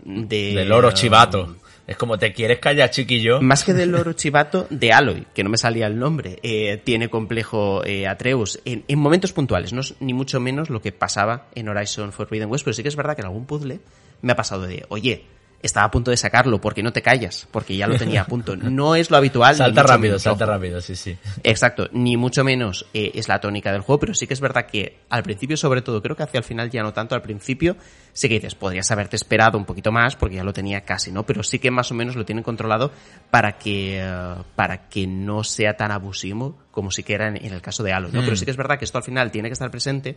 de 0.04 0.54
Del 0.54 0.72
oro 0.72 0.90
chivato. 0.92 1.56
Es 1.90 1.96
como 1.96 2.18
te 2.18 2.32
quieres 2.32 2.60
callar, 2.60 2.88
chiquillo. 2.90 3.40
Más 3.40 3.64
que 3.64 3.74
del 3.74 3.90
loro 3.90 4.12
chivato, 4.12 4.68
de 4.70 4.92
Aloy, 4.92 5.26
que 5.34 5.42
no 5.42 5.50
me 5.50 5.58
salía 5.58 5.88
el 5.88 5.98
nombre. 5.98 6.38
Eh, 6.44 6.80
tiene 6.84 7.10
complejo 7.10 7.84
eh, 7.84 8.06
Atreus 8.06 8.60
en, 8.64 8.84
en 8.86 8.98
momentos 9.00 9.32
puntuales, 9.32 9.72
no 9.72 9.80
es 9.80 9.96
ni 9.98 10.14
mucho 10.14 10.38
menos 10.38 10.70
lo 10.70 10.80
que 10.80 10.92
pasaba 10.92 11.48
en 11.56 11.68
Horizon 11.68 12.12
Forbidden 12.12 12.48
West, 12.48 12.64
pero 12.64 12.74
sí 12.74 12.84
que 12.84 12.88
es 12.90 12.94
verdad 12.94 13.16
que 13.16 13.22
en 13.22 13.26
algún 13.26 13.44
puzzle 13.44 13.80
me 14.22 14.30
ha 14.30 14.36
pasado 14.36 14.68
de, 14.68 14.86
oye, 14.88 15.24
estaba 15.62 15.86
a 15.86 15.90
punto 15.90 16.10
de 16.10 16.16
sacarlo, 16.16 16.60
porque 16.60 16.82
no 16.82 16.92
te 16.92 17.02
callas? 17.02 17.46
Porque 17.50 17.76
ya 17.76 17.86
lo 17.86 17.96
tenía 17.96 18.22
a 18.22 18.26
punto. 18.26 18.56
No 18.60 18.94
es 18.94 19.10
lo 19.10 19.16
habitual. 19.16 19.56
Salta 19.56 19.82
rápido, 19.82 20.12
menos, 20.12 20.22
salta 20.22 20.44
ojo. 20.44 20.52
rápido, 20.54 20.80
sí, 20.80 20.94
sí. 20.96 21.16
Exacto, 21.42 21.88
ni 21.92 22.16
mucho 22.16 22.44
menos 22.44 22.86
eh, 22.94 23.12
es 23.14 23.28
la 23.28 23.40
tónica 23.40 23.72
del 23.72 23.82
juego, 23.82 24.00
pero 24.00 24.14
sí 24.14 24.26
que 24.26 24.34
es 24.34 24.40
verdad 24.40 24.66
que 24.66 24.98
al 25.08 25.22
principio, 25.22 25.56
sobre 25.56 25.82
todo, 25.82 26.00
creo 26.00 26.16
que 26.16 26.22
hacia 26.22 26.38
el 26.38 26.44
final 26.44 26.70
ya 26.70 26.82
no 26.82 26.92
tanto, 26.92 27.14
al 27.14 27.22
principio 27.22 27.76
sí 28.12 28.28
que 28.28 28.34
dices, 28.34 28.54
podrías 28.54 28.90
haberte 28.90 29.16
esperado 29.16 29.58
un 29.58 29.64
poquito 29.64 29.92
más 29.92 30.16
porque 30.16 30.36
ya 30.36 30.44
lo 30.44 30.52
tenía 30.52 30.82
casi, 30.82 31.12
¿no? 31.12 31.24
Pero 31.24 31.42
sí 31.42 31.58
que 31.58 31.70
más 31.70 31.90
o 31.90 31.94
menos 31.94 32.16
lo 32.16 32.24
tienen 32.24 32.42
controlado 32.42 32.90
para 33.30 33.58
que, 33.58 34.00
eh, 34.00 34.34
para 34.56 34.88
que 34.88 35.06
no 35.06 35.44
sea 35.44 35.76
tan 35.76 35.90
abusivo 35.90 36.58
como 36.70 36.90
sí 36.90 37.02
que 37.02 37.14
era 37.14 37.28
en, 37.28 37.36
en 37.36 37.52
el 37.52 37.60
caso 37.60 37.82
de 37.82 37.92
Halo, 37.92 38.08
¿no? 38.12 38.22
Mm. 38.22 38.24
Pero 38.24 38.36
sí 38.36 38.44
que 38.44 38.50
es 38.50 38.56
verdad 38.56 38.78
que 38.78 38.84
esto 38.84 38.98
al 38.98 39.04
final 39.04 39.30
tiene 39.30 39.48
que 39.48 39.54
estar 39.54 39.70
presente 39.70 40.16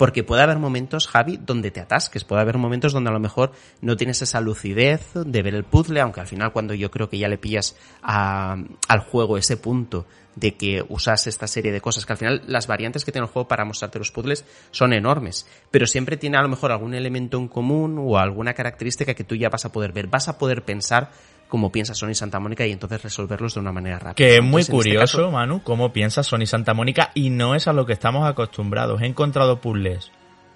porque 0.00 0.24
puede 0.24 0.42
haber 0.42 0.58
momentos, 0.58 1.06
Javi, 1.08 1.36
donde 1.36 1.70
te 1.70 1.78
atasques, 1.78 2.24
puede 2.24 2.40
haber 2.40 2.56
momentos 2.56 2.94
donde 2.94 3.10
a 3.10 3.12
lo 3.12 3.20
mejor 3.20 3.52
no 3.82 3.98
tienes 3.98 4.22
esa 4.22 4.40
lucidez 4.40 5.12
de 5.12 5.42
ver 5.42 5.54
el 5.54 5.64
puzzle, 5.64 6.00
aunque 6.00 6.20
al 6.20 6.26
final 6.26 6.54
cuando 6.54 6.72
yo 6.72 6.90
creo 6.90 7.10
que 7.10 7.18
ya 7.18 7.28
le 7.28 7.36
pillas 7.36 7.76
al 8.00 9.00
juego 9.10 9.36
ese 9.36 9.58
punto 9.58 10.06
de 10.36 10.54
que 10.54 10.82
usas 10.88 11.26
esta 11.26 11.46
serie 11.46 11.70
de 11.70 11.82
cosas, 11.82 12.06
que 12.06 12.14
al 12.14 12.18
final 12.18 12.42
las 12.46 12.66
variantes 12.66 13.04
que 13.04 13.12
tiene 13.12 13.26
el 13.26 13.30
juego 13.30 13.46
para 13.46 13.66
mostrarte 13.66 13.98
los 13.98 14.10
puzzles 14.10 14.46
son 14.70 14.94
enormes, 14.94 15.46
pero 15.70 15.86
siempre 15.86 16.16
tiene 16.16 16.38
a 16.38 16.42
lo 16.42 16.48
mejor 16.48 16.72
algún 16.72 16.94
elemento 16.94 17.36
en 17.36 17.48
común 17.48 17.98
o 17.98 18.16
alguna 18.16 18.54
característica 18.54 19.12
que 19.12 19.24
tú 19.24 19.34
ya 19.34 19.50
vas 19.50 19.66
a 19.66 19.72
poder 19.72 19.92
ver, 19.92 20.06
vas 20.06 20.28
a 20.28 20.38
poder 20.38 20.64
pensar 20.64 21.10
como 21.50 21.70
piensa 21.70 21.92
Sony 21.92 22.14
Santa 22.14 22.40
Mónica 22.40 22.66
y 22.66 22.72
entonces 22.72 23.02
resolverlos 23.02 23.52
de 23.54 23.60
una 23.60 23.72
manera 23.72 23.98
rápida. 23.98 24.14
Que 24.14 24.36
es 24.36 24.40
muy 24.42 24.62
Entonces, 24.62 24.68
este 24.68 24.72
curioso, 24.72 25.18
caso- 25.18 25.30
Manu, 25.30 25.62
cómo 25.62 25.92
piensa 25.92 26.22
Sony 26.22 26.46
Santa 26.46 26.72
Mónica 26.72 27.10
y 27.14 27.28
no 27.28 27.54
es 27.54 27.68
a 27.68 27.74
lo 27.74 27.84
que 27.84 27.92
estamos 27.92 28.26
acostumbrados. 28.26 29.02
He 29.02 29.06
encontrado 29.06 29.60
puzzles 29.60 30.10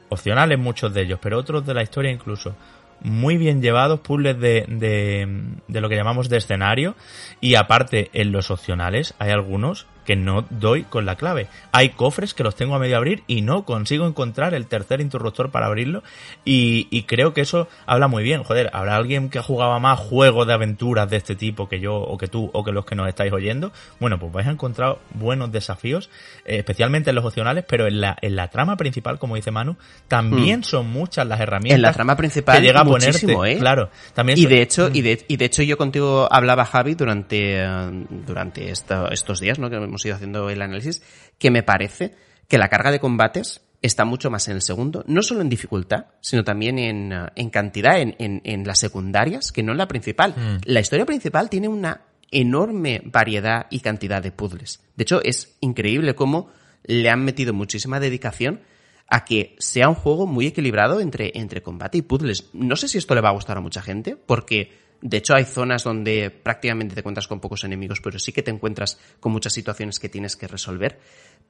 opcionales 0.09 0.59
muchos 0.59 0.95
de 0.95 1.03
ellos, 1.03 1.19
pero 1.21 1.39
otros 1.39 1.67
de 1.67 1.75
la 1.75 1.83
historia 1.83 2.11
incluso 2.11 2.57
muy 3.03 3.37
bien 3.37 3.61
llevados, 3.61 4.01
puzzles 4.01 4.39
de, 4.41 4.65
de, 4.69 5.27
de 5.69 5.81
lo 5.83 5.89
que 5.91 5.97
llamamos 5.97 6.29
de 6.31 6.39
escenario 6.39 6.95
y 7.41 7.57
aparte 7.57 8.09
en 8.15 8.33
los 8.33 8.51
opcionales 8.51 9.15
hay 9.19 9.31
algunos 9.31 9.87
que 10.05 10.17
no 10.17 10.45
doy 10.51 10.83
con 10.85 11.07
la 11.07 11.17
clave. 11.17 11.49
Hay 11.73 11.91
cofres 11.91 12.35
que 12.35 12.43
los 12.45 12.55
tengo 12.57 12.75
a 12.75 12.79
medio 12.79 12.97
abrir 12.97 13.23
y 13.27 13.43
no 13.43 13.65
consigo 13.65 14.07
encontrar 14.07 14.55
el 14.55 14.67
tercer 14.67 15.01
interruptor 15.01 15.51
para 15.51 15.67
abrirlo 15.67 16.03
y, 16.45 16.89
y 16.91 17.05
creo 17.05 17.33
que 17.35 17.41
eso 17.43 17.69
habla 17.87 18.09
muy 18.09 18.23
bien. 18.23 18.43
Joder, 18.45 18.71
habrá 18.73 18.97
alguien 18.97 19.31
que 19.31 19.41
jugaba 19.41 19.79
más 19.79 19.99
juegos 19.99 20.47
de 20.47 20.53
aventuras 20.55 21.09
de 21.11 21.17
este 21.17 21.35
tipo 21.37 21.69
que 21.69 21.81
yo 21.81 21.95
o 21.97 22.19
que 22.19 22.29
tú 22.29 22.51
o 22.53 22.65
que 22.65 22.73
los 22.73 22.85
que 22.85 22.95
nos 22.95 23.09
estáis 23.09 23.33
oyendo. 23.33 23.73
Bueno, 24.01 24.19
pues 24.19 24.33
vais 24.33 24.47
a 24.47 24.51
encontrar 24.51 24.99
buenos 25.15 25.51
desafíos, 25.53 26.11
eh, 26.45 26.59
especialmente 26.59 27.11
en 27.11 27.17
los 27.17 27.25
opcionales, 27.25 27.65
pero 27.69 27.87
en 27.87 28.01
la, 28.01 28.17
en 28.21 28.37
la 28.37 28.49
trama 28.49 28.77
principal, 28.77 29.19
como 29.19 29.37
dice 29.37 29.51
Manu, 29.51 29.77
también 30.09 30.65
son 30.65 30.87
muchas 30.89 31.27
las 31.27 31.41
herramientas. 31.41 31.77
En 31.77 31.83
la 31.83 31.93
trama 31.93 32.17
principal, 32.17 32.57
que 32.61 32.67
llega 32.67 32.81
a 32.81 32.85
ponerte. 32.85 33.33
¿eh? 33.53 33.59
Claro, 33.59 33.91
también 34.15 34.39
Y 34.39 34.47
de 34.47 34.63
hecho, 34.63 34.91
y 34.93 35.03
de, 35.03 35.25
y 35.29 35.37
de 35.37 35.45
hecho 35.45 35.63
yo 35.63 35.77
contigo 35.79 36.29
hablaba 36.31 36.65
Javi 36.65 36.95
durante, 36.95 37.63
eh, 37.63 38.05
durante 38.27 38.71
esta- 38.71 39.09
estos 39.09 39.41
días, 39.41 39.59
¿no? 39.59 39.71
Que 39.71 39.79
hemos 39.95 40.05
ido 40.05 40.17
haciendo 40.17 40.51
el 40.51 40.61
análisis, 40.61 41.03
que 41.39 41.51
me 41.51 41.63
parece 41.63 42.15
que 42.49 42.59
la 42.59 42.69
carga 42.69 42.91
de 42.91 42.99
combates 42.99 43.63
está 43.81 44.05
mucho 44.05 44.31
más 44.31 44.49
en 44.49 44.57
el 44.57 44.63
segundo, 44.63 45.05
no 45.07 45.23
solo 45.23 45.41
en 45.41 45.49
dificultad, 45.49 46.07
sino 46.21 46.43
también 46.43 46.79
en, 46.79 47.13
eh, 47.13 47.27
en 47.37 47.51
cantidad, 47.51 48.01
en, 48.01 48.17
en, 48.19 48.41
en 48.45 48.67
las 48.67 48.79
secundarias, 48.79 49.53
que 49.53 49.63
no 49.63 49.73
en 49.73 49.79
la 49.79 49.89
principal. 49.89 50.35
Mm. 50.37 50.61
La 50.65 50.81
historia 50.81 51.07
principal 51.07 51.49
tiene 51.49 51.69
una 51.69 52.01
enorme 52.31 53.03
variedad 53.05 53.67
y 53.71 53.81
cantidad 53.81 54.23
de 54.23 54.33
puzzles. 54.33 54.81
De 54.97 55.03
hecho, 55.03 55.23
es 55.23 55.57
increíble 55.61 56.15
cómo 56.15 56.51
le 56.83 57.09
han 57.09 57.25
metido 57.25 57.53
muchísima 57.53 58.01
dedicación 58.01 58.61
a 59.07 59.25
que 59.25 59.55
sea 59.59 59.89
un 59.89 59.95
juego 59.95 60.27
muy 60.27 60.47
equilibrado 60.47 61.01
entre, 61.01 61.31
entre 61.35 61.63
combate 61.63 61.99
y 61.99 62.03
puzzles. 62.03 62.51
No 62.53 62.75
sé 62.77 62.89
si 62.89 62.99
esto 62.99 63.15
le 63.15 63.21
va 63.21 63.29
a 63.29 63.35
gustar 63.35 63.59
a 63.59 63.61
mucha 63.61 63.83
gente, 63.83 64.17
porque 64.17 64.73
de 65.05 65.19
hecho 65.19 65.35
hay 65.35 65.45
zonas 65.45 65.85
donde 65.85 66.31
prácticamente 66.31 66.95
te 66.95 67.01
encuentras 67.03 67.29
con 67.29 67.39
pocos 67.39 67.63
enemigos, 67.63 68.01
pero 68.01 68.19
sí 68.19 68.33
que 68.33 68.43
te 68.43 68.51
encuentras 68.51 68.99
con 69.21 69.33
muchas 69.33 69.53
situaciones 69.53 70.01
que 70.01 70.09
tienes 70.09 70.35
que 70.35 70.49
resolver. 70.49 70.99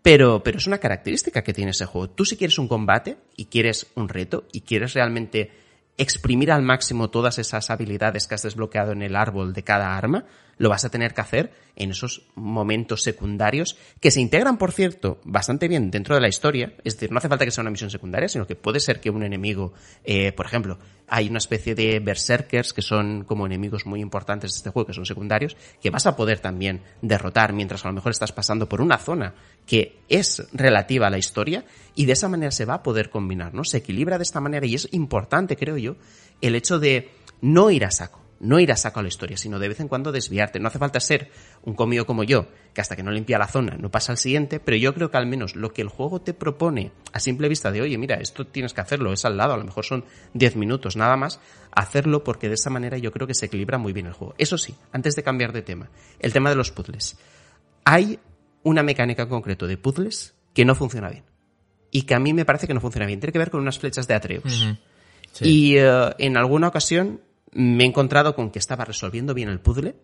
Pero, 0.03 0.43
pero 0.43 0.59
es 0.59 0.67
una 0.67 0.79
característica 0.79 1.45
que 1.45 1.53
tiene 1.53 1.71
ese 1.71 1.87
juego. 1.87 2.11
Tú 2.11 2.25
si 2.25 2.37
quieres 2.37 2.59
un 2.59 2.67
combate 2.67 3.17
y 3.37 3.45
quieres 3.45 3.87
un 3.95 4.09
reto 4.09 4.49
y 4.51 4.63
quieres 4.63 4.95
realmente 4.95 5.53
exprimir 5.97 6.51
al 6.51 6.63
máximo 6.63 7.11
todas 7.11 7.39
esas 7.39 7.71
habilidades 7.71 8.27
que 8.27 8.35
has 8.35 8.43
desbloqueado 8.43 8.91
en 8.91 9.03
el 9.03 9.15
árbol 9.15 9.53
de 9.53 9.63
cada 9.63 9.97
arma, 9.97 10.25
lo 10.59 10.69
vas 10.69 10.85
a 10.85 10.91
tener 10.91 11.15
que 11.15 11.21
hacer 11.21 11.53
en 11.77 11.91
esos 11.91 12.23
momentos 12.35 13.03
secundarios 13.03 13.77
que 14.01 14.11
se 14.11 14.21
integran, 14.21 14.59
por 14.59 14.73
cierto, 14.73 15.21
bastante 15.25 15.69
bien 15.69 15.91
dentro 15.91 16.15
de 16.15 16.21
la 16.21 16.29
historia. 16.29 16.75
Es 16.85 16.95
decir, 16.95 17.11
no 17.11 17.19
hace 17.19 17.29
falta 17.29 17.45
que 17.45 17.51
sea 17.51 17.63
una 17.63 17.71
misión 17.71 17.91
secundaria, 17.91 18.29
sino 18.29 18.47
que 18.47 18.55
puede 18.57 18.81
ser 18.81 19.01
que 19.01 19.11
un 19.11 19.25
enemigo, 19.25 19.73
eh, 20.05 20.33
por 20.33 20.47
ejemplo, 20.47 20.79
hay 21.09 21.29
una 21.29 21.39
especie 21.39 21.75
de 21.75 22.01
berserkers 22.01 22.73
que 22.73 22.83
son 22.83 23.25
como 23.25 23.47
enemigos 23.47 23.87
muy 23.87 24.01
importantes 24.01 24.53
de 24.53 24.57
este 24.57 24.71
juego, 24.71 24.87
que 24.87 24.95
son 24.95 25.07
secundarios, 25.07 25.57
que 25.83 25.91
vas 25.91 26.07
a 26.07 26.17
poder 26.17 26.39
también 26.41 26.83
derrotar 27.03 27.53
mientras 27.53 27.85
a 27.85 27.89
lo 27.89 27.95
mejor 27.95 28.13
estás 28.13 28.33
pasando 28.33 28.69
por 28.69 28.81
una 28.81 28.99
zona 28.99 29.35
que 29.67 29.99
es 30.09 30.47
relativa 30.53 31.09
a 31.09 31.11
la 31.11 31.19
historia 31.19 31.65
y 31.95 32.07
de 32.07 32.13
esa 32.13 32.29
manera 32.29 32.51
se 32.53 32.65
va 32.65 32.75
a 32.75 32.83
poder 32.83 33.11
combinar, 33.11 33.55
¿no? 33.55 33.65
Se 33.65 33.79
equilibra 33.79 34.19
de 34.19 34.25
esta 34.25 34.41
manera 34.41 34.67
y 34.67 34.75
es 34.75 34.89
importante, 34.93 35.57
creo 35.57 35.77
yo, 35.77 35.97
el 36.41 36.55
hecho 36.55 36.79
de 36.79 37.11
no 37.41 37.71
ir 37.71 37.85
a 37.85 37.91
saco 37.91 38.24
no 38.45 38.61
ir 38.61 38.71
a 38.71 38.77
saco 38.77 39.01
a 39.01 39.03
la 39.03 39.09
historia, 39.09 39.37
sino 39.37 39.59
de 39.59 39.69
vez 39.69 39.81
en 39.81 39.89
cuando 39.89 40.13
desviarte. 40.13 40.61
No 40.61 40.69
hace 40.69 40.79
falta 40.79 41.01
ser 41.01 41.31
un 41.63 41.75
comido 41.75 42.07
como 42.07 42.25
yo, 42.25 42.47
que 42.73 42.81
hasta 42.81 42.95
que 42.95 43.03
no 43.03 43.11
limpia 43.11 43.39
la 43.39 43.49
zona 43.49 43.77
no 43.77 43.91
pasa 43.91 44.13
al 44.13 44.19
siguiente, 44.19 44.61
pero 44.61 44.77
yo 44.77 44.95
creo 44.95 45.11
que 45.11 45.17
al 45.17 45.27
menos 45.27 45.57
lo 45.57 45.73
que 45.73 45.83
el 45.83 45.89
juego 45.89 46.21
te 46.21 46.35
propone 46.35 46.93
a 47.13 47.21
simple 47.21 47.49
vista 47.49 47.73
de, 47.73 47.81
oye, 47.81 47.99
mira, 47.99 48.17
esto 48.17 48.47
tienes 48.47 48.75
que 48.75 48.81
hacerlo, 48.81 49.13
es 49.13 49.25
al 49.25 49.37
lado, 49.37 49.55
a 49.55 49.57
lo 49.57 49.65
mejor 49.65 49.85
son 49.85 50.05
10 50.35 50.57
minutos 50.57 50.97
nada 50.97 51.17
más, 51.17 51.41
hacerlo 51.73 52.23
porque 52.23 52.49
de 52.49 52.55
esa 52.55 52.71
manera 52.71 52.99
yo 52.99 53.11
creo 53.11 53.27
que 53.27 53.35
se 53.35 53.47
equilibra 53.47 53.79
muy 53.79 53.93
bien 53.93 54.07
el 54.07 54.13
juego. 54.13 54.35
Eso 54.39 54.59
sí, 54.59 54.75
antes 54.93 55.17
de 55.17 55.23
cambiar 55.23 55.53
de 55.53 55.63
tema, 55.63 55.91
el 56.21 56.33
tema 56.33 56.51
de 56.51 56.57
los 56.57 56.71
puzzles. 56.71 57.17
Hay 57.85 58.19
una 58.63 58.83
mecánica 58.83 59.23
en 59.23 59.29
concreto 59.29 59.67
de 59.67 59.79
puzzles 59.79 60.35
que 60.53 60.65
no 60.65 60.75
funciona 60.75 61.09
bien. 61.09 61.25
Y 61.91 62.03
que 62.03 62.15
a 62.15 62.19
mí 62.19 62.33
me 62.33 62.45
parece 62.45 62.67
que 62.67 62.75
no 62.75 62.81
funciona 62.81 63.07
bien. 63.07 63.21
Tiene 63.21 63.33
que 63.33 63.39
ver 63.39 63.51
con 63.51 63.61
unas 63.61 63.79
flechas 63.79 64.09
de 64.09 64.15
Atreus. 64.15 64.67
Sí. 65.33 65.49
Y 65.49 65.77
eh, 65.77 66.11
en 66.19 66.37
alguna 66.37 66.67
ocasión 66.67 67.21
me 67.55 67.85
he 67.85 67.87
encontrado 67.87 68.35
con 68.35 68.51
que 68.51 68.59
estaba 68.59 68.85
resolviendo 68.85 69.35
bien 69.35 69.49
el 69.49 69.61
puzzle, 69.61 69.95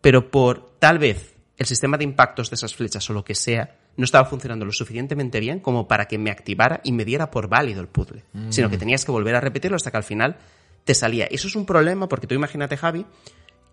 pero 0.00 0.30
por 0.30 0.70
tal 0.78 0.98
vez 0.98 1.36
el 1.56 1.66
sistema 1.66 1.98
de 1.98 2.04
impactos 2.04 2.50
de 2.50 2.54
esas 2.54 2.74
flechas 2.74 3.08
o 3.10 3.12
lo 3.12 3.24
que 3.24 3.34
sea 3.34 3.76
no 3.96 4.04
estaba 4.04 4.28
funcionando 4.28 4.64
lo 4.64 4.72
suficientemente 4.72 5.40
bien 5.40 5.58
como 5.58 5.88
para 5.88 6.06
que 6.06 6.18
me 6.18 6.30
activara 6.30 6.80
y 6.84 6.92
me 6.92 7.04
diera 7.04 7.30
por 7.30 7.48
válido 7.48 7.80
el 7.80 7.88
puzzle, 7.88 8.24
sino 8.48 8.70
que 8.70 8.78
tenías 8.78 9.04
que 9.04 9.10
volver 9.10 9.34
a 9.34 9.40
repetirlo 9.40 9.76
hasta 9.76 9.90
que 9.90 9.96
al 9.96 10.04
final 10.04 10.36
te 10.84 10.94
salía. 10.94 11.26
Eso 11.26 11.48
es 11.48 11.56
un 11.56 11.66
problema 11.66 12.08
porque 12.08 12.28
tú 12.28 12.34
imagínate, 12.34 12.76
Javi, 12.76 13.04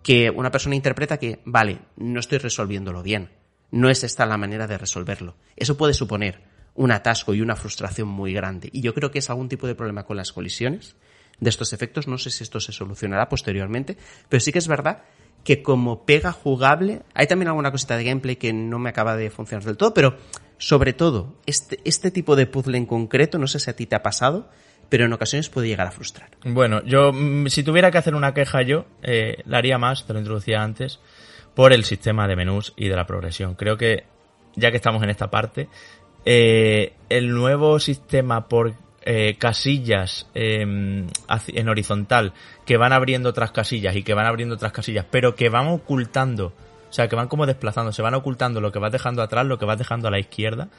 que 0.02 0.30
una 0.30 0.50
persona 0.50 0.74
interpreta 0.74 1.18
que, 1.18 1.40
vale, 1.44 1.78
no 1.96 2.18
estoy 2.18 2.38
resolviéndolo 2.38 3.04
bien, 3.04 3.30
no 3.70 3.88
es 3.88 4.02
esta 4.02 4.26
la 4.26 4.36
manera 4.36 4.66
de 4.66 4.78
resolverlo. 4.78 5.36
Eso 5.54 5.76
puede 5.76 5.94
suponer 5.94 6.42
un 6.74 6.90
atasco 6.90 7.32
y 7.32 7.40
una 7.40 7.56
frustración 7.56 8.08
muy 8.08 8.32
grande. 8.32 8.68
Y 8.72 8.80
yo 8.80 8.94
creo 8.94 9.12
que 9.12 9.20
es 9.20 9.30
algún 9.30 9.48
tipo 9.48 9.68
de 9.68 9.76
problema 9.76 10.04
con 10.04 10.16
las 10.16 10.32
colisiones 10.32 10.96
de 11.40 11.50
estos 11.50 11.72
efectos. 11.72 12.08
No 12.08 12.18
sé 12.18 12.30
si 12.30 12.42
esto 12.42 12.60
se 12.60 12.72
solucionará 12.72 13.28
posteriormente, 13.28 13.96
pero 14.28 14.40
sí 14.40 14.52
que 14.52 14.58
es 14.58 14.68
verdad 14.68 15.02
que 15.44 15.62
como 15.62 16.04
pega 16.04 16.32
jugable, 16.32 17.02
hay 17.14 17.28
también 17.28 17.48
alguna 17.48 17.70
cosita 17.70 17.96
de 17.96 18.04
gameplay 18.04 18.34
que 18.34 18.52
no 18.52 18.80
me 18.80 18.90
acaba 18.90 19.16
de 19.16 19.30
funcionar 19.30 19.64
del 19.64 19.76
todo, 19.76 19.94
pero 19.94 20.16
sobre 20.58 20.92
todo, 20.92 21.36
este, 21.46 21.78
este 21.84 22.10
tipo 22.10 22.34
de 22.34 22.46
puzzle 22.46 22.76
en 22.76 22.86
concreto, 22.86 23.38
no 23.38 23.46
sé 23.46 23.60
si 23.60 23.70
a 23.70 23.76
ti 23.76 23.86
te 23.86 23.94
ha 23.94 24.02
pasado, 24.02 24.50
pero 24.88 25.04
en 25.04 25.12
ocasiones 25.12 25.48
puede 25.48 25.68
llegar 25.68 25.86
a 25.86 25.92
frustrar. 25.92 26.30
Bueno, 26.44 26.82
yo, 26.84 27.12
mm, 27.12 27.46
si 27.46 27.62
tuviera 27.62 27.92
que 27.92 27.98
hacer 27.98 28.14
una 28.14 28.34
queja 28.34 28.62
yo, 28.62 28.86
eh, 29.02 29.38
la 29.44 29.58
haría 29.58 29.78
más, 29.78 30.04
te 30.04 30.12
lo 30.12 30.18
introducía 30.18 30.62
antes, 30.62 30.98
por 31.54 31.72
el 31.72 31.84
sistema 31.84 32.26
de 32.26 32.36
menús 32.36 32.72
y 32.76 32.88
de 32.88 32.96
la 32.96 33.06
progresión. 33.06 33.54
Creo 33.54 33.76
que, 33.76 34.04
ya 34.56 34.70
que 34.70 34.76
estamos 34.76 35.02
en 35.02 35.10
esta 35.10 35.30
parte, 35.30 35.68
eh, 36.24 36.94
el 37.08 37.30
nuevo 37.30 37.78
sistema 37.78 38.48
por 38.48 38.74
eh, 39.08 39.36
casillas 39.38 40.28
eh, 40.34 40.62
en 40.62 41.68
horizontal 41.68 42.32
que 42.64 42.76
van 42.76 42.92
abriendo 42.92 43.28
otras 43.28 43.52
casillas 43.52 43.94
y 43.94 44.02
que 44.02 44.14
van 44.14 44.26
abriendo 44.26 44.56
otras 44.56 44.72
casillas, 44.72 45.06
pero 45.08 45.36
que 45.36 45.48
van 45.48 45.68
ocultando, 45.68 46.46
o 46.88 46.92
sea, 46.92 47.06
que 47.06 47.14
van 47.14 47.28
como 47.28 47.46
desplazando, 47.46 47.92
se 47.92 48.02
van 48.02 48.14
ocultando 48.14 48.60
lo 48.60 48.72
que 48.72 48.80
vas 48.80 48.90
dejando 48.90 49.22
atrás, 49.22 49.46
lo 49.46 49.58
que 49.58 49.64
vas 49.64 49.78
dejando 49.78 50.08
a 50.08 50.10
la 50.10 50.18
izquierda. 50.18 50.70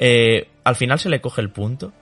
Eh, 0.00 0.48
al 0.64 0.74
final 0.74 0.98
se 0.98 1.08
le 1.08 1.20
coge 1.20 1.42
el 1.42 1.50
punto, 1.50 1.92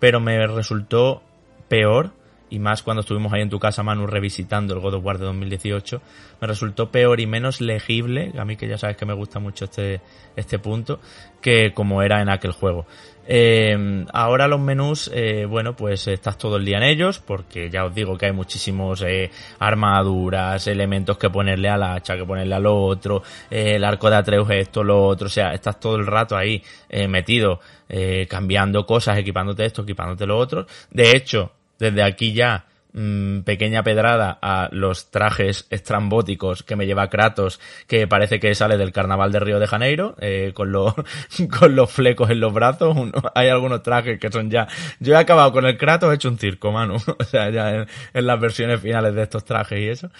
pero 0.00 0.18
me 0.18 0.44
resultó 0.48 1.22
peor 1.68 2.10
y 2.48 2.58
más 2.58 2.82
cuando 2.82 3.00
estuvimos 3.00 3.32
ahí 3.32 3.42
en 3.42 3.50
tu 3.50 3.58
casa, 3.58 3.82
Manu, 3.82 4.06
revisitando 4.06 4.74
el 4.74 4.80
God 4.80 4.94
of 4.94 5.04
War 5.04 5.18
de 5.18 5.24
2018, 5.24 6.00
me 6.40 6.46
resultó 6.46 6.90
peor 6.90 7.20
y 7.20 7.26
menos 7.26 7.60
legible, 7.60 8.32
a 8.38 8.44
mí 8.44 8.56
que 8.56 8.68
ya 8.68 8.78
sabes 8.78 8.96
que 8.96 9.04
me 9.04 9.14
gusta 9.14 9.40
mucho 9.40 9.64
este, 9.64 10.00
este 10.36 10.58
punto, 10.58 11.00
que 11.40 11.72
como 11.72 12.02
era 12.02 12.22
en 12.22 12.28
aquel 12.28 12.52
juego. 12.52 12.86
Eh, 13.28 14.04
ahora 14.12 14.46
los 14.46 14.60
menús, 14.60 15.10
eh, 15.12 15.46
bueno, 15.46 15.74
pues 15.74 16.06
estás 16.06 16.38
todo 16.38 16.56
el 16.56 16.64
día 16.64 16.78
en 16.78 16.84
ellos, 16.84 17.18
porque 17.18 17.68
ya 17.70 17.84
os 17.84 17.94
digo 17.94 18.16
que 18.16 18.26
hay 18.26 18.32
muchísimos 18.32 19.02
eh, 19.02 19.30
armaduras, 19.58 20.66
elementos 20.66 21.18
que 21.18 21.30
ponerle 21.30 21.68
al 21.68 21.82
hacha, 21.82 22.16
que 22.16 22.24
ponerle 22.24 22.54
al 22.54 22.66
otro, 22.66 23.22
eh, 23.50 23.76
el 23.76 23.84
arco 23.84 24.08
de 24.10 24.16
Atreus 24.16 24.48
esto, 24.50 24.84
lo 24.84 25.04
otro, 25.04 25.26
o 25.26 25.30
sea, 25.30 25.52
estás 25.52 25.80
todo 25.80 25.96
el 25.96 26.06
rato 26.06 26.36
ahí 26.36 26.62
metido, 27.08 27.60
cambiando 28.28 28.86
cosas, 28.86 29.18
equipándote 29.18 29.64
esto, 29.64 29.82
equipándote 29.82 30.26
lo 30.26 30.38
otro. 30.38 30.66
De 30.90 31.10
hecho, 31.16 31.52
desde 31.78 32.02
aquí 32.02 32.32
ya 32.32 32.64
mmm, 32.96 33.40
pequeña 33.40 33.82
pedrada 33.82 34.38
a 34.40 34.68
los 34.72 35.10
trajes 35.10 35.66
estrambóticos 35.70 36.62
que 36.62 36.74
me 36.74 36.86
lleva 36.86 37.10
Kratos, 37.10 37.60
que 37.86 38.08
parece 38.08 38.40
que 38.40 38.54
sale 38.54 38.78
del 38.78 38.92
carnaval 38.92 39.30
de 39.30 39.40
Río 39.40 39.60
de 39.60 39.66
Janeiro, 39.66 40.16
eh, 40.20 40.52
con, 40.54 40.72
los, 40.72 40.94
con 41.58 41.76
los 41.76 41.92
flecos 41.92 42.30
en 42.30 42.40
los 42.40 42.52
brazos. 42.52 42.96
Uno, 42.96 43.12
hay 43.34 43.48
algunos 43.48 43.82
trajes 43.82 44.18
que 44.18 44.32
son 44.32 44.50
ya... 44.50 44.66
Yo 44.98 45.14
he 45.14 45.16
acabado 45.16 45.52
con 45.52 45.66
el 45.66 45.76
Kratos, 45.76 46.10
he 46.10 46.14
hecho 46.14 46.28
un 46.28 46.38
circo, 46.38 46.72
mano. 46.72 46.96
O 47.18 47.24
sea, 47.24 47.50
ya 47.50 47.86
en, 48.12 48.26
las 48.26 48.40
versiones 48.40 48.80
finales 48.80 49.14
de 49.14 49.22
estos 49.22 49.44
trajes 49.44 49.78
y 49.80 49.88
eso 49.88 50.10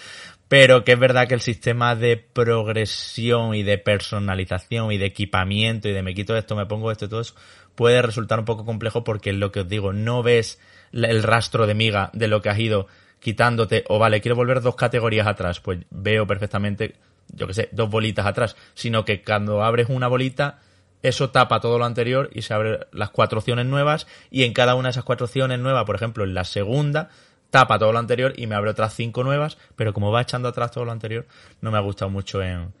pero 0.49 0.85
que 0.85 0.93
es 0.93 0.99
verdad 0.99 1.27
que 1.27 1.33
el 1.33 1.41
sistema 1.41 1.95
de 1.95 2.15
progresión 2.15 3.53
y 3.53 3.63
de 3.63 3.77
personalización 3.77 4.91
y 4.93 4.97
de 4.97 5.05
equipamiento 5.05 5.89
y 5.89 5.93
de 5.93 6.01
me 6.01 6.13
quito 6.13 6.37
esto, 6.37 6.55
me 6.55 6.65
pongo 6.65 6.89
esto 6.89 7.05
y 7.05 7.09
todo 7.09 7.19
eso 7.21 7.35
puede 7.75 8.01
resultar 8.01 8.39
un 8.39 8.45
poco 8.45 8.65
complejo 8.65 9.03
porque 9.03 9.33
lo 9.33 9.51
que 9.51 9.61
os 9.61 9.69
digo, 9.69 9.93
no 9.93 10.23
ves 10.23 10.59
el 10.91 11.23
rastro 11.23 11.67
de 11.67 11.73
miga 11.73 12.09
de 12.13 12.27
lo 12.27 12.41
que 12.41 12.49
has 12.49 12.59
ido 12.59 12.87
quitándote, 13.19 13.83
o 13.89 13.99
vale, 13.99 14.21
quiero 14.21 14.35
volver 14.35 14.61
dos 14.61 14.75
categorías 14.75 15.27
atrás, 15.27 15.59
pues 15.59 15.79
veo 15.89 16.27
perfectamente, 16.27 16.95
yo 17.29 17.47
que 17.47 17.53
sé, 17.53 17.69
dos 17.71 17.89
bolitas 17.89 18.25
atrás, 18.25 18.55
sino 18.73 19.05
que 19.05 19.23
cuando 19.23 19.63
abres 19.63 19.89
una 19.89 20.07
bolita, 20.07 20.59
eso 21.01 21.29
tapa 21.29 21.59
todo 21.59 21.77
lo 21.77 21.85
anterior 21.85 22.29
y 22.33 22.41
se 22.41 22.53
abren 22.53 22.79
las 22.91 23.09
cuatro 23.09 23.39
opciones 23.39 23.65
nuevas 23.65 24.07
y 24.29 24.43
en 24.43 24.53
cada 24.53 24.75
una 24.75 24.87
de 24.87 24.91
esas 24.91 25.03
cuatro 25.03 25.25
opciones 25.25 25.59
nuevas, 25.59 25.85
por 25.85 25.95
ejemplo, 25.95 26.23
en 26.23 26.33
la 26.33 26.43
segunda, 26.43 27.09
tapa 27.49 27.79
todo 27.79 27.91
lo 27.91 27.99
anterior 27.99 28.33
y 28.35 28.47
me 28.47 28.55
abre 28.55 28.71
otras 28.71 28.93
cinco 28.93 29.23
nuevas, 29.23 29.57
pero 29.75 29.93
como 29.93 30.11
va 30.11 30.21
echando 30.21 30.47
atrás 30.47 30.71
todo 30.71 30.85
lo 30.85 30.91
anterior, 30.91 31.25
no 31.61 31.71
me 31.71 31.77
ha 31.77 31.81
gustado 31.81 32.09
mucho 32.09 32.41
en, 32.41 32.73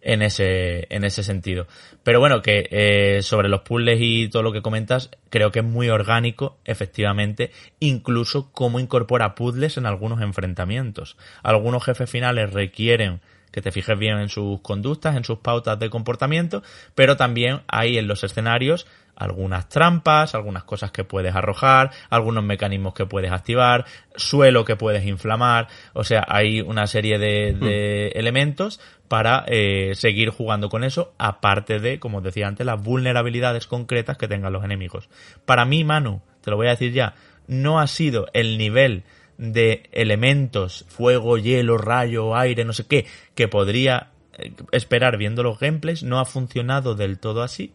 en 0.00 0.22
ese, 0.22 0.86
en 0.94 1.04
ese 1.04 1.22
sentido. 1.22 1.66
Pero 2.02 2.20
bueno, 2.20 2.42
que 2.42 2.68
eh, 2.70 3.22
sobre 3.22 3.48
los 3.48 3.60
puzzles 3.60 3.98
y 4.00 4.28
todo 4.28 4.42
lo 4.42 4.52
que 4.52 4.62
comentas, 4.62 5.10
creo 5.28 5.50
que 5.50 5.60
es 5.60 5.64
muy 5.64 5.88
orgánico, 5.88 6.58
efectivamente, 6.64 7.50
incluso 7.78 8.50
cómo 8.52 8.80
incorpora 8.80 9.34
puzzles 9.34 9.76
en 9.76 9.86
algunos 9.86 10.20
enfrentamientos. 10.20 11.16
Algunos 11.42 11.84
jefes 11.84 12.10
finales 12.10 12.52
requieren 12.52 13.20
que 13.50 13.62
te 13.62 13.72
fijes 13.72 13.98
bien 13.98 14.18
en 14.18 14.28
sus 14.28 14.60
conductas, 14.60 15.16
en 15.16 15.24
sus 15.24 15.38
pautas 15.38 15.78
de 15.78 15.90
comportamiento, 15.90 16.62
pero 16.94 17.16
también 17.16 17.62
hay 17.66 17.98
en 17.98 18.06
los 18.06 18.22
escenarios 18.22 18.86
algunas 19.16 19.68
trampas, 19.68 20.34
algunas 20.34 20.64
cosas 20.64 20.90
que 20.92 21.04
puedes 21.04 21.34
arrojar, 21.34 21.90
algunos 22.08 22.44
mecanismos 22.44 22.94
que 22.94 23.06
puedes 23.06 23.32
activar, 23.32 23.84
suelo 24.16 24.64
que 24.64 24.76
puedes 24.76 25.04
inflamar, 25.06 25.68
o 25.92 26.04
sea, 26.04 26.24
hay 26.28 26.60
una 26.60 26.86
serie 26.86 27.18
de, 27.18 27.52
de 27.52 28.08
elementos 28.08 28.80
para 29.10 29.44
eh, 29.48 29.96
seguir 29.96 30.30
jugando 30.30 30.68
con 30.68 30.84
eso, 30.84 31.14
aparte 31.18 31.80
de, 31.80 31.98
como 31.98 32.18
os 32.18 32.24
decía 32.24 32.46
antes, 32.46 32.64
las 32.64 32.80
vulnerabilidades 32.80 33.66
concretas 33.66 34.16
que 34.16 34.28
tengan 34.28 34.52
los 34.52 34.64
enemigos. 34.64 35.08
Para 35.44 35.64
mí, 35.64 35.82
Manu, 35.82 36.22
te 36.42 36.50
lo 36.50 36.56
voy 36.56 36.68
a 36.68 36.70
decir 36.70 36.92
ya, 36.92 37.14
no 37.48 37.80
ha 37.80 37.88
sido 37.88 38.28
el 38.34 38.56
nivel 38.56 39.02
de 39.36 39.82
elementos, 39.90 40.84
fuego, 40.88 41.38
hielo, 41.38 41.76
rayo, 41.76 42.36
aire, 42.36 42.64
no 42.64 42.72
sé 42.72 42.86
qué, 42.86 43.06
que 43.34 43.48
podría 43.48 44.10
eh, 44.38 44.52
esperar 44.70 45.16
viendo 45.16 45.42
los 45.42 45.58
gameplays, 45.58 46.04
no 46.04 46.20
ha 46.20 46.24
funcionado 46.24 46.94
del 46.94 47.18
todo 47.18 47.42
así. 47.42 47.72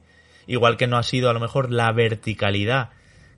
Igual 0.48 0.78
que 0.78 0.88
no 0.88 0.98
ha 0.98 1.04
sido 1.04 1.30
a 1.30 1.34
lo 1.34 1.40
mejor 1.40 1.72
la 1.72 1.92
verticalidad 1.92 2.90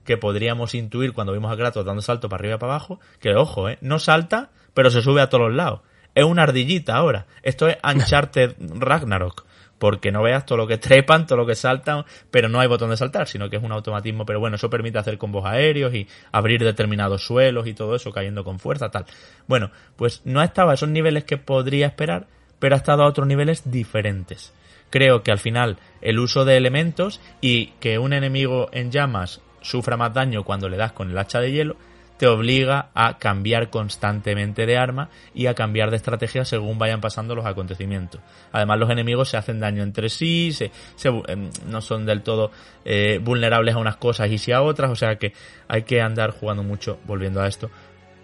que 0.04 0.16
podríamos 0.16 0.74
intuir 0.74 1.12
cuando 1.12 1.34
vimos 1.34 1.52
a 1.52 1.56
Kratos 1.56 1.84
dando 1.84 2.00
salto 2.00 2.30
para 2.30 2.40
arriba 2.40 2.54
y 2.54 2.58
para 2.58 2.72
abajo, 2.72 2.98
que 3.20 3.34
ojo, 3.34 3.68
¿eh? 3.68 3.76
no 3.82 3.98
salta, 3.98 4.50
pero 4.72 4.90
se 4.90 5.02
sube 5.02 5.20
a 5.20 5.28
todos 5.28 5.48
los 5.48 5.54
lados. 5.54 5.80
Es 6.14 6.24
una 6.24 6.44
ardillita 6.44 6.96
ahora. 6.96 7.26
Esto 7.42 7.68
es 7.68 7.76
Uncharted 7.84 8.56
Ragnarok. 8.58 9.44
Porque 9.78 10.10
no 10.10 10.22
veas 10.22 10.44
todo 10.44 10.58
lo 10.58 10.66
que 10.66 10.78
trepan, 10.78 11.26
todo 11.26 11.38
lo 11.38 11.46
que 11.46 11.54
saltan, 11.54 12.04
pero 12.30 12.48
no 12.48 12.58
hay 12.58 12.66
botón 12.66 12.90
de 12.90 12.96
saltar, 12.96 13.28
sino 13.28 13.48
que 13.48 13.56
es 13.56 13.62
un 13.62 13.70
automatismo. 13.70 14.26
Pero 14.26 14.40
bueno, 14.40 14.56
eso 14.56 14.68
permite 14.68 14.98
hacer 14.98 15.18
combos 15.18 15.44
aéreos 15.44 15.94
y 15.94 16.08
abrir 16.32 16.64
determinados 16.64 17.24
suelos 17.24 17.68
y 17.68 17.74
todo 17.74 17.94
eso 17.94 18.10
cayendo 18.10 18.42
con 18.42 18.58
fuerza, 18.58 18.90
tal. 18.90 19.04
Bueno, 19.46 19.70
pues 19.94 20.22
no 20.24 20.40
ha 20.40 20.44
estado 20.44 20.70
a 20.70 20.74
esos 20.74 20.88
niveles 20.88 21.22
que 21.24 21.36
podría 21.36 21.86
esperar, 21.86 22.26
pero 22.58 22.74
ha 22.74 22.78
estado 22.78 23.04
a 23.04 23.06
otros 23.06 23.28
niveles 23.28 23.70
diferentes. 23.70 24.52
Creo 24.90 25.22
que 25.22 25.32
al 25.32 25.38
final 25.38 25.78
el 26.00 26.18
uso 26.18 26.44
de 26.44 26.56
elementos 26.56 27.20
y 27.40 27.72
que 27.80 27.98
un 27.98 28.12
enemigo 28.12 28.68
en 28.72 28.90
llamas 28.90 29.40
sufra 29.60 29.96
más 29.96 30.14
daño 30.14 30.44
cuando 30.44 30.68
le 30.68 30.76
das 30.76 30.92
con 30.92 31.10
el 31.10 31.18
hacha 31.18 31.40
de 31.40 31.52
hielo, 31.52 31.76
te 32.18 32.26
obliga 32.26 32.90
a 32.94 33.18
cambiar 33.18 33.70
constantemente 33.70 34.66
de 34.66 34.76
arma 34.76 35.08
y 35.34 35.46
a 35.46 35.54
cambiar 35.54 35.90
de 35.90 35.96
estrategia 35.96 36.44
según 36.44 36.78
vayan 36.78 37.00
pasando 37.00 37.34
los 37.34 37.46
acontecimientos. 37.46 38.20
Además, 38.50 38.78
los 38.80 38.90
enemigos 38.90 39.28
se 39.28 39.36
hacen 39.36 39.60
daño 39.60 39.84
entre 39.84 40.08
sí, 40.08 40.52
se, 40.52 40.72
eh, 41.04 41.50
no 41.66 41.80
son 41.80 42.06
del 42.06 42.22
todo 42.22 42.50
eh, 42.84 43.20
vulnerables 43.22 43.76
a 43.76 43.78
unas 43.78 43.96
cosas 43.96 44.30
y 44.30 44.38
sí 44.38 44.50
a 44.50 44.62
otras, 44.62 44.90
o 44.90 44.96
sea 44.96 45.16
que 45.16 45.32
hay 45.68 45.84
que 45.84 46.02
andar 46.02 46.32
jugando 46.32 46.64
mucho, 46.64 46.98
volviendo 47.06 47.40
a 47.40 47.46
esto, 47.46 47.70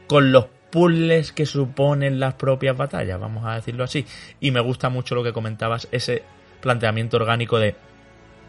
con 0.08 0.32
los 0.32 0.46
puzzles 0.70 1.30
que 1.30 1.46
suponen 1.46 2.18
las 2.18 2.34
propias 2.34 2.76
batallas, 2.76 3.20
vamos 3.20 3.46
a 3.46 3.54
decirlo 3.54 3.84
así. 3.84 4.04
Y 4.40 4.50
me 4.50 4.60
gusta 4.60 4.88
mucho 4.88 5.14
lo 5.14 5.22
que 5.22 5.32
comentabas, 5.32 5.86
ese 5.92 6.24
planteamiento 6.64 7.18
orgánico 7.18 7.58
de 7.58 7.76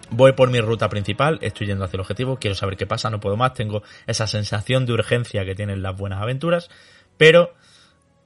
voy 0.09 0.31
por 0.31 0.49
mi 0.49 0.61
ruta 0.61 0.87
principal, 0.87 1.37
estoy 1.41 1.67
yendo 1.67 1.83
hacia 1.83 1.97
el 1.97 2.01
objetivo, 2.01 2.37
quiero 2.37 2.55
saber 2.55 2.77
qué 2.77 2.87
pasa, 2.87 3.09
no 3.09 3.19
puedo 3.19 3.35
más, 3.35 3.53
tengo 3.53 3.83
esa 4.07 4.25
sensación 4.25 4.85
de 4.85 4.93
urgencia 4.93 5.43
que 5.43 5.53
tienen 5.53 5.83
las 5.83 5.97
buenas 5.97 6.21
aventuras, 6.21 6.69
pero 7.17 7.53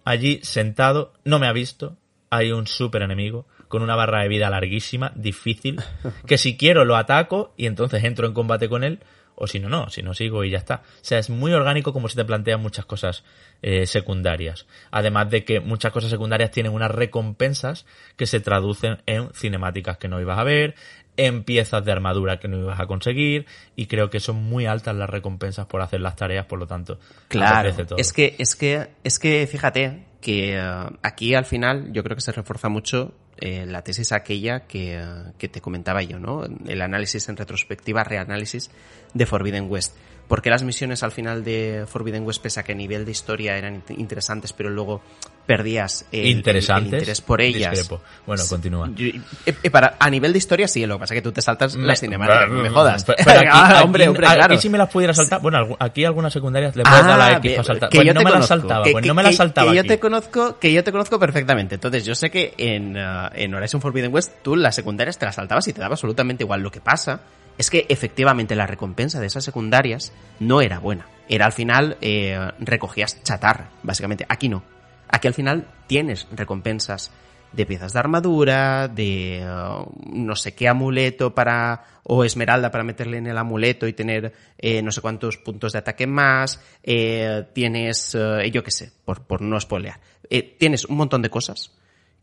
allí 0.06 0.42
sentado 0.44 1.14
no 1.24 1.40
me 1.40 1.48
ha 1.48 1.54
visto, 1.54 1.98
hay 2.30 2.52
un 2.52 2.68
super 2.68 3.02
enemigo 3.02 3.48
con 3.68 3.82
una 3.82 3.96
barra 3.96 4.22
de 4.22 4.28
vida 4.28 4.50
larguísima, 4.52 5.12
difícil, 5.16 5.82
que 6.28 6.38
si 6.38 6.56
quiero 6.56 6.86
lo 6.86 6.96
ataco 6.96 7.54
y 7.58 7.66
entonces 7.66 8.04
entro 8.04 8.28
en 8.28 8.34
combate 8.34 8.70
con 8.70 8.84
él, 8.84 9.00
o 9.40 9.48
si 9.48 9.60
no, 9.60 9.70
no, 9.70 9.90
si 9.90 10.04
no 10.04 10.14
sigo 10.14 10.44
y 10.44 10.52
ya 10.52 10.58
está. 10.58 10.84
O 10.86 11.04
sea, 11.04 11.18
es 11.18 11.30
muy 11.30 11.54
orgánico 11.54 11.94
como 11.94 12.10
se 12.10 12.16
te 12.16 12.26
plantean 12.26 12.62
muchas 12.62 12.86
cosas 12.86 13.24
eh, 13.62 13.88
secundarias. 13.88 14.68
Además 14.92 15.30
de 15.30 15.46
que 15.46 15.60
muchas 15.60 15.92
cosas 15.92 16.12
secundarias 16.12 16.52
tienen 16.52 16.74
unas 16.74 16.92
recompensas 16.92 17.86
que 18.18 18.26
se 18.26 18.40
traducen 18.40 19.02
en 19.06 19.30
cinemáticas 19.34 19.98
que 19.98 20.08
no 20.08 20.20
ibas 20.20 20.38
a 20.38 20.44
ver, 20.44 20.76
en 21.18 21.44
piezas 21.44 21.84
de 21.84 21.92
armadura 21.92 22.40
que 22.40 22.48
no 22.48 22.58
ibas 22.58 22.80
a 22.80 22.88
conseguir 22.88 23.46
y 23.76 23.88
creo 23.88 24.10
que 24.10 24.20
son 24.20 24.38
muy 24.38 24.66
altas 24.66 24.96
las 24.96 25.10
recompensas 25.10 25.66
por 25.66 25.82
hacer 25.82 26.00
las 26.00 26.16
tareas, 26.16 26.46
por 26.46 26.60
lo 26.60 26.68
tanto, 26.68 26.98
claro, 27.28 27.74
todo. 27.74 27.98
es 27.98 28.14
que 28.14 28.36
es 28.38 28.56
que 28.56 28.88
es 29.04 29.20
que 29.20 29.46
fíjate 29.46 30.06
que 30.22 30.58
uh, 30.58 30.96
aquí 31.02 31.36
al 31.36 31.46
final 31.46 31.92
yo 31.92 32.04
creo 32.04 32.16
que 32.16 32.22
se 32.22 32.32
refuerza 32.32 32.70
mucho 32.70 33.14
eh, 33.42 33.66
la 33.66 33.82
tesis 33.84 34.12
aquella 34.12 34.68
que, 34.68 35.02
que 35.38 35.48
te 35.48 35.62
comentaba 35.62 36.02
yo, 36.04 36.20
¿no? 36.20 36.44
El 36.68 36.82
análisis 36.82 37.30
en 37.30 37.38
retrospectiva, 37.38 38.04
reanálisis 38.04 38.70
de 39.14 39.26
Forbidden 39.26 39.70
West 39.70 39.96
porque 40.30 40.50
las 40.50 40.64
misiones 40.64 41.04
al 41.04 41.12
final 41.12 41.44
de 41.44 41.84
Forbidden 41.86 42.24
West, 42.26 42.42
pese 42.42 42.62
a 42.62 42.64
que 42.64 42.72
a 42.72 42.76
nivel 42.76 43.04
de 43.04 43.12
historia 43.12 43.58
eran 43.58 43.84
interesantes, 43.98 44.54
pero 44.54 44.70
luego 44.70 45.02
perdías 45.46 46.06
el, 46.12 46.28
¿Interesantes? 46.28 46.88
el, 46.88 46.94
el 46.94 47.00
interés 47.02 47.22
por 47.22 47.42
ellas. 47.42 47.72
Discrepo. 47.72 48.02
Bueno, 48.28 48.44
continúa. 48.48 48.90
Yo, 48.96 49.08
eh, 49.46 49.70
para, 49.72 49.98
a 50.00 50.10
nivel 50.10 50.32
de 50.32 50.38
historia 50.38 50.68
sí, 50.68 50.86
lo 50.86 50.96
que 50.96 51.00
pasa 51.00 51.14
es 51.16 51.18
que 51.18 51.22
tú 51.24 51.32
te 51.32 51.42
saltas 51.42 51.76
Me- 51.76 51.88
las 51.88 52.00
cinemáticas, 52.00 52.48
no 52.50 52.62
me 52.62 52.70
jodas. 52.70 53.04
Pero, 53.04 53.18
pero 53.26 53.40
aquí, 53.40 53.50
Ah, 53.52 53.70
aquí- 53.80 53.84
hombre, 53.84 54.06
aquí 54.06 54.14
claro. 54.16 54.58
si 54.60 54.70
me 54.70 54.78
las 54.78 54.90
pudiera 54.90 55.14
saltar. 55.14 55.42
Bueno, 55.42 55.76
aquí 55.80 56.06
algunas 56.06 56.32
secundarias 56.32 56.76
le 56.76 56.84
puedes 56.84 57.04
dar 57.06 57.18
la 57.18 57.38
X 57.38 57.52
para 57.54 57.64
saltar. 57.64 57.90
que 57.90 57.98
Pues 57.98 58.08
yo 58.08 58.14
no 58.14 58.20
te 58.20 58.26
me 58.26 58.32
conozco, 58.32 58.48
saltaba, 58.48 58.84
que- 58.84 58.92
pues 58.92 59.02
que- 59.02 59.08
no 59.08 59.14
me 59.16 59.24
las 59.24 59.36
saltaba 59.36 59.72
Que 59.72 59.76
yo 59.76 59.82
aquí. 59.82 59.88
te 59.90 60.00
conozco, 60.00 60.60
que 60.60 60.72
yo 60.74 60.84
te 60.84 60.92
conozco 60.92 61.20
perfectamente. 61.20 61.76
Entonces, 61.76 62.06
yo 62.06 62.14
sé 62.14 62.30
que 62.30 62.54
en, 62.58 62.96
uh, 62.96 63.30
en 63.34 63.52
Horizon 63.56 63.82
Forbidden 63.82 64.14
West 64.14 64.32
tú 64.44 64.56
las 64.56 64.76
secundarias 64.76 65.18
te 65.18 65.26
las 65.26 65.34
saltabas 65.34 65.68
y 65.68 65.74
te 65.74 65.82
daba 65.82 65.94
absolutamente 65.96 66.44
igual. 66.44 66.62
Lo 66.62 66.70
que 66.70 66.82
pasa 66.82 67.22
es 67.60 67.70
que 67.70 67.86
efectivamente 67.90 68.56
la 68.56 68.66
recompensa 68.66 69.20
de 69.20 69.28
esas 69.28 69.44
secundarias 69.44 70.14
no 70.40 70.62
era 70.62 70.80
buena. 70.80 71.08
Era 71.28 71.46
al 71.46 71.52
final 71.52 71.98
eh, 72.00 72.40
recogías 72.60 73.22
chatarra, 73.22 73.70
básicamente. 73.84 74.26
Aquí 74.30 74.48
no. 74.48 74.64
Aquí 75.10 75.28
al 75.28 75.34
final 75.34 75.68
tienes 75.86 76.26
recompensas 76.32 77.12
de 77.52 77.66
piezas 77.66 77.92
de 77.92 78.00
armadura, 78.00 78.88
de 78.88 79.46
uh, 79.46 79.92
no 80.06 80.36
sé 80.36 80.54
qué 80.54 80.70
amuleto 80.70 81.36
para 81.36 81.84
o 82.04 82.24
esmeralda 82.24 82.72
para 82.72 82.86
meterle 82.86 83.18
en 83.18 83.28
el 83.28 83.38
amuleto 83.38 83.88
y 83.88 83.94
tener 83.94 84.34
eh, 84.58 84.82
no 84.82 84.92
sé 84.92 85.02
cuántos 85.02 85.38
puntos 85.38 85.74
de 85.74 85.80
ataque 85.80 86.08
más, 86.08 86.62
eh, 86.82 87.46
tienes 87.54 88.16
eh, 88.16 88.50
yo 88.52 88.64
qué 88.64 88.72
sé, 88.72 88.92
por, 89.04 89.24
por 89.24 89.42
no 89.42 89.60
spoilear, 89.60 90.00
eh, 90.30 90.56
tienes 90.58 90.86
un 90.86 90.96
montón 90.96 91.22
de 91.22 91.30
cosas 91.30 91.76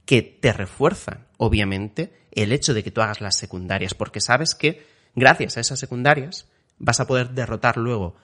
que 0.06 0.22
te 0.22 0.52
refuerzan, 0.52 1.26
obviamente, 1.36 2.12
el 2.32 2.52
hecho 2.52 2.72
de 2.72 2.82
que 2.82 2.90
tú 2.90 3.02
hagas 3.02 3.20
las 3.20 3.36
secundarias, 3.36 3.94
porque 3.94 4.20
sabes 4.20 4.54
que 4.54 4.95
gracias 5.16 5.56
a 5.56 5.60
esas 5.60 5.80
secundarias 5.80 6.46
vas 6.78 7.00
a 7.00 7.06
poder 7.06 7.30
derrotar 7.30 7.76
luego 7.76 8.14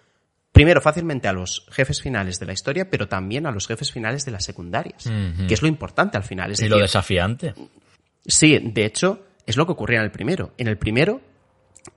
primero 0.53 0.81
fácilmente 0.81 1.27
a 1.27 1.33
los 1.33 1.67
jefes 1.73 2.01
finales 2.01 2.39
de 2.39 2.47
la 2.47 2.53
historia, 2.53 2.89
pero 2.91 3.09
también 3.09 3.47
a 3.47 3.51
los 3.51 3.67
jefes 3.67 3.91
finales 3.91 4.25
de 4.25 4.33
las 4.33 4.45
secundarias, 4.45 5.11
que 5.49 5.55
es 5.55 5.63
lo 5.63 5.69
importante 5.69 6.19
al 6.19 6.25
final. 6.25 6.53
Es 6.53 6.61
y 6.61 6.69
lo 6.69 6.79
desafiante. 6.79 7.55
Sí, 8.25 8.59
de 8.59 8.85
hecho, 8.85 9.25
es 9.47 9.57
lo 9.57 9.67
que 9.67 9.73
ocurría 9.73 9.99
en 9.99 10.05
el 10.05 10.11
primero. 10.11 10.53
En 10.59 10.69
el 10.69 10.79
primero, 10.79 11.23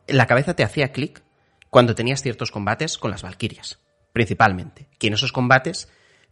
la 0.08 0.26
cabeza 0.26 0.56
te 0.56 0.64
hacía 0.64 0.92
clic 0.92 1.22
cuando 1.70 1.96
tenías 1.96 2.22
ciertos 2.22 2.50
combates 2.50 2.98
con 2.98 3.12
las 3.12 3.24
Valkyrias, 3.24 3.80
principalmente. 4.14 4.88
Que 4.98 5.08
en 5.08 5.14
esos 5.14 5.34
combates 5.34 5.90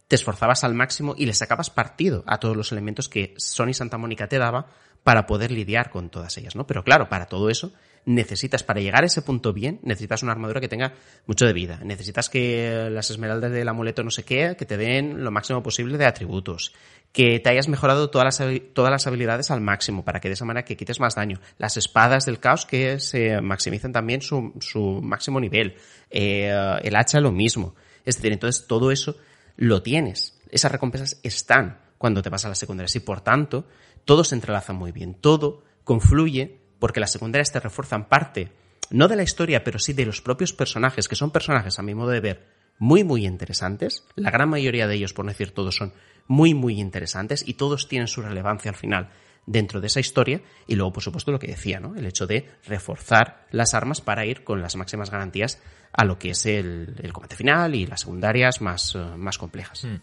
te 0.08 0.16
esforzabas 0.16 0.64
al 0.64 0.74
máximo 0.74 1.14
y 1.16 1.26
le 1.26 1.34
sacabas 1.34 1.70
partido 1.70 2.24
a 2.26 2.38
todos 2.38 2.56
los 2.56 2.72
elementos 2.72 3.08
que 3.08 3.34
Sony 3.36 3.72
Santa 3.72 3.98
Mónica 3.98 4.28
te 4.28 4.38
daba 4.38 4.66
para 5.02 5.26
poder 5.26 5.50
lidiar 5.50 5.90
con 5.90 6.10
todas 6.10 6.36
ellas, 6.38 6.56
¿no? 6.56 6.66
Pero 6.66 6.82
claro, 6.82 7.08
para 7.08 7.26
todo 7.26 7.50
eso 7.50 7.72
necesitas, 8.06 8.62
para 8.62 8.80
llegar 8.80 9.02
a 9.02 9.06
ese 9.06 9.22
punto 9.22 9.52
bien, 9.52 9.80
necesitas 9.82 10.22
una 10.22 10.32
armadura 10.32 10.60
que 10.60 10.68
tenga 10.68 10.94
mucho 11.26 11.46
de 11.46 11.52
vida. 11.52 11.80
Necesitas 11.82 12.28
que 12.28 12.88
las 12.90 13.10
esmeraldas 13.10 13.52
del 13.52 13.68
amuleto 13.68 14.02
no 14.02 14.10
sé 14.10 14.24
qué, 14.24 14.56
que 14.58 14.66
te 14.66 14.76
den 14.76 15.24
lo 15.24 15.30
máximo 15.30 15.62
posible 15.62 15.98
de 15.98 16.06
atributos. 16.06 16.74
Que 17.12 17.38
te 17.38 17.48
hayas 17.48 17.68
mejorado 17.68 18.10
todas 18.10 18.40
las, 18.40 18.50
todas 18.72 18.90
las 18.90 19.06
habilidades 19.06 19.50
al 19.50 19.60
máximo, 19.60 20.04
para 20.04 20.20
que 20.20 20.28
de 20.28 20.34
esa 20.34 20.44
manera 20.44 20.64
que 20.64 20.76
quites 20.76 21.00
más 21.00 21.14
daño. 21.14 21.40
Las 21.58 21.76
espadas 21.76 22.26
del 22.26 22.40
caos 22.40 22.66
que 22.66 22.98
se 22.98 23.40
maximicen 23.40 23.92
también 23.92 24.20
su, 24.20 24.52
su 24.60 25.00
máximo 25.02 25.40
nivel. 25.40 25.76
Eh, 26.10 26.52
el 26.82 26.96
hacha 26.96 27.20
lo 27.20 27.32
mismo. 27.32 27.74
Es 28.04 28.16
decir, 28.16 28.32
entonces 28.32 28.66
todo 28.66 28.90
eso 28.90 29.16
lo 29.56 29.82
tienes. 29.82 30.40
Esas 30.50 30.72
recompensas 30.72 31.20
están 31.22 31.80
cuando 31.98 32.22
te 32.22 32.30
vas 32.30 32.44
a 32.44 32.48
las 32.48 32.58
secundarias 32.58 32.96
y 32.96 33.00
por 33.00 33.20
tanto 33.20 33.66
todo 34.04 34.24
se 34.24 34.34
entrelaza 34.34 34.72
muy 34.72 34.92
bien. 34.92 35.14
Todo 35.14 35.64
confluye 35.84 36.60
porque 36.78 37.00
las 37.00 37.12
secundarias 37.12 37.52
te 37.52 37.60
refuerzan 37.60 38.08
parte, 38.08 38.52
no 38.90 39.08
de 39.08 39.16
la 39.16 39.22
historia, 39.22 39.64
pero 39.64 39.78
sí 39.78 39.92
de 39.92 40.06
los 40.06 40.20
propios 40.20 40.52
personajes, 40.52 41.08
que 41.08 41.16
son 41.16 41.30
personajes, 41.30 41.78
a 41.78 41.82
mi 41.82 41.94
modo 41.94 42.10
de 42.10 42.20
ver, 42.20 42.46
muy, 42.78 43.04
muy 43.04 43.26
interesantes. 43.26 44.04
La 44.16 44.30
gran 44.30 44.50
mayoría 44.50 44.86
de 44.86 44.96
ellos, 44.96 45.12
por 45.12 45.24
no 45.24 45.30
decir 45.30 45.52
todos, 45.52 45.76
son 45.76 45.94
muy, 46.26 46.54
muy 46.54 46.80
interesantes 46.80 47.42
y 47.46 47.54
todos 47.54 47.88
tienen 47.88 48.08
su 48.08 48.22
relevancia 48.22 48.70
al 48.70 48.76
final 48.76 49.10
dentro 49.46 49.80
de 49.80 49.86
esa 49.86 50.00
historia. 50.00 50.40
Y 50.66 50.74
luego, 50.74 50.92
por 50.92 51.02
supuesto, 51.02 51.32
lo 51.32 51.38
que 51.38 51.48
decía, 51.48 51.80
¿no? 51.80 51.96
El 51.96 52.06
hecho 52.06 52.26
de 52.26 52.48
reforzar 52.66 53.46
las 53.50 53.74
armas 53.74 54.00
para 54.00 54.26
ir 54.26 54.44
con 54.44 54.62
las 54.62 54.76
máximas 54.76 55.10
garantías 55.10 55.60
a 55.92 56.04
lo 56.04 56.18
que 56.18 56.30
es 56.30 56.46
el, 56.46 56.94
combate 57.12 57.36
final 57.36 57.74
y 57.74 57.86
las 57.86 58.00
secundarias 58.00 58.60
más, 58.60 58.94
eh, 58.94 58.98
más 59.16 59.38
complejas. 59.38 59.84
Hmm. 59.84 60.00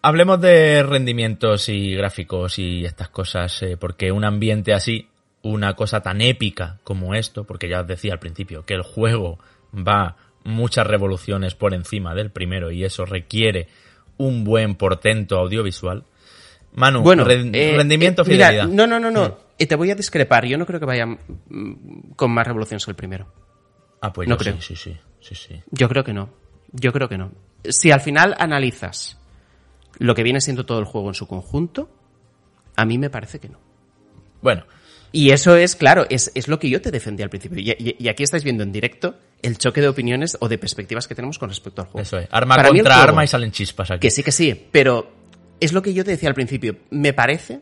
Hablemos 0.00 0.40
de 0.40 0.82
rendimientos 0.84 1.68
y 1.68 1.94
gráficos 1.94 2.58
y 2.58 2.84
estas 2.84 3.08
cosas, 3.08 3.62
eh, 3.62 3.76
porque 3.76 4.12
un 4.12 4.24
ambiente 4.24 4.72
así 4.72 5.08
una 5.42 5.74
cosa 5.74 6.00
tan 6.02 6.20
épica 6.20 6.78
como 6.84 7.14
esto, 7.14 7.44
porque 7.44 7.68
ya 7.68 7.80
os 7.80 7.86
decía 7.86 8.12
al 8.12 8.18
principio 8.18 8.64
que 8.64 8.74
el 8.74 8.82
juego 8.82 9.38
va 9.74 10.16
muchas 10.44 10.86
revoluciones 10.86 11.54
por 11.54 11.74
encima 11.74 12.14
del 12.14 12.30
primero 12.30 12.70
y 12.70 12.84
eso 12.84 13.04
requiere 13.04 13.68
un 14.16 14.44
buen 14.44 14.74
portento 14.74 15.38
audiovisual. 15.38 16.04
Manu, 16.72 17.02
bueno, 17.02 17.28
eh, 17.28 17.74
rendimiento, 17.76 18.22
eh, 18.22 18.24
fidelidad. 18.24 18.68
no, 18.68 18.86
no, 18.86 19.00
no, 19.00 19.10
no. 19.10 19.38
Mm. 19.58 19.66
te 19.66 19.74
voy 19.76 19.90
a 19.90 19.94
discrepar. 19.94 20.46
Yo 20.46 20.58
no 20.58 20.66
creo 20.66 20.78
que 20.78 20.86
vaya 20.86 21.06
mm, 21.06 22.12
con 22.14 22.30
más 22.30 22.46
revoluciones 22.46 22.84
que 22.84 22.90
el 22.90 22.96
primero. 22.96 23.32
Ah, 24.00 24.12
pues 24.12 24.28
no 24.28 24.36
creo. 24.36 24.60
Sí, 24.60 24.76
sí, 24.76 24.96
sí, 25.20 25.34
sí. 25.34 25.62
Yo 25.70 25.88
creo 25.88 26.04
que 26.04 26.12
no. 26.12 26.30
Yo 26.72 26.92
creo 26.92 27.08
que 27.08 27.18
no. 27.18 27.32
Si 27.64 27.90
al 27.90 28.00
final 28.00 28.36
analizas 28.38 29.18
lo 29.98 30.14
que 30.14 30.22
viene 30.22 30.40
siendo 30.40 30.64
todo 30.66 30.78
el 30.78 30.84
juego 30.84 31.08
en 31.08 31.14
su 31.14 31.26
conjunto, 31.26 31.90
a 32.76 32.84
mí 32.84 32.98
me 32.98 33.10
parece 33.10 33.40
que 33.40 33.48
no. 33.48 33.58
Bueno, 34.40 34.64
y 35.10 35.30
eso 35.30 35.56
es, 35.56 35.74
claro, 35.74 36.06
es, 36.10 36.30
es 36.34 36.48
lo 36.48 36.58
que 36.58 36.68
yo 36.68 36.80
te 36.80 36.90
defendí 36.90 37.22
al 37.22 37.30
principio. 37.30 37.58
Y, 37.58 38.08
aquí 38.08 38.22
estáis 38.22 38.44
viendo 38.44 38.62
en 38.62 38.72
directo 38.72 39.16
el 39.42 39.56
choque 39.56 39.80
de 39.80 39.88
opiniones 39.88 40.36
o 40.40 40.48
de 40.48 40.58
perspectivas 40.58 41.08
que 41.08 41.14
tenemos 41.14 41.38
con 41.38 41.48
respecto 41.48 41.82
al 41.82 41.88
juego. 41.88 42.02
Eso 42.02 42.18
es. 42.18 42.28
Arma 42.30 42.62
contra 42.62 43.02
arma 43.02 43.24
y 43.24 43.26
salen 43.26 43.50
chispas 43.50 43.90
aquí. 43.90 44.00
Que 44.00 44.10
sí, 44.10 44.22
que 44.22 44.32
sí. 44.32 44.68
Pero 44.70 45.17
es 45.60 45.72
lo 45.72 45.82
que 45.82 45.94
yo 45.94 46.04
te 46.04 46.12
decía 46.12 46.28
al 46.28 46.34
principio. 46.34 46.78
Me 46.90 47.12
parece 47.12 47.60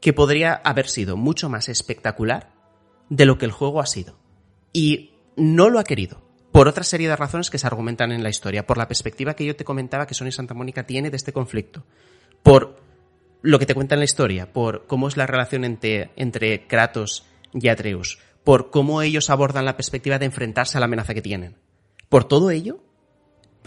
que 0.00 0.12
podría 0.12 0.54
haber 0.54 0.88
sido 0.88 1.16
mucho 1.16 1.48
más 1.48 1.68
espectacular 1.68 2.52
de 3.08 3.26
lo 3.26 3.38
que 3.38 3.44
el 3.44 3.52
juego 3.52 3.80
ha 3.80 3.86
sido. 3.86 4.18
Y 4.72 5.12
no 5.36 5.68
lo 5.68 5.78
ha 5.78 5.84
querido. 5.84 6.22
Por 6.52 6.68
otra 6.68 6.84
serie 6.84 7.08
de 7.08 7.16
razones 7.16 7.50
que 7.50 7.58
se 7.58 7.66
argumentan 7.66 8.12
en 8.12 8.22
la 8.22 8.28
historia. 8.28 8.66
Por 8.66 8.78
la 8.78 8.88
perspectiva 8.88 9.34
que 9.34 9.44
yo 9.44 9.56
te 9.56 9.64
comentaba 9.64 10.06
que 10.06 10.14
Sony 10.14 10.32
Santa 10.32 10.54
Mónica 10.54 10.86
tiene 10.86 11.10
de 11.10 11.16
este 11.16 11.32
conflicto. 11.32 11.84
Por 12.42 12.80
lo 13.42 13.58
que 13.58 13.66
te 13.66 13.74
cuenta 13.74 13.94
en 13.94 14.00
la 14.00 14.04
historia, 14.04 14.52
por 14.52 14.86
cómo 14.86 15.08
es 15.08 15.16
la 15.16 15.26
relación 15.26 15.64
entre, 15.64 16.10
entre 16.16 16.66
Kratos 16.66 17.24
y 17.54 17.68
Atreus, 17.68 18.18
por 18.44 18.70
cómo 18.70 19.02
ellos 19.02 19.30
abordan 19.30 19.64
la 19.64 19.76
perspectiva 19.76 20.18
de 20.18 20.26
enfrentarse 20.26 20.76
a 20.76 20.80
la 20.80 20.86
amenaza 20.86 21.14
que 21.14 21.22
tienen. 21.22 21.56
Por 22.08 22.24
todo 22.24 22.50
ello, 22.50 22.82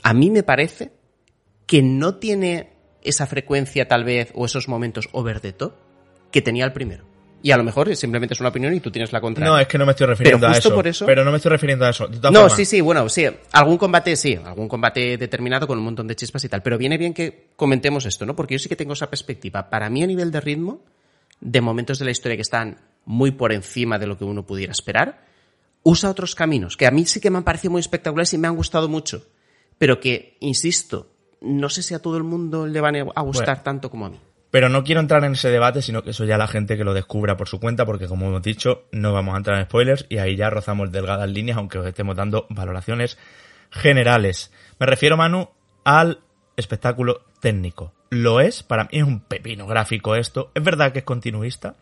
a 0.04 0.14
mí 0.14 0.30
me 0.30 0.44
parece 0.44 0.94
que 1.66 1.82
no 1.82 2.16
tiene 2.16 2.73
esa 3.04 3.28
frecuencia 3.28 3.88
tal 3.88 4.04
vez 4.04 4.32
o 4.34 4.46
esos 4.46 4.68
momentos 4.68 5.10
over 5.12 5.40
the 5.40 5.54
top 5.54 5.74
que 6.32 6.42
tenía 6.42 6.66
el 6.66 6.74
primero. 6.74 7.06
Y 7.44 7.52
a 7.52 7.58
lo 7.58 7.64
mejor 7.66 7.94
simplemente 7.98 8.34
es 8.34 8.40
una 8.40 8.50
opinión 8.50 8.74
y 8.74 8.80
tú 8.80 8.90
tienes 8.90 9.12
la 9.12 9.20
contraria. 9.20 9.52
No, 9.52 9.60
es 9.60 9.68
que 9.68 9.78
no 9.78 9.86
me 9.86 9.92
estoy 9.92 10.08
refiriendo 10.08 10.48
a 10.48 10.52
eso, 10.54 11.06
Pero 11.06 11.26
no 11.26 11.32
me 11.32 11.38
estoy 11.38 11.50
refiriendo 11.52 11.86
a 11.86 11.90
eso. 11.90 12.08
no, 12.32 12.50
sí, 12.50 12.64
sí, 12.64 12.80
bueno, 12.80 13.10
sí. 13.10 13.28
Algún 13.52 13.78
combate, 13.78 14.16
sí. 14.16 14.40
Algún 14.42 14.70
combate 14.70 15.18
determinado 15.18 15.68
con 15.68 15.78
un 15.78 15.84
montón 15.84 16.08
de 16.08 16.16
chispas 16.16 16.46
y 16.46 16.50
tal. 16.50 16.62
Pero 16.62 16.78
viene 16.78 16.98
bien 16.98 17.14
que 17.14 17.50
comentemos 17.58 18.06
esto, 18.06 18.26
¿no? 18.26 18.34
Porque 18.34 18.56
yo 18.56 18.60
sí 18.60 18.70
que 18.70 18.78
tengo 18.78 18.94
esa 18.94 19.10
perspectiva. 19.10 19.70
Para 19.70 19.90
mí, 19.90 20.02
a 20.04 20.08
nivel 20.08 20.32
de 20.32 20.40
ritmo, 20.40 20.86
de 21.42 21.60
momentos 21.60 22.00
de 22.00 22.06
la 22.06 22.12
historia 22.12 22.38
que 22.38 22.44
están 22.44 22.78
muy 23.04 23.32
por 23.32 23.52
encima 23.52 24.00
de 24.00 24.08
lo 24.08 24.18
que 24.18 24.24
uno 24.24 24.46
pudiera 24.46 24.72
esperar, 24.72 25.26
usa 25.84 26.10
otros 26.10 26.36
caminos, 26.36 26.78
que 26.78 26.88
a 26.88 26.92
mí 26.92 27.06
sí 27.06 27.20
que 27.20 27.30
me 27.30 27.40
han 27.40 27.44
parecido 27.44 27.72
muy 27.72 27.82
espectaculares 27.82 28.34
y 28.34 28.38
me 28.38 28.48
han 28.48 28.56
gustado 28.56 28.88
mucho. 28.88 29.28
Pero 29.78 30.00
que, 30.00 30.38
insisto, 30.40 31.13
no 31.44 31.70
sé 31.70 31.84
si 31.84 31.94
a 31.94 32.00
todo 32.00 32.18
el 32.18 32.24
mundo 32.24 32.66
le 32.66 32.82
van 32.82 32.96
a 32.96 33.22
gustar 33.22 33.64
tanto 33.64 33.90
como 33.90 34.06
a 34.06 34.10
mí. 34.10 34.20
Pero 34.54 34.70
no 34.70 34.84
quiero 34.84 35.02
entrar 35.02 35.24
en 35.24 35.34
ese 35.34 35.50
debate, 35.50 35.82
sino 35.82 36.04
que 36.04 36.12
eso 36.12 36.26
ya 36.26 36.38
la 36.38 36.48
gente 36.48 36.78
que 36.78 36.84
lo 36.84 36.94
descubra 36.94 37.38
por 37.38 37.48
su 37.48 37.60
cuenta, 37.60 37.88
porque 37.88 38.08
como 38.08 38.28
hemos 38.28 38.44
dicho, 38.44 38.84
no 38.92 39.12
vamos 39.12 39.34
a 39.34 39.38
entrar 39.38 39.58
en 39.58 39.66
spoilers 39.66 40.06
y 40.10 40.20
ahí 40.20 40.36
ya 40.36 40.52
rozamos 40.52 40.92
delgadas 40.92 41.28
líneas, 41.28 41.58
aunque 41.58 41.80
os 41.80 41.88
estemos 41.88 42.16
dando 42.16 42.46
valoraciones 42.50 43.18
generales. 43.72 44.52
Me 44.80 44.86
refiero, 44.86 45.18
Manu, 45.18 45.50
al 45.84 46.20
espectáculo 46.56 47.22
técnico. 47.40 47.94
Lo 48.12 48.42
es, 48.42 48.62
para 48.62 48.84
mí 48.84 48.90
es 48.92 49.04
un 49.04 49.22
pepino 49.22 49.66
gráfico 49.66 50.16
esto. 50.16 50.52
Es 50.54 50.64
verdad 50.64 50.92
que 50.92 51.00
es 51.00 51.06
continuista. 51.06 51.76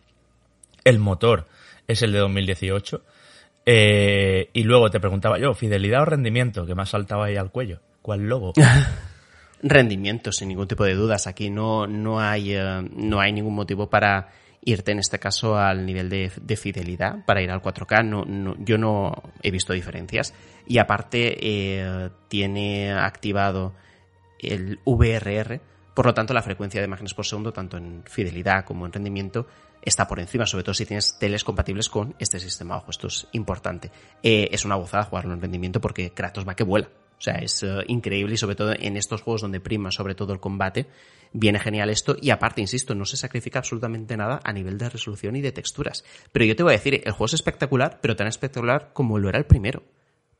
El 0.82 0.98
motor 0.98 1.48
es 1.86 2.00
el 2.00 2.12
de 2.12 2.20
2018. 2.20 3.04
Eh, 3.66 4.48
y 4.54 4.62
luego 4.62 4.90
te 4.90 4.98
preguntaba 4.98 5.38
yo, 5.38 5.52
fidelidad 5.52 6.02
o 6.02 6.06
rendimiento, 6.06 6.64
que 6.64 6.74
me 6.74 6.82
ha 6.82 6.86
saltado 6.86 7.22
ahí 7.22 7.36
al 7.36 7.50
cuello. 7.50 7.80
¿Cuál 8.00 8.30
logo? 8.30 8.54
rendimiento, 9.62 10.32
sin 10.32 10.48
ningún 10.48 10.68
tipo 10.68 10.84
de 10.84 10.94
dudas. 10.94 11.26
Aquí 11.26 11.50
no, 11.50 11.86
no, 11.86 12.20
hay, 12.20 12.54
eh, 12.54 12.82
no 12.94 13.20
hay 13.20 13.32
ningún 13.32 13.54
motivo 13.54 13.88
para 13.88 14.28
irte 14.64 14.92
en 14.92 15.00
este 15.00 15.18
caso 15.18 15.56
al 15.56 15.84
nivel 15.84 16.08
de, 16.08 16.56
fidelidad 16.56 17.24
para 17.24 17.42
ir 17.42 17.50
al 17.50 17.62
4K. 17.62 18.04
No, 18.04 18.56
yo 18.58 18.78
no 18.78 19.32
he 19.42 19.50
visto 19.50 19.72
diferencias. 19.72 20.34
Y 20.66 20.78
aparte 20.78 21.36
eh, 21.40 22.10
tiene 22.28 22.92
activado 22.92 23.74
el 24.38 24.80
VRR, 24.84 25.60
por 25.94 26.06
lo 26.06 26.14
tanto 26.14 26.34
la 26.34 26.42
frecuencia 26.42 26.80
de 26.80 26.86
imágenes 26.86 27.14
por 27.14 27.26
segundo, 27.26 27.52
tanto 27.52 27.76
en 27.76 28.02
fidelidad 28.06 28.64
como 28.64 28.86
en 28.86 28.92
rendimiento, 28.92 29.46
está 29.80 30.06
por 30.06 30.20
encima, 30.20 30.46
sobre 30.46 30.64
todo 30.64 30.74
si 30.74 30.86
tienes 30.86 31.18
teles 31.18 31.44
compatibles 31.44 31.88
con 31.88 32.14
este 32.18 32.38
sistema. 32.38 32.76
Ojo, 32.76 32.90
esto 32.90 33.08
es 33.08 33.26
importante. 33.32 33.90
Eh, 34.22 34.48
es 34.52 34.64
una 34.64 34.76
gozada 34.76 35.04
jugarlo 35.04 35.34
en 35.34 35.40
rendimiento 35.40 35.80
porque 35.80 36.12
Kratos 36.12 36.46
va 36.46 36.54
que 36.54 36.64
vuela. 36.64 36.88
O 37.22 37.24
sea, 37.24 37.34
es 37.34 37.62
eh, 37.62 37.84
increíble 37.86 38.34
y 38.34 38.36
sobre 38.36 38.56
todo 38.56 38.74
en 38.76 38.96
estos 38.96 39.22
juegos 39.22 39.42
donde 39.42 39.60
prima 39.60 39.92
sobre 39.92 40.16
todo 40.16 40.32
el 40.32 40.40
combate, 40.40 40.88
viene 41.32 41.60
genial 41.60 41.88
esto 41.88 42.16
y 42.20 42.30
aparte, 42.30 42.60
insisto, 42.60 42.96
no 42.96 43.04
se 43.04 43.16
sacrifica 43.16 43.60
absolutamente 43.60 44.16
nada 44.16 44.40
a 44.42 44.52
nivel 44.52 44.76
de 44.76 44.88
resolución 44.88 45.36
y 45.36 45.40
de 45.40 45.52
texturas. 45.52 46.04
Pero 46.32 46.46
yo 46.46 46.56
te 46.56 46.64
voy 46.64 46.72
a 46.72 46.78
decir, 46.78 46.94
el 46.94 47.12
juego 47.12 47.26
es 47.26 47.34
espectacular, 47.34 48.00
pero 48.02 48.16
tan 48.16 48.26
espectacular 48.26 48.90
como 48.92 49.20
lo 49.20 49.28
era 49.28 49.38
el 49.38 49.46
primero. 49.46 49.84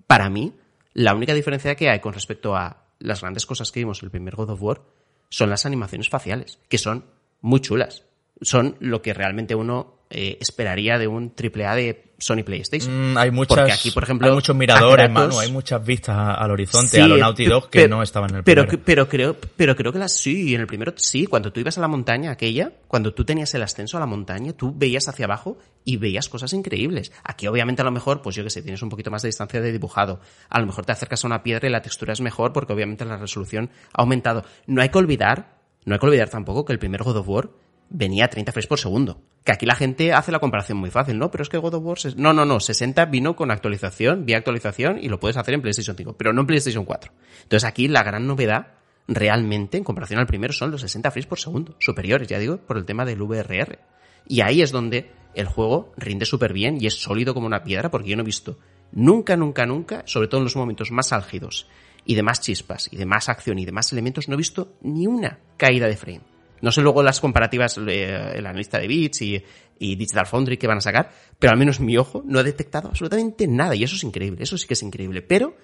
Para 0.09 0.29
mí, 0.29 0.57
la 0.93 1.15
única 1.15 1.35
diferencia 1.35 1.77
que 1.77 1.89
hay 1.89 2.01
con 2.01 2.15
respecto 2.15 2.57
a 2.57 2.85
las 2.99 3.21
grandes 3.21 3.47
cosas 3.47 3.71
que 3.71 3.79
vimos 3.79 4.03
en 4.03 4.07
el 4.07 4.11
primer 4.11 4.35
God 4.35 4.51
of 4.51 4.63
War 4.63 4.83
son 5.29 5.51
las 5.51 5.65
animaciones 5.67 6.09
faciales, 6.09 6.59
que 6.69 6.79
son 6.79 7.05
muy 7.43 7.61
chulas. 7.61 8.07
Son 8.41 8.75
lo 8.81 9.03
que 9.03 9.15
realmente 9.15 9.55
uno 9.55 10.01
eh, 10.11 10.37
esperaría 10.41 10.99
de 10.99 11.07
un 11.07 11.33
AAA 11.33 11.77
de 11.77 12.12
Sony 12.23 12.43
PlayStation. 12.45 13.13
Mm, 13.13 13.19
hay 13.19 13.31
muchas, 13.31 13.57
Porque 13.57 13.73
aquí, 13.73 13.91
por 13.91 14.05
ejemplo, 14.05 14.29
hay 14.29 14.35
muchos 14.35 14.55
miradores, 14.55 15.11
mano, 15.11 15.39
hay 15.39 15.51
muchas 15.51 15.85
vistas 15.85 16.17
al 16.17 16.51
horizonte, 16.51 17.01
a 17.01 17.09
los 17.09 17.19
Naughty 17.19 17.47
Dog 17.47 17.69
que 17.69 17.89
no 17.89 18.03
estaban 18.03 18.31
en 18.31 18.37
el 18.37 18.45
pero, 18.45 18.63
primero. 18.63 18.85
Pero 18.85 19.09
creo, 19.09 19.37
pero 19.57 19.77
creo 19.77 19.93
que 19.93 19.99
las 19.99 20.13
sí, 20.13 20.55
en 20.55 20.61
el 20.61 20.67
primero 20.67 20.93
sí, 20.97 21.27
cuando 21.27 21.53
tú 21.53 21.61
ibas 21.61 21.79
a 21.79 21.81
la 21.81 21.89
montaña 21.89 22.31
aquella, 22.31 22.73
cuando 22.87 23.13
tú 23.13 23.25
tenías 23.25 23.53
el 23.55 23.63
ascenso 23.63 23.97
a 23.97 24.01
la 24.01 24.07
montaña, 24.07 24.53
tú 24.53 24.73
veías 24.77 25.09
hacia 25.09 25.25
abajo 25.25 25.59
y 25.85 25.97
veías 25.97 26.29
cosas 26.29 26.53
increíbles. 26.53 27.13
Aquí 27.25 27.47
obviamente 27.47 27.83
a 27.83 27.85
lo 27.85 27.91
mejor, 27.91 28.23
pues 28.23 28.37
yo 28.37 28.45
que 28.45 28.51
sé, 28.51 28.63
tienes 28.63 28.83
un 28.83 28.89
poquito 28.89 29.11
más 29.11 29.23
de 29.23 29.29
distancia 29.29 29.61
de 29.61 29.73
dibujado. 29.73 30.21
A 30.49 30.61
lo 30.61 30.67
mejor 30.67 30.87
te 30.87 30.93
acercas 30.93 31.25
a 31.25 31.27
una 31.27 31.43
piedra 31.43 31.69
y 31.69 31.73
la 31.73 31.83
textura 31.83 32.13
es 32.13 32.21
mejor 32.21 32.53
porque 32.53 32.73
obviamente 32.73 33.05
la 33.05 33.17
resolución 33.17 33.71
ha 33.93 34.03
aumentado. 34.03 34.45
No 34.67 34.81
hay 34.83 34.91
que 34.91 34.99
olvidar, 34.99 35.59
no 35.85 35.95
hay 35.95 35.99
que 35.99 36.07
olvidar 36.07 36.29
tampoco 36.29 36.65
que 36.65 36.73
el 36.73 36.79
primer 36.79 37.03
God 37.03 37.17
of 37.17 37.29
War 37.29 37.51
venía 37.93 38.25
a 38.25 38.29
30 38.29 38.53
frames 38.53 38.67
por 38.67 38.79
segundo. 38.79 39.21
Que 39.45 39.53
aquí 39.53 39.67
la 39.67 39.75
gente 39.75 40.13
hace 40.13 40.33
la 40.33 40.39
comparación 40.39 40.79
muy 40.79 40.91
fácil, 40.91 41.19
¿no? 41.19 41.31
Pero 41.31 41.43
es 41.43 41.49
que 41.49 41.59
God 41.59 41.75
of 41.75 41.85
War... 41.85 41.99
No, 42.17 42.33
no, 42.33 42.45
no, 42.45 42.61
60 42.61 43.05
vino 43.07 43.37
con 43.37 43.51
actualización, 43.51 44.25
vía 44.25 44.39
actualización 44.39 44.99
y 45.01 45.09
lo 45.09 45.21
puedes 45.21 45.37
hacer 45.37 45.55
en 45.55 45.63
PlayStation 45.63 45.97
5, 45.97 46.17
pero 46.17 46.33
no 46.33 46.41
en 46.41 46.47
PlayStation 46.47 46.85
4. 46.85 47.13
Entonces 47.43 47.69
aquí 47.69 47.89
la 47.89 48.03
gran 48.03 48.27
novedad 48.27 48.75
realmente 49.09 49.79
en 49.79 49.85
comparación 49.85 50.21
al 50.21 50.27
primero 50.27 50.53
son 50.53 50.71
los 50.71 50.81
60 50.81 51.11
frames 51.11 51.27
por 51.27 51.39
segundo, 51.39 51.77
superiores, 51.79 52.29
ya 52.29 52.39
digo, 52.39 52.59
por 52.59 52.79
el 52.79 52.85
tema 52.85 53.05
del 53.05 53.21
VRR. 53.21 53.79
Y 54.27 54.41
ahí 54.41 54.63
es 54.63 54.71
donde 54.71 55.11
el 55.35 55.47
juego 55.47 55.93
rinde 55.97 56.25
súper 56.25 56.53
bien 56.53 56.79
y 56.81 56.87
es 56.87 56.95
sólido 56.95 57.35
como 57.35 57.47
una 57.47 57.65
piedra 57.65 57.91
porque 57.91 58.11
yo 58.11 58.17
no 58.17 58.23
he 58.23 58.27
visto 58.27 58.59
nunca, 58.93 59.37
nunca, 59.37 59.67
nunca, 59.67 60.03
sobre 60.07 60.29
todo 60.29 60.39
en 60.39 60.45
los 60.45 60.57
momentos 60.57 60.91
más 60.93 61.13
álgidos 61.13 61.67
y 62.05 62.15
de 62.15 62.23
más 62.23 62.41
chispas 62.41 62.89
y 62.93 62.97
de 62.97 63.07
más 63.07 63.29
acción 63.29 63.59
y 63.59 63.65
de 63.65 63.73
más 63.73 63.93
elementos, 63.93 64.29
no 64.29 64.35
he 64.35 64.39
visto 64.39 64.77
ni 64.83 65.07
una 65.07 65.39
caída 65.57 65.87
de 65.87 65.97
frame. 65.97 66.32
No 66.63 66.73
sé 66.73 66.81
luego 66.81 67.03
las 67.03 67.21
comparativas, 67.21 67.79
eh, 67.87 68.33
el 68.35 68.47
analista 68.47 68.79
de 68.79 68.87
bits 68.87 69.23
y, 69.23 69.45
y 69.79 69.97
Digital 69.97 70.27
Foundry 70.27 70.57
que 70.57 70.67
van 70.67 70.79
a 70.79 70.81
sacar, 70.81 71.13
pero 71.39 71.53
al 71.53 71.59
menos 71.59 71.81
mi 71.81 71.99
ojo 71.99 72.23
no 72.25 72.39
ha 72.39 72.43
detectado 72.43 72.89
absolutamente 72.89 73.47
nada 73.47 73.75
y 73.75 73.85
eso 73.85 73.97
es 73.97 74.05
increíble, 74.05 74.43
eso 74.43 74.57
sí 74.57 74.67
que 74.67 74.75
es 74.75 74.83
increíble. 74.83 75.23
Pero 75.23 75.57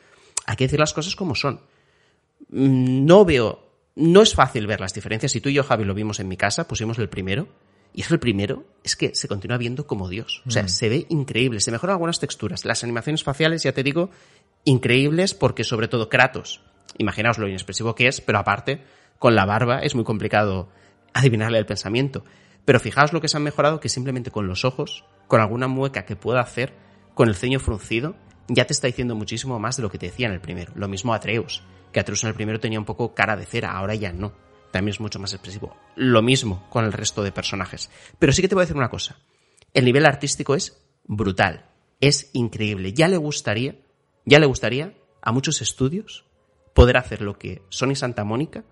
hay 0.45 0.57
que 0.57 0.65
decir 0.65 0.79
las 0.79 0.93
cosas 0.93 1.17
como 1.17 1.35
son. 1.35 1.61
No 2.51 3.25
veo, 3.25 3.69
no 3.97 4.23
es 4.23 4.35
fácil 4.35 4.67
ver 4.67 4.81
las 4.81 4.93
diferencias. 4.93 5.33
Si 5.33 5.41
tú 5.41 5.49
y 5.49 5.55
yo, 5.55 5.63
Javi, 5.63 5.85
lo 5.85 5.95
vimos 5.95 6.21
en 6.21 6.29
mi 6.29 6.37
casa, 6.37 6.67
pusimos 6.67 6.99
el 6.99 7.09
primero, 7.09 7.49
y 7.95 8.03
es 8.03 8.11
el 8.11 8.19
primero, 8.19 8.65
es 8.85 8.97
que 8.97 9.15
se 9.15 9.29
continúa 9.29 9.57
viendo 9.57 9.87
como 9.87 10.09
Dios. 10.09 10.43
O 10.47 10.51
sea, 10.51 10.65
mm. 10.65 10.69
se 10.69 10.89
ve 10.89 11.07
increíble, 11.09 11.61
se 11.61 11.71
mejoran 11.71 11.95
algunas 11.95 12.21
texturas. 12.21 12.65
Las 12.65 12.85
animaciones 12.85 13.23
faciales, 13.23 13.63
ya 13.63 13.73
te 13.73 13.83
digo, 13.83 14.11
increíbles 14.65 15.35
porque 15.35 15.65
sobre 15.65 15.89
todo 15.89 16.09
Kratos, 16.09 16.61
imaginaos 16.97 17.39
lo 17.39 17.49
inexpresivo 17.49 17.95
que 17.95 18.09
es, 18.09 18.21
pero 18.21 18.39
aparte, 18.39 18.83
con 19.19 19.35
la 19.35 19.47
barba 19.47 19.81
es 19.81 19.95
muy 19.95 20.05
complicado 20.05 20.69
adivinarle 21.19 21.59
el 21.59 21.67
pensamiento. 21.67 22.25
Pero 22.65 22.81
fijaos 22.81 23.13
lo 23.13 23.21
que 23.21 23.29
se 23.29 23.37
han 23.37 23.43
mejorado, 23.43 23.81
que 23.81 23.89
simplemente 23.89 24.31
con 24.31 24.47
los 24.47 24.65
ojos, 24.65 25.05
con 25.27 25.41
alguna 25.41 25.69
mueca 25.69 26.05
que 26.05 26.17
pueda 26.17 26.41
hacer, 26.41 26.75
con 27.15 27.29
el 27.29 27.35
ceño 27.35 27.61
fruncido, 27.61 28.15
ya 28.49 28.67
te 28.67 28.73
está 28.73 28.87
diciendo 28.87 29.15
muchísimo 29.15 29.59
más 29.59 29.77
de 29.77 29.83
lo 29.83 29.91
que 29.91 29.99
te 29.99 30.07
decía 30.07 30.27
en 30.27 30.35
el 30.35 30.41
primero. 30.41 30.73
Lo 30.77 30.89
mismo 30.89 31.15
Atreus, 31.15 31.63
que 31.93 32.01
Atreus 32.01 32.23
en 32.23 32.29
el 32.29 32.35
primero 32.35 32.61
tenía 32.61 32.79
un 32.79 32.85
poco 32.85 33.15
cara 33.15 33.37
de 33.37 33.47
cera, 33.47 33.73
ahora 33.73 33.95
ya 33.95 34.13
no. 34.13 34.33
También 34.71 34.95
es 34.95 35.01
mucho 35.01 35.19
más 35.19 35.33
expresivo. 35.33 35.77
Lo 35.97 36.23
mismo 36.23 36.67
con 36.69 36.85
el 36.85 36.93
resto 36.93 37.23
de 37.23 37.33
personajes. 37.33 37.91
Pero 38.19 38.33
sí 38.33 38.43
que 38.43 38.49
te 38.49 38.55
voy 38.55 38.63
a 38.63 38.67
decir 38.67 38.77
una 38.77 38.91
cosa. 38.91 39.17
El 39.73 39.85
nivel 39.85 40.07
artístico 40.07 40.55
es 40.55 40.79
brutal. 41.05 41.67
Es 42.01 42.31
increíble. 42.35 42.93
Ya 42.93 43.09
le 43.09 43.17
gustaría, 43.17 43.77
ya 44.25 44.39
le 44.39 44.47
gustaría 44.47 44.95
a 45.23 45.33
muchos 45.33 45.63
estudios 45.63 46.27
poder 46.75 46.99
hacer 46.99 47.23
lo 47.23 47.39
que 47.39 47.63
Sony 47.71 47.95
Santa 47.95 48.25
Mónica 48.25 48.65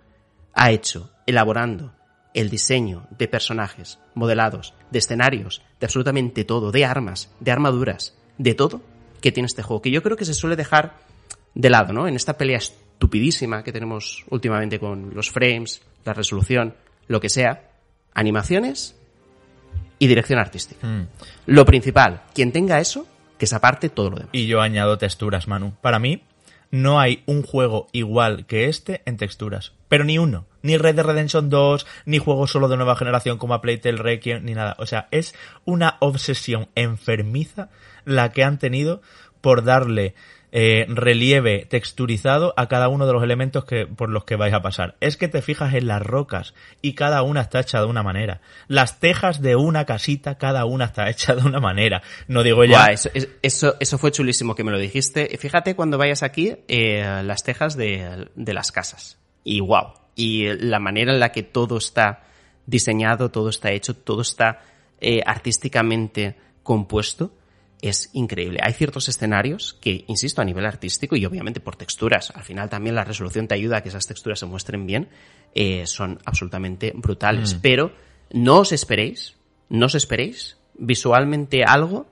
ha 0.53 0.71
hecho, 0.71 1.11
elaborando 1.27 1.96
el 2.37 2.51
diseño 2.51 3.07
de 3.19 3.29
personajes, 3.29 3.99
modelados, 4.15 4.75
de 4.91 4.99
escenarios, 4.99 5.63
de 5.81 5.87
absolutamente 5.87 6.45
todo, 6.45 6.71
de 6.71 6.85
armas, 6.85 7.33
de 7.41 7.51
armaduras, 7.51 8.15
de 8.37 8.55
todo 8.55 8.83
que 9.23 9.33
tiene 9.33 9.47
este 9.47 9.63
juego, 9.63 9.81
que 9.81 9.91
yo 9.91 10.03
creo 10.03 10.19
que 10.19 10.27
se 10.27 10.35
suele 10.35 10.55
dejar 10.55 10.99
de 11.55 11.71
lado, 11.71 11.95
¿no? 11.95 12.07
En 12.07 12.15
esta 12.15 12.37
pelea 12.37 12.59
estupidísima 12.59 13.65
que 13.65 13.73
tenemos 13.73 14.25
últimamente 14.29 14.79
con 14.79 15.15
los 15.15 15.31
frames, 15.31 15.81
la 16.05 16.13
resolución, 16.13 16.75
lo 17.09 17.21
que 17.21 17.31
sea, 17.31 17.71
animaciones 18.13 18.95
y 19.99 20.07
dirección 20.07 20.39
artística. 20.39 20.87
Mm. 20.87 21.09
Lo 21.47 21.65
principal, 21.65 22.25
quien 22.35 22.53
tenga 22.53 22.81
eso, 22.81 23.07
que 23.39 23.47
se 23.47 23.57
aparte 23.57 23.89
todo 23.89 24.11
lo 24.11 24.17
demás. 24.17 24.31
Y 24.33 24.47
yo 24.47 24.61
añado 24.61 24.99
texturas, 24.99 25.49
Manu. 25.49 25.73
Para 25.81 25.99
mí, 25.99 26.23
no 26.77 27.01
hay 27.01 27.23
un 27.27 27.43
juego 27.43 27.89
igual 27.93 28.47
que 28.47 28.67
este 28.67 29.03
en 29.07 29.17
texturas. 29.17 29.73
Pero 29.89 30.05
ni 30.05 30.19
uno. 30.19 30.47
Ni 30.63 30.77
Red 30.77 30.97
Dead 30.97 31.07
Redemption 31.07 31.49
2, 31.49 31.87
ni 32.07 32.19
juego 32.19 32.47
solo 32.47 32.69
de 32.69 32.77
nueva 32.77 32.97
generación 32.97 33.39
como 33.39 33.55
a 33.55 33.61
Playtale 33.61 33.99
Requiem, 33.99 34.45
ni 34.45 34.55
nada. 34.55 34.77
O 34.79 34.87
sea, 34.87 35.09
es 35.11 35.35
una 35.65 35.97
obsesión 36.01 36.69
enfermiza 36.75 37.71
la 38.05 38.33
que 38.33 38.45
han 38.45 38.59
tenido 38.59 39.01
por 39.41 39.65
darle 39.65 40.15
eh, 40.53 40.87
relieve 40.89 41.67
texturizado 41.69 42.55
a 42.57 42.69
cada 42.69 42.89
uno 42.89 43.07
de 43.07 43.13
los 43.13 43.23
elementos 43.23 43.65
que, 43.65 43.87
por 43.87 44.09
los 44.09 44.25
que 44.25 44.37
vais 44.37 44.55
a 44.55 44.63
pasar. 44.63 44.97
Es 45.01 45.17
que 45.17 45.29
te 45.29 45.43
fijas 45.43 45.75
en 45.75 45.87
las 45.87 46.03
rocas 46.03 46.55
y 46.83 46.95
cada 46.95 47.23
una 47.23 47.43
está 47.43 47.61
hecha 47.61 47.81
de 47.81 47.87
una 47.87 48.03
manera. 48.03 48.41
Las 48.69 49.01
tejas 49.01 49.43
de 49.43 49.57
una 49.57 49.85
casita, 49.85 50.39
cada 50.39 50.65
una 50.65 50.87
está 50.87 51.11
hecha 51.11 51.35
de 51.35 51.43
una 51.43 51.61
manera. 51.61 52.03
No 52.29 52.43
digo 52.43 52.65
ya. 52.65 52.87
eso, 52.87 53.77
eso, 53.81 53.99
fue 53.99 54.13
chulísimo 54.13 54.55
que 54.55 54.65
me 54.65 54.73
lo 54.73 54.79
dijiste. 54.79 55.37
Fíjate 55.39 55.75
cuando 55.77 55.99
vayas 55.99 56.23
aquí, 56.23 56.57
eh, 56.69 57.23
las 57.25 57.43
tejas 57.43 57.77
de, 57.77 58.29
de 58.35 58.55
las 58.55 58.73
casas. 58.73 59.19
Y 59.45 59.61
wow. 59.61 59.95
Y 60.15 60.53
la 60.55 60.79
manera 60.79 61.13
en 61.13 61.21
la 61.21 61.33
que 61.33 61.43
todo 61.43 61.77
está 61.77 62.23
diseñado, 62.67 63.31
todo 63.31 63.51
está 63.51 63.71
hecho, 63.73 63.95
todo 63.95 64.23
está 64.23 64.61
eh, 65.01 65.21
artísticamente 65.25 66.37
compuesto 66.63 67.33
es 67.83 68.11
increíble. 68.13 68.61
Hay 68.63 68.73
ciertos 68.73 69.09
escenarios 69.09 69.77
que, 69.81 70.05
insisto, 70.09 70.41
a 70.41 70.45
nivel 70.45 70.67
artístico 70.67 71.17
y 71.17 71.27
obviamente 71.27 71.61
por 71.61 71.77
texturas, 71.77 72.31
al 72.35 72.43
final 72.43 72.69
también 72.69 72.95
la 72.95 73.05
resolución 73.05 73.49
te 73.49 73.55
ayuda 73.55 73.79
a 73.79 73.83
que 73.83 73.91
esas 73.91 74.07
texturas 74.07 74.39
se 74.39 74.47
muestren 74.47 74.87
bien, 74.87 75.09
eh, 75.55 75.87
son 75.87 76.19
absolutamente 76.25 76.93
brutales. 76.95 77.55
Mm. 77.55 77.61
Pero 77.61 77.93
no 78.33 78.61
os 78.61 78.73
esperéis, 78.73 79.37
no 79.69 79.87
os 79.87 79.95
esperéis 79.95 80.59
visualmente 80.79 81.65
algo 81.65 82.07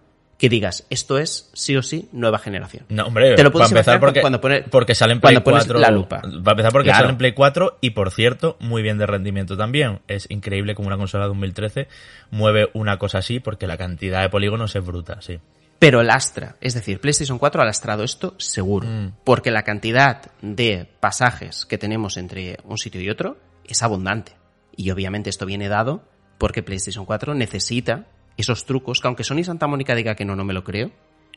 que 0.45 0.51
digas, 0.51 0.87
esto 0.91 1.17
es 1.17 1.49
sí 1.55 1.75
o 1.75 1.83
sí 1.83 2.11
nueva 2.13 2.39
generación. 2.39 2.85
No, 2.91 3.07
hombre, 3.07 3.35
te 3.35 3.43
lo 3.43 3.51
puedo 3.51 3.65
empezar 3.65 3.99
porque, 3.99 4.21
cuando 4.21 4.43
porque 4.43 4.95
sale 4.95 5.15
en 5.15 5.21
Play 5.23 5.39
4. 5.39 5.79
La 5.79 5.91
lupa. 5.91 6.21
Va 6.23 6.51
a 6.51 6.51
empezar 6.51 6.71
porque 6.71 6.91
sale 6.91 7.09
en 7.09 7.17
Play 7.17 7.33
4 7.33 7.79
y 7.81 7.91
por 7.91 8.11
cierto, 8.11 8.59
muy 8.61 8.83
bien 8.83 8.99
de 8.99 9.07
rendimiento 9.07 9.57
también. 9.57 10.01
Es 10.07 10.27
increíble 10.29 10.75
como 10.75 10.89
una 10.89 10.99
consola 10.99 11.25
de 11.25 11.29
2013 11.29 11.89
mueve 12.31 12.69
una 12.75 12.99
cosa 12.99 13.21
así 13.21 13.41
porque 13.41 13.67
la 13.67 13.79
cantidad 13.79 14.21
de 14.21 14.29
polígonos 14.29 14.77
es 14.77 14.85
bruta, 14.85 15.23
sí 15.23 15.41
pero 15.79 16.03
lastra. 16.03 16.57
Es 16.63 16.73
decir, 16.73 17.01
PlayStation 17.01 17.39
4 17.39 17.61
ha 17.61 17.65
lastrado 17.65 18.05
esto 18.05 18.35
seguro. 18.39 18.89
Mm. 18.89 19.13
Porque 19.25 19.51
la 19.51 19.65
cantidad 19.65 20.31
de 20.41 20.89
pasajes 21.01 21.67
que 21.67 21.77
tenemos 21.77 22.17
entre 22.17 22.59
un 22.65 22.79
sitio 22.79 23.01
y 23.03 23.11
otro 23.11 23.39
es 23.67 23.83
abundante. 23.83 24.33
Y 24.77 24.91
obviamente 24.91 25.31
esto 25.31 25.45
viene 25.47 25.69
dado 25.69 26.03
porque 26.39 26.63
PlayStation 26.63 27.05
4 27.05 27.35
necesita 27.35 28.07
esos 28.37 28.67
trucos, 28.67 29.01
que 29.01 29.07
aunque 29.07 29.25
Sony 29.25 29.45
Santa 29.45 29.67
Mónica 29.67 29.95
diga 29.95 30.15
que 30.15 30.25
no, 30.25 30.37
no 30.37 30.45
me 30.45 30.55
lo 30.55 30.65
creo, 30.65 30.91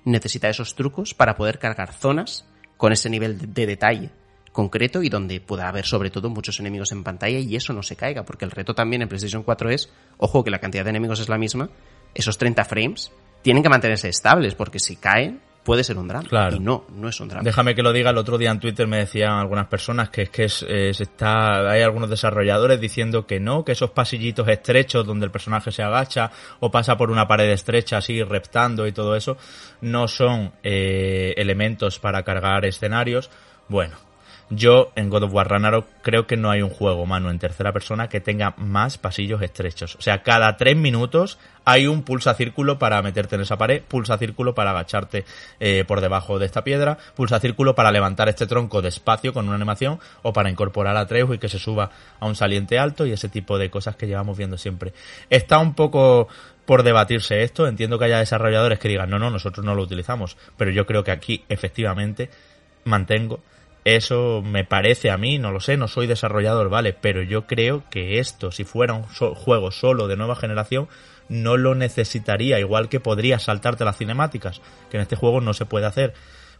necesita 0.04 0.50
esos 0.50 0.76
trucos 0.76 1.14
para 1.14 1.36
poder 1.36 1.60
cargar 1.60 1.94
zonas 1.94 2.46
con 2.78 2.94
ese 2.94 3.10
nivel 3.10 3.54
de 3.54 3.66
detalle 3.66 4.12
concreto 4.52 5.04
y 5.04 5.10
donde 5.10 5.40
pueda 5.40 5.68
haber 5.68 5.86
sobre 5.86 6.10
todo 6.10 6.32
muchos 6.32 6.60
enemigos 6.60 6.92
en 6.92 7.04
pantalla 7.04 7.38
y 7.38 7.56
eso 7.56 7.74
no 7.74 7.84
se 7.84 7.96
caiga, 7.96 8.26
porque 8.26 8.44
el 8.44 8.50
reto 8.50 8.74
también 8.74 9.04
en 9.04 9.08
PlayStation 9.08 9.44
4 9.44 9.70
es, 9.70 9.92
ojo 10.18 10.44
que 10.44 10.50
la 10.50 10.60
cantidad 10.60 10.84
de 10.84 10.90
enemigos 10.90 11.20
es 11.20 11.30
la 11.30 11.38
misma, 11.38 11.70
esos 12.16 12.40
30 12.40 12.66
frames 12.66 13.12
tienen 13.44 13.62
que 13.62 13.70
mantenerse 13.70 14.10
estables, 14.10 14.56
porque 14.56 14.80
si 14.80 14.96
caen, 14.96 15.42
puede 15.68 15.84
ser 15.84 15.98
un 15.98 16.08
drama. 16.08 16.26
Claro. 16.30 16.56
Y 16.56 16.62
no, 16.62 16.86
no 16.96 17.10
es 17.10 17.20
un 17.20 17.28
drama. 17.28 17.44
Déjame 17.44 17.76
que 17.76 17.84
lo 17.84 17.92
diga, 17.92 18.12
el 18.12 18.18
otro 18.18 18.38
día 18.38 18.52
en 18.52 18.60
Twitter 18.62 18.88
me 18.88 19.00
decían 19.00 19.34
algunas 19.34 19.68
personas 19.68 20.10
que 20.10 20.22
es 20.22 20.30
que 20.30 20.46
eh, 20.46 20.94
se 20.94 21.04
está, 21.04 21.70
hay 21.70 21.82
algunos 21.82 22.10
desarrolladores 22.10 22.80
diciendo 22.80 23.28
que 23.28 23.42
no, 23.42 23.66
que 23.66 23.74
esos 23.74 23.92
pasillitos 23.92 24.48
estrechos 24.48 25.06
donde 25.06 25.26
el 25.26 25.32
personaje 25.32 25.74
se 25.74 25.84
agacha 25.84 26.32
o 26.62 26.72
pasa 26.72 26.96
por 26.96 27.12
una 27.12 27.28
pared 27.28 27.50
estrecha 27.50 27.98
así 27.98 28.24
reptando 28.24 28.88
y 28.88 28.94
todo 28.94 29.14
eso, 29.18 29.36
no 29.82 30.08
son 30.08 30.54
eh, 30.64 31.34
elementos 31.36 32.00
para 32.00 32.24
cargar 32.24 32.64
escenarios. 32.64 33.30
Bueno, 33.68 33.98
yo 34.50 34.92
en 34.96 35.10
God 35.10 35.24
of 35.24 35.34
War 35.34 35.50
Ragnarok 35.50 35.88
creo 36.02 36.26
que 36.26 36.38
no 36.38 36.50
hay 36.50 36.62
un 36.62 36.70
juego, 36.70 37.06
mano, 37.06 37.30
en 37.30 37.40
tercera 37.40 37.74
persona 37.74 38.08
que 38.08 38.22
tenga 38.22 38.54
más 38.58 38.98
pasillos 38.98 39.42
estrechos. 39.42 39.96
O 39.96 40.02
sea, 40.02 40.24
cada 40.24 40.56
tres 40.56 40.78
minutos 40.78 41.38
hay 41.66 41.88
un 41.88 42.04
pulsa 42.04 42.34
círculo 42.34 42.80
para 42.80 43.02
meterte 43.02 43.36
en 43.36 43.42
esa 43.42 43.58
pared, 43.58 43.82
pulsa 43.82 44.18
círculo 44.18 44.56
para 44.56 44.72
agacharte 44.72 45.26
eh, 45.60 45.84
por 45.86 46.00
debajo 46.00 46.40
de 46.40 46.46
esta 46.46 46.64
piedra, 46.64 46.98
pulsa 47.16 47.42
círculo 47.42 47.76
para 47.76 47.92
levantar 47.92 48.30
este 48.30 48.48
tronco 48.48 48.82
despacio 48.82 49.34
con 49.34 49.48
una 49.48 49.56
animación 49.56 50.00
o 50.22 50.32
para 50.32 50.50
incorporar 50.50 50.96
a 50.96 51.06
Trejo 51.06 51.34
y 51.34 51.40
que 51.40 51.50
se 51.50 51.60
suba 51.60 51.92
a 52.20 52.26
un 52.26 52.36
saliente 52.36 52.80
alto 52.80 53.06
y 53.06 53.12
ese 53.12 53.28
tipo 53.28 53.58
de 53.58 53.70
cosas 53.70 53.98
que 53.98 54.08
llevamos 54.08 54.38
viendo 54.38 54.58
siempre. 54.58 54.94
Está 55.30 55.60
un 55.60 55.74
poco 55.74 56.30
por 56.66 56.84
debatirse 56.84 57.44
esto, 57.44 57.68
entiendo 57.68 58.00
que 58.00 58.06
haya 58.06 58.20
desarrolladores 58.20 58.80
que 58.80 58.88
digan, 58.88 59.10
no, 59.10 59.20
no, 59.20 59.30
nosotros 59.30 59.66
no 59.66 59.76
lo 59.76 59.84
utilizamos, 59.84 60.38
pero 60.56 60.72
yo 60.72 60.86
creo 60.86 61.04
que 61.04 61.12
aquí 61.12 61.44
efectivamente 61.50 62.30
mantengo 62.86 63.42
eso 63.96 64.42
me 64.44 64.66
parece 64.66 65.12
a 65.12 65.18
mí, 65.18 65.40
no 65.40 65.52
lo 65.52 65.62
sé, 65.62 65.78
no 65.78 65.88
soy 65.88 66.08
desarrollador, 66.08 66.68
vale, 66.70 66.92
pero 66.92 67.22
yo 67.22 67.48
creo 67.48 67.86
que 67.90 68.20
esto, 68.20 68.52
si 68.52 68.66
fuera 68.66 68.94
un 68.94 69.04
juego 69.04 69.72
solo 69.72 70.08
de 70.08 70.18
nueva 70.18 70.36
generación, 70.36 70.90
no 71.30 71.56
lo 71.56 71.74
necesitaría, 71.74 72.60
igual 72.60 72.90
que 72.90 73.00
podría 73.00 73.40
saltarte 73.40 73.86
las 73.86 73.98
cinemáticas, 73.98 74.62
que 74.90 74.98
en 74.98 75.04
este 75.04 75.16
juego 75.16 75.40
no 75.40 75.54
se 75.54 75.66
puede 75.66 75.86
hacer, 75.86 76.14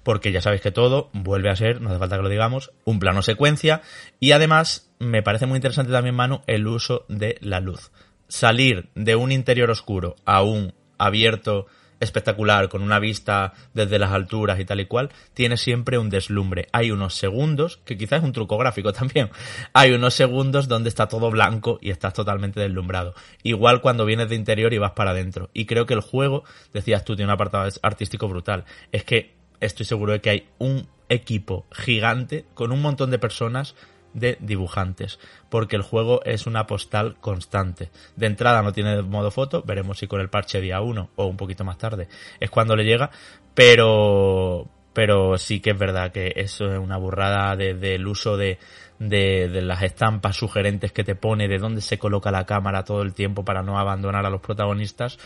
porque 0.04 0.32
ya 0.32 0.42
sabéis 0.42 0.62
que 0.62 0.72
todo 0.72 1.10
vuelve 1.12 1.50
a 1.50 1.56
ser, 1.58 1.82
no 1.82 1.90
hace 1.90 2.00
falta 2.00 2.16
que 2.16 2.24
lo 2.24 2.30
digamos, 2.30 2.72
un 2.86 3.00
plano 3.00 3.22
secuencia, 3.22 3.82
y 4.22 4.32
además 4.32 4.90
me 5.00 5.22
parece 5.22 5.48
muy 5.48 5.58
interesante 5.58 5.92
también, 5.92 6.16
Manu, 6.16 6.44
el 6.48 6.66
uso 6.66 7.06
de 7.10 7.38
la 7.42 7.60
luz. 7.60 7.92
Salir 8.30 8.88
de 8.96 9.18
un 9.18 9.34
interior 9.34 9.70
oscuro 9.70 10.16
a 10.24 10.44
un 10.44 10.74
abierto 10.98 11.68
espectacular, 12.00 12.70
con 12.70 12.82
una 12.82 13.00
vista 13.00 13.54
desde 13.74 14.00
las 14.00 14.12
alturas 14.12 14.60
y 14.60 14.66
tal 14.66 14.80
y 14.80 14.86
cual, 14.86 15.10
tiene 15.34 15.58
siempre 15.58 15.98
un 15.98 16.10
deslumbre. 16.10 16.68
Hay 16.72 16.92
unos 16.92 17.16
segundos, 17.16 17.78
que 17.86 17.98
quizás 17.98 18.20
es 18.20 18.26
un 18.26 18.34
truco 18.34 18.58
gráfico 18.58 18.94
también, 18.98 19.30
hay 19.74 19.92
unos 19.92 20.14
segundos 20.14 20.68
donde 20.68 20.90
está 20.90 21.08
todo 21.08 21.30
blanco 21.32 21.80
y 21.82 21.92
estás 21.92 22.14
totalmente 22.14 22.60
deslumbrado. 22.60 23.14
Igual 23.44 23.82
cuando 23.82 24.06
vienes 24.06 24.30
de 24.30 24.36
interior 24.36 24.74
y 24.74 24.78
vas 24.78 24.92
para 24.92 25.12
adentro. 25.12 25.50
Y 25.54 25.66
creo 25.66 25.86
que 25.86 25.94
el 25.94 26.02
juego, 26.02 26.44
decías 26.74 27.04
tú, 27.04 27.16
tiene 27.16 27.30
un 27.30 27.34
apartado 27.34 27.70
artístico 27.82 28.28
brutal. 28.28 28.66
Es 28.92 29.04
que 29.04 29.36
estoy 29.60 29.86
seguro 29.86 30.14
de 30.14 30.22
que 30.22 30.30
hay 30.30 30.50
un 30.60 30.88
equipo 31.10 31.66
gigante 31.72 32.46
con 32.54 32.72
un 32.72 32.82
montón 32.82 33.12
de 33.12 33.20
personas 33.20 33.76
de 34.18 34.38
dibujantes, 34.42 35.20
porque 35.50 35.76
el 35.76 35.84
juego 35.84 36.22
es 36.26 36.48
una 36.48 36.66
postal 36.66 37.16
constante. 37.22 37.90
De 38.16 38.26
entrada 38.26 38.62
no 38.62 38.74
tiene 38.74 39.02
modo 39.04 39.32
foto, 39.32 39.64
veremos 39.64 40.00
si 40.00 40.08
con 40.08 40.20
el 40.20 40.30
parche 40.30 40.60
día 40.60 40.82
1 40.82 41.10
o 41.16 41.26
un 41.26 41.38
poquito 41.38 41.64
más 41.64 41.78
tarde 41.78 42.08
es 42.40 42.50
cuando 42.50 42.76
le 42.76 42.84
llega, 42.84 43.12
pero 43.54 44.68
pero 44.94 45.38
sí 45.38 45.60
que 45.60 45.72
es 45.72 45.78
verdad 45.78 46.12
que 46.12 46.34
eso 46.36 46.74
es 46.74 46.80
una 46.80 46.98
burrada 46.98 47.56
del 47.56 48.08
uso 48.08 48.36
de, 48.36 48.58
de, 48.98 49.48
de, 49.48 49.62
las 49.62 49.84
estampas 49.84 50.36
sugerentes 50.36 50.92
que 50.92 51.04
te 51.04 51.14
pone, 51.14 51.48
de 51.48 51.60
dónde 51.60 51.82
se 51.82 52.00
coloca 52.00 52.32
la 52.32 52.48
cámara 52.48 52.84
todo 52.84 53.04
el 53.04 53.14
tiempo 53.14 53.46
para 53.46 53.62
no 53.62 53.78
abandonar 53.78 54.26
a 54.26 54.32
los 54.32 54.42
protagonistas 54.42 55.20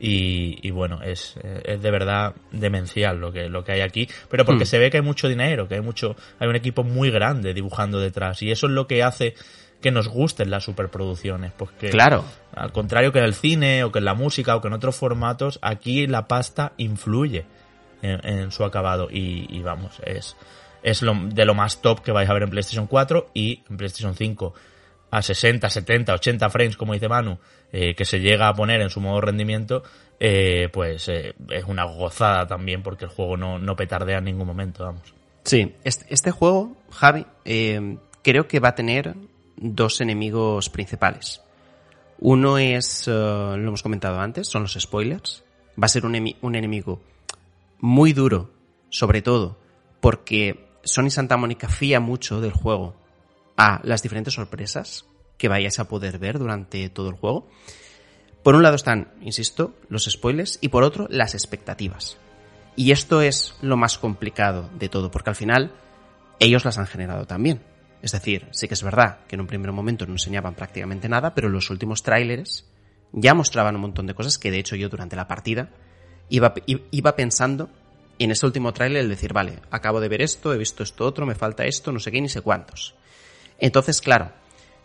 y, 0.00 0.70
bueno, 0.70 1.02
es, 1.02 1.34
es, 1.64 1.82
de 1.82 1.90
verdad 1.90 2.34
demencial 2.52 3.18
lo 3.18 3.32
que, 3.32 3.48
lo 3.48 3.64
que 3.64 3.72
hay 3.72 3.80
aquí, 3.80 4.08
pero 4.30 4.44
porque 4.44 4.64
hmm. 4.64 4.68
se 4.68 4.78
ve 4.78 4.90
que 4.90 4.98
hay 4.98 5.02
mucho 5.02 5.28
dinero, 5.28 5.68
que 5.68 5.74
hay 5.74 5.80
mucho, 5.80 6.14
hay 6.38 6.48
un 6.48 6.56
equipo 6.56 6.84
muy 6.84 7.10
grande 7.10 7.52
dibujando 7.52 7.98
detrás 7.98 8.42
y 8.42 8.50
eso 8.50 8.66
es 8.66 8.72
lo 8.72 8.86
que 8.86 9.02
hace 9.02 9.34
que 9.80 9.90
nos 9.90 10.08
gusten 10.08 10.50
las 10.50 10.64
superproducciones, 10.64 11.52
pues 11.56 11.70
que 11.72 11.90
claro. 11.90 12.24
al 12.54 12.72
contrario 12.72 13.12
que 13.12 13.20
en 13.20 13.24
el 13.24 13.34
cine 13.34 13.84
o 13.84 13.92
que 13.92 14.00
en 14.00 14.04
la 14.04 14.14
música 14.14 14.56
o 14.56 14.60
que 14.60 14.68
en 14.68 14.74
otros 14.74 14.96
formatos, 14.96 15.58
aquí 15.62 16.06
la 16.06 16.26
pasta 16.26 16.72
influye 16.78 17.46
en, 18.02 18.50
su 18.52 18.64
acabado 18.64 19.08
y, 19.10 19.46
y, 19.48 19.62
vamos, 19.62 20.00
es, 20.04 20.36
es 20.82 21.02
lo, 21.02 21.14
de 21.14 21.44
lo 21.44 21.54
más 21.54 21.80
top 21.80 22.00
que 22.00 22.12
vais 22.12 22.28
a 22.28 22.32
ver 22.32 22.44
en 22.44 22.50
PlayStation 22.50 22.86
4 22.86 23.30
y 23.34 23.62
en 23.68 23.76
PlayStation 23.76 24.14
5 24.14 24.54
a 25.10 25.22
60, 25.22 25.70
70, 25.70 26.14
80 26.14 26.50
frames, 26.50 26.76
como 26.76 26.92
dice 26.92 27.08
Manu, 27.08 27.38
eh, 27.72 27.94
que 27.94 28.04
se 28.04 28.20
llega 28.20 28.48
a 28.48 28.54
poner 28.54 28.80
en 28.80 28.90
su 28.90 29.00
modo 29.00 29.20
rendimiento, 29.20 29.82
eh, 30.18 30.68
pues 30.72 31.08
eh, 31.08 31.34
es 31.50 31.64
una 31.64 31.84
gozada 31.84 32.46
también 32.46 32.82
porque 32.82 33.04
el 33.04 33.10
juego 33.10 33.36
no, 33.36 33.58
no 33.58 33.76
petardea 33.76 34.18
en 34.18 34.24
ningún 34.24 34.46
momento, 34.46 34.84
vamos. 34.84 35.14
Sí, 35.44 35.74
este, 35.84 36.30
juego, 36.30 36.76
Javi, 36.90 37.26
creo 38.22 38.48
que 38.48 38.60
va 38.60 38.70
a 38.70 38.74
tener 38.74 39.14
dos 39.56 40.00
enemigos 40.00 40.68
principales. 40.68 41.42
Uno 42.20 42.58
es, 42.58 43.06
lo 43.06 43.54
hemos 43.54 43.82
comentado 43.82 44.20
antes, 44.20 44.48
son 44.48 44.62
los 44.62 44.74
spoilers. 44.74 45.44
Va 45.80 45.86
a 45.86 45.88
ser 45.88 46.04
un, 46.04 46.34
un 46.42 46.54
enemigo 46.54 47.00
muy 47.78 48.12
duro, 48.12 48.50
sobre 48.90 49.22
todo 49.22 49.58
porque 50.00 50.68
Sony 50.84 51.10
Santa 51.10 51.36
Mónica 51.36 51.68
fía 51.68 52.00
mucho 52.00 52.40
del 52.40 52.52
juego 52.52 52.94
a 53.56 53.80
las 53.84 54.02
diferentes 54.02 54.34
sorpresas 54.34 55.06
que 55.38 55.48
vayáis 55.48 55.78
a 55.78 55.88
poder 55.88 56.18
ver 56.18 56.38
durante 56.38 56.88
todo 56.90 57.08
el 57.08 57.16
juego. 57.16 57.48
Por 58.42 58.54
un 58.54 58.62
lado 58.62 58.76
están, 58.76 59.12
insisto, 59.20 59.74
los 59.88 60.04
spoilers 60.04 60.58
y 60.60 60.68
por 60.68 60.82
otro 60.82 61.06
las 61.10 61.34
expectativas. 61.34 62.18
Y 62.76 62.92
esto 62.92 63.22
es 63.22 63.56
lo 63.60 63.76
más 63.76 63.98
complicado 63.98 64.70
de 64.78 64.88
todo, 64.88 65.10
porque 65.10 65.30
al 65.30 65.36
final 65.36 65.72
ellos 66.38 66.64
las 66.64 66.78
han 66.78 66.86
generado 66.86 67.26
también. 67.26 67.60
Es 68.02 68.12
decir, 68.12 68.46
sí 68.52 68.68
que 68.68 68.74
es 68.74 68.82
verdad 68.82 69.18
que 69.26 69.34
en 69.34 69.40
un 69.40 69.48
primer 69.48 69.72
momento 69.72 70.06
no 70.06 70.12
enseñaban 70.12 70.54
prácticamente 70.54 71.08
nada, 71.08 71.34
pero 71.34 71.48
los 71.48 71.70
últimos 71.70 72.02
tráileres 72.02 72.66
ya 73.12 73.34
mostraban 73.34 73.74
un 73.74 73.80
montón 73.80 74.06
de 74.06 74.14
cosas 74.14 74.38
que 74.38 74.50
de 74.50 74.58
hecho 74.58 74.76
yo 74.76 74.88
durante 74.88 75.16
la 75.16 75.26
partida 75.26 75.70
iba, 76.28 77.16
pensando 77.16 77.70
en 78.18 78.30
ese 78.30 78.46
último 78.46 78.72
tráiler 78.72 79.02
el 79.02 79.08
decir, 79.08 79.32
vale, 79.32 79.58
acabo 79.70 80.00
de 80.00 80.08
ver 80.08 80.22
esto, 80.22 80.52
he 80.52 80.58
visto 80.58 80.82
esto 80.82 81.04
otro, 81.06 81.26
me 81.26 81.34
falta 81.34 81.64
esto, 81.64 81.90
no 81.90 81.98
sé 81.98 82.12
qué, 82.12 82.20
ni 82.20 82.28
sé 82.28 82.42
cuántos. 82.42 82.94
Entonces, 83.58 84.00
claro, 84.00 84.30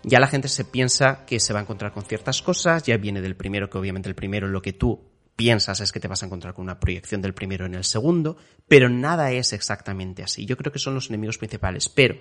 ya 0.04 0.20
la 0.20 0.28
gente 0.28 0.48
se 0.48 0.66
piensa 0.66 1.26
que 1.26 1.40
se 1.40 1.54
va 1.54 1.60
a 1.60 1.62
encontrar 1.64 1.94
con 1.94 2.04
ciertas 2.04 2.42
cosas, 2.42 2.84
ya 2.84 2.98
viene 2.98 3.22
del 3.22 3.36
primero, 3.36 3.70
que 3.70 3.78
obviamente 3.78 4.10
el 4.10 4.16
primero 4.16 4.48
lo 4.48 4.62
que 4.62 4.74
tú 4.74 5.14
piensas 5.36 5.80
es 5.80 5.92
que 5.92 6.00
te 6.00 6.08
vas 6.08 6.22
a 6.22 6.26
encontrar 6.26 6.54
con 6.54 6.64
una 6.64 6.80
proyección 6.80 7.22
del 7.22 7.34
primero 7.34 7.66
en 7.66 7.74
el 7.74 7.84
segundo, 7.84 8.38
pero 8.68 8.90
nada 8.90 9.32
es 9.32 9.54
exactamente 9.54 10.22
así. 10.22 10.46
Yo 10.46 10.58
creo 10.58 10.72
que 10.72 10.80
son 10.80 10.94
los 10.94 11.10
enemigos 11.10 11.38
principales, 11.38 11.90
pero 11.90 12.16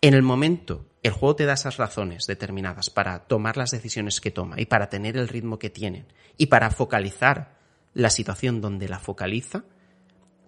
en 0.00 0.14
el 0.14 0.22
momento 0.22 0.86
el 1.02 1.12
juego 1.12 1.36
te 1.36 1.44
da 1.44 1.54
esas 1.54 1.76
razones 1.76 2.26
determinadas 2.26 2.90
para 2.90 3.20
tomar 3.26 3.56
las 3.56 3.70
decisiones 3.70 4.20
que 4.20 4.30
toma 4.30 4.60
y 4.60 4.66
para 4.66 4.88
tener 4.88 5.16
el 5.16 5.28
ritmo 5.28 5.58
que 5.58 5.70
tienen 5.70 6.06
y 6.36 6.46
para 6.46 6.70
focalizar 6.70 7.58
la 7.94 8.10
situación 8.10 8.60
donde 8.60 8.88
la 8.88 8.98
focaliza, 8.98 9.64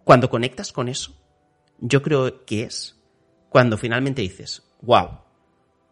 cuando 0.05 0.31
conectas 0.31 0.73
con 0.73 0.89
eso, 0.89 1.15
yo 1.79 2.03
creo 2.03 2.45
que 2.45 2.63
es 2.63 3.01
cuando 3.49 3.77
finalmente 3.77 4.23
dices, 4.23 4.63
wow, 4.81 5.24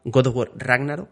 God 0.05 0.27
of 0.27 0.37
War 0.37 0.51
Ragnarok 0.57 1.11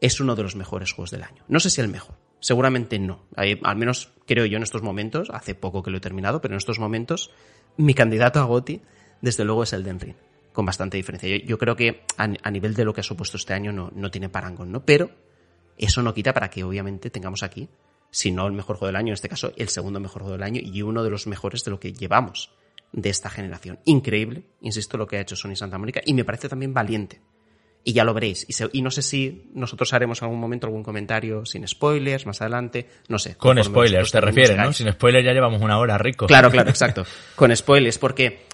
es 0.00 0.20
uno 0.20 0.34
de 0.34 0.42
los 0.42 0.56
mejores 0.56 0.92
juegos 0.92 1.10
del 1.10 1.22
año. 1.22 1.44
No 1.48 1.60
sé 1.60 1.70
si 1.70 1.80
el 1.80 1.88
mejor, 1.88 2.16
seguramente 2.40 2.98
no. 2.98 3.24
al 3.36 3.76
menos 3.76 4.12
creo 4.26 4.44
yo 4.44 4.56
en 4.56 4.62
estos 4.62 4.82
momentos, 4.82 5.30
hace 5.30 5.54
poco 5.54 5.82
que 5.82 5.90
lo 5.90 5.98
he 5.98 6.00
terminado, 6.00 6.40
pero 6.40 6.54
en 6.54 6.58
estos 6.58 6.78
momentos 6.78 7.30
mi 7.76 7.94
candidato 7.94 8.40
a 8.40 8.44
GOTI 8.44 8.82
desde 9.20 9.44
luego 9.44 9.62
es 9.62 9.72
el 9.72 9.84
Ring, 9.84 10.16
con 10.52 10.66
bastante 10.66 10.96
diferencia. 10.96 11.36
Yo, 11.38 11.58
creo 11.58 11.76
que 11.76 12.02
a, 12.16 12.50
nivel 12.50 12.74
de 12.74 12.84
lo 12.84 12.92
que 12.92 13.00
ha 13.00 13.04
supuesto 13.04 13.36
este 13.36 13.54
año 13.54 13.72
no, 13.72 13.90
no 13.94 14.10
tiene 14.10 14.28
parangón, 14.28 14.70
¿no? 14.70 14.84
Pero 14.84 15.10
eso 15.78 16.02
no 16.02 16.12
quita 16.12 16.34
para 16.34 16.50
que 16.50 16.64
obviamente 16.64 17.08
tengamos 17.10 17.42
aquí, 17.42 17.68
si 18.10 18.30
no 18.30 18.46
el 18.46 18.52
mejor 18.52 18.76
juego 18.76 18.88
del 18.88 18.96
año, 18.96 19.08
en 19.08 19.14
este 19.14 19.28
caso 19.28 19.52
el 19.56 19.68
segundo 19.68 19.98
mejor 19.98 20.22
juego 20.22 20.36
del 20.36 20.42
año 20.42 20.60
y 20.62 20.82
uno 20.82 21.02
de 21.02 21.10
los 21.10 21.26
mejores 21.26 21.64
de 21.64 21.70
lo 21.70 21.80
que 21.80 21.92
llevamos 21.92 22.50
de 22.92 23.08
esta 23.08 23.30
generación. 23.30 23.78
Increíble, 23.86 24.44
insisto, 24.60 24.96
lo 24.98 25.06
que 25.06 25.16
ha 25.16 25.20
hecho 25.20 25.34
Sony 25.34 25.56
Santa 25.56 25.78
Mónica 25.78 26.00
y 26.04 26.14
me 26.14 26.24
parece 26.24 26.48
también 26.48 26.74
valiente 26.74 27.20
y 27.84 27.92
ya 27.92 28.04
lo 28.04 28.14
veréis. 28.14 28.46
Y, 28.72 28.82
no 28.82 28.90
sé 28.90 29.02
si 29.02 29.50
nosotros 29.54 29.92
haremos 29.92 30.20
en 30.20 30.24
algún 30.26 30.40
momento 30.40 30.66
algún 30.66 30.82
comentario 30.82 31.44
sin 31.44 31.68
spoilers 31.68 32.24
más 32.26 32.40
adelante, 32.40 32.88
no 33.08 33.18
sé. 33.18 33.36
Con 33.36 33.62
spoilers, 33.62 34.10
te 34.10 34.20
refieres, 34.20 34.56
¿no? 34.56 34.72
Sin 34.72 34.90
spoilers 34.90 35.24
ya 35.24 35.32
llevamos 35.32 35.60
una 35.60 35.78
hora, 35.78 35.98
rico. 35.98 36.26
Claro, 36.26 36.50
claro, 36.50 36.70
exacto. 36.70 37.04
Con 37.36 37.54
spoilers, 37.54 37.98
porque 37.98 38.46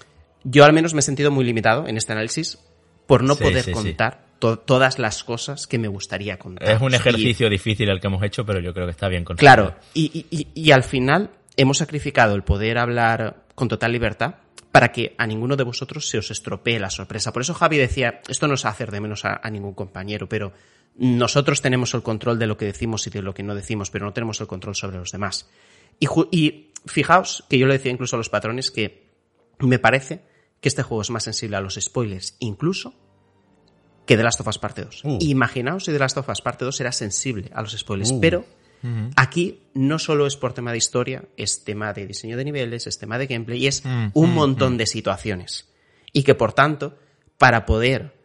yo 0.43 0.65
al 0.65 0.73
menos 0.73 0.93
me 0.93 0.99
he 0.99 1.03
sentido 1.03 1.31
muy 1.31 1.45
limitado 1.45 1.87
en 1.87 1.97
este 1.97 2.11
análisis 2.11 2.59
por 3.07 3.23
no 3.23 3.35
poder 3.37 3.71
contar 3.71 4.25
todas 4.39 4.99
las 4.99 5.23
cosas 5.23 5.67
que 5.67 5.77
me 5.77 5.87
gustaría 5.87 6.37
contar. 6.37 6.69
Es 6.69 6.81
un 6.81 6.93
ejercicio 6.93 7.49
difícil 7.49 7.89
el 7.89 8.01
que 8.01 8.07
hemos 8.07 8.23
hecho, 8.23 8.45
pero 8.45 8.59
yo 8.59 8.73
creo 8.73 8.85
que 8.85 8.91
está 8.91 9.07
bien 9.07 9.23
conseguido. 9.23 9.53
Claro, 9.53 9.75
y, 9.93 10.25
y 10.53 10.71
al 10.71 10.83
final 10.83 11.29
hemos 11.57 11.77
sacrificado 11.77 12.35
el 12.35 12.43
poder 12.43 12.77
hablar 12.77 13.43
con 13.55 13.67
total 13.67 13.91
libertad 13.91 14.35
para 14.71 14.91
que 14.91 15.15
a 15.17 15.27
ninguno 15.27 15.55
de 15.55 15.63
vosotros 15.63 16.07
se 16.07 16.17
os 16.17 16.31
estropee 16.31 16.79
la 16.79 16.89
sorpresa. 16.89 17.33
Por 17.33 17.41
eso 17.41 17.53
Javi 17.53 17.77
decía, 17.77 18.21
esto 18.27 18.47
no 18.47 18.53
es 18.53 18.65
hacer 18.65 18.91
de 18.91 19.01
menos 19.01 19.25
a, 19.25 19.49
ningún 19.49 19.73
compañero, 19.73 20.29
pero 20.29 20.53
nosotros 20.95 21.61
tenemos 21.61 21.93
el 21.93 22.03
control 22.03 22.39
de 22.39 22.47
lo 22.47 22.57
que 22.57 22.65
decimos 22.65 23.05
y 23.07 23.09
de 23.09 23.21
lo 23.21 23.33
que 23.33 23.43
no 23.43 23.55
decimos, 23.55 23.91
pero 23.91 24.05
no 24.05 24.13
tenemos 24.13 24.39
el 24.39 24.47
control 24.47 24.75
sobre 24.75 24.97
los 24.97 25.11
demás. 25.11 25.49
Y, 25.99 26.07
y 26.31 26.71
fijaos 26.85 27.43
que 27.49 27.57
yo 27.57 27.67
le 27.67 27.73
decía 27.73 27.91
incluso 27.91 28.15
a 28.15 28.17
los 28.17 28.29
patrones 28.29 28.71
que 28.71 29.09
me 29.59 29.79
parece 29.79 30.21
que 30.61 30.69
este 30.69 30.83
juego 30.83 31.01
es 31.01 31.09
más 31.09 31.23
sensible 31.23 31.57
a 31.57 31.61
los 31.61 31.75
spoilers, 31.75 32.37
incluso 32.39 32.93
que 34.05 34.15
The 34.15 34.23
Last 34.23 34.39
of 34.39 34.47
Us 34.47 34.59
Parte 34.59 34.83
2. 34.85 35.01
Uh. 35.03 35.17
Imaginaos 35.21 35.85
si 35.85 35.91
The 35.91 35.99
Last 35.99 36.17
of 36.17 36.29
Us 36.29 36.41
Parte 36.41 36.65
2 36.65 36.79
era 36.81 36.91
sensible 36.91 37.49
a 37.53 37.61
los 37.61 37.77
spoilers, 37.77 38.11
uh. 38.11 38.19
pero 38.19 38.45
Aquí 39.15 39.61
no 39.73 39.99
solo 39.99 40.25
es 40.25 40.35
por 40.35 40.53
tema 40.53 40.71
de 40.71 40.77
historia, 40.77 41.25
es 41.37 41.63
tema 41.63 41.93
de 41.93 42.07
diseño 42.07 42.37
de 42.37 42.45
niveles, 42.45 42.87
es 42.87 42.97
tema 42.97 43.17
de 43.17 43.27
gameplay 43.27 43.63
y 43.63 43.67
es 43.67 43.83
un 44.13 44.33
montón 44.33 44.77
de 44.77 44.85
situaciones. 44.85 45.69
Y 46.13 46.23
que 46.23 46.35
por 46.35 46.53
tanto, 46.53 46.97
para 47.37 47.65
poder 47.65 48.15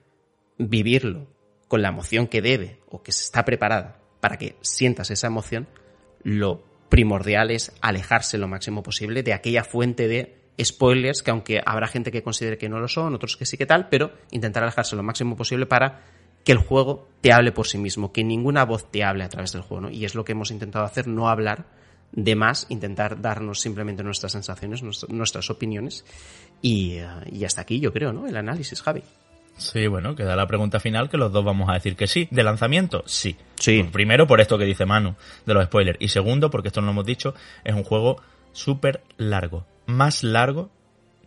vivirlo 0.59 1.29
con 1.69 1.83
la 1.83 1.89
emoción 1.89 2.27
que 2.27 2.43
debe 2.43 2.81
o 2.89 3.03
que 3.03 3.11
está 3.11 3.45
preparada 3.45 4.01
para 4.21 4.39
que 4.39 4.57
sientas 4.61 5.11
esa 5.11 5.27
emoción, 5.27 5.69
lo 6.23 6.65
primordial 6.89 7.51
es 7.51 7.73
alejarse 7.81 8.39
lo 8.39 8.49
máximo 8.49 8.83
posible 8.83 9.23
de 9.23 9.33
aquella 9.33 9.65
fuente 9.65 10.09
de 10.09 10.37
spoilers 10.63 11.23
que 11.23 11.31
aunque 11.31 11.61
habrá 11.65 11.87
gente 11.87 12.11
que 12.11 12.23
considere 12.23 12.59
que 12.59 12.69
no 12.69 12.81
lo 12.81 12.89
son, 12.89 13.15
otros 13.15 13.37
que 13.37 13.47
sí 13.47 13.57
que 13.57 13.67
tal, 13.67 13.89
pero 13.89 14.13
intentar 14.31 14.63
alejarse 14.63 14.97
lo 14.97 15.03
máximo 15.03 15.37
posible 15.37 15.67
para 15.67 16.03
que 16.47 16.53
el 16.53 16.59
juego 16.59 17.09
te 17.20 17.32
hable 17.32 17.51
por 17.51 17.66
sí 17.66 17.76
mismo, 17.76 18.12
que 18.12 18.22
ninguna 18.22 18.64
voz 18.64 18.88
te 18.88 19.03
hable 19.03 19.24
a 19.24 19.28
través 19.28 19.53
del 19.53 19.62
juego, 19.62 19.80
¿no? 19.82 19.90
Y 19.90 20.05
es 20.05 20.14
lo 20.14 20.24
que 20.24 20.30
hemos 20.30 20.53
intentado 20.53 20.84
hacer, 20.84 21.09
no 21.09 21.28
hablar 21.28 21.66
de 22.12 22.36
más, 22.36 22.66
intentar 22.68 23.20
darnos 23.20 23.61
simplemente 23.61 24.05
nuestras 24.05 24.30
sensaciones, 24.30 24.80
nuestras 25.09 25.51
opiniones. 25.51 26.05
Y, 26.62 26.99
eh, 26.99 27.09
y 27.32 27.44
hasta 27.44 27.62
aquí 27.62 27.80
yo 27.80 27.92
creo, 27.92 28.12
¿no? 28.12 28.28
El 28.28 28.36
análisis, 28.36 28.80
Javi. 28.80 29.03
Sí, 29.57 29.88
bueno, 29.88 30.14
queda 30.14 30.36
la 30.36 30.47
pregunta 30.47 30.78
final 30.78 31.09
que 31.11 31.16
los 31.16 31.32
dos 31.32 31.44
vamos 31.44 31.68
a 31.68 31.72
decir 31.72 31.97
que 31.97 32.07
sí. 32.07 32.28
¿De 32.30 32.44
lanzamiento? 32.44 33.03
Sí. 33.07 33.36
Sí. 33.57 33.82
Primero 33.82 34.28
por 34.28 34.40
esto 34.40 34.57
que 34.57 34.64
dice 34.64 34.86
Manu, 34.86 35.16
de 35.47 35.55
los 35.55 35.64
spoilers. 35.64 35.99
Y 36.01 36.09
segundo, 36.09 36.49
porque 36.49 36.68
esto 36.68 36.80
no 36.80 36.86
lo 36.86 36.92
hemos 36.92 37.07
dicho, 37.07 37.34
es 37.64 37.74
un 37.74 37.82
juego 37.82 38.22
súper 38.53 39.03
largo. 39.16 39.66
Más 39.86 40.22
largo 40.22 40.70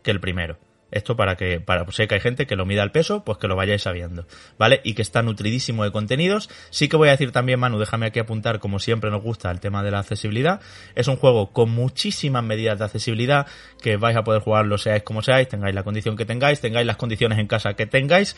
que 0.02 0.12
el 0.12 0.22
primero. 0.22 0.58
Esto 0.92 1.16
para 1.16 1.36
que, 1.36 1.60
para, 1.60 1.86
pues 1.86 1.98
que 1.98 2.14
hay 2.14 2.20
gente 2.20 2.48
que 2.48 2.56
lo 2.56 2.66
mida 2.66 2.84
el 2.84 2.92
peso, 2.92 3.24
pues 3.24 3.38
que 3.38 3.48
lo 3.48 3.56
vayáis 3.56 3.84
sabiendo, 3.84 4.26
¿vale? 4.58 4.82
Y 4.84 4.94
que 4.94 5.02
está 5.02 5.22
nutridísimo 5.22 5.84
de 5.84 5.92
contenidos. 5.92 6.50
Sí 6.70 6.88
que 6.88 6.98
voy 6.98 7.10
a 7.10 7.12
decir 7.12 7.32
también, 7.32 7.60
Manu, 7.60 7.80
déjame 7.80 8.08
aquí 8.08 8.20
apuntar, 8.20 8.60
como 8.60 8.80
siempre 8.80 9.12
nos 9.12 9.22
gusta, 9.22 9.52
el 9.52 9.60
tema 9.60 9.84
de 9.84 9.92
la 9.92 10.00
accesibilidad. 10.00 10.62
Es 10.96 11.08
un 11.08 11.16
juego 11.16 11.52
con 11.52 11.70
muchísimas 11.70 12.44
medidas 12.44 12.80
de 12.80 12.86
accesibilidad, 12.86 13.48
que 13.82 13.98
vais 13.98 14.18
a 14.18 14.24
poder 14.24 14.42
jugarlo 14.42 14.78
seáis 14.78 15.04
como 15.04 15.22
seáis, 15.22 15.48
tengáis 15.48 15.76
la 15.76 15.84
condición 15.84 16.18
que 16.18 16.26
tengáis, 16.26 16.60
tengáis 16.60 16.88
las 16.88 16.98
condiciones 16.98 17.40
en 17.40 17.48
casa 17.48 17.74
que 17.76 17.86
tengáis, 17.86 18.36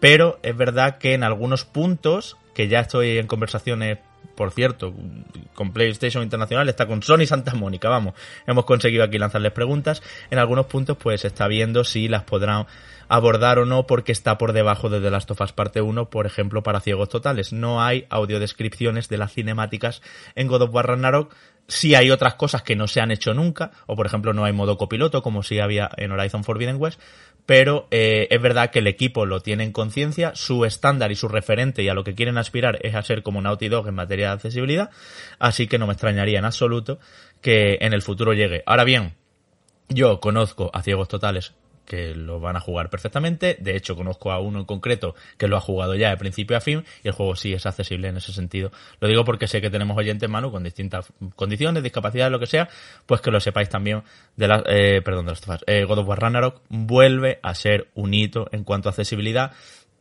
pero 0.00 0.38
es 0.42 0.56
verdad 0.56 0.98
que 0.98 1.14
en 1.14 1.24
algunos 1.24 1.64
puntos, 1.64 2.36
que 2.54 2.68
ya 2.68 2.80
estoy 2.80 3.18
en 3.18 3.26
conversaciones 3.26 3.98
por 4.34 4.50
cierto, 4.50 4.94
con 5.54 5.72
PlayStation 5.72 6.22
Internacional, 6.22 6.68
está 6.68 6.86
con 6.86 7.02
Sony 7.02 7.26
Santa 7.26 7.54
Mónica, 7.54 7.88
vamos, 7.88 8.14
hemos 8.46 8.64
conseguido 8.64 9.04
aquí 9.04 9.18
lanzarles 9.18 9.52
preguntas, 9.52 10.02
en 10.30 10.38
algunos 10.38 10.66
puntos 10.66 10.96
pues 10.96 11.24
está 11.24 11.48
viendo 11.48 11.84
si 11.84 12.08
las 12.08 12.24
podrán 12.24 12.66
abordar 13.08 13.58
o 13.58 13.66
no 13.66 13.86
porque 13.86 14.12
está 14.12 14.38
por 14.38 14.52
debajo 14.52 14.88
de 14.88 15.00
The 15.00 15.10
Last 15.10 15.30
of 15.30 15.40
Us 15.40 15.52
parte 15.52 15.80
1, 15.80 16.10
por 16.10 16.26
ejemplo, 16.26 16.62
para 16.62 16.80
ciegos 16.80 17.08
totales. 17.08 17.52
No 17.52 17.82
hay 17.82 18.06
audiodescripciones 18.10 19.08
de 19.08 19.18
las 19.18 19.32
cinemáticas 19.32 20.02
en 20.34 20.48
God 20.48 20.62
of 20.62 20.74
War 20.74 20.86
Ragnarok, 20.86 21.34
si 21.68 21.94
hay 21.94 22.10
otras 22.10 22.34
cosas 22.34 22.62
que 22.62 22.76
no 22.76 22.86
se 22.86 23.00
han 23.00 23.10
hecho 23.10 23.32
nunca, 23.34 23.70
o 23.86 23.96
por 23.96 24.06
ejemplo 24.06 24.32
no 24.32 24.44
hay 24.44 24.52
modo 24.52 24.76
copiloto 24.76 25.22
como 25.22 25.42
si 25.42 25.60
había 25.60 25.90
en 25.96 26.12
Horizon 26.12 26.44
Forbidden 26.44 26.76
West, 26.78 27.00
pero 27.46 27.88
eh, 27.90 28.26
es 28.30 28.40
verdad 28.40 28.70
que 28.70 28.80
el 28.80 28.86
equipo 28.86 29.26
lo 29.26 29.40
tiene 29.40 29.64
en 29.64 29.72
conciencia, 29.72 30.32
su 30.34 30.64
estándar 30.64 31.12
y 31.12 31.16
su 31.16 31.28
referente 31.28 31.82
y 31.82 31.88
a 31.88 31.94
lo 31.94 32.04
que 32.04 32.14
quieren 32.14 32.38
aspirar 32.38 32.78
es 32.82 32.94
a 32.94 33.02
ser 33.02 33.22
como 33.22 33.40
Naughty 33.40 33.68
Dog 33.68 33.88
en 33.88 33.94
materia 33.94 34.28
de 34.28 34.34
accesibilidad, 34.34 34.90
así 35.38 35.66
que 35.66 35.78
no 35.78 35.86
me 35.86 35.92
extrañaría 35.92 36.38
en 36.38 36.44
absoluto 36.44 36.98
que 37.40 37.78
en 37.80 37.92
el 37.92 38.02
futuro 38.02 38.32
llegue. 38.32 38.62
Ahora 38.66 38.84
bien, 38.84 39.14
yo 39.88 40.20
conozco 40.20 40.70
a 40.72 40.82
ciegos 40.82 41.08
totales 41.08 41.54
que 41.84 42.14
lo 42.14 42.40
van 42.40 42.56
a 42.56 42.60
jugar 42.60 42.90
perfectamente. 42.90 43.56
De 43.60 43.76
hecho, 43.76 43.96
conozco 43.96 44.32
a 44.32 44.40
uno 44.40 44.60
en 44.60 44.64
concreto 44.64 45.14
que 45.38 45.48
lo 45.48 45.56
ha 45.56 45.60
jugado 45.60 45.94
ya 45.94 46.10
de 46.10 46.16
principio 46.16 46.56
a 46.56 46.60
fin 46.60 46.84
y 47.02 47.08
el 47.08 47.14
juego 47.14 47.36
sí 47.36 47.52
es 47.52 47.66
accesible 47.66 48.08
en 48.08 48.16
ese 48.16 48.32
sentido. 48.32 48.72
Lo 49.00 49.08
digo 49.08 49.24
porque 49.24 49.46
sé 49.46 49.60
que 49.60 49.70
tenemos 49.70 49.96
oyentes, 49.96 50.28
Manu, 50.28 50.50
con 50.50 50.64
distintas 50.64 51.12
condiciones, 51.36 51.82
discapacidades, 51.82 52.32
lo 52.32 52.40
que 52.40 52.46
sea, 52.46 52.68
pues 53.06 53.20
que 53.20 53.30
lo 53.30 53.40
sepáis 53.40 53.68
también 53.68 54.02
de 54.36 54.48
la, 54.48 54.62
eh, 54.66 55.02
perdón, 55.02 55.26
de 55.26 55.32
las 55.32 55.64
eh, 55.66 55.84
God 55.84 55.98
of 55.98 56.08
War 56.08 56.20
Ragnarok 56.20 56.62
vuelve 56.68 57.38
a 57.42 57.54
ser 57.54 57.88
un 57.94 58.14
hito 58.14 58.48
en 58.52 58.64
cuanto 58.64 58.88
a 58.88 58.90
accesibilidad 58.90 59.52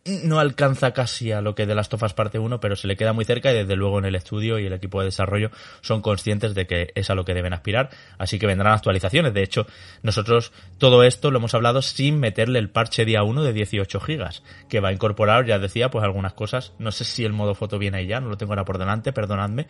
no 0.06 0.40
alcanza 0.40 0.92
casi 0.92 1.32
a 1.32 1.42
lo 1.42 1.56
que 1.56 1.66
de 1.66 1.76
las 1.76 1.88
tofas 1.88 2.14
parte 2.14 2.38
1, 2.38 2.60
pero 2.60 2.76
se 2.76 2.88
le 2.88 2.98
queda 2.98 3.14
muy 3.14 3.24
cerca 3.24 3.52
y 3.52 3.56
desde 3.56 3.76
luego 3.76 4.00
en 4.00 4.06
el 4.06 4.16
estudio 4.16 4.60
y 4.60 4.66
el 4.66 4.74
equipo 4.74 5.00
de 5.00 5.06
desarrollo 5.06 5.50
son 5.82 6.02
conscientes 6.02 6.54
de 6.54 6.68
que 6.68 6.92
es 6.96 7.10
a 7.10 7.16
lo 7.16 7.24
que 7.24 7.34
deben 7.34 7.54
aspirar, 7.54 7.90
así 8.18 8.38
que 8.38 8.46
vendrán 8.46 8.74
actualizaciones. 8.74 9.34
De 9.34 9.44
hecho, 9.44 9.66
nosotros 10.02 10.52
todo 10.78 11.04
esto 11.04 11.32
lo 11.32 11.38
hemos 11.38 11.54
hablado 11.54 11.82
sin 11.82 12.20
meterle 12.20 12.60
el 12.60 12.70
parche 12.70 13.06
día 13.06 13.24
1 13.24 13.44
de 13.44 13.54
18 13.54 14.00
gigas, 14.02 14.44
que 14.68 14.82
va 14.82 14.90
a 14.90 14.94
incorporar, 14.94 15.46
ya 15.46 15.58
decía, 15.58 15.90
pues 15.90 16.04
algunas 16.04 16.34
cosas. 16.34 16.74
No 16.80 16.92
sé 16.92 17.06
si 17.06 17.24
el 17.24 17.32
modo 17.32 17.56
foto 17.56 17.80
viene 17.80 18.00
ahí 18.00 18.08
ya, 18.08 18.20
no 18.20 18.28
lo 18.28 18.38
tengo 18.38 18.52
ahora 18.52 18.66
por 18.66 18.78
delante, 18.78 19.14
perdonadme, 19.14 19.68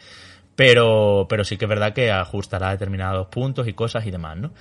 pero, 0.55 1.27
pero 1.29 1.43
sí 1.43 1.57
que 1.57 1.65
es 1.65 1.69
verdad 1.69 1.93
que 1.93 2.11
ajustará 2.11 2.71
determinados 2.71 3.27
puntos 3.27 3.67
y 3.67 3.73
cosas 3.73 4.05
y 4.07 4.11
demás, 4.11 4.37
¿no? 4.37 4.51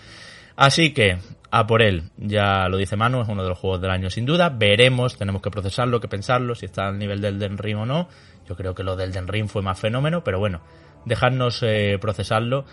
Así 0.56 0.92
que, 0.92 1.18
a 1.50 1.66
por 1.66 1.82
él, 1.82 2.04
ya 2.16 2.68
lo 2.68 2.76
dice 2.76 2.96
Manu, 2.96 3.22
es 3.22 3.28
uno 3.28 3.42
de 3.42 3.48
los 3.48 3.58
juegos 3.58 3.80
del 3.80 3.90
año 3.90 4.10
sin 4.10 4.26
duda. 4.26 4.48
Veremos, 4.48 5.16
tenemos 5.16 5.42
que 5.42 5.50
procesarlo, 5.50 6.00
que 6.00 6.08
pensarlo, 6.08 6.54
si 6.54 6.66
está 6.66 6.88
al 6.88 6.98
nivel 6.98 7.20
del 7.20 7.38
Den 7.38 7.58
o 7.76 7.86
no. 7.86 8.08
Yo 8.48 8.56
creo 8.56 8.74
que 8.74 8.82
lo 8.82 8.96
del 8.96 9.12
Den 9.12 9.48
fue 9.48 9.62
más 9.62 9.78
fenómeno, 9.78 10.24
pero 10.24 10.38
bueno, 10.38 10.60
dejadnos 11.04 11.62
eh, 11.62 11.98
procesarlo. 12.00 12.64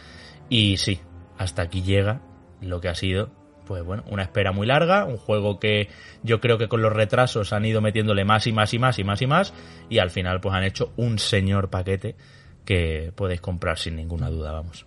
Y 0.49 0.77
sí, 0.77 0.99
hasta 1.38 1.63
aquí 1.63 1.82
llega 1.82 2.21
lo 2.61 2.82
que 2.82 2.89
ha 2.89 2.95
sido, 2.95 3.32
pues 3.65 3.84
bueno, 3.84 4.03
una 4.07 4.23
espera 4.23 4.51
muy 4.51 4.67
larga, 4.67 5.05
un 5.05 5.17
juego 5.17 5.59
que 5.59 5.89
yo 6.23 6.39
creo 6.41 6.57
que 6.57 6.67
con 6.67 6.82
los 6.82 6.91
retrasos 6.91 7.53
han 7.53 7.65
ido 7.65 7.82
metiéndole 7.82 8.25
más 8.25 8.47
y 8.47 8.51
más 8.51 8.73
y 8.73 8.80
más 8.80 8.99
y 8.99 9.03
más 9.03 9.21
y 9.21 9.27
más, 9.27 9.53
y 9.89 9.99
al 9.99 10.09
final 10.09 10.41
pues 10.41 10.55
han 10.55 10.63
hecho 10.63 10.91
un 10.97 11.19
señor 11.19 11.69
paquete 11.69 12.15
que 12.65 13.11
podéis 13.15 13.41
comprar 13.41 13.77
sin 13.77 13.95
ninguna 13.95 14.30
duda, 14.30 14.51
vamos. 14.51 14.86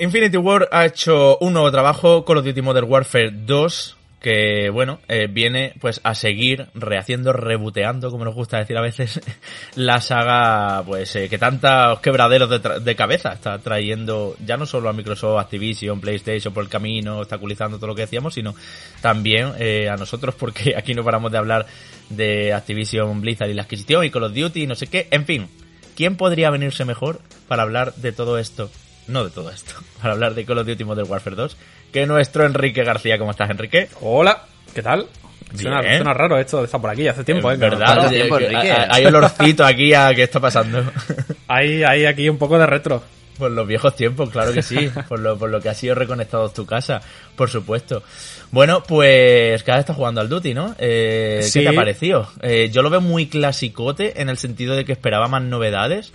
Infinity 0.00 0.36
War 0.36 0.68
ha 0.70 0.86
hecho 0.86 1.38
un 1.38 1.54
nuevo 1.54 1.70
trabajo, 1.72 2.24
Call 2.24 2.38
of 2.38 2.44
Duty 2.44 2.62
Modern 2.62 2.88
Warfare 2.88 3.32
2, 3.32 3.96
que 4.20 4.70
bueno, 4.70 5.00
eh, 5.08 5.26
viene 5.28 5.74
pues 5.80 6.00
a 6.04 6.14
seguir 6.14 6.68
rehaciendo, 6.74 7.32
reboteando, 7.32 8.10
como 8.10 8.24
nos 8.24 8.34
gusta 8.34 8.58
decir 8.58 8.76
a 8.76 8.80
veces, 8.80 9.20
la 9.74 10.00
saga, 10.00 10.84
pues 10.86 11.16
eh, 11.16 11.28
que 11.28 11.36
tantos 11.36 11.98
quebraderos 11.98 12.48
de, 12.48 12.80
de, 12.80 12.96
cabeza 12.96 13.32
está 13.32 13.58
trayendo 13.58 14.36
ya 14.44 14.56
no 14.56 14.66
solo 14.66 14.88
a 14.88 14.92
Microsoft, 14.92 15.40
Activision, 15.40 16.00
PlayStation 16.00 16.54
por 16.54 16.62
el 16.62 16.70
camino, 16.70 17.18
obstaculizando 17.18 17.78
todo 17.78 17.88
lo 17.88 17.94
que 17.96 18.02
decíamos, 18.02 18.34
sino 18.34 18.54
también 19.00 19.52
eh, 19.58 19.88
a 19.88 19.96
nosotros 19.96 20.34
porque 20.38 20.76
aquí 20.76 20.94
no 20.94 21.02
paramos 21.02 21.32
de 21.32 21.38
hablar 21.38 21.66
de 22.08 22.52
Activision, 22.52 23.20
Blizzard 23.20 23.50
y 23.50 23.54
la 23.54 23.62
adquisición 23.62 24.04
y 24.04 24.10
Call 24.10 24.24
of 24.24 24.34
Duty 24.34 24.62
y 24.62 24.66
no 24.68 24.76
sé 24.76 24.86
qué, 24.86 25.08
en 25.10 25.26
fin, 25.26 25.48
¿quién 25.96 26.16
podría 26.16 26.50
venirse 26.50 26.84
mejor 26.84 27.20
para 27.48 27.64
hablar 27.64 27.94
de 27.94 28.12
todo 28.12 28.38
esto 28.38 28.70
no 29.08 29.24
de 29.24 29.30
todo 29.30 29.50
esto, 29.50 29.74
para 30.00 30.14
hablar 30.14 30.34
de 30.34 30.44
Call 30.44 30.58
of 30.58 30.66
Duty 30.66 30.84
Modern 30.84 31.10
Warfare 31.10 31.36
2, 31.36 31.56
que 31.92 32.06
nuestro 32.06 32.46
Enrique 32.46 32.84
García. 32.84 33.18
¿Cómo 33.18 33.30
estás, 33.30 33.50
Enrique? 33.50 33.88
Hola, 34.00 34.44
¿qué 34.74 34.82
tal? 34.82 35.06
Suena, 35.54 35.80
suena, 35.80 36.12
raro 36.12 36.38
esto 36.38 36.58
de 36.58 36.64
estar 36.66 36.80
por 36.80 36.90
aquí 36.90 37.08
hace 37.08 37.24
tiempo, 37.24 37.50
¿eh? 37.50 37.56
¿Verdad? 37.56 38.10
Tiempo, 38.10 38.36
hay, 38.36 39.06
olorcito 39.06 39.64
aquí 39.64 39.94
a 39.94 40.14
qué 40.14 40.24
está 40.24 40.40
pasando. 40.40 40.84
hay, 41.48 41.82
hay 41.82 42.04
aquí 42.04 42.28
un 42.28 42.36
poco 42.36 42.58
de 42.58 42.66
retro. 42.66 43.02
Por 43.38 43.52
los 43.52 43.66
viejos 43.68 43.94
tiempos, 43.94 44.30
claro 44.30 44.52
que 44.52 44.62
sí. 44.62 44.90
Por 45.08 45.20
lo, 45.20 45.38
por 45.38 45.48
lo 45.48 45.60
que 45.60 45.68
ha 45.68 45.74
sido 45.74 45.94
reconectado 45.94 46.50
tu 46.50 46.66
casa, 46.66 47.00
por 47.36 47.48
supuesto. 47.48 48.02
Bueno, 48.50 48.82
pues 48.82 49.62
cada 49.62 49.78
vez 49.78 49.84
está 49.84 49.94
jugando 49.94 50.20
al 50.20 50.28
Duty, 50.28 50.54
¿no? 50.54 50.74
Eh, 50.76 51.48
¿Qué 51.52 51.60
te 51.60 51.68
ha 51.68 51.72
parecido? 51.72 52.28
Eh, 52.42 52.68
yo 52.72 52.82
lo 52.82 52.90
veo 52.90 53.00
muy 53.00 53.28
clasicote 53.28 54.20
en 54.20 54.28
el 54.28 54.38
sentido 54.38 54.74
de 54.74 54.84
que 54.84 54.92
esperaba 54.92 55.28
más 55.28 55.42
novedades. 55.42 56.12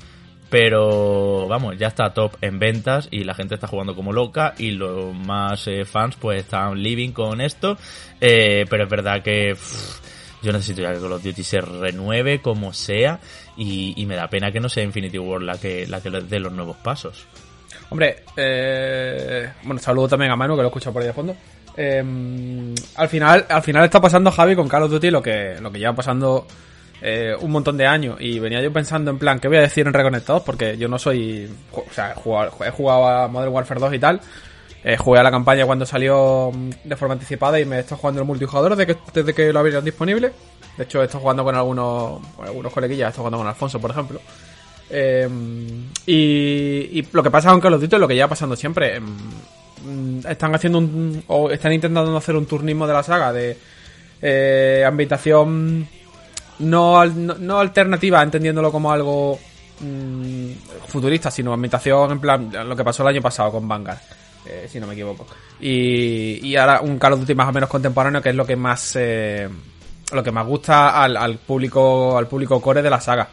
Pero 0.54 1.47
vamos, 1.47 1.80
ya 1.80 1.88
está 1.88 2.14
top 2.14 2.36
en 2.39 2.60
ventas 2.60 3.08
y 3.10 3.24
la 3.24 3.34
gente 3.34 3.56
está 3.56 3.66
jugando 3.66 3.95
como 3.95 4.14
loca 4.14 4.54
y 4.60 4.70
los 4.70 5.12
más 5.12 5.66
eh, 5.66 5.84
fans 5.84 6.16
pues 6.16 6.41
están 6.41 6.76
living 6.76 7.10
con 7.10 7.41
esto. 7.41 7.76
Eh, 8.22 8.64
pero 8.70 8.84
es 8.84 8.89
verdad 8.91 9.24
que 9.24 9.56
yo 10.43 10.51
necesito 10.51 10.84
ya 10.84 10.93
que 10.93 10.99
Call 10.99 11.14
of 11.14 11.24
Duty 11.24 11.43
se 11.43 11.60
renueve 11.60 12.39
como 12.39 12.72
sea 12.72 13.20
y, 13.58 14.06
me 14.06 14.16
da 14.16 14.28
pena 14.28 14.51
que 14.51 14.60
no 14.60 14.70
sea 14.70 14.84
Infinity 14.84 15.18
War 15.18 15.41
la 15.41 15.58
que, 15.58 15.88
la 15.88 16.01
que 16.01 16.12
dé 16.12 16.39
los 16.39 16.54
nuevos 16.54 16.78
pasos. 16.78 17.26
Hombre, 17.89 18.18
eh, 18.38 19.54
bueno, 19.64 19.82
saludo 19.82 20.10
también 20.10 20.34
a 20.34 20.36
Manu 20.36 20.56
que 20.56 20.62
lo 20.62 20.68
escucha 20.68 20.91
por 20.91 21.01
ahí 21.01 21.08
de 21.08 21.14
fondo. 21.16 21.36
Em, 21.76 22.76
al 22.97 23.10
final, 23.10 23.47
al 23.49 23.64
final 23.64 23.86
está 23.86 23.99
pasando 23.99 24.30
Javi 24.30 24.56
con 24.56 24.70
Call 24.70 24.84
of 24.84 24.91
Duty 24.91 25.10
lo 25.10 25.24
que, 25.24 25.56
lo 25.60 25.72
que 25.72 25.80
lleva 25.80 25.95
pasando 25.95 26.45
eh, 27.06 27.36
un 27.38 27.51
montón 27.51 27.76
de 27.76 27.86
años 27.86 28.16
y 28.22 28.39
venía 28.39 28.62
yo 28.62 28.72
pensando 28.72 29.12
en 29.12 29.20
plan, 29.20 29.38
¿qué 29.38 29.49
voy 29.49 29.58
a 29.58 29.62
decir 29.62 29.86
en 29.86 29.91
Reconectados? 29.91 30.41
Porque 30.43 30.78
yo 30.78 30.88
no 30.88 30.97
soy, 30.97 31.49
o 31.74 31.84
sea, 31.91 32.14
he 32.14 32.72
jugado, 32.72 33.06
a 33.06 33.28
Modern 33.28 33.51
Warfare 33.51 33.82
2 33.82 33.93
y 33.95 33.99
tal, 33.99 34.22
eh, 34.86 34.95
jugué 34.95 35.20
a 35.20 35.24
la 35.24 35.30
campaña 35.30 35.66
cuando 35.66 35.86
salió 35.86 36.49
mm, 36.54 36.70
de 36.86 36.95
forma 36.95 37.16
anticipada 37.16 37.60
y 37.60 37.66
me 37.66 37.76
he 37.76 37.80
estado 37.80 37.97
jugando 37.97 38.22
el 38.22 38.28
multijugador 38.28 38.78
desde 38.78 38.93
que, 38.93 39.01
desde 39.14 39.34
que 39.34 39.51
lo 39.51 39.60
abrieron 39.60 39.84
disponible. 39.84 40.32
De 40.78 40.86
hecho, 40.86 41.01
he 41.01 41.06
estado 41.06 41.20
jugando 41.20 41.43
con 41.43 41.54
algunos, 41.56 42.22
con 42.38 42.47
algunos 42.47 42.72
coleguillas, 42.72 43.08
he 43.08 43.10
estado 43.10 43.24
jugando 43.24 43.38
con 43.39 43.47
Alfonso, 43.47 43.82
por 43.82 43.91
ejemplo. 43.91 44.22
Eh, 44.89 45.28
y, 46.06 47.06
lo 47.12 47.22
que 47.22 47.32
pasa 47.32 47.49
con 47.49 47.60
Call 47.60 47.74
of 47.74 47.84
lo 47.84 48.08
que 48.08 48.16
lleva 48.16 48.30
pasando 48.30 48.56
siempre. 48.56 49.01
Mm, 49.01 50.20
están 50.26 50.56
haciendo 50.56 50.78
un, 50.78 51.22
o 51.28 51.49
están 51.49 51.74
intentando 51.74 52.16
hacer 52.16 52.38
un 52.38 52.45
turnismo 52.45 52.88
de 52.88 52.93
la 52.93 53.04
saga 53.04 53.34
de 53.34 53.58
eh, 54.22 54.86
ambientación 54.88 55.86
no, 56.64 57.05
no, 57.05 57.59
alternativa, 57.59 58.22
entendiéndolo 58.22 58.72
como 58.72 58.91
algo 58.91 59.39
mm, 59.80 60.51
futurista, 60.88 61.30
sino 61.30 61.53
ambientación 61.53 62.11
en 62.11 62.20
plan 62.20 62.51
lo 62.68 62.76
que 62.76 62.84
pasó 62.84 63.03
el 63.03 63.09
año 63.09 63.22
pasado 63.22 63.51
con 63.51 63.68
Vanguard, 63.68 63.99
eh, 64.45 64.68
si 64.70 64.80
no 64.80 64.88
me 64.88 64.93
equivoco. 64.93 65.28
Y, 65.59 66.39
y, 66.47 66.55
ahora 66.55 66.82
un 66.82 66.97
Call 66.97 67.14
of 67.14 67.20
Duty 67.22 67.36
más 67.36 67.49
o 67.49 67.53
menos 67.53 67.70
contemporáneo, 67.70 68.22
que 68.22 68.30
es 68.30 68.36
lo 68.36 68.45
que 68.45 68.55
más 68.55 68.95
eh, 68.95 69.50
lo 70.12 70.24
que 70.24 70.32
más 70.32 70.46
gusta 70.46 71.01
al, 71.01 71.17
al, 71.17 71.38
público 71.38 72.17
al 72.17 72.28
público 72.28 72.62
core 72.62 72.82
de 72.82 72.89
la 72.89 73.00
saga. 73.01 73.28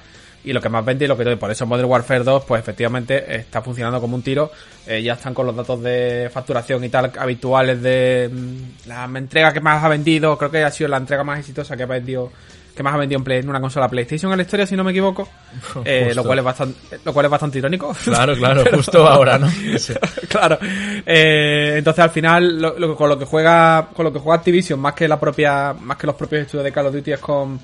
Y 0.45 0.53
lo 0.53 0.61
que 0.61 0.69
más 0.69 0.85
vende 0.85 1.05
y 1.05 1.09
lo 1.09 1.17
que 1.17 1.25
todo. 1.25 1.39
Por 1.39 1.51
eso 1.51 1.67
Modern 1.67 1.89
Warfare 1.89 2.25
2, 2.25 2.45
pues 2.45 2.61
efectivamente 2.61 3.37
está 3.37 3.61
funcionando 3.63 4.01
como 4.01 4.17
un 4.17 4.23
tiro. 4.23 4.51
Eh, 4.87 5.03
ya 5.03 5.13
están 5.13 5.35
con 5.35 5.47
los 5.47 5.55
datos 5.55 5.83
de 5.83 6.31
facturación 6.33 6.83
y 6.85 6.89
tal 6.89 7.13
habituales 7.19 7.83
de 7.83 8.31
mm, 8.33 8.89
la 8.89 9.05
entrega 9.17 9.53
que 9.53 9.61
más 9.61 9.85
ha 9.85 9.89
vendido. 9.89 10.37
Creo 10.39 10.51
que 10.51 10.65
ha 10.65 10.71
sido 10.71 10.89
la 10.89 10.97
entrega 10.97 11.23
más 11.25 11.39
exitosa 11.41 11.77
que 11.77 11.83
ha 11.83 11.87
vendido 11.87 12.31
que 12.75 12.85
más 12.85 12.95
ha 12.95 12.99
vendido 12.99 13.19
en, 13.19 13.25
Play- 13.25 13.41
en 13.41 13.49
una 13.51 13.61
consola 13.61 13.89
PlayStation 13.91 14.31
en 14.33 14.39
la 14.39 14.45
historia, 14.45 14.65
si 14.65 14.75
no 14.77 14.85
me 14.85 14.93
equivoco. 14.93 15.29
Eh, 15.85 16.13
lo 16.15 16.25
cual 16.25 16.39
es 16.39 16.45
bastante, 16.45 16.99
lo 17.05 17.13
cual 17.13 17.27
es 17.27 17.31
bastante 17.31 17.59
irónico. 17.59 17.95
Claro, 18.05 18.35
claro, 18.37 18.65
justo 18.73 19.07
ahora, 19.07 19.39
¿no? 19.39 19.51
Sí. 19.79 19.93
claro. 20.29 20.57
Eh, 21.05 21.75
entonces 21.77 22.03
al 22.03 22.11
final 22.11 22.61
lo- 22.63 22.79
lo- 22.79 22.97
con 22.97 23.09
lo 23.09 23.19
que 23.19 23.25
juega 23.27 23.89
con 23.95 24.05
lo 24.05 24.13
que 24.13 24.19
juega 24.19 24.39
Activision 24.39 24.81
más 24.81 24.95
que 24.95 25.07
la 25.09 25.19
propia 25.21 25.75
más 25.75 25.99
que 25.99 26.07
los 26.07 26.17
propios 26.17 26.43
estudios 26.43 26.65
de 26.65 26.73
Call 26.73 26.87
of 26.87 26.95
Duty 26.95 27.13
es 27.13 27.19
con 27.21 27.61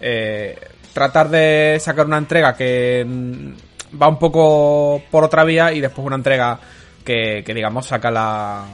eh, 0.00 0.58
tratar 0.92 1.28
de 1.28 1.78
sacar 1.80 2.06
una 2.06 2.18
entrega 2.18 2.54
que 2.54 3.04
mm, 3.06 4.00
va 4.00 4.08
un 4.08 4.18
poco 4.18 5.02
por 5.10 5.24
otra 5.24 5.44
vía 5.44 5.72
y 5.72 5.80
después 5.80 6.06
una 6.06 6.16
entrega 6.16 6.58
que, 7.04 7.42
que 7.44 7.54
digamos 7.54 7.86
saca 7.86 8.10
la 8.10 8.64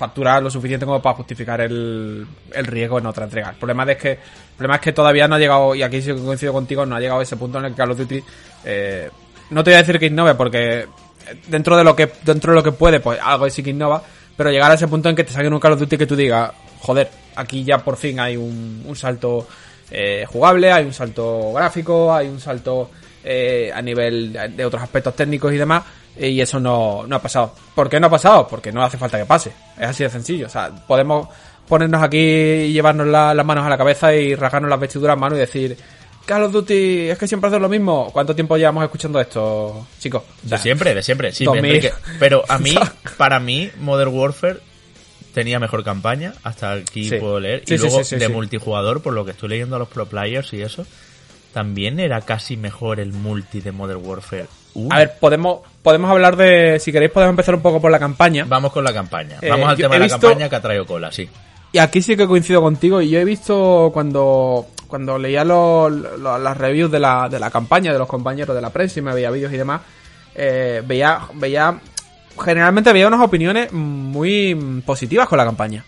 factura 0.00 0.40
lo 0.40 0.50
suficiente 0.50 0.86
como 0.86 1.02
para 1.02 1.16
justificar 1.16 1.60
el, 1.60 2.26
el 2.54 2.66
riesgo 2.66 2.98
en 2.98 3.06
otra 3.06 3.24
entrega. 3.24 3.50
El 3.50 3.56
problema 3.56 3.84
es 3.84 3.98
que 3.98 4.12
el 4.12 4.56
problema 4.56 4.76
es 4.76 4.80
que 4.80 4.92
todavía 4.92 5.28
no 5.28 5.34
ha 5.34 5.38
llegado 5.38 5.74
y 5.74 5.82
aquí 5.82 6.00
sí 6.00 6.12
coincido 6.12 6.54
contigo, 6.54 6.86
no 6.86 6.96
ha 6.96 7.00
llegado 7.00 7.20
a 7.20 7.22
ese 7.22 7.36
punto 7.36 7.58
en 7.58 7.66
el 7.66 7.72
que 7.72 7.76
Call 7.76 7.90
of 7.90 7.98
Duty 7.98 8.22
eh, 8.64 9.10
no 9.50 9.62
te 9.62 9.70
voy 9.70 9.76
a 9.76 9.82
decir 9.82 9.98
que 9.98 10.06
innove 10.06 10.34
porque 10.36 10.86
dentro 11.48 11.76
de 11.76 11.84
lo 11.84 11.94
que 11.94 12.10
dentro 12.24 12.52
de 12.52 12.56
lo 12.56 12.62
que 12.62 12.72
puede, 12.72 13.00
pues 13.00 13.18
algo 13.22 13.48
sí 13.50 13.62
que 13.62 13.70
innova, 13.70 14.02
pero 14.36 14.50
llegar 14.50 14.70
a 14.70 14.74
ese 14.74 14.88
punto 14.88 15.10
en 15.10 15.16
que 15.16 15.24
te 15.24 15.32
saquen 15.32 15.52
un 15.52 15.60
Call 15.60 15.72
of 15.72 15.80
Duty 15.80 15.98
que 15.98 16.06
tú 16.06 16.16
digas, 16.16 16.50
joder, 16.80 17.10
aquí 17.36 17.62
ya 17.62 17.78
por 17.78 17.96
fin 17.98 18.20
hay 18.20 18.38
un 18.38 18.94
salto 18.96 19.46
eh, 19.90 20.24
jugable, 20.28 20.72
hay 20.72 20.84
un 20.84 20.92
salto 20.92 21.52
gráfico, 21.52 22.12
hay 22.14 22.28
un 22.28 22.40
salto 22.40 22.90
eh, 23.24 23.70
a 23.74 23.82
nivel 23.82 24.32
de 24.56 24.64
otros 24.64 24.82
aspectos 24.82 25.14
técnicos 25.16 25.52
y 25.52 25.56
demás, 25.56 25.82
y 26.18 26.40
eso 26.40 26.58
no, 26.60 27.04
no 27.06 27.16
ha 27.16 27.22
pasado. 27.22 27.54
¿Por 27.74 27.88
qué 27.88 27.98
no 28.00 28.06
ha 28.08 28.10
pasado? 28.10 28.46
Porque 28.48 28.72
no 28.72 28.82
hace 28.82 28.98
falta 28.98 29.18
que 29.18 29.24
pase. 29.26 29.52
Es 29.78 29.88
así 29.88 30.02
de 30.04 30.10
sencillo. 30.10 30.46
O 30.46 30.50
sea, 30.50 30.70
podemos 30.86 31.28
ponernos 31.68 32.02
aquí 32.02 32.18
y 32.18 32.72
llevarnos 32.72 33.06
la- 33.06 33.32
las 33.34 33.46
manos 33.46 33.64
a 33.64 33.68
la 33.70 33.78
cabeza 33.78 34.14
y 34.14 34.34
rasgarnos 34.34 34.68
las 34.70 34.80
vestiduras 34.80 35.14
a 35.16 35.20
mano 35.20 35.36
y 35.36 35.38
decir, 35.38 35.76
Call 36.26 36.42
of 36.44 36.52
Duty 36.52 37.08
es 37.10 37.18
que 37.18 37.26
siempre 37.28 37.48
hace 37.48 37.58
lo 37.58 37.68
mismo. 37.68 38.10
¿Cuánto 38.12 38.34
tiempo 38.34 38.56
llevamos 38.56 38.84
escuchando 38.84 39.20
esto, 39.20 39.86
chicos? 39.98 40.22
O 40.22 40.42
De 40.42 40.48
sea, 40.50 40.58
siempre, 40.58 40.94
de 40.94 41.02
siempre. 41.02 41.32
Sí, 41.32 41.44
2000. 41.44 41.64
Enrique. 41.64 41.92
Pero 42.18 42.44
a 42.48 42.58
mí, 42.58 42.74
para 43.16 43.38
mí, 43.40 43.70
Modern 43.80 44.14
Warfare 44.14 44.58
tenía 45.34 45.58
mejor 45.58 45.84
campaña, 45.84 46.32
hasta 46.42 46.72
aquí 46.72 47.08
Sí. 47.08 47.16
puedo 47.16 47.40
leer. 47.40 47.62
Sí, 47.66 47.74
y 47.74 47.78
sí, 47.78 47.86
luego 47.88 48.02
de 48.08 48.28
multijugador, 48.28 49.02
por 49.02 49.12
lo 49.14 49.24
que 49.24 49.30
estoy 49.32 49.48
leyendo 49.50 49.76
a 49.76 49.78
los 49.78 49.88
pro 49.88 50.06
players 50.06 50.52
y 50.52 50.62
eso, 50.62 50.86
también 51.52 51.98
era 52.00 52.20
casi 52.20 52.56
mejor 52.56 53.00
el 53.00 53.12
multi 53.12 53.60
de 53.60 53.72
Modern 53.72 54.00
Warfare 54.04 54.46
1. 54.74 54.94
A 54.94 54.98
ver, 54.98 55.12
podemos, 55.18 55.60
podemos 55.82 56.10
hablar 56.10 56.36
de. 56.36 56.78
Si 56.78 56.92
queréis, 56.92 57.10
podemos 57.10 57.32
empezar 57.32 57.54
un 57.56 57.60
poco 57.62 57.80
por 57.80 57.90
la 57.90 57.98
campaña. 57.98 58.44
Vamos 58.48 58.72
con 58.72 58.84
la 58.84 58.92
campaña. 58.92 59.38
Eh, 59.42 59.48
Vamos 59.50 59.68
al 59.70 59.76
tema 59.76 59.94
de 59.94 59.98
la 60.00 60.04
visto- 60.06 60.20
campaña 60.20 60.48
que 60.48 60.56
ha 60.56 60.60
traído 60.62 60.86
cola, 60.86 61.10
sí. 61.10 61.28
Y 61.72 61.78
aquí 61.78 62.02
sí 62.02 62.16
que 62.16 62.26
coincido 62.26 62.62
contigo. 62.62 63.00
Y 63.02 63.10
yo 63.10 63.18
he 63.18 63.24
visto 63.24 63.90
cuando, 63.92 64.66
cuando 64.86 65.18
leía 65.18 65.44
los- 65.44 65.90
los- 65.92 66.40
las 66.40 66.56
reviews 66.56 66.90
de 66.90 67.00
la, 67.00 67.28
de 67.28 67.40
la 67.40 67.50
campaña 67.50 67.92
de 67.92 67.98
los 67.98 68.08
compañeros 68.08 68.54
de 68.54 68.62
la 68.62 68.70
prensa 68.70 69.00
y 69.00 69.02
me 69.02 69.12
veía 69.12 69.30
vídeos 69.30 69.52
y 69.52 69.56
demás, 69.56 69.80
eh, 70.34 70.82
veía, 70.86 71.20
veía. 71.34 71.80
Generalmente 72.44 72.92
veía 72.92 73.08
unas 73.08 73.20
opiniones 73.20 73.72
muy 73.72 74.54
mm, 74.54 74.82
positivas 74.82 75.28
con 75.28 75.38
la 75.38 75.44
campaña. 75.44 75.84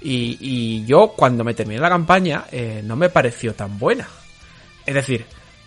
Y, 0.00 0.38
y 0.40 0.84
yo, 0.84 1.08
cuando 1.16 1.44
me 1.44 1.54
terminé 1.54 1.80
la 1.80 1.88
campaña, 1.88 2.44
eh, 2.50 2.82
no 2.84 2.96
me 2.96 3.08
pareció 3.08 3.54
tan 3.54 3.78
buena. 3.78 4.08
Es 4.84 4.94
decir, 4.94 5.24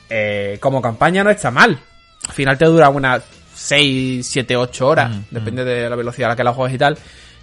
eh, 0.09 0.57
como 0.59 0.81
campaña 0.81 1.23
no 1.23 1.29
está 1.29 1.51
mal. 1.51 1.79
Al 2.27 2.33
final 2.33 2.57
te 2.57 2.65
dura 2.65 2.89
unas 2.89 3.23
6, 3.53 4.25
7, 4.25 4.55
8 4.57 4.87
horas. 4.87 5.11
Mm, 5.11 5.21
depende 5.31 5.63
de 5.63 5.89
la 5.89 5.95
velocidad 5.95 6.29
a 6.29 6.33
la 6.33 6.35
que 6.35 6.43
la 6.43 6.53
juegues 6.53 6.75
y 6.75 6.79
tal. 6.79 6.97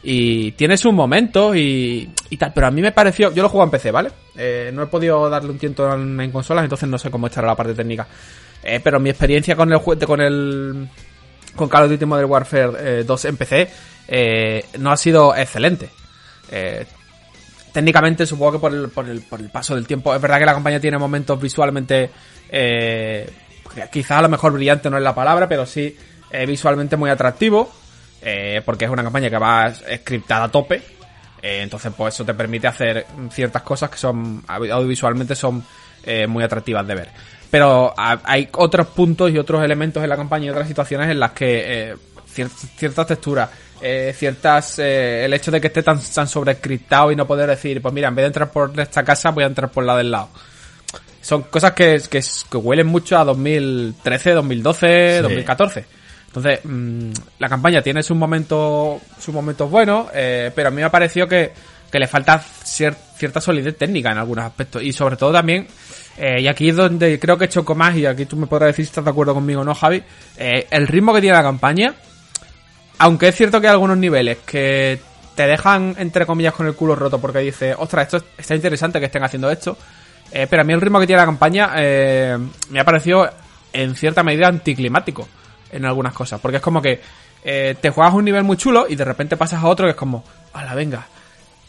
Y 0.04 0.52
tiene 0.52 0.76
sus 0.76 0.92
momentos 0.92 1.56
y, 1.56 2.10
y 2.28 2.36
tal. 2.36 2.52
Pero 2.52 2.66
a 2.66 2.70
mí 2.70 2.82
me 2.82 2.92
pareció. 2.92 3.32
Yo 3.32 3.42
lo 3.42 3.48
juego 3.48 3.64
en 3.64 3.70
PC, 3.70 3.90
¿vale? 3.90 4.10
Eh, 4.36 4.70
no 4.74 4.82
he 4.82 4.86
podido 4.86 5.30
darle 5.30 5.50
un 5.50 5.58
tiento 5.58 5.92
en, 5.94 6.20
en 6.20 6.30
consolas, 6.30 6.64
entonces 6.64 6.88
no 6.88 6.98
sé 6.98 7.10
cómo 7.10 7.28
estará 7.28 7.46
la 7.46 7.56
parte 7.56 7.74
técnica. 7.74 8.06
Eh, 8.62 8.80
pero 8.82 9.00
mi 9.00 9.10
experiencia 9.10 9.56
con 9.56 9.72
el 9.72 9.80
con 9.80 10.20
el. 10.20 10.88
Con 11.56 11.68
Call 11.68 11.84
of 11.84 11.90
Duty 11.90 12.04
Modern 12.06 12.30
Warfare 12.30 13.00
eh, 13.00 13.04
2 13.04 13.24
en 13.26 13.36
PC 13.36 13.70
eh, 14.08 14.64
no 14.78 14.90
ha 14.90 14.96
sido 14.96 15.34
excelente. 15.36 15.90
Eh, 16.50 16.86
técnicamente 17.72 18.26
supongo 18.26 18.52
que 18.52 18.58
por 18.58 18.74
el, 18.74 18.88
por, 18.90 19.08
el, 19.08 19.22
por 19.22 19.40
el 19.40 19.50
paso 19.50 19.74
del 19.74 19.86
tiempo, 19.86 20.14
es 20.14 20.20
verdad 20.20 20.38
que 20.38 20.46
la 20.46 20.54
campaña 20.54 20.80
tiene 20.80 20.98
momentos 20.98 21.40
visualmente, 21.40 22.10
eh, 22.50 23.30
quizás 23.90 24.18
a 24.18 24.22
lo 24.22 24.28
mejor 24.28 24.52
brillante 24.52 24.90
no 24.90 24.98
es 24.98 25.02
la 25.02 25.14
palabra, 25.14 25.48
pero 25.48 25.64
sí 25.66 25.96
eh, 26.30 26.46
visualmente 26.46 26.96
muy 26.96 27.10
atractivo, 27.10 27.72
eh, 28.20 28.62
porque 28.64 28.84
es 28.84 28.90
una 28.90 29.02
campaña 29.02 29.30
que 29.30 29.38
va 29.38 29.72
scriptada 29.72 30.44
a 30.44 30.50
tope, 30.50 30.82
eh, 31.42 31.60
entonces 31.62 31.92
pues 31.96 32.14
eso 32.14 32.24
te 32.24 32.34
permite 32.34 32.66
hacer 32.66 33.06
ciertas 33.30 33.62
cosas 33.62 33.90
que 33.90 33.96
son 33.96 34.44
audiovisualmente 34.46 35.34
son 35.34 35.64
eh, 36.04 36.26
muy 36.26 36.44
atractivas 36.44 36.86
de 36.86 36.94
ver. 36.94 37.08
Pero 37.52 37.92
ha- 37.96 38.20
hay 38.24 38.48
otros 38.52 38.86
puntos 38.88 39.30
y 39.30 39.36
otros 39.38 39.62
elementos 39.62 40.02
en 40.02 40.08
la 40.08 40.16
campaña 40.16 40.46
y 40.46 40.50
otras 40.50 40.66
situaciones 40.66 41.08
en 41.10 41.20
las 41.20 41.30
que 41.32 41.90
eh, 41.90 41.94
cier- 42.34 42.48
ciertas 42.48 43.06
texturas, 43.06 43.50
eh, 43.80 44.12
ciertas 44.16 44.78
eh, 44.78 45.24
el 45.26 45.34
hecho 45.34 45.50
de 45.50 45.60
que 45.60 45.66
esté 45.66 45.82
tan, 45.82 46.00
tan 46.00 46.26
sobrescriptado 46.26 47.12
y 47.12 47.16
no 47.16 47.26
poder 47.26 47.48
decir, 47.50 47.80
pues 47.82 47.92
mira, 47.92 48.08
en 48.08 48.14
vez 48.14 48.22
de 48.22 48.26
entrar 48.28 48.50
por 48.50 48.72
esta 48.80 49.04
casa 49.04 49.30
voy 49.30 49.44
a 49.44 49.48
entrar 49.48 49.70
por 49.70 49.84
la 49.84 49.96
del 49.96 50.10
lado. 50.10 50.30
Son 51.20 51.42
cosas 51.42 51.72
que, 51.72 52.00
que, 52.10 52.20
que 52.50 52.56
huelen 52.56 52.86
mucho 52.88 53.16
a 53.18 53.24
2013, 53.24 54.32
2012, 54.32 55.16
Sí. 55.18 55.22
2014. 55.22 55.84
Entonces, 56.28 56.60
mm, 56.64 57.10
la 57.38 57.48
campaña 57.50 57.82
tiene 57.82 58.02
sus 58.02 58.16
momentos, 58.16 59.00
sus 59.20 59.34
momentos 59.34 59.70
buenos, 59.70 60.06
eh, 60.14 60.50
pero 60.54 60.68
a 60.68 60.70
mí 60.70 60.76
me 60.78 60.84
ha 60.84 60.90
parecido 60.90 61.28
que, 61.28 61.52
que 61.90 61.98
le 61.98 62.08
falta 62.08 62.42
cier- 62.64 62.96
cierta 63.16 63.40
solidez 63.40 63.76
técnica 63.76 64.10
en 64.10 64.18
algunos 64.18 64.44
aspectos. 64.46 64.82
Y 64.82 64.92
sobre 64.92 65.16
todo 65.16 65.30
también, 65.32 65.68
eh, 66.16 66.42
y 66.42 66.46
aquí 66.48 66.68
es 66.68 66.76
donde 66.76 67.18
creo 67.18 67.38
que 67.38 67.48
choco 67.48 67.74
más, 67.74 67.96
y 67.96 68.06
aquí 68.06 68.26
tú 68.26 68.36
me 68.36 68.46
podrás 68.46 68.68
decir 68.68 68.84
si 68.84 68.90
estás 68.90 69.04
de 69.04 69.10
acuerdo 69.10 69.34
conmigo 69.34 69.62
o 69.62 69.64
no, 69.64 69.74
Javi, 69.74 70.02
eh, 70.36 70.66
el 70.70 70.86
ritmo 70.86 71.14
que 71.14 71.20
tiene 71.20 71.36
la 71.36 71.42
campaña, 71.42 71.94
aunque 72.98 73.28
es 73.28 73.34
cierto 73.34 73.60
que 73.60 73.68
hay 73.68 73.72
algunos 73.72 73.96
niveles 73.96 74.38
que 74.44 75.00
te 75.34 75.46
dejan, 75.46 75.94
entre 75.98 76.26
comillas, 76.26 76.52
con 76.52 76.66
el 76.66 76.74
culo 76.74 76.94
roto 76.94 77.18
porque 77.18 77.38
dices, 77.38 77.74
ostras, 77.78 78.04
esto 78.12 78.26
está 78.36 78.54
interesante 78.54 79.00
que 79.00 79.06
estén 79.06 79.24
haciendo 79.24 79.50
esto, 79.50 79.76
eh, 80.30 80.46
pero 80.48 80.62
a 80.62 80.64
mí 80.64 80.72
el 80.72 80.80
ritmo 80.80 81.00
que 81.00 81.06
tiene 81.06 81.20
la 81.20 81.26
campaña 81.26 81.72
me 81.74 82.80
ha 82.80 82.84
parecido 82.84 83.28
en 83.72 83.94
cierta 83.94 84.22
medida 84.22 84.48
anticlimático 84.48 85.26
en 85.70 85.86
algunas 85.86 86.12
cosas, 86.12 86.40
porque 86.40 86.58
es 86.58 86.62
como 86.62 86.82
que 86.82 87.00
te 87.42 87.90
juegas 87.90 88.14
un 88.14 88.24
nivel 88.24 88.44
muy 88.44 88.56
chulo 88.56 88.86
y 88.88 88.94
de 88.94 89.04
repente 89.04 89.36
pasas 89.36 89.64
a 89.64 89.66
otro 89.66 89.86
que 89.86 89.92
es 89.92 89.96
como, 89.96 90.22
hala, 90.52 90.74
venga, 90.74 91.06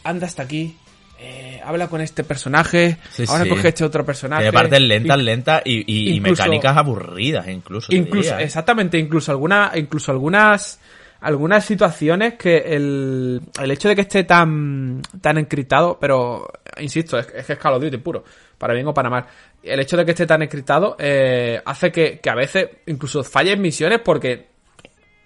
anda 0.04 0.26
hasta 0.26 0.42
aquí, 0.42 0.78
eh, 1.24 1.60
habla 1.64 1.88
con 1.88 2.00
este 2.00 2.24
personaje, 2.24 2.98
Sí, 3.10 3.24
ahora 3.28 3.44
sí. 3.44 3.50
coge 3.50 3.68
este 3.68 3.84
otro 3.84 4.04
personaje. 4.04 4.42
Tiene 4.42 4.52
partes 4.52 4.80
lentas, 4.80 5.18
Y- 5.18 5.22
lentas 5.22 5.62
y, 5.64 5.72
y- 6.12 6.16
y 6.16 6.20
mecánicas 6.20 6.76
aburridas, 6.76 7.48
incluso. 7.48 7.92
incluso 7.94 8.30
diría, 8.30 8.40
¿eh? 8.42 8.44
exactamente 8.44 8.98
incluso 8.98 9.32
alguna 9.32 9.72
incluso 9.74 10.12
algunas 10.12 10.78
algunas 11.20 11.64
situaciones 11.64 12.34
que 12.34 12.58
el, 12.58 13.40
el 13.62 13.70
hecho 13.70 13.88
de 13.88 13.94
que 13.94 14.02
esté 14.02 14.24
tan 14.24 15.00
tan 15.22 15.38
encriptado 15.38 15.96
pero 15.98 16.46
insisto 16.78 17.18
es, 17.18 17.26
es 17.34 17.46
que 17.46 17.54
es 17.54 17.58
Call 17.58 17.72
of 17.74 17.82
Duty 17.82 17.96
puro 17.96 18.24
para 18.58 18.74
bien 18.74 18.86
o 18.86 18.92
para 18.92 19.08
mal 19.08 19.24
el 19.62 19.80
hecho 19.80 19.96
de 19.96 20.04
que 20.04 20.10
esté 20.10 20.26
tan 20.26 20.42
encriptado 20.42 20.96
eh, 20.98 21.62
hace 21.64 21.90
que, 21.90 22.18
que 22.20 22.28
a 22.28 22.34
veces 22.34 22.68
incluso 22.86 23.24
falles 23.24 23.58
misiones 23.58 24.00
porque 24.04 24.48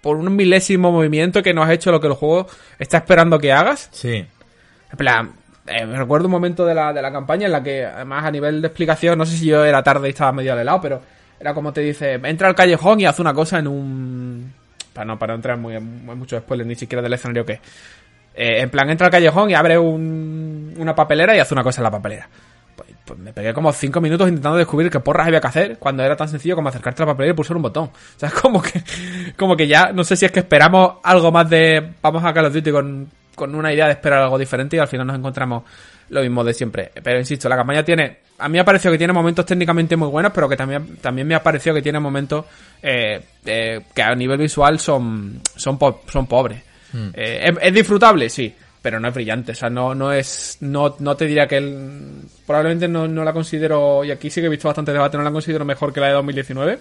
por 0.01 0.15
un 0.15 0.33
milésimo 0.33 0.89
movimiento 0.89 1.43
que 1.43 1.53
no 1.53 1.63
has 1.63 1.71
hecho 1.71 1.91
lo 1.91 1.99
que 1.99 2.07
el 2.07 2.13
juego 2.13 2.47
está 2.77 2.99
esperando 2.99 3.37
que 3.37 3.51
hagas 3.51 3.89
Sí. 3.91 4.13
en 4.91 4.97
plan, 4.97 5.33
eh, 5.69 5.85
recuerdo 5.85 6.25
un 6.25 6.31
momento 6.31 6.65
de 6.65 6.73
la, 6.73 6.91
de 6.93 7.01
la 7.01 7.11
campaña 7.11 7.45
en 7.45 7.51
la 7.51 7.63
que, 7.63 7.85
además, 7.85 8.25
a 8.25 8.31
nivel 8.31 8.61
de 8.61 8.67
explicación, 8.67 9.17
no 9.17 9.25
sé 9.25 9.37
si 9.37 9.45
yo 9.45 9.63
era 9.63 9.83
tarde 9.83 10.07
y 10.07 10.11
estaba 10.11 10.31
medio 10.31 10.53
al 10.53 10.59
helado, 10.59 10.81
pero 10.81 11.01
era 11.39 11.53
como 11.53 11.71
te 11.71 11.81
dice, 11.81 12.19
entra 12.23 12.47
al 12.47 12.55
callejón 12.55 12.99
y 12.99 13.05
haz 13.05 13.19
una 13.19 13.33
cosa 13.33 13.59
en 13.59 13.67
un... 13.67 14.53
Para 14.93 15.05
no, 15.05 15.19
para 15.19 15.35
entrar 15.35 15.57
muy, 15.57 15.79
muy 15.79 16.15
mucho 16.15 16.37
spoiler 16.39 16.67
ni 16.67 16.75
siquiera 16.75 17.01
del 17.01 17.13
escenario 17.13 17.45
que... 17.45 17.53
Eh, 18.33 18.61
en 18.61 18.69
plan, 18.69 18.89
entra 18.89 19.07
al 19.07 19.11
callejón 19.11 19.49
y 19.49 19.53
abre 19.53 19.77
un, 19.77 20.73
una 20.77 20.95
papelera 20.95 21.35
y 21.35 21.39
hace 21.39 21.53
una 21.53 21.63
cosa 21.63 21.81
en 21.81 21.83
la 21.83 21.91
papelera. 21.91 22.29
Pues, 22.75 22.89
pues 23.05 23.19
me 23.19 23.33
pegué 23.33 23.53
como 23.53 23.71
cinco 23.73 24.01
minutos 24.01 24.27
intentando 24.27 24.57
descubrir 24.57 24.89
qué 24.89 24.99
porras 24.99 25.27
había 25.27 25.41
que 25.41 25.47
hacer 25.47 25.77
cuando 25.77 26.03
era 26.03 26.15
tan 26.15 26.29
sencillo 26.29 26.55
como 26.55 26.69
acercarte 26.69 27.03
a 27.03 27.05
la 27.05 27.13
papelera 27.13 27.33
y 27.33 27.35
pulsar 27.35 27.57
un 27.57 27.63
botón. 27.63 27.85
O 27.85 28.19
sea, 28.19 28.31
como 28.41 28.61
que, 28.61 28.83
como 29.37 29.55
que 29.55 29.67
ya, 29.67 29.91
no 29.91 30.03
sé 30.03 30.15
si 30.15 30.25
es 30.25 30.31
que 30.31 30.39
esperamos 30.39 30.95
algo 31.03 31.31
más 31.31 31.49
de, 31.49 31.93
vamos 32.01 32.23
a 32.23 32.33
Call 32.33 32.45
of 32.45 32.53
Duty 32.53 32.71
con, 32.71 33.09
con 33.39 33.55
una 33.55 33.73
idea 33.73 33.85
de 33.87 33.93
esperar 33.93 34.21
algo 34.21 34.37
diferente 34.37 34.75
y 34.75 34.79
al 34.79 34.87
final 34.87 35.07
nos 35.07 35.17
encontramos 35.17 35.63
lo 36.09 36.21
mismo 36.21 36.43
de 36.43 36.53
siempre. 36.53 36.91
Pero 37.03 37.17
insisto, 37.17 37.49
la 37.49 37.55
campaña 37.55 37.83
tiene, 37.83 38.17
a 38.37 38.47
mí 38.47 38.53
me 38.53 38.59
ha 38.59 38.65
parecido 38.65 38.91
que 38.91 38.97
tiene 38.97 39.13
momentos 39.13 39.45
técnicamente 39.45 39.95
muy 39.95 40.09
buenos, 40.09 40.31
pero 40.33 40.47
que 40.49 40.55
también, 40.57 40.97
también 40.97 41.27
me 41.27 41.33
ha 41.35 41.41
parecido 41.41 41.73
que 41.75 41.81
tiene 41.81 41.99
momentos 41.99 42.45
eh, 42.83 43.19
eh, 43.45 43.81
que 43.95 44.01
a 44.03 44.13
nivel 44.13 44.37
visual 44.37 44.79
son, 44.79 45.41
son, 45.55 45.77
po- 45.79 46.01
son 46.07 46.27
pobres. 46.27 46.61
Eh, 47.13 47.41
¿es, 47.45 47.57
es 47.61 47.73
disfrutable? 47.73 48.29
Sí. 48.29 48.53
pero 48.81 48.99
no 48.99 49.07
es 49.09 49.13
brillante. 49.13 49.51
O 49.51 49.55
sea, 49.55 49.69
no, 49.69 49.93
no 49.93 50.11
es. 50.11 50.57
No, 50.61 50.95
no 50.99 51.15
te 51.15 51.25
diría 51.25 51.47
que 51.47 51.57
él. 51.57 52.21
Probablemente 52.47 52.87
no, 52.87 53.07
no 53.07 53.23
la 53.23 53.31
considero. 53.33 54.03
Y 54.03 54.09
aquí 54.11 54.29
sí 54.31 54.39
que 54.41 54.47
he 54.47 54.49
visto 54.49 54.67
bastante 54.69 54.91
debate, 54.93 55.17
no 55.17 55.23
la 55.23 55.31
considero 55.31 55.65
mejor 55.65 55.91
que 55.93 55.99
la 55.99 56.07
de 56.07 56.13
2019. 56.13 56.79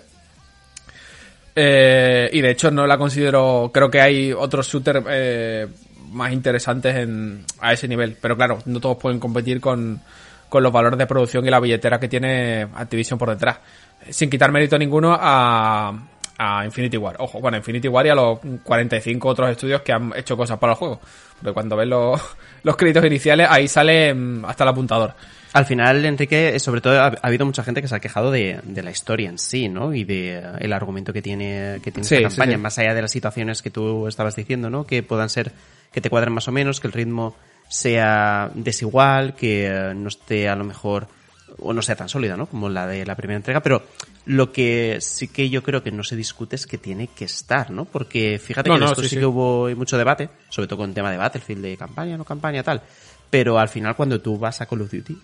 Eh, 1.60 2.30
y 2.32 2.40
de 2.40 2.51
hecho 2.51 2.70
no 2.70 2.86
la 2.86 2.97
considero. 2.97 3.70
Creo 3.74 3.90
que 3.90 4.01
hay 4.01 4.32
otros 4.32 4.68
shooters 4.68 5.05
eh, 5.10 5.66
más 6.10 6.32
interesantes 6.32 6.94
en, 6.97 7.44
a 7.60 7.72
ese 7.72 7.89
nivel. 7.89 8.16
Pero 8.20 8.36
claro, 8.36 8.59
no 8.66 8.80
todos 8.80 8.97
pueden 8.98 9.18
competir 9.18 9.60
con, 9.60 10.01
con 10.48 10.62
los 10.62 10.72
valores 10.72 10.98
de 10.98 11.06
producción 11.06 11.47
y 11.47 11.51
la 11.51 11.60
billetera 11.60 12.01
que 12.01 12.09
tiene 12.09 12.62
Activision 12.74 13.18
por 13.18 13.30
detrás. 13.30 13.59
Sin 14.10 14.30
quitar 14.30 14.52
mérito 14.52 14.78
ninguno 14.78 15.16
a, 15.18 15.93
a 16.39 16.64
Infinity 16.64 16.97
War. 16.97 17.16
Ojo, 17.18 17.40
bueno, 17.40 17.56
Infinity 17.56 17.89
War 17.89 18.06
y 18.06 18.10
a 18.10 18.14
los 18.14 18.39
45 18.62 19.28
otros 19.28 19.51
estudios 19.51 19.82
que 19.82 19.93
han 19.93 20.12
hecho 20.16 20.36
cosas 20.36 20.59
para 20.59 20.72
el 20.72 20.78
juego. 20.78 21.01
Porque 21.39 21.52
cuando 21.52 21.76
ves 21.76 21.89
los, 21.89 22.20
los 22.62 22.76
créditos 22.76 23.05
iniciales, 23.05 23.48
ahí 23.51 23.68
sale 23.68 24.14
mm, 24.14 24.44
hasta 24.44 24.64
el 24.64 24.70
apuntador. 24.70 25.14
Al 25.53 25.65
final, 25.66 26.05
Enrique, 26.05 26.59
sobre 26.61 26.81
todo 26.81 27.01
ha, 27.01 27.07
ha 27.07 27.19
habido 27.23 27.47
mucha 27.47 27.62
gente 27.65 27.81
que 27.81 27.89
se 27.89 27.95
ha 27.95 28.01
quejado 28.01 28.31
de, 28.31 28.61
de 28.65 28.83
la 28.83 28.91
historia 28.91 29.29
en 29.31 29.39
sí, 29.39 29.69
¿no? 29.69 29.95
Y 29.95 30.05
de 30.05 30.39
eh, 30.39 30.43
el 30.61 30.73
argumento 30.73 31.12
que 31.12 31.23
tiene, 31.23 31.81
que 31.83 31.91
tiene 31.91 32.07
Sí, 32.09 32.16
esta 32.16 32.29
campaña, 32.29 32.53
sí. 32.53 32.59
más 32.62 32.79
allá 32.79 32.95
de 32.95 33.03
las 33.03 33.11
situaciones 33.12 33.62
que 33.62 33.70
tú 33.70 34.07
estabas 34.09 34.37
diciendo, 34.37 34.69
¿no? 34.70 34.87
Que 34.87 35.03
puedan 35.03 35.31
ser, 35.31 35.53
que 35.93 36.01
te 36.01 36.11
cuadren 36.11 36.33
más 36.35 36.49
o 36.49 36.53
menos, 36.53 36.81
que 36.81 36.87
el 36.87 36.93
ritmo 36.93 37.35
sea 37.69 38.51
desigual, 38.55 39.35
que 39.35 39.66
eh, 39.66 39.95
no 39.95 40.09
esté 40.09 40.49
a 40.49 40.57
lo 40.57 40.65
mejor, 40.65 41.07
o 41.59 41.73
no 41.73 41.83
sea 41.83 41.97
tan 41.97 42.09
sólida, 42.09 42.37
¿no? 42.37 42.47
Como 42.47 42.69
la 42.69 42.87
de 42.87 43.05
la 43.07 43.15
primera 43.16 43.37
entrega, 43.37 43.61
pero 43.62 43.83
lo 44.27 44.53
que 44.53 44.99
sí 45.01 45.29
que 45.29 45.49
yo 45.49 45.62
creo 45.62 45.83
que 45.83 45.91
no 45.91 46.05
se 46.05 46.15
discute 46.15 46.57
es 46.57 46.66
que 46.66 46.77
tiene 46.79 47.09
que 47.09 47.25
estar, 47.25 47.70
¿no? 47.70 47.85
Porque 47.87 48.39
fíjate 48.39 48.69
No, 48.69 48.75
que 48.77 48.81
no, 48.85 48.95
sí, 48.95 49.09
sí. 49.09 49.16
que 49.16 49.25
hubo 49.27 49.69
mucho 49.75 49.97
debate, 49.97 50.29
sobre 50.51 50.69
todo 50.69 50.81
con 50.81 50.91
el 50.91 50.95
tema 50.95 51.11
de 51.11 51.16
Battlefield, 51.16 51.62
de 51.62 51.77
campaña, 51.79 52.16
no 52.19 52.25
campaña, 52.25 52.62
tal. 52.62 52.83
Pero 53.31 53.59
al 53.59 53.69
final 53.69 53.97
cuando 53.97 54.20
tú 54.20 54.39
vas 54.39 54.61
a 54.61 54.66
Call 54.66 54.83
of 54.83 54.91
Duty, 54.91 55.16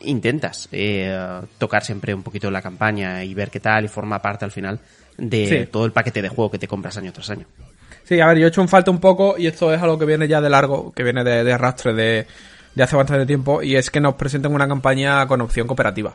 intentas 0.00 0.68
eh, 0.72 1.40
tocar 1.58 1.84
siempre 1.84 2.14
un 2.14 2.22
poquito 2.22 2.50
la 2.50 2.62
campaña 2.62 3.24
y 3.24 3.34
ver 3.34 3.50
qué 3.50 3.60
tal 3.60 3.84
y 3.84 3.88
forma 3.88 4.20
parte 4.20 4.44
al 4.44 4.50
final 4.50 4.78
de 5.16 5.46
Sí. 5.46 5.68
todo 5.70 5.84
el 5.86 5.92
paquete 5.92 6.22
de 6.22 6.28
juego 6.28 6.50
que 6.50 6.58
te 6.58 6.68
compras 6.68 6.96
año 6.96 7.12
tras 7.12 7.30
año. 7.30 7.46
Sí, 8.04 8.20
a 8.20 8.26
ver, 8.26 8.38
yo 8.38 8.46
he 8.46 8.48
hecho 8.48 8.60
un 8.60 8.68
falta 8.68 8.90
un 8.90 8.98
poco 8.98 9.36
y 9.38 9.46
esto 9.46 9.72
es 9.72 9.80
algo 9.80 9.98
que 9.98 10.04
viene 10.04 10.26
ya 10.26 10.40
de 10.40 10.50
largo, 10.50 10.92
que 10.92 11.02
viene 11.02 11.22
de, 11.24 11.44
de 11.44 11.52
arrastre 11.52 11.94
de, 11.94 12.26
de 12.74 12.82
hace 12.82 12.96
bastante 12.96 13.24
tiempo 13.26 13.62
y 13.62 13.76
es 13.76 13.90
que 13.90 14.00
nos 14.00 14.14
presenten 14.14 14.52
una 14.54 14.66
campaña 14.68 15.26
con 15.26 15.40
opción 15.40 15.66
cooperativa. 15.66 16.14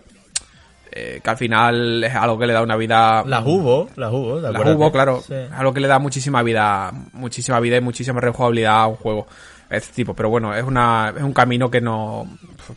Eh, 0.91 1.19
que 1.21 1.29
al 1.29 1.35
final 1.37 2.03
es 2.03 2.15
algo 2.15 2.37
que 2.39 2.47
le 2.47 2.53
da 2.53 2.61
una 2.61 2.77
vida... 2.77 3.21
Las 3.25 3.43
hubo, 3.45 3.89
las 3.97 4.11
hubo, 4.13 4.35
¿te 4.37 4.49
Las 4.51 4.75
hubo, 4.75 4.91
claro. 4.91 5.21
Sí. 5.27 5.33
Es 5.33 5.51
algo 5.51 5.73
que 5.73 5.81
le 5.81 5.87
da 5.89 5.99
muchísima 5.99 6.41
vida, 6.41 6.91
muchísima 7.13 7.59
vida 7.59 7.75
y 7.77 7.81
muchísima 7.81 8.21
rejugabilidad 8.21 8.81
a 8.83 8.87
un 8.87 8.95
juego 8.95 9.27
este 9.69 9.93
tipo. 9.93 10.13
Pero 10.13 10.29
bueno, 10.29 10.53
es 10.55 10.63
una, 10.63 11.13
es 11.15 11.23
un 11.23 11.33
camino 11.33 11.69
que 11.69 11.81
no, 11.81 12.27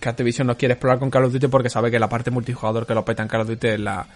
que 0.00 0.08
Activision 0.08 0.46
no 0.46 0.56
quiere 0.56 0.74
explorar 0.74 0.98
con 0.98 1.10
Call 1.10 1.24
of 1.24 1.32
Duty 1.32 1.48
porque 1.48 1.70
sabe 1.70 1.90
que 1.90 1.98
la 1.98 2.08
parte 2.08 2.30
multijugador 2.30 2.86
que 2.86 2.94
lo 2.94 3.04
peta 3.04 3.22
en 3.22 3.28
Call 3.28 3.42
of 3.42 3.48
Duty 3.48 3.68
es 3.68 3.80
la, 3.80 4.06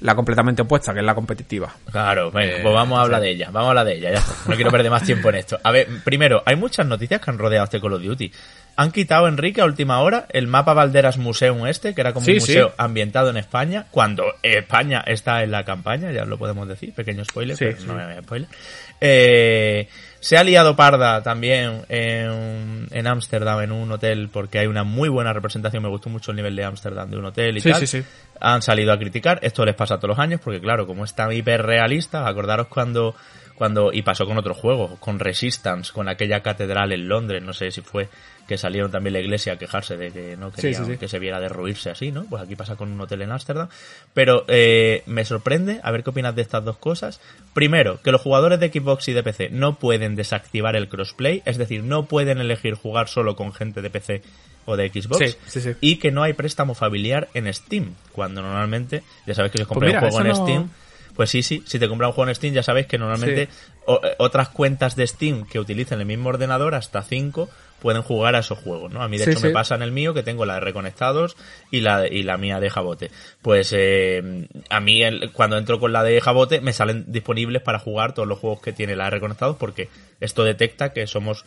la 0.00 0.14
completamente 0.14 0.62
opuesta, 0.62 0.92
que 0.92 1.00
es 1.00 1.04
la 1.04 1.14
competitiva. 1.14 1.72
Claro, 1.90 2.28
Eh, 2.40 2.58
pues 2.62 2.74
vamos 2.74 2.98
a 2.98 3.02
hablar 3.02 3.20
de 3.20 3.30
ella, 3.30 3.50
vamos 3.52 3.66
a 3.66 3.70
hablar 3.70 3.86
de 3.86 3.94
ella, 3.98 4.12
ya. 4.14 4.22
No 4.48 4.54
quiero 4.56 4.70
perder 4.70 4.90
más 4.90 5.04
tiempo 5.04 5.28
en 5.30 5.36
esto. 5.36 5.58
A 5.62 5.70
ver, 5.70 5.86
primero, 6.04 6.42
hay 6.46 6.56
muchas 6.56 6.86
noticias 6.86 7.20
que 7.20 7.30
han 7.30 7.38
rodeado 7.38 7.64
este 7.64 7.80
Call 7.80 7.92
of 7.94 8.02
Duty. 8.02 8.32
Han 8.74 8.90
quitado, 8.90 9.28
Enrique, 9.28 9.60
a 9.60 9.66
última 9.66 10.00
hora, 10.00 10.24
el 10.30 10.46
mapa 10.46 10.72
Valderas 10.72 11.18
Museum 11.18 11.66
este, 11.66 11.94
que 11.94 12.00
era 12.00 12.14
como 12.14 12.24
Sí, 12.24 12.32
un 12.32 12.40
sí. 12.40 12.52
museo 12.52 12.72
ambientado 12.78 13.28
en 13.28 13.36
España, 13.36 13.84
cuando 13.90 14.24
España 14.42 15.04
está 15.06 15.42
en 15.42 15.50
la 15.50 15.62
campaña, 15.64 16.10
ya 16.10 16.24
lo 16.24 16.38
podemos 16.38 16.66
decir, 16.66 16.94
pequeño 16.94 17.22
spoiler, 17.24 17.54
pero 17.58 17.76
no 17.86 17.94
me 17.94 18.04
voy 18.06 18.14
a 18.14 18.22
spoiler. 18.22 18.48
Eh, 18.98 19.88
se 20.22 20.38
ha 20.38 20.44
liado 20.44 20.76
parda 20.76 21.20
también 21.20 21.82
en 21.88 22.86
en 22.92 23.06
Ámsterdam, 23.08 23.60
en 23.60 23.72
un 23.72 23.90
hotel, 23.90 24.28
porque 24.32 24.60
hay 24.60 24.66
una 24.68 24.84
muy 24.84 25.08
buena 25.08 25.32
representación, 25.32 25.82
me 25.82 25.88
gustó 25.88 26.10
mucho 26.10 26.30
el 26.30 26.36
nivel 26.36 26.54
de 26.54 26.64
Ámsterdam 26.64 27.10
de 27.10 27.16
un 27.16 27.24
hotel 27.24 27.56
y 27.56 27.60
Sí, 27.60 27.70
tal 27.72 27.80
sí, 27.80 27.86
sí. 28.02 28.04
han 28.40 28.62
salido 28.62 28.92
a 28.92 28.98
criticar. 28.98 29.40
Esto 29.42 29.64
les 29.64 29.74
pasa 29.74 29.96
todos 29.96 30.10
los 30.10 30.18
años, 30.18 30.40
porque 30.42 30.60
claro, 30.60 30.86
como 30.86 31.04
es 31.04 31.12
tan 31.14 31.32
hiperrealista, 31.32 32.28
acordaros 32.28 32.68
cuando, 32.68 33.16
cuando, 33.56 33.92
y 33.92 34.02
pasó 34.02 34.24
con 34.24 34.38
otros 34.38 34.56
juegos, 34.56 34.98
con 35.00 35.18
Resistance, 35.18 35.92
con 35.92 36.08
aquella 36.08 36.40
catedral 36.40 36.92
en 36.92 37.08
Londres, 37.08 37.42
no 37.42 37.52
sé 37.52 37.72
si 37.72 37.80
fue 37.80 38.08
que 38.52 38.58
salieron 38.58 38.90
también 38.90 39.14
la 39.14 39.20
iglesia 39.20 39.54
a 39.54 39.56
quejarse 39.56 39.96
de 39.96 40.10
que 40.10 40.36
no 40.36 40.52
querían 40.52 40.84
sí, 40.84 40.92
sí. 40.92 40.98
que 40.98 41.08
se 41.08 41.18
viera 41.18 41.40
derruirse 41.40 41.88
así, 41.88 42.12
¿no? 42.12 42.24
Pues 42.24 42.42
aquí 42.42 42.54
pasa 42.54 42.76
con 42.76 42.92
un 42.92 43.00
hotel 43.00 43.22
en 43.22 43.32
Ámsterdam. 43.32 43.68
Pero 44.12 44.44
eh, 44.48 45.02
me 45.06 45.24
sorprende, 45.24 45.80
a 45.82 45.90
ver 45.90 46.04
qué 46.04 46.10
opinas 46.10 46.34
de 46.36 46.42
estas 46.42 46.62
dos 46.62 46.76
cosas. 46.76 47.18
Primero, 47.54 48.00
que 48.02 48.12
los 48.12 48.20
jugadores 48.20 48.60
de 48.60 48.68
Xbox 48.70 49.08
y 49.08 49.14
de 49.14 49.22
PC 49.22 49.48
no 49.50 49.76
pueden 49.78 50.16
desactivar 50.16 50.76
el 50.76 50.88
crossplay, 50.90 51.42
es 51.46 51.56
decir, 51.56 51.82
no 51.82 52.04
pueden 52.04 52.38
elegir 52.40 52.74
jugar 52.74 53.08
solo 53.08 53.36
con 53.36 53.54
gente 53.54 53.80
de 53.80 53.88
PC 53.88 54.22
o 54.66 54.76
de 54.76 54.88
Xbox 54.90 55.18
Sí, 55.30 55.36
sí, 55.46 55.60
sí. 55.62 55.70
y 55.80 55.96
que 55.96 56.10
no 56.10 56.22
hay 56.22 56.34
préstamo 56.34 56.74
familiar 56.74 57.28
en 57.32 57.52
Steam, 57.54 57.94
cuando 58.12 58.42
normalmente, 58.42 59.02
ya 59.26 59.34
sabéis 59.34 59.52
que 59.52 59.58
si 59.58 59.62
os 59.62 59.68
compráis 59.68 59.96
Pues 59.98 60.04
un 60.04 60.10
juego 60.20 60.26
en 60.30 60.36
no- 60.38 60.46
Steam, 60.46 60.70
pues 61.16 61.30
sí, 61.30 61.42
sí, 61.42 61.62
si 61.66 61.78
te 61.78 61.88
compras 61.88 62.08
un 62.08 62.14
juego 62.14 62.28
en 62.30 62.34
Steam 62.36 62.54
ya 62.54 62.62
sabéis 62.62 62.86
que 62.86 62.96
normalmente 62.96 63.48
o- 63.86 64.00
eh, 64.02 64.14
otras 64.18 64.48
cuentas 64.48 64.94
de 64.96 65.06
Steam 65.06 65.44
que 65.46 65.58
utilicen 65.58 65.98
el 66.00 66.06
mismo 66.06 66.28
ordenador, 66.30 66.74
hasta 66.74 67.02
5, 67.02 67.50
pueden 67.82 68.00
jugar 68.02 68.34
a 68.36 68.38
esos 68.38 68.58
juegos, 68.58 68.90
¿no? 68.92 69.02
A 69.02 69.08
mí 69.08 69.18
de 69.18 69.24
Sí, 69.24 69.30
hecho 69.32 69.40
sí. 69.40 69.46
me 69.48 69.52
pasa 69.52 69.74
en 69.74 69.82
el 69.82 69.92
mío 69.92 70.14
que 70.14 70.22
tengo 70.22 70.46
la 70.46 70.54
de 70.54 70.60
Reconectados 70.60 71.36
y 71.70 71.80
la, 71.80 72.06
y 72.08 72.22
la 72.22 72.38
mía 72.38 72.60
de 72.60 72.70
Jabote. 72.70 73.10
Pues 73.42 73.74
eh, 73.76 74.46
a 74.70 74.80
mí 74.80 75.02
el- 75.02 75.32
cuando 75.32 75.58
entro 75.58 75.78
con 75.80 75.92
la 75.92 76.02
de 76.02 76.20
Jabote 76.20 76.60
me 76.60 76.72
salen 76.72 77.04
disponibles 77.08 77.60
para 77.60 77.78
jugar 77.78 78.14
todos 78.14 78.26
los 78.28 78.38
juegos 78.38 78.62
que 78.62 78.72
tiene 78.72 78.96
la 78.96 79.04
de 79.04 79.10
Reconectados 79.10 79.56
porque 79.58 79.88
esto 80.20 80.44
detecta 80.44 80.92
que 80.92 81.06
somos 81.06 81.44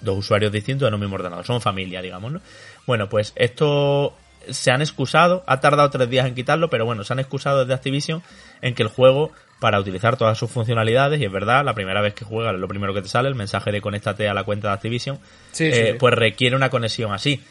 dos 0.00 0.18
usuarios 0.18 0.52
distintos 0.52 0.86
en 0.86 0.94
un 0.94 1.00
mismo 1.00 1.16
ordenador. 1.16 1.44
Somos 1.44 1.62
familia, 1.64 2.00
digamos, 2.02 2.30
¿no? 2.30 2.40
Bueno, 2.86 3.08
pues 3.08 3.32
esto 3.34 4.14
se 4.50 4.70
han 4.70 4.80
excusado, 4.80 5.42
ha 5.46 5.60
tardado 5.60 5.90
tres 5.90 6.08
días 6.08 6.26
en 6.26 6.34
quitarlo, 6.34 6.70
pero 6.70 6.84
bueno, 6.84 7.04
se 7.04 7.12
han 7.12 7.18
excusado 7.18 7.60
desde 7.60 7.74
Activision 7.74 8.22
en 8.62 8.74
que 8.74 8.82
el 8.82 8.88
juego, 8.88 9.32
para 9.60 9.80
utilizar 9.80 10.16
todas 10.16 10.38
sus 10.38 10.50
funcionalidades, 10.50 11.20
y 11.20 11.24
es 11.24 11.32
verdad, 11.32 11.64
la 11.64 11.74
primera 11.74 12.00
vez 12.00 12.14
que 12.14 12.24
juegas, 12.24 12.54
lo 12.54 12.68
primero 12.68 12.94
que 12.94 13.02
te 13.02 13.08
sale, 13.08 13.28
el 13.28 13.34
mensaje 13.34 13.72
de 13.72 13.80
conéctate 13.80 14.28
a 14.28 14.34
la 14.34 14.44
cuenta 14.44 14.68
de 14.68 14.74
Activision, 14.74 15.18
Sí, 15.52 15.64
eh, 15.64 15.92
sí, 15.92 15.98
pues 15.98 16.14
requiere 16.14 16.56
una 16.56 16.70
conexión 16.70 17.12
así. 17.12 17.42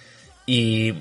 Y 0.45 0.95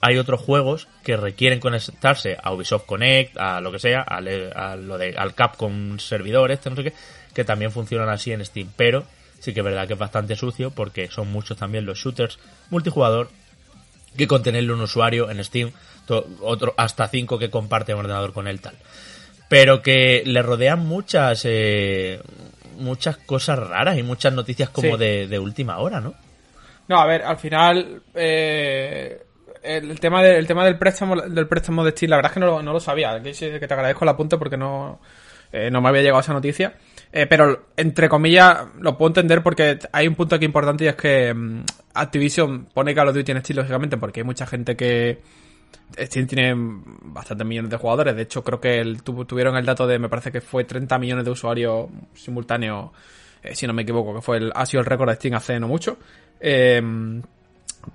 hay 0.00 0.18
otros 0.18 0.40
juegos 0.40 0.88
que 1.04 1.16
requieren 1.16 1.60
conectarse 1.60 2.36
a 2.42 2.52
Ubisoft 2.52 2.86
Connect, 2.86 3.36
a 3.38 3.60
lo 3.60 3.70
que 3.70 3.78
sea, 3.78 4.02
al, 4.02 4.52
a 4.54 4.76
lo 4.76 4.98
de, 4.98 5.14
al 5.16 5.34
Capcom 5.34 5.98
servidor, 5.98 6.50
este, 6.50 6.70
no 6.70 6.76
sé 6.76 6.84
qué, 6.84 6.92
que 7.34 7.44
también 7.44 7.70
funcionan 7.70 8.08
así 8.08 8.32
en 8.32 8.44
Steam. 8.44 8.72
Pero 8.76 9.04
sí 9.38 9.54
que 9.54 9.60
es 9.60 9.64
verdad 9.64 9.86
que 9.86 9.92
es 9.92 9.98
bastante 9.98 10.34
sucio 10.36 10.70
porque 10.70 11.08
son 11.08 11.30
muchos 11.30 11.56
también 11.56 11.86
los 11.86 11.98
shooters 11.98 12.38
multijugador 12.70 13.30
que 14.16 14.26
con 14.26 14.42
tenerle 14.42 14.72
un 14.72 14.80
usuario 14.80 15.30
en 15.30 15.42
Steam, 15.44 15.70
otro, 16.40 16.74
hasta 16.76 17.08
cinco 17.08 17.38
que 17.38 17.50
comparten 17.50 17.96
ordenador 17.96 18.32
con 18.32 18.48
él 18.48 18.60
tal. 18.60 18.74
Pero 19.48 19.82
que 19.82 20.22
le 20.26 20.42
rodean 20.42 20.80
muchas, 20.86 21.42
eh, 21.44 22.20
muchas 22.78 23.16
cosas 23.18 23.58
raras 23.58 23.96
y 23.98 24.02
muchas 24.02 24.32
noticias 24.32 24.68
como 24.70 24.92
Sí. 24.92 24.98
de, 24.98 25.26
de 25.26 25.38
última 25.38 25.78
hora, 25.78 26.00
¿no? 26.00 26.14
No, 26.88 26.98
a 27.00 27.06
ver, 27.06 27.22
al 27.22 27.36
final 27.38 28.02
eh, 28.14 29.22
el, 29.62 30.00
tema 30.00 30.22
de- 30.22 30.38
el 30.38 30.46
tema 30.46 30.64
del 30.64 30.78
préstamo 30.78 31.16
del 31.20 31.46
préstamo 31.46 31.84
de 31.84 31.90
Steam, 31.90 32.10
la 32.10 32.16
verdad 32.16 32.30
es 32.30 32.34
que 32.34 32.40
no, 32.40 32.46
lo- 32.46 32.62
no 32.62 32.72
lo 32.72 32.80
sabía. 32.80 33.20
Que, 33.22 33.32
te 33.32 33.74
agradezco 33.74 34.04
el 34.04 34.08
apunte 34.10 34.38
porque 34.38 34.56
no, 34.56 35.00
eh, 35.52 35.70
no 35.70 35.80
me 35.82 35.88
había 35.90 36.02
llegado 36.02 36.20
esa 36.20 36.32
noticia. 36.32 36.74
Eh, 37.10 37.26
pero 37.26 37.68
entre 37.76 38.08
comillas 38.08 38.66
lo 38.80 38.98
puedo 38.98 39.08
entender 39.08 39.42
porque 39.42 39.78
hay 39.92 40.06
un 40.06 40.14
punto 40.14 40.36
aquí 40.36 40.44
importante 40.44 40.84
y 40.84 40.88
es 40.88 40.94
que 40.94 41.32
mm, 41.32 41.64
Activision 41.94 42.66
pone 42.66 42.94
Call 42.94 43.08
of 43.08 43.14
Duty 43.14 43.32
en 43.32 43.40
Steam 43.40 43.56
lógicamente 43.56 43.96
porque 43.96 44.20
hay 44.20 44.24
mucha 44.24 44.46
gente 44.46 44.76
que 44.76 45.18
Steam 45.98 46.26
tiene 46.26 46.54
bastantes 46.56 47.46
millones 47.46 47.70
de 47.70 47.76
jugadores. 47.76 48.14
De 48.14 48.22
hecho, 48.22 48.44
creo 48.44 48.60
que 48.60 48.96
tuvieron 49.02 49.56
el 49.56 49.64
dato 49.64 49.86
de, 49.86 49.98
me 49.98 50.08
parece 50.08 50.30
que 50.30 50.40
fue 50.40 50.64
30 50.64 50.98
millones 50.98 51.24
de 51.24 51.30
usuarios 51.30 51.88
simultáneos, 52.14 52.90
eh, 53.42 53.54
si 53.54 53.66
no 53.66 53.72
me 53.72 53.82
equivoco, 53.82 54.14
que 54.14 54.20
fue 54.20 54.36
el, 54.36 54.52
ha 54.54 54.66
sido 54.66 54.80
el 54.80 54.86
récord 54.86 55.08
de 55.08 55.16
Steam 55.16 55.34
hace 55.34 55.58
no 55.58 55.68
mucho. 55.68 55.98
Eh, 56.40 56.82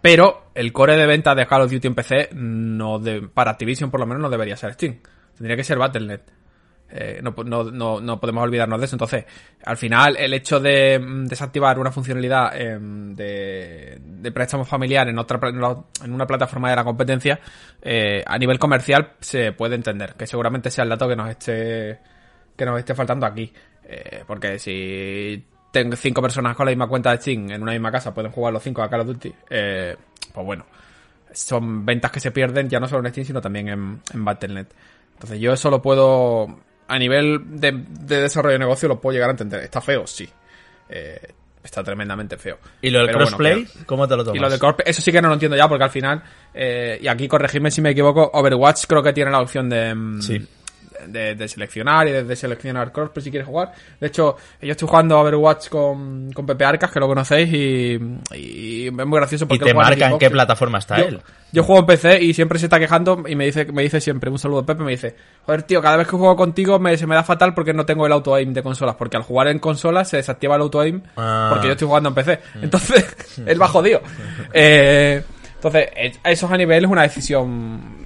pero 0.01 0.45
el 0.55 0.73
core 0.73 0.97
de 0.97 1.05
venta 1.05 1.35
de 1.35 1.45
Call 1.45 1.61
of 1.61 1.71
Duty 1.71 1.87
en 1.87 1.95
PC, 1.95 2.29
no 2.33 3.01
para 3.33 3.51
Activision 3.51 3.91
por 3.91 3.99
lo 3.99 4.07
menos, 4.07 4.21
no 4.21 4.29
debería 4.29 4.57
ser 4.57 4.73
Steam. 4.73 4.97
Tendría 5.37 5.55
que 5.55 5.63
ser 5.63 5.77
Battle.net. 5.77 6.21
Eh, 6.95 7.21
no, 7.23 7.33
no, 7.43 7.99
no, 7.99 8.19
podemos 8.19 8.43
olvidarnos 8.43 8.79
de 8.79 8.85
eso. 8.85 8.95
Entonces, 8.95 9.25
al 9.65 9.77
final, 9.77 10.15
el 10.15 10.31
hecho 10.31 10.59
de 10.59 10.99
mm, 10.99 11.25
desactivar 11.25 11.79
una 11.79 11.91
funcionalidad 11.91 12.55
em, 12.55 13.15
de, 13.15 13.97
de 13.99 14.31
préstamo 14.31 14.63
familiar 14.63 15.09
en 15.09 15.17
otra 15.17 15.39
en 15.49 16.13
una 16.13 16.27
plataforma 16.27 16.69
de 16.69 16.75
la 16.75 16.83
competencia, 16.83 17.39
eh, 17.81 18.23
a 18.23 18.37
nivel 18.37 18.59
comercial 18.59 19.13
se 19.19 19.53
puede 19.53 19.73
entender. 19.73 20.13
Que 20.13 20.27
seguramente 20.27 20.69
sea 20.69 20.83
el 20.83 20.89
dato 20.91 21.07
que 21.07 21.15
nos 21.15 21.29
esté 21.31 21.99
que 22.55 22.65
nos 22.65 22.77
esté 22.77 22.93
faltando 22.93 23.25
aquí. 23.25 23.51
Eh, 23.85 24.23
porque 24.27 24.59
si 24.59 25.43
tengo 25.71 25.95
cinco 25.95 26.21
personas 26.21 26.55
con 26.55 26.67
la 26.67 26.73
misma 26.73 26.87
cuenta 26.87 27.09
de 27.09 27.17
Steam 27.17 27.49
en 27.49 27.63
una 27.63 27.71
misma 27.71 27.91
casa, 27.91 28.13
pueden 28.13 28.31
jugar 28.31 28.53
los 28.53 28.61
cinco 28.61 28.83
a 28.83 28.89
Call 28.89 29.01
of 29.01 29.07
Duty, 29.07 29.33
pues 29.49 30.45
bueno, 30.45 30.65
son 31.31 31.83
ventas 31.83 32.11
que 32.11 32.19
se 32.19 32.29
pierden 32.29 32.69
ya 32.69 32.79
no 32.79 32.87
solo 32.87 33.07
en 33.07 33.11
Steam, 33.11 33.25
sino 33.25 33.41
también 33.41 33.69
en, 33.69 34.01
en 34.13 34.25
Battle.net. 34.25 34.67
Entonces 35.13 35.39
yo 35.39 35.53
eso 35.53 35.69
lo 35.69 35.81
puedo, 35.81 36.59
a 36.87 36.99
nivel 36.99 37.41
de, 37.59 37.71
de 37.71 38.21
desarrollo 38.21 38.53
de 38.53 38.59
negocio, 38.59 38.87
lo 38.87 38.99
puedo 38.99 39.13
llegar 39.13 39.29
a 39.29 39.31
entender. 39.31 39.61
¿Está 39.61 39.81
feo? 39.81 40.05
Sí. 40.07 40.29
Eh, 40.89 41.19
está 41.63 41.83
tremendamente 41.83 42.37
feo. 42.37 42.57
¿Y 42.81 42.89
lo 42.89 42.99
del 42.99 43.07
Pero 43.07 43.19
bueno, 43.19 43.37
crossplay? 43.37 43.67
¿Cómo 43.85 44.07
te 44.07 44.15
lo 44.15 44.23
tomas? 44.23 44.37
Y 44.37 44.39
lo 44.39 44.49
de 44.49 44.59
crossplay, 44.59 44.89
eso 44.89 45.01
sí 45.01 45.11
que 45.11 45.21
no 45.21 45.29
lo 45.29 45.35
entiendo 45.35 45.55
ya, 45.55 45.67
porque 45.67 45.83
al 45.83 45.89
final, 45.89 46.21
eh, 46.53 46.99
y 47.01 47.07
aquí 47.07 47.27
corregidme 47.27 47.71
si 47.71 47.81
me 47.81 47.91
equivoco, 47.91 48.29
Overwatch 48.33 48.85
creo 48.87 49.01
que 49.01 49.13
tiene 49.13 49.31
la 49.31 49.39
opción 49.39 49.69
de, 49.69 49.95
mm, 49.95 50.21
Sí. 50.21 50.47
De, 51.07 51.35
de 51.35 51.47
seleccionar 51.47 52.07
y 52.07 52.11
de, 52.11 52.23
de 52.23 52.35
seleccionar 52.35 52.91
crossplay 52.91 53.23
si 53.23 53.29
quieres 53.31 53.47
jugar. 53.47 53.71
De 53.99 54.07
hecho, 54.07 54.37
yo 54.61 54.71
estoy 54.71 54.87
jugando 54.87 55.17
a 55.17 55.21
Overwatch 55.21 55.69
con, 55.69 56.31
con 56.33 56.45
Pepe 56.45 56.65
Arcas, 56.65 56.91
que 56.91 56.99
lo 56.99 57.07
conocéis, 57.07 57.51
y, 57.53 57.99
y 58.35 58.87
es 58.87 58.93
muy 58.93 59.17
gracioso 59.19 59.45
Y 59.45 59.47
porque 59.47 59.63
te 59.65 59.69
él 59.71 59.75
juega 59.75 59.89
marca 59.89 60.09
en 60.09 60.17
qué 60.19 60.25
y- 60.25 60.29
plataforma 60.29 60.77
está 60.79 60.97
yo, 60.97 61.05
él. 61.05 61.21
yo 61.51 61.63
juego 61.63 61.79
en 61.81 61.85
PC 61.87 62.21
y 62.23 62.33
siempre 62.33 62.59
se 62.59 62.65
está 62.67 62.79
quejando 62.79 63.23
y 63.27 63.35
me 63.35 63.45
dice, 63.45 63.65
me 63.65 63.83
dice 63.83 63.99
siempre, 64.01 64.29
un 64.29 64.39
saludo 64.39 64.65
Pepe, 64.65 64.83
me 64.83 64.91
dice, 64.91 65.15
joder 65.45 65.63
tío, 65.63 65.81
cada 65.81 65.97
vez 65.97 66.07
que 66.07 66.15
juego 66.17 66.35
contigo 66.35 66.79
me, 66.79 66.95
se 66.97 67.07
me 67.07 67.15
da 67.15 67.23
fatal 67.23 67.53
porque 67.53 67.73
no 67.73 67.85
tengo 67.85 68.05
el 68.05 68.11
auto 68.11 68.33
aim 68.35 68.53
de 68.53 68.63
consolas, 68.63 68.95
porque 68.95 69.17
al 69.17 69.23
jugar 69.23 69.47
en 69.47 69.59
consolas 69.59 70.09
se 70.09 70.17
desactiva 70.17 70.55
el 70.55 70.61
auto 70.61 70.79
aim 70.81 71.01
Ah. 71.17 71.47
porque 71.51 71.67
yo 71.67 71.73
estoy 71.73 71.87
jugando 71.87 72.09
en 72.09 72.15
PC. 72.15 72.39
Entonces, 72.61 73.41
él 73.45 73.61
va 73.61 73.67
jodido. 73.67 74.01
Eh, 74.53 75.23
entonces, 75.55 75.89
eso 76.25 76.47
a 76.51 76.57
nivel 76.57 76.83
es 76.83 76.89
una 76.91 77.03
decisión 77.03 78.02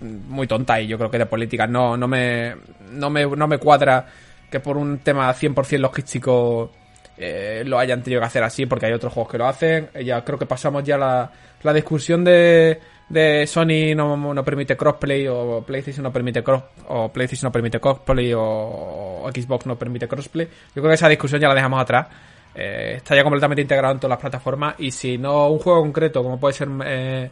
muy 0.00 0.46
tonta 0.46 0.80
y 0.80 0.86
yo 0.86 0.98
creo 0.98 1.10
que 1.10 1.18
de 1.18 1.26
política 1.26 1.66
no, 1.66 1.96
no 1.96 2.08
me, 2.08 2.54
no 2.90 3.10
me, 3.10 3.26
no 3.26 3.46
me 3.46 3.58
cuadra 3.58 4.06
que 4.50 4.60
por 4.60 4.76
un 4.76 4.98
tema 4.98 5.32
100% 5.34 5.78
logístico 5.78 6.70
eh, 7.16 7.62
lo 7.64 7.78
hayan 7.78 8.02
tenido 8.02 8.20
que 8.20 8.26
hacer 8.26 8.42
así 8.42 8.66
porque 8.66 8.86
hay 8.86 8.92
otros 8.92 9.12
juegos 9.12 9.32
que 9.32 9.38
lo 9.38 9.46
hacen. 9.46 9.88
Ya 10.04 10.24
creo 10.24 10.38
que 10.38 10.46
pasamos 10.46 10.84
ya 10.84 10.98
la, 10.98 11.30
la 11.62 11.72
discusión 11.72 12.24
de, 12.24 12.80
de 13.08 13.46
Sony 13.46 13.94
no, 13.96 14.16
no 14.16 14.44
permite 14.44 14.76
crossplay 14.76 15.26
o 15.28 15.62
PlayStation 15.66 16.02
no 16.02 16.12
permite 16.12 16.42
cross 16.42 16.62
o 16.88 17.12
PlayStation 17.12 17.48
no 17.48 17.52
permite 17.52 17.80
crossplay 17.80 18.32
o, 18.32 18.42
o 18.42 19.30
Xbox 19.32 19.66
no 19.66 19.76
permite 19.76 20.08
crossplay. 20.08 20.46
Yo 20.46 20.82
creo 20.82 20.88
que 20.88 20.94
esa 20.94 21.08
discusión 21.08 21.40
ya 21.40 21.48
la 21.48 21.54
dejamos 21.54 21.80
atrás. 21.80 22.06
Eh, 22.54 22.94
está 22.96 23.16
ya 23.16 23.24
completamente 23.24 23.62
integrado 23.62 23.94
en 23.94 23.98
todas 23.98 24.10
las 24.10 24.20
plataformas 24.20 24.76
y 24.78 24.92
si 24.92 25.18
no 25.18 25.48
un 25.48 25.58
juego 25.58 25.80
concreto 25.80 26.22
como 26.22 26.38
puede 26.38 26.54
ser 26.54 26.68
eh, 26.84 27.28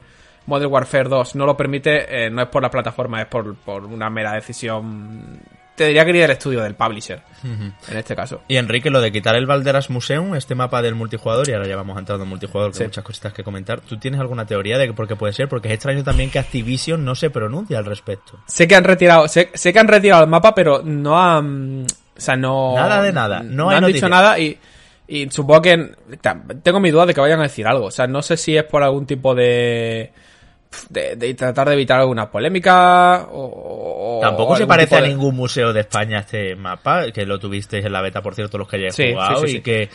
Modern 0.47 0.73
Warfare 0.73 1.09
2 1.09 1.35
no 1.37 1.47
lo 1.47 1.57
permite, 1.57 2.27
eh, 2.27 2.31
no 2.31 2.43
es 2.43 2.49
por 2.49 2.63
la 2.63 2.71
plataforma, 2.71 3.21
es 3.23 3.27
por, 3.29 3.55
por 3.57 3.85
una 3.85 4.11
mera 4.11 4.33
decisión. 4.33 5.41
Te 5.75 5.87
diría 5.87 6.05
que 6.05 6.11
iría 6.11 6.23
del 6.23 6.33
estudio 6.33 6.63
del 6.63 6.75
publisher, 6.75 7.23
en 7.45 7.97
este 7.97 8.15
caso. 8.15 8.43
Y 8.47 8.59
Enrique, 8.59 8.91
lo 8.91 9.01
de 9.01 9.11
quitar 9.11 9.35
el 9.37 9.47
Valderas 9.47 9.89
Museum, 9.89 10.35
este 10.35 10.55
mapa 10.55 10.83
del 10.83 10.95
multijugador, 10.95 11.49
y 11.49 11.53
ahora 11.55 11.67
ya 11.67 11.77
vamos 11.77 11.99
entrando 11.99 12.25
en 12.25 12.29
multijugador, 12.29 12.73
que 12.73 12.77
Sí. 12.77 12.83
hay 12.83 12.89
muchas 12.89 13.05
cositas 13.05 13.33
que 13.33 13.43
comentar. 13.43 13.81
¿Tú 13.81 13.97
tienes 13.99 14.21
alguna 14.21 14.45
teoría 14.45 14.77
de 14.77 14.93
por 14.93 15.09
qué 15.09 15.17
puede 15.17 15.33
ser? 15.33 15.49
Porque 15.49 15.69
es 15.69 15.75
extraño 15.75 16.05
también 16.05 16.31
que 16.31 16.39
Activision 16.39 17.03
no 17.05 17.15
se 17.15 17.31
pronuncia 17.31 17.79
al 17.79 17.87
respecto. 17.87 18.39
Sé 18.47 18.69
que 18.69 18.75
han 18.77 18.85
retirado, 18.85 19.27
sé, 19.29 19.51
sé 19.55 19.73
que 19.73 19.79
han 19.79 19.89
retirado 19.89 20.23
el 20.25 20.29
mapa, 20.29 20.55
pero 20.55 20.83
no 20.85 21.19
han, 21.19 21.85
o 22.17 22.21
sea, 22.21 22.37
no. 22.37 22.75
Nada 22.75 23.03
de 23.03 23.13
nada, 23.13 23.43
no 23.43 23.71
hay 23.71 23.77
han 23.77 23.81
noticia. 23.83 23.97
dicho 23.97 24.09
nada 24.11 24.39
y, 24.39 24.59
y 25.09 25.31
supongo 25.31 25.63
que 25.63 25.95
tengo 26.63 26.81
mi 26.81 26.91
duda 26.91 27.07
de 27.07 27.15
que 27.15 27.21
vayan 27.23 27.41
a 27.41 27.45
decir 27.45 27.67
algo. 27.67 27.87
O 27.87 27.91
sea, 27.91 28.07
no 28.07 28.21
sé 28.21 28.37
si 28.37 28.55
es 28.59 28.65
por 28.65 28.83
algún 28.83 29.07
tipo 29.07 29.35
de 29.35 30.13
de, 30.89 31.17
de 31.17 31.35
tratar 31.35 31.69
de 31.69 31.75
evitar 31.75 32.01
alguna 32.01 32.31
polémica 32.31 33.27
o, 33.31 34.19
o 34.19 34.21
Tampoco 34.21 34.57
se 34.57 34.67
parece 34.67 34.97
a 34.97 35.01
ningún 35.01 35.37
museo 35.37 35.73
de 35.73 35.81
España 35.81 36.21
este 36.21 36.55
mapa, 36.55 37.11
que 37.11 37.27
lo 37.27 37.39
tuvisteis 37.39 37.85
en 37.85 37.93
la 37.93 38.01
beta, 38.01 38.23
por 38.23 38.35
cierto, 38.35 38.59
los 38.59 38.69
que 38.69 38.77
hayáis 38.77 38.95
Sí, 38.95 39.13
jugado, 39.13 39.47
sí, 39.47 39.57
y 39.57 39.61
que 39.61 39.91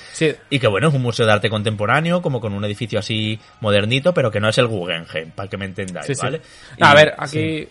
y 0.49 0.59
que 0.59 0.67
bueno, 0.67 0.89
es 0.89 0.93
un 0.93 1.01
museo 1.01 1.25
de 1.25 1.31
arte 1.31 1.49
contemporáneo, 1.49 2.21
como 2.21 2.39
con 2.39 2.53
un 2.53 2.63
edificio 2.65 2.99
así 2.99 3.39
modernito, 3.61 4.13
pero 4.13 4.31
que 4.31 4.39
no 4.39 4.49
es 4.49 4.57
el 4.57 4.67
Guggenheim, 4.67 5.31
para 5.31 5.49
que 5.49 5.57
me 5.57 5.65
entendáis. 5.65 6.21
¿vale? 6.21 6.41
A 6.81 6.93
ver, 6.93 7.13
aquí, 7.17 7.67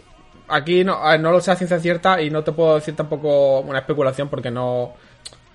aquí 0.49 0.85
no, 0.85 1.19
no 1.19 1.33
lo 1.33 1.41
sé 1.41 1.51
a 1.51 1.57
ciencia 1.57 1.79
cierta 1.79 2.21
y 2.23 2.31
no 2.31 2.43
te 2.43 2.53
puedo 2.53 2.77
decir 2.77 2.95
tampoco 2.97 3.61
una 3.61 3.81
especulación 3.81 4.29
porque 4.29 4.51
no 4.51 4.95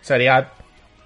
sería 0.01 0.51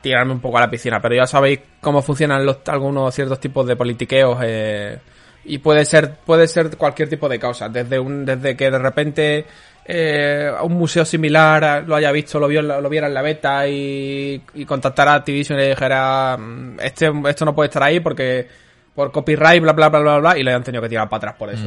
tirarme 0.01 0.33
un 0.33 0.39
poco 0.39 0.57
a 0.57 0.61
la 0.61 0.69
piscina, 0.69 1.01
pero 1.01 1.15
ya 1.15 1.25
sabéis 1.25 1.59
cómo 1.81 2.01
funcionan 2.01 2.45
los, 2.45 2.57
algunos 2.67 3.13
ciertos 3.13 3.39
tipos 3.39 3.65
de 3.65 3.75
politiqueos 3.75 4.37
eh, 4.43 4.99
y 5.45 5.59
puede 5.59 5.85
ser 5.85 6.11
puede 6.25 6.47
ser 6.47 6.75
cualquier 6.77 7.09
tipo 7.09 7.29
de 7.29 7.39
causa, 7.39 7.69
desde 7.69 7.99
un 7.99 8.25
desde 8.25 8.55
que 8.55 8.69
de 8.71 8.79
repente 8.79 9.45
eh, 9.85 10.51
un 10.63 10.73
museo 10.73 11.05
similar 11.05 11.83
lo 11.87 11.95
haya 11.95 12.11
visto, 12.11 12.39
lo 12.39 12.47
vio 12.47 12.59
en 12.61 12.67
lo 12.67 12.89
viera 12.89 13.07
en 13.07 13.13
la 13.13 13.21
beta 13.21 13.67
y, 13.67 14.41
y 14.55 14.65
contactara 14.65 15.13
a 15.13 15.15
Activision 15.17 15.59
y 15.59 15.61
le 15.63 15.69
dijera 15.69 16.35
"Mm, 16.37 16.79
este 16.81 17.11
esto 17.27 17.45
no 17.45 17.53
puede 17.53 17.67
estar 17.67 17.83
ahí 17.83 17.99
porque 17.99 18.47
por 18.95 19.11
copyright 19.11 19.61
bla 19.61 19.73
bla 19.73 19.89
bla 19.89 19.99
bla 19.99 20.17
bla 20.19 20.37
y 20.37 20.43
le 20.43 20.53
han 20.53 20.63
tenido 20.63 20.81
que 20.81 20.89
tirar 20.89 21.07
para 21.09 21.17
atrás 21.17 21.35
por 21.37 21.49
eso. 21.51 21.63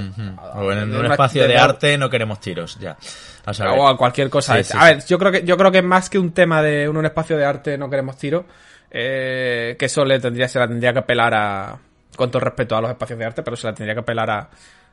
O 0.54 0.72
en 0.72 0.90
de 0.90 0.98
un 0.98 1.06
espacio 1.06 1.42
de 1.42 1.48
de- 1.48 1.58
arte 1.58 1.98
no 1.98 2.08
queremos 2.10 2.40
tiros, 2.40 2.78
ya. 2.80 2.96
A 3.44 3.52
saber. 3.54 3.74
o 3.78 3.96
cualquier 3.96 4.28
cosa. 4.30 4.54
Sí, 4.54 4.60
a 4.60 4.64
sí. 4.64 4.94
ver, 4.94 5.04
yo 5.06 5.18
creo 5.18 5.30
que 5.32 5.42
yo 5.44 5.56
creo 5.56 5.70
que 5.70 5.82
más 5.82 6.08
que 6.10 6.18
un 6.18 6.32
tema 6.32 6.62
de 6.62 6.88
un, 6.88 6.96
un 6.96 7.04
espacio 7.06 7.36
de 7.36 7.44
arte 7.44 7.76
no 7.78 7.88
queremos 7.90 8.16
tiro, 8.16 8.46
eh, 8.90 9.76
que 9.78 9.84
eso 9.86 10.04
le 10.04 10.18
tendría 10.18 10.48
se 10.48 10.58
la 10.58 10.66
tendría 10.66 10.92
que 10.92 10.98
apelar 11.00 11.34
a 11.34 11.78
con 12.18 12.30
todo 12.30 12.40
respeto 12.40 12.76
a 12.76 12.80
los 12.82 12.90
espacios 12.90 13.18
de 13.18 13.24
arte, 13.24 13.42
pero 13.42 13.56
se 13.56 13.66
la 13.68 13.74
tendría 13.74 13.94
que 13.94 14.00
apelar 14.00 14.28
a, 14.30 14.38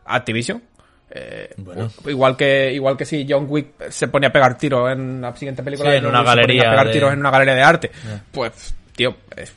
a 0.06 0.16
Activision. 0.16 0.62
Eh, 1.10 1.54
Bueno. 1.58 1.90
igual 2.08 2.36
que 2.38 2.72
igual 2.74 2.96
que 2.98 3.06
si 3.06 3.26
John 3.30 3.46
Wick 3.50 3.90
se 3.90 4.08
pone 4.08 4.28
a 4.28 4.32
pegar 4.32 4.58
tiros 4.58 4.92
en 4.92 5.22
la 5.22 5.36
siguiente 5.36 5.62
película 5.64 5.92
Sí, 5.92 5.98
en 5.98 6.06
una 6.08 6.20
Wick 6.22 6.30
se 6.30 6.36
galería 6.36 6.62
a 6.68 6.72
pegar 6.72 6.88
de- 6.88 6.94
tiros 6.94 7.14
en 7.14 7.20
una 7.20 7.30
galería 7.32 7.54
de 7.56 7.62
arte 7.62 7.92
pues 8.32 8.74
tío 8.96 9.16
es, 9.38 9.54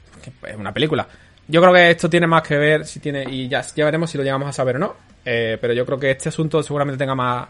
es 0.46 0.56
una 0.56 0.72
película 0.74 1.08
yo 1.46 1.62
creo 1.62 1.72
que 1.72 1.90
esto 1.90 2.10
tiene 2.10 2.26
más 2.26 2.42
que 2.42 2.58
ver 2.58 2.84
si 2.84 3.00
tiene 3.00 3.24
y 3.30 3.48
ya, 3.48 3.62
ya 3.62 3.84
veremos 3.86 4.10
si 4.10 4.18
lo 4.18 4.24
llegamos 4.24 4.46
a 4.48 4.52
saber 4.52 4.76
o 4.76 4.78
no 4.78 4.94
Eh, 5.24 5.56
pero 5.58 5.72
yo 5.72 5.86
creo 5.86 5.98
que 5.98 6.10
este 6.10 6.28
asunto 6.28 6.62
seguramente 6.62 6.98
tenga 6.98 7.14
más 7.14 7.48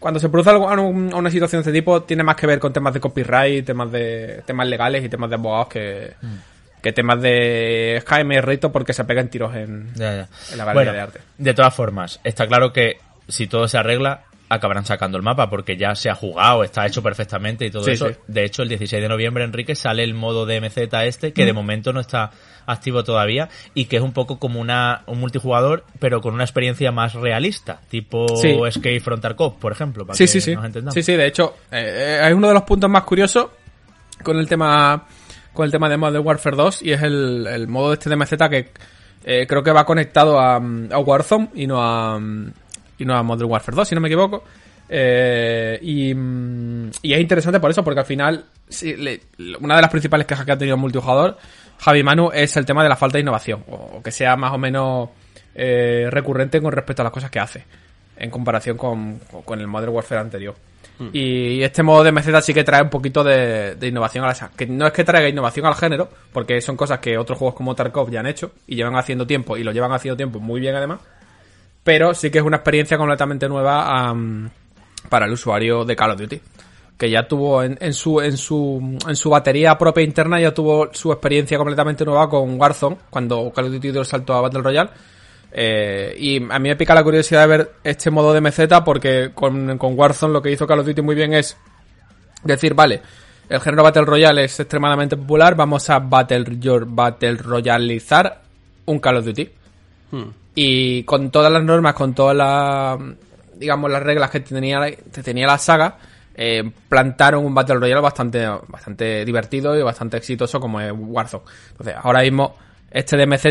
cuando 0.00 0.18
se 0.18 0.28
produce 0.28 0.50
algo, 0.50 0.66
un- 0.66 1.14
una 1.14 1.30
situación 1.30 1.62
de 1.62 1.70
este 1.70 1.78
tipo 1.80 2.02
tiene 2.02 2.24
más 2.24 2.34
que 2.34 2.46
ver 2.48 2.58
con 2.58 2.72
temas 2.72 2.92
de 2.92 2.98
copyright 3.00 3.64
temas 3.64 3.90
de 3.92 4.42
temas 4.46 4.66
legales 4.66 5.04
y 5.04 5.08
temas 5.08 5.30
de 5.30 5.36
abogados 5.36 5.68
que 5.68 6.12
Mm. 6.20 6.36
Que 6.82 6.92
temas 6.92 7.20
de 7.22 8.02
Jaime 8.06 8.40
Rito 8.40 8.70
porque 8.72 8.92
se 8.92 9.04
pegan 9.04 9.28
tiros 9.28 9.54
en, 9.54 9.92
Ya, 9.94 10.14
ya. 10.14 10.28
en 10.52 10.58
la 10.58 10.64
galería 10.64 10.72
Bueno, 10.74 10.92
de 10.92 11.00
arte 11.00 11.20
de 11.38 11.54
todas 11.54 11.74
formas, 11.74 12.20
está 12.24 12.46
claro 12.46 12.72
que 12.72 12.98
si 13.28 13.46
todo 13.46 13.68
se 13.68 13.76
arregla, 13.78 14.22
acabarán 14.50 14.86
sacando 14.86 15.18
el 15.18 15.22
mapa 15.22 15.50
porque 15.50 15.76
ya 15.76 15.94
se 15.94 16.08
ha 16.08 16.14
jugado, 16.14 16.64
está 16.64 16.86
hecho 16.86 17.02
perfectamente 17.02 17.66
y 17.66 17.70
todo 17.70 17.84
Sí, 17.84 17.90
eso. 17.90 18.08
sí. 18.08 18.14
De 18.26 18.44
hecho, 18.44 18.62
el 18.62 18.68
16 18.70 19.02
de 19.02 19.08
noviembre, 19.08 19.44
Enrique, 19.44 19.74
sale 19.74 20.02
el 20.02 20.14
modo 20.14 20.46
de 20.46 20.58
MZ 20.60 20.78
este, 21.04 21.32
que 21.34 21.44
de 21.44 21.52
momento 21.52 21.92
no 21.92 22.00
está 22.00 22.30
activo 22.64 23.04
todavía 23.04 23.48
y 23.74 23.84
que 23.86 23.96
es 23.96 24.02
un 24.02 24.12
poco 24.14 24.38
como 24.38 24.58
una, 24.60 25.02
un 25.06 25.20
multijugador, 25.20 25.84
pero 25.98 26.22
con 26.22 26.32
una 26.32 26.44
experiencia 26.44 26.90
más 26.92 27.12
realista, 27.14 27.80
tipo 27.90 28.26
Sí. 28.36 28.56
Escape 28.66 29.00
from 29.00 29.20
Tarkov, 29.20 29.58
por 29.58 29.72
ejemplo, 29.72 30.06
para 30.06 30.16
Sí, 30.16 30.24
que 30.24 30.28
sí, 30.28 30.40
sí. 30.40 30.54
nos 30.54 30.64
entendamos. 30.64 30.94
Sí, 30.94 31.02
sí, 31.02 31.12
de 31.14 31.26
hecho, 31.26 31.54
eh, 31.70 32.18
hay 32.22 32.32
uno 32.32 32.48
de 32.48 32.54
los 32.54 32.62
puntos 32.62 32.88
más 32.88 33.02
curiosos 33.04 33.48
con 34.22 34.38
el 34.38 34.48
tema 34.48 35.06
con 35.58 35.64
el 35.66 35.72
tema 35.72 35.88
de 35.88 35.96
Modern 35.96 36.24
Warfare 36.24 36.54
2 36.54 36.82
y 36.82 36.92
es 36.92 37.02
el, 37.02 37.44
el 37.48 37.66
modo 37.66 37.92
este 37.92 38.08
de 38.08 38.14
MZ 38.14 38.30
que 38.48 38.70
eh, 39.24 39.44
creo 39.48 39.60
que 39.64 39.72
va 39.72 39.84
conectado 39.84 40.38
a, 40.38 40.60
mm, 40.60 40.92
a 40.92 40.98
Warzone 41.00 41.48
y 41.54 41.66
no 41.66 41.82
a 41.82 42.16
mm, 42.16 42.52
y 42.96 43.04
no 43.04 43.16
a 43.16 43.24
Modern 43.24 43.50
Warfare 43.50 43.74
2, 43.74 43.88
si 43.88 43.94
no 43.96 44.00
me 44.00 44.06
equivoco. 44.06 44.44
Eh, 44.88 45.76
y, 45.82 46.14
mm, 46.14 46.90
y 47.02 47.12
es 47.12 47.20
interesante 47.20 47.58
por 47.58 47.72
eso, 47.72 47.82
porque 47.82 47.98
al 47.98 48.06
final 48.06 48.44
una 49.58 49.74
de 49.74 49.82
las 49.82 49.90
principales 49.90 50.28
quejas 50.28 50.46
que 50.46 50.52
ha 50.52 50.56
tenido 50.56 50.76
el 50.76 50.80
multijugador, 50.80 51.36
Javi 51.80 52.04
Manu, 52.04 52.30
es 52.32 52.56
el 52.56 52.64
tema 52.64 52.84
de 52.84 52.88
la 52.90 52.96
falta 52.96 53.18
de 53.18 53.22
innovación, 53.22 53.64
o, 53.68 53.96
o 53.96 54.02
que 54.02 54.12
sea 54.12 54.36
más 54.36 54.52
o 54.52 54.58
menos 54.58 55.08
eh, 55.56 56.06
recurrente 56.08 56.62
con 56.62 56.70
respecto 56.70 57.02
a 57.02 57.04
las 57.04 57.12
cosas 57.12 57.32
que 57.32 57.40
hace, 57.40 57.64
en 58.16 58.30
comparación 58.30 58.76
con, 58.76 59.18
con 59.44 59.58
el 59.58 59.66
Modern 59.66 59.92
Warfare 59.92 60.20
anterior. 60.20 60.54
Y 61.12 61.62
este 61.62 61.82
modo 61.82 62.02
de 62.02 62.10
MZ 62.10 62.42
sí 62.42 62.52
que 62.52 62.64
trae 62.64 62.82
un 62.82 62.90
poquito 62.90 63.22
de, 63.22 63.76
innovación 63.82 64.24
a 64.24 64.28
la 64.28 64.50
que 64.56 64.66
no 64.66 64.86
es 64.86 64.92
que 64.92 65.04
traiga 65.04 65.28
innovación 65.28 65.66
al 65.66 65.74
género, 65.74 66.08
porque 66.32 66.60
son 66.60 66.76
cosas 66.76 66.98
que 66.98 67.16
otros 67.16 67.38
juegos 67.38 67.54
como 67.54 67.74
Tarkov 67.74 68.10
ya 68.10 68.20
han 68.20 68.26
hecho 68.26 68.52
y 68.66 68.74
llevan 68.74 68.96
haciendo 68.96 69.26
tiempo 69.26 69.56
y 69.56 69.62
lo 69.62 69.72
llevan 69.72 69.92
haciendo 69.92 70.16
tiempo 70.16 70.40
muy 70.40 70.60
bien 70.60 70.74
además, 70.74 71.00
pero 71.84 72.14
sí 72.14 72.30
que 72.30 72.38
es 72.38 72.44
una 72.44 72.56
experiencia 72.56 72.98
completamente 72.98 73.48
nueva 73.48 74.12
para 75.08 75.26
el 75.26 75.32
usuario 75.32 75.84
de 75.84 75.96
Call 75.96 76.10
of 76.10 76.20
Duty 76.20 76.40
que 76.98 77.08
ya 77.08 77.28
tuvo 77.28 77.62
en, 77.62 77.78
en 77.80 77.94
su 77.94 78.20
en 78.20 78.36
su 78.36 78.98
en 79.06 79.14
su 79.14 79.30
batería 79.30 79.78
propia 79.78 80.02
interna 80.02 80.40
ya 80.40 80.52
tuvo 80.52 80.92
su 80.92 81.12
experiencia 81.12 81.56
completamente 81.56 82.04
nueva 82.04 82.28
con 82.28 82.60
Warzone 82.60 82.96
cuando 83.08 83.52
Call 83.52 83.66
of 83.66 83.72
Duty 83.72 83.92
dio 83.92 84.00
el 84.00 84.06
salto 84.06 84.34
a 84.34 84.40
Battle 84.40 84.62
Royale 84.62 84.90
Eh, 85.50 86.14
y 86.18 86.36
a 86.36 86.58
mí 86.58 86.68
me 86.68 86.76
pica 86.76 86.94
la 86.94 87.02
curiosidad 87.02 87.42
de 87.42 87.46
ver 87.46 87.72
este 87.82 88.10
modo 88.10 88.34
de 88.34 88.40
MZ 88.40 88.82
porque 88.84 89.30
con, 89.34 89.78
con 89.78 89.98
Warzone 89.98 90.32
lo 90.32 90.42
que 90.42 90.50
hizo 90.50 90.66
Call 90.66 90.80
of 90.80 90.86
Duty 90.86 91.00
muy 91.00 91.14
bien 91.14 91.32
es 91.32 91.56
decir, 92.44 92.74
vale, 92.74 93.00
el 93.48 93.60
género 93.60 93.82
Battle 93.82 94.04
Royale 94.04 94.44
es 94.44 94.60
extremadamente 94.60 95.16
popular, 95.16 95.54
vamos 95.54 95.88
a 95.88 95.98
Battle, 96.00 96.44
Battle 96.86 97.36
Royalizar 97.36 98.42
un 98.84 98.98
Call 98.98 99.16
of 99.16 99.24
Duty. 99.24 99.50
Y 100.54 101.02
con 101.04 101.30
todas 101.30 101.52
las 101.52 101.62
normas, 101.62 101.94
con 101.94 102.14
todas 102.14 102.36
las, 102.36 102.98
digamos, 103.56 103.90
las 103.90 104.02
reglas 104.02 104.30
que 104.30 104.40
tenía, 104.40 104.80
que 104.90 105.22
tenía 105.22 105.46
la 105.46 105.58
saga, 105.58 105.98
eh, 106.34 106.70
plantaron 106.88 107.44
un 107.44 107.54
Battle 107.54 107.76
Royale 107.76 108.00
bastante, 108.00 108.46
bastante 108.66 109.24
divertido 109.24 109.78
y 109.78 109.82
bastante 109.82 110.16
exitoso 110.16 110.58
como 110.58 110.80
es 110.80 110.92
Warzone. 110.94 111.44
Entonces, 111.70 111.94
ahora 112.02 112.22
mismo, 112.22 112.56
este 112.90 113.16
DMZ, 113.16 113.46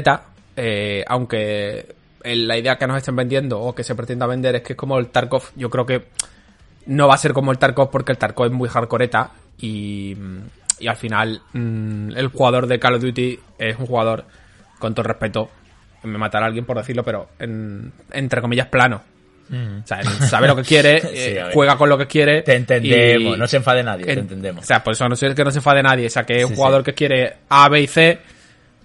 eh, 0.58 1.06
aunque 1.08 1.96
la 2.24 2.58
idea 2.58 2.78
que 2.78 2.88
nos 2.88 2.98
estén 2.98 3.16
vendiendo 3.16 3.62
o 3.62 3.74
que 3.74 3.84
se 3.86 3.96
pretenda 3.96 4.26
vender 4.28 4.56
es 4.56 4.62
que 4.64 4.74
es 4.74 4.78
como 4.78 4.98
el 5.00 5.08
Tarkov, 5.08 5.44
yo 5.56 5.70
creo 5.70 5.86
que 5.86 6.08
no 6.88 7.08
va 7.08 7.14
a 7.14 7.18
ser 7.18 7.32
como 7.32 7.52
el 7.52 7.58
Tarkov 7.58 7.90
porque 7.90 8.12
el 8.12 8.18
Tarkov 8.18 8.48
es 8.48 8.52
muy 8.52 8.68
hardcoreeta 8.68 9.32
y, 9.60 10.18
y 10.80 10.88
al 10.88 10.98
final 10.98 11.42
mm, 11.54 12.12
el 12.18 12.28
jugador 12.28 12.68
de 12.68 12.80
Call 12.80 12.96
of 12.96 13.02
Duty 13.02 13.40
es 13.60 13.78
un 13.80 13.86
jugador, 13.86 14.26
con 14.80 14.94
todo 14.94 15.04
respeto, 15.04 15.50
me 16.04 16.18
matará 16.18 16.46
a 16.46 16.48
alguien 16.48 16.66
por 16.66 16.78
decirlo, 16.78 17.04
pero 17.04 17.30
en, 17.40 17.94
entre 18.12 18.42
comillas 18.42 18.68
plano. 18.68 19.02
Mm. 19.50 19.80
O 19.84 19.88
sea, 19.88 20.04
sabe 20.04 20.48
lo 20.48 20.56
que 20.58 20.64
quiere, 20.64 21.00
Sí, 21.02 21.08
eh, 21.14 21.46
juega 21.54 21.78
con 21.78 21.88
lo 21.88 21.98
que 21.98 22.08
quiere. 22.08 22.42
Te 22.42 22.56
entendemos, 22.56 23.36
y- 23.36 23.40
no 23.40 23.48
se 23.48 23.58
enfade 23.58 23.82
nadie, 23.84 24.06
te 24.06 24.12
en- 24.14 24.20
entendemos. 24.20 24.64
O 24.64 24.68
sea, 24.68 24.84
por 24.84 24.92
eso 24.94 25.08
no 25.08 25.16
sé 25.16 25.34
que 25.34 25.44
no 25.46 25.52
se 25.52 25.60
enfade 25.60 25.82
nadie. 25.82 26.08
O 26.08 26.10
sea, 26.10 26.24
que 26.26 26.40
es 26.40 26.46
un 26.46 26.56
jugador 26.56 26.82
sí. 26.82 26.86
que 26.86 26.94
quiere 26.94 27.34
A, 27.48 27.70
B 27.70 27.82
y 27.82 27.88
C. 27.88 28.20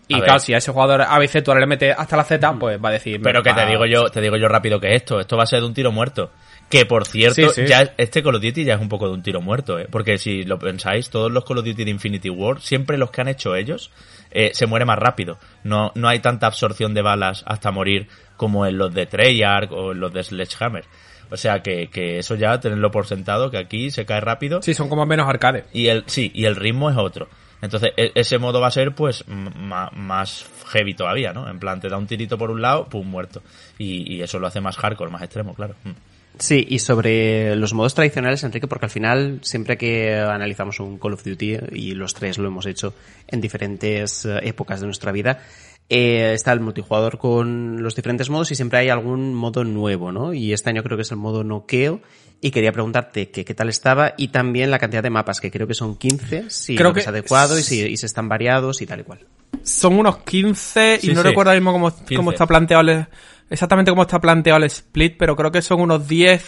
Y 0.08 0.20
claro, 0.20 0.38
si 0.40 0.52
a 0.52 0.58
ese 0.58 0.72
jugador 0.72 1.02
A, 1.02 1.18
B 1.18 1.24
y 1.24 1.28
C 1.28 1.42
tú 1.42 1.50
ahora 1.50 1.60
le 1.60 1.66
metes 1.66 1.94
hasta 1.96 2.16
la 2.16 2.24
Z, 2.24 2.52
pues 2.58 2.78
va 2.82 2.88
a 2.88 2.92
decir. 2.92 3.20
Pero 3.22 3.42
que 3.42 3.52
te 3.52 3.66
digo 3.66 3.86
yo, 3.86 4.10
te 4.10 4.20
digo 4.20 4.36
yo 4.36 4.48
rápido 4.48 4.78
que 4.80 4.94
esto, 4.94 5.20
esto 5.20 5.36
va 5.36 5.44
a 5.44 5.46
ser 5.46 5.60
de 5.60 5.66
un 5.66 5.74
tiro 5.74 5.92
muerto. 5.92 6.30
Que 6.68 6.86
por 6.86 7.06
cierto, 7.06 7.34
Sí, 7.34 7.48
sí. 7.54 7.66
ya 7.66 7.92
este 7.98 8.22
Call 8.22 8.36
of 8.36 8.42
Duty 8.42 8.64
ya 8.64 8.74
es 8.74 8.80
un 8.80 8.88
poco 8.88 9.06
de 9.06 9.14
un 9.14 9.22
tiro 9.22 9.40
muerto, 9.42 9.78
¿eh? 9.78 9.86
Porque 9.90 10.16
si 10.18 10.42
lo 10.44 10.58
pensáis, 10.58 11.10
todos 11.10 11.30
los 11.30 11.44
Call 11.44 11.58
of 11.58 11.64
Duty 11.64 11.84
de 11.84 11.90
Infinity 11.90 12.30
War, 12.30 12.60
siempre 12.60 12.96
los 12.96 13.10
que 13.10 13.20
han 13.20 13.28
hecho 13.28 13.54
ellos, 13.54 13.90
eh, 14.30 14.50
se 14.54 14.66
muere 14.66 14.84
más 14.86 14.98
rápido. 14.98 15.38
No, 15.64 15.92
no 15.94 16.08
hay 16.08 16.20
tanta 16.20 16.46
absorción 16.46 16.94
de 16.94 17.02
balas 17.02 17.44
hasta 17.46 17.70
morir 17.70 18.08
como 18.36 18.66
en 18.66 18.78
los 18.78 18.92
de 18.92 19.06
Treyarch 19.06 19.70
o 19.70 19.92
en 19.92 20.00
los 20.00 20.12
de 20.12 20.24
Sledgehammer. 20.24 20.84
O 21.30 21.36
sea 21.36 21.60
que, 21.62 21.88
que 21.88 22.18
eso 22.18 22.34
ya 22.34 22.58
tenerlo 22.60 22.90
por 22.90 23.06
sentado, 23.06 23.50
que 23.50 23.58
aquí 23.58 23.90
se 23.90 24.04
cae 24.04 24.20
rápido. 24.20 24.60
Sí, 24.62 24.74
son 24.74 24.88
como 24.88 25.06
menos 25.06 25.28
arcade. 25.28 25.64
Y 25.72 25.86
el, 25.88 26.04
sí, 26.06 26.30
y 26.34 26.44
el 26.46 26.56
ritmo 26.56 26.90
es 26.90 26.96
otro. 26.96 27.28
Entonces, 27.62 27.92
e- 27.96 28.12
ese 28.14 28.38
modo 28.38 28.60
va 28.60 28.66
a 28.66 28.72
ser, 28.72 28.94
pues, 28.94 29.24
más 29.26 30.46
heavy 30.66 30.94
todavía, 30.94 31.32
¿no? 31.32 31.48
En 31.48 31.58
plan, 31.58 31.80
te 31.80 31.88
da 31.88 31.96
un 31.96 32.06
tirito 32.06 32.36
por 32.36 32.50
un 32.50 32.60
lado, 32.60 32.88
pum, 32.88 33.06
muerto. 33.06 33.42
Y, 33.78 34.16
y 34.16 34.22
eso 34.22 34.38
lo 34.38 34.48
hace 34.48 34.60
más 34.60 34.76
hardcore, 34.76 35.10
más 35.10 35.22
extremo, 35.22 35.54
claro. 35.54 35.74
Mm. 35.84 35.90
Sí, 36.38 36.66
y 36.68 36.78
sobre 36.78 37.54
los 37.56 37.74
modos 37.74 37.94
tradicionales, 37.94 38.42
Enrique, 38.42 38.66
porque 38.66 38.86
al 38.86 38.90
final, 38.90 39.38
siempre 39.42 39.76
que 39.76 40.14
analizamos 40.18 40.80
un 40.80 40.98
Call 40.98 41.12
of 41.12 41.24
Duty, 41.24 41.58
y 41.72 41.94
los 41.94 42.14
tres 42.14 42.38
lo 42.38 42.48
hemos 42.48 42.66
hecho 42.66 42.94
en 43.28 43.40
diferentes 43.40 44.24
eh, 44.24 44.40
épocas 44.42 44.80
de 44.80 44.86
nuestra 44.86 45.12
vida, 45.12 45.40
eh, 45.88 46.32
está 46.32 46.52
el 46.52 46.60
multijugador 46.60 47.18
con 47.18 47.82
los 47.82 47.94
diferentes 47.94 48.30
modos 48.30 48.50
y 48.50 48.54
siempre 48.54 48.78
hay 48.78 48.88
algún 48.88 49.34
modo 49.34 49.62
nuevo, 49.62 50.10
¿no? 50.10 50.32
Y 50.32 50.54
este 50.54 50.70
año 50.70 50.82
creo 50.82 50.96
que 50.96 51.02
es 51.02 51.10
el 51.10 51.18
modo 51.18 51.44
noqueo. 51.44 52.00
Y 52.44 52.50
quería 52.50 52.72
preguntarte 52.72 53.30
que 53.30 53.44
qué 53.44 53.54
tal 53.54 53.68
estaba 53.68 54.14
y 54.18 54.28
también 54.28 54.70
la 54.70 54.78
cantidad 54.80 55.02
de 55.02 55.10
mapas, 55.10 55.40
que 55.40 55.50
creo 55.50 55.66
que 55.68 55.74
son 55.74 55.96
15, 55.96 56.50
si 56.50 56.74
Creo 56.76 56.88
lo 56.88 56.94
que 56.94 57.00
es 57.00 57.06
adecuado 57.08 57.56
y 57.58 57.62
si 57.62 57.80
y 57.86 57.96
si 57.96 58.04
están 58.04 58.28
variados 58.28 58.82
y 58.82 58.86
tal 58.86 59.00
y 59.00 59.04
cual. 59.04 59.20
Son 59.62 59.96
unos 59.98 60.18
15 60.24 60.98
y 61.02 61.06
Sí, 61.06 61.14
no 61.14 61.22
sí. 61.22 61.28
recuerdo 61.28 61.50
ahora 61.50 61.60
mismo 61.60 61.72
cómo, 61.72 61.90
15. 61.94 62.16
cómo 62.16 62.32
está 62.32 62.46
planteado 62.46 62.82
el- 62.90 63.06
exactamente 63.48 63.92
cómo 63.92 64.02
está 64.02 64.20
planteado 64.20 64.58
el 64.58 64.64
split, 64.64 65.14
pero 65.16 65.36
creo 65.36 65.52
que 65.52 65.62
son 65.62 65.80
unos 65.80 66.08
10, 66.08 66.44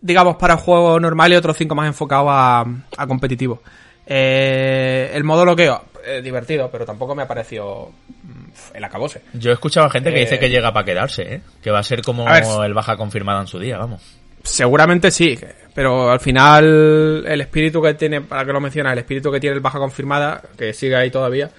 digamos, 0.00 0.36
para 0.36 0.56
juego 0.56 0.98
normal 0.98 1.32
y 1.32 1.36
otros 1.36 1.54
5 1.58 1.74
más 1.74 1.86
enfocados 1.86 2.28
a, 2.30 2.64
a 2.96 3.06
competitivo. 3.06 3.62
Eh, 4.06 5.10
el 5.14 5.22
modo 5.24 5.42
bloqueo, 5.42 5.84
eh, 6.06 6.22
divertido, 6.22 6.70
pero 6.70 6.86
tampoco 6.86 7.14
me 7.14 7.22
ha 7.24 7.28
parecido 7.28 7.90
mm, 8.22 8.76
el 8.76 8.84
acabose. 8.84 9.20
Yo 9.34 9.50
he 9.50 9.54
escuchado 9.54 9.86
a 9.86 9.90
gente 9.90 10.10
que 10.10 10.16
Eh, 10.16 10.20
dice 10.20 10.38
que 10.38 10.48
llega 10.48 10.72
para 10.72 10.86
quedarse, 10.86 11.22
¿eh? 11.34 11.40
Que 11.62 11.70
va 11.70 11.80
a 11.80 11.82
ser 11.82 12.00
como 12.02 12.26
A 12.26 12.32
ver. 12.40 12.44
el 12.64 12.72
baja 12.74 12.96
confirmada 12.96 13.42
en 13.42 13.46
su 13.48 13.58
día, 13.58 13.76
vamos. 13.76 14.02
Seguramente 14.44 15.10
sí, 15.10 15.38
pero 15.74 16.10
al 16.10 16.20
final 16.20 17.24
el 17.26 17.40
espíritu 17.40 17.82
que 17.82 17.94
tiene, 17.94 18.20
para 18.20 18.44
que 18.44 18.52
lo 18.52 18.60
mencionas, 18.60 18.92
el 18.92 19.00
espíritu 19.00 19.32
que 19.32 19.40
tiene 19.40 19.56
el 19.56 19.62
baja 19.62 19.78
confirmada, 19.78 20.40
que 20.56 20.72
sigue 20.72 20.94
ahí 20.94 21.10
todavía, 21.10 21.50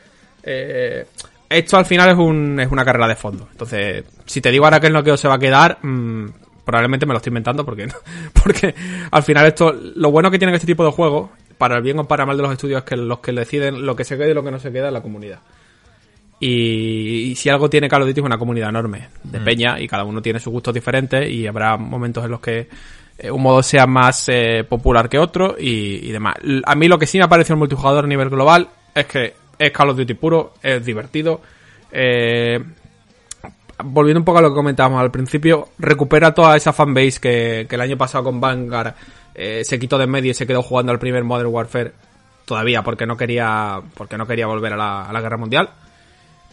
eh, 0.43 1.05
esto 1.49 1.77
al 1.77 1.85
final 1.85 2.09
es, 2.11 2.17
un, 2.17 2.59
es 2.59 2.71
una 2.71 2.85
carrera 2.85 3.07
de 3.07 3.15
fondo. 3.15 3.47
Entonces, 3.51 4.05
si 4.25 4.39
te 4.39 4.51
digo 4.51 4.65
ahora 4.65 4.79
que 4.79 4.87
el 4.87 4.93
noqueo 4.93 5.17
se 5.17 5.27
va 5.27 5.35
a 5.35 5.39
quedar, 5.39 5.79
mm, 5.81 6.27
probablemente 6.63 7.05
me 7.05 7.13
lo 7.13 7.17
estoy 7.17 7.31
inventando 7.31 7.65
porque, 7.65 7.87
porque 8.43 8.73
al 9.11 9.23
final 9.23 9.47
esto, 9.47 9.75
lo 9.95 10.11
bueno 10.11 10.29
que 10.29 10.37
tienen 10.37 10.55
este 10.55 10.67
tipo 10.67 10.85
de 10.85 10.91
juegos, 10.91 11.31
para 11.57 11.77
el 11.77 11.83
bien 11.83 11.99
o 11.99 12.07
para 12.07 12.25
mal 12.25 12.37
de 12.37 12.43
los 12.43 12.51
estudios, 12.51 12.79
es 12.79 12.85
que 12.85 12.97
los 12.97 13.19
que 13.19 13.31
deciden 13.31 13.85
lo 13.85 13.95
que 13.95 14.03
se 14.03 14.17
queda 14.17 14.29
y 14.29 14.33
lo 14.33 14.43
que 14.43 14.51
no 14.51 14.59
se 14.59 14.71
queda 14.71 14.87
es 14.87 14.93
la 14.93 15.01
comunidad. 15.01 15.39
Y, 16.47 17.31
y 17.31 17.35
si 17.35 17.49
algo 17.49 17.69
tiene 17.69 17.89
Call 17.89 18.03
of 18.03 18.07
Duty 18.09 18.19
es 18.19 18.25
una 18.25 18.37
comunidad 18.37 18.69
enorme 18.69 19.07
de 19.23 19.39
peña 19.39 19.79
y 19.79 19.87
cada 19.87 20.03
uno 20.03 20.21
tiene 20.21 20.39
sus 20.39 20.53
gustos 20.53 20.73
diferentes 20.73 21.27
y 21.29 21.47
habrá 21.47 21.75
momentos 21.75 22.23
en 22.23 22.31
los 22.31 22.39
que 22.39 22.67
eh, 23.17 23.31
un 23.31 23.41
modo 23.41 23.63
sea 23.63 23.87
más 23.87 24.29
eh, 24.29 24.63
popular 24.67 25.09
que 25.09 25.17
otro 25.17 25.55
y, 25.57 26.07
y 26.07 26.11
demás. 26.11 26.35
A 26.65 26.75
mí 26.75 26.87
lo 26.87 26.99
que 26.99 27.07
sí 27.07 27.17
me 27.17 27.23
ha 27.23 27.27
parecido 27.29 27.55
el 27.55 27.59
multijugador 27.59 28.05
a 28.05 28.07
nivel 28.07 28.29
global 28.29 28.67
es 28.93 29.05
que 29.05 29.33
es 29.57 29.71
Call 29.71 29.89
of 29.89 29.97
Duty 29.97 30.13
puro, 30.13 30.53
es 30.61 30.85
divertido. 30.85 31.41
eh, 31.91 32.59
volviendo 33.83 34.19
un 34.19 34.25
poco 34.25 34.37
a 34.39 34.41
lo 34.41 34.49
que 34.49 34.55
comentábamos 34.55 35.01
al 35.01 35.11
principio, 35.11 35.69
recupera 35.79 36.33
toda 36.33 36.55
esa 36.55 36.73
fanbase 36.73 37.19
que, 37.19 37.65
que 37.67 37.75
el 37.75 37.81
año 37.81 37.97
pasado 37.97 38.23
con 38.23 38.39
Vanguard 38.39 38.93
eh, 39.33 39.63
se 39.63 39.79
quitó 39.79 39.97
de 39.97 40.05
en 40.05 40.11
medio 40.11 40.31
y 40.31 40.33
se 40.33 40.47
quedó 40.47 40.61
jugando 40.61 40.91
al 40.91 40.99
primer 40.99 41.23
Modern 41.23 41.49
Warfare 41.49 41.91
todavía 42.45 42.83
porque 42.83 43.05
no 43.05 43.17
quería 43.17 43.81
porque 43.95 44.17
no 44.17 44.27
quería 44.27 44.47
volver 44.47 44.73
a 44.73 44.77
la, 44.77 45.05
a 45.05 45.13
la 45.13 45.21
guerra 45.21 45.37
mundial. 45.37 45.69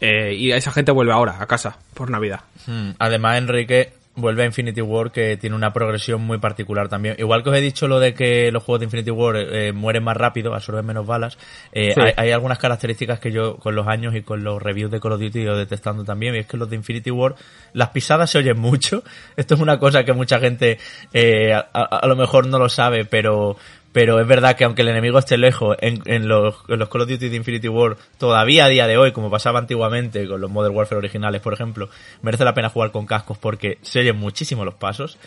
Eh, 0.02 0.34
y 0.34 0.50
esa 0.52 0.72
gente 0.72 0.90
vuelve 0.92 1.12
ahora 1.12 1.36
a 1.40 1.46
casa 1.46 1.78
por 1.94 2.10
Navidad. 2.10 2.40
Mm, 2.66 2.90
Además, 2.98 3.38
Enrique 3.38 3.92
vuelve 4.14 4.42
a 4.42 4.46
Infinity 4.46 4.82
War 4.82 5.10
que 5.10 5.38
tiene 5.38 5.56
una 5.56 5.72
progresión 5.72 6.20
muy 6.20 6.36
particular 6.36 6.88
también. 6.90 7.14
Igual 7.18 7.42
que 7.42 7.48
os 7.48 7.56
he 7.56 7.60
dicho 7.62 7.88
lo 7.88 7.98
de 7.98 8.12
que 8.12 8.52
los 8.52 8.62
juegos 8.62 8.80
de 8.80 8.84
Infinity 8.84 9.10
War 9.10 9.36
eh, 9.36 9.72
mueren 9.72 10.04
más 10.04 10.16
rápido, 10.18 10.52
absorben 10.54 10.84
menos 10.84 11.06
balas, 11.06 11.38
eh, 11.72 11.92
Sí. 11.94 12.00
hay, 12.02 12.12
hay 12.18 12.30
algunas 12.32 12.58
características 12.58 13.20
que 13.20 13.32
yo 13.32 13.56
con 13.56 13.74
los 13.74 13.86
años 13.88 14.14
y 14.14 14.20
con 14.20 14.44
los 14.44 14.60
reviews 14.62 14.90
de 14.90 15.00
Call 15.00 15.12
of 15.12 15.20
Duty 15.20 15.38
he 15.38 15.42
ido 15.44 15.56
detestando 15.56 16.04
también, 16.04 16.34
y 16.34 16.38
es 16.40 16.46
que 16.46 16.58
los 16.58 16.68
de 16.68 16.76
Infinity 16.76 17.10
War, 17.10 17.36
las 17.72 17.88
pisadas 17.88 18.28
se 18.28 18.36
oyen 18.36 18.58
mucho. 18.58 19.02
Esto 19.36 19.54
es 19.54 19.60
una 19.62 19.78
cosa 19.78 20.04
que 20.04 20.12
mucha 20.12 20.38
gente 20.40 20.78
eh, 21.14 21.54
a, 21.54 21.66
a- 21.72 21.98
a 22.02 22.06
lo 22.06 22.14
mejor 22.16 22.46
no 22.48 22.58
lo 22.58 22.68
sabe, 22.68 23.06
pero 23.06 23.56
pero 23.92 24.20
es 24.20 24.26
verdad 24.26 24.56
que 24.56 24.64
aunque 24.64 24.82
el 24.82 24.88
enemigo 24.88 25.18
esté 25.18 25.36
lejos, 25.36 25.76
en, 25.80 26.00
en 26.06 26.26
los, 26.26 26.56
en 26.68 26.78
los 26.78 26.88
Call 26.88 27.02
of 27.02 27.08
Duty 27.08 27.28
de 27.28 27.36
Infinity 27.36 27.68
War, 27.68 27.96
todavía 28.18 28.64
a 28.64 28.68
día 28.68 28.86
de 28.86 28.96
hoy, 28.96 29.12
como 29.12 29.30
pasaba 29.30 29.58
antiguamente 29.58 30.26
con 30.26 30.40
los 30.40 30.50
Modern 30.50 30.74
Warfare 30.74 30.98
originales, 30.98 31.42
por 31.42 31.52
ejemplo, 31.52 31.90
merece 32.22 32.44
la 32.44 32.54
pena 32.54 32.70
jugar 32.70 32.90
con 32.90 33.06
cascos 33.06 33.36
porque 33.36 33.78
se 33.82 34.00
oyen 34.00 34.16
muchísimo 34.16 34.64
los 34.64 34.74
pasos. 34.74 35.18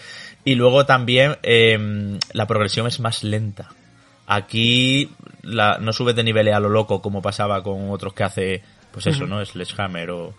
Y 0.44 0.56
luego 0.56 0.86
también 0.86 1.38
eh, 1.44 2.18
la 2.34 2.48
progresión 2.48 2.88
es 2.88 3.00
más 3.00 3.24
lenta. 3.24 3.70
Aquí 4.28 5.12
la, 5.44 5.78
no 5.80 5.94
subes 5.94 6.16
de 6.16 6.24
nivel 6.24 6.52
a 6.52 6.60
lo 6.60 6.70
loco 6.70 7.02
como 7.02 7.22
pasaba 7.22 7.62
con 7.62 7.92
otros 7.92 8.14
que 8.14 8.24
hace, 8.24 8.64
pues 8.92 9.06
eso, 9.06 9.28
¿no? 9.28 9.46
Sledgehammer 9.46 10.10
o, 10.10 10.34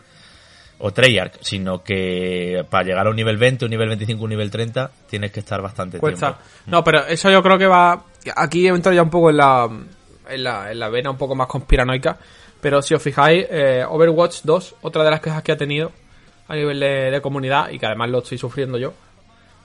o 0.78 0.92
Treyarch, 0.92 1.38
sino 1.40 1.82
que 1.82 2.64
para 2.68 2.84
llegar 2.84 3.06
a 3.06 3.10
un 3.10 3.16
nivel 3.16 3.36
20, 3.36 3.64
un 3.64 3.70
nivel 3.70 3.88
25, 3.88 4.22
un 4.22 4.30
nivel 4.30 4.50
30, 4.50 4.90
tienes 5.08 5.32
que 5.32 5.40
estar 5.40 5.62
bastante 5.62 5.98
Cuesta. 5.98 6.34
tiempo. 6.34 6.42
No, 6.66 6.84
pero 6.84 7.06
eso 7.06 7.30
yo 7.30 7.42
creo 7.42 7.58
que 7.58 7.66
va. 7.66 8.04
Aquí 8.34 8.66
entro 8.68 8.92
ya 8.92 9.02
un 9.02 9.10
poco 9.10 9.30
en 9.30 9.36
la, 9.36 9.68
en 10.28 10.42
la, 10.44 10.70
en 10.72 10.78
la 10.78 10.88
vena 10.88 11.10
un 11.10 11.16
poco 11.18 11.34
más 11.34 11.46
conspiranoica. 11.46 12.16
Pero 12.60 12.80
si 12.82 12.94
os 12.94 13.02
fijáis, 13.02 13.46
eh, 13.50 13.84
Overwatch 13.88 14.40
2, 14.44 14.76
otra 14.82 15.04
de 15.04 15.10
las 15.10 15.20
quejas 15.20 15.42
que 15.42 15.52
ha 15.52 15.56
tenido 15.56 15.92
a 16.48 16.54
nivel 16.54 16.80
de, 16.80 17.10
de 17.10 17.20
comunidad, 17.20 17.70
y 17.70 17.78
que 17.78 17.86
además 17.86 18.08
lo 18.10 18.18
estoy 18.18 18.38
sufriendo 18.38 18.78
yo, 18.78 18.92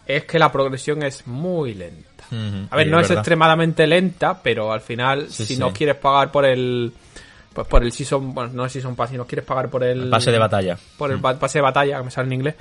es 0.05 0.25
que 0.25 0.37
la 0.39 0.51
progresión 0.51 1.03
es 1.03 1.25
muy 1.27 1.73
lenta. 1.73 2.23
A 2.69 2.75
ver, 2.77 2.87
no 2.87 2.97
es, 2.99 3.07
verdad. 3.09 3.21
extremadamente 3.21 3.85
lenta, 3.87 4.41
pero 4.41 4.71
al 4.71 4.81
final, 4.81 5.27
Sí, 5.29 5.45
si 5.45 5.55
sí. 5.55 5.59
no 5.59 5.71
quieres 5.73 5.95
pagar 5.97 6.31
por 6.31 6.45
el. 6.45 6.91
Pues 7.53 7.67
por 7.67 7.83
el 7.83 7.91
Season. 7.91 8.33
Bueno, 8.33 8.51
no 8.53 8.63
el 8.63 8.69
Season 8.69 8.95
Pass, 8.95 9.09
si 9.09 9.17
no 9.17 9.25
quieres 9.27 9.45
pagar 9.45 9.69
por 9.69 9.83
el. 9.83 10.09
Pase 10.09 10.31
de 10.31 10.39
batalla. 10.39 10.77
Por 10.97 11.11
el 11.11 11.17
ba- 11.17 11.37
pase 11.37 11.57
de 11.57 11.63
batalla, 11.63 11.97
que 11.97 12.03
me 12.05 12.11
sale 12.11 12.27
en 12.27 12.33
inglés. 12.33 12.55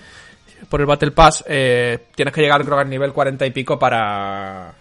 Por 0.68 0.80
el 0.80 0.86
Battle 0.86 1.12
Pass, 1.12 1.44
eh, 1.46 1.98
tienes 2.14 2.34
que 2.34 2.40
llegar, 2.40 2.62
creo 2.64 2.76
que 2.76 2.82
al 2.82 2.90
nivel 2.90 3.12
40 3.12 3.46
y 3.46 3.50
pico 3.52 3.78
para. 3.78 4.74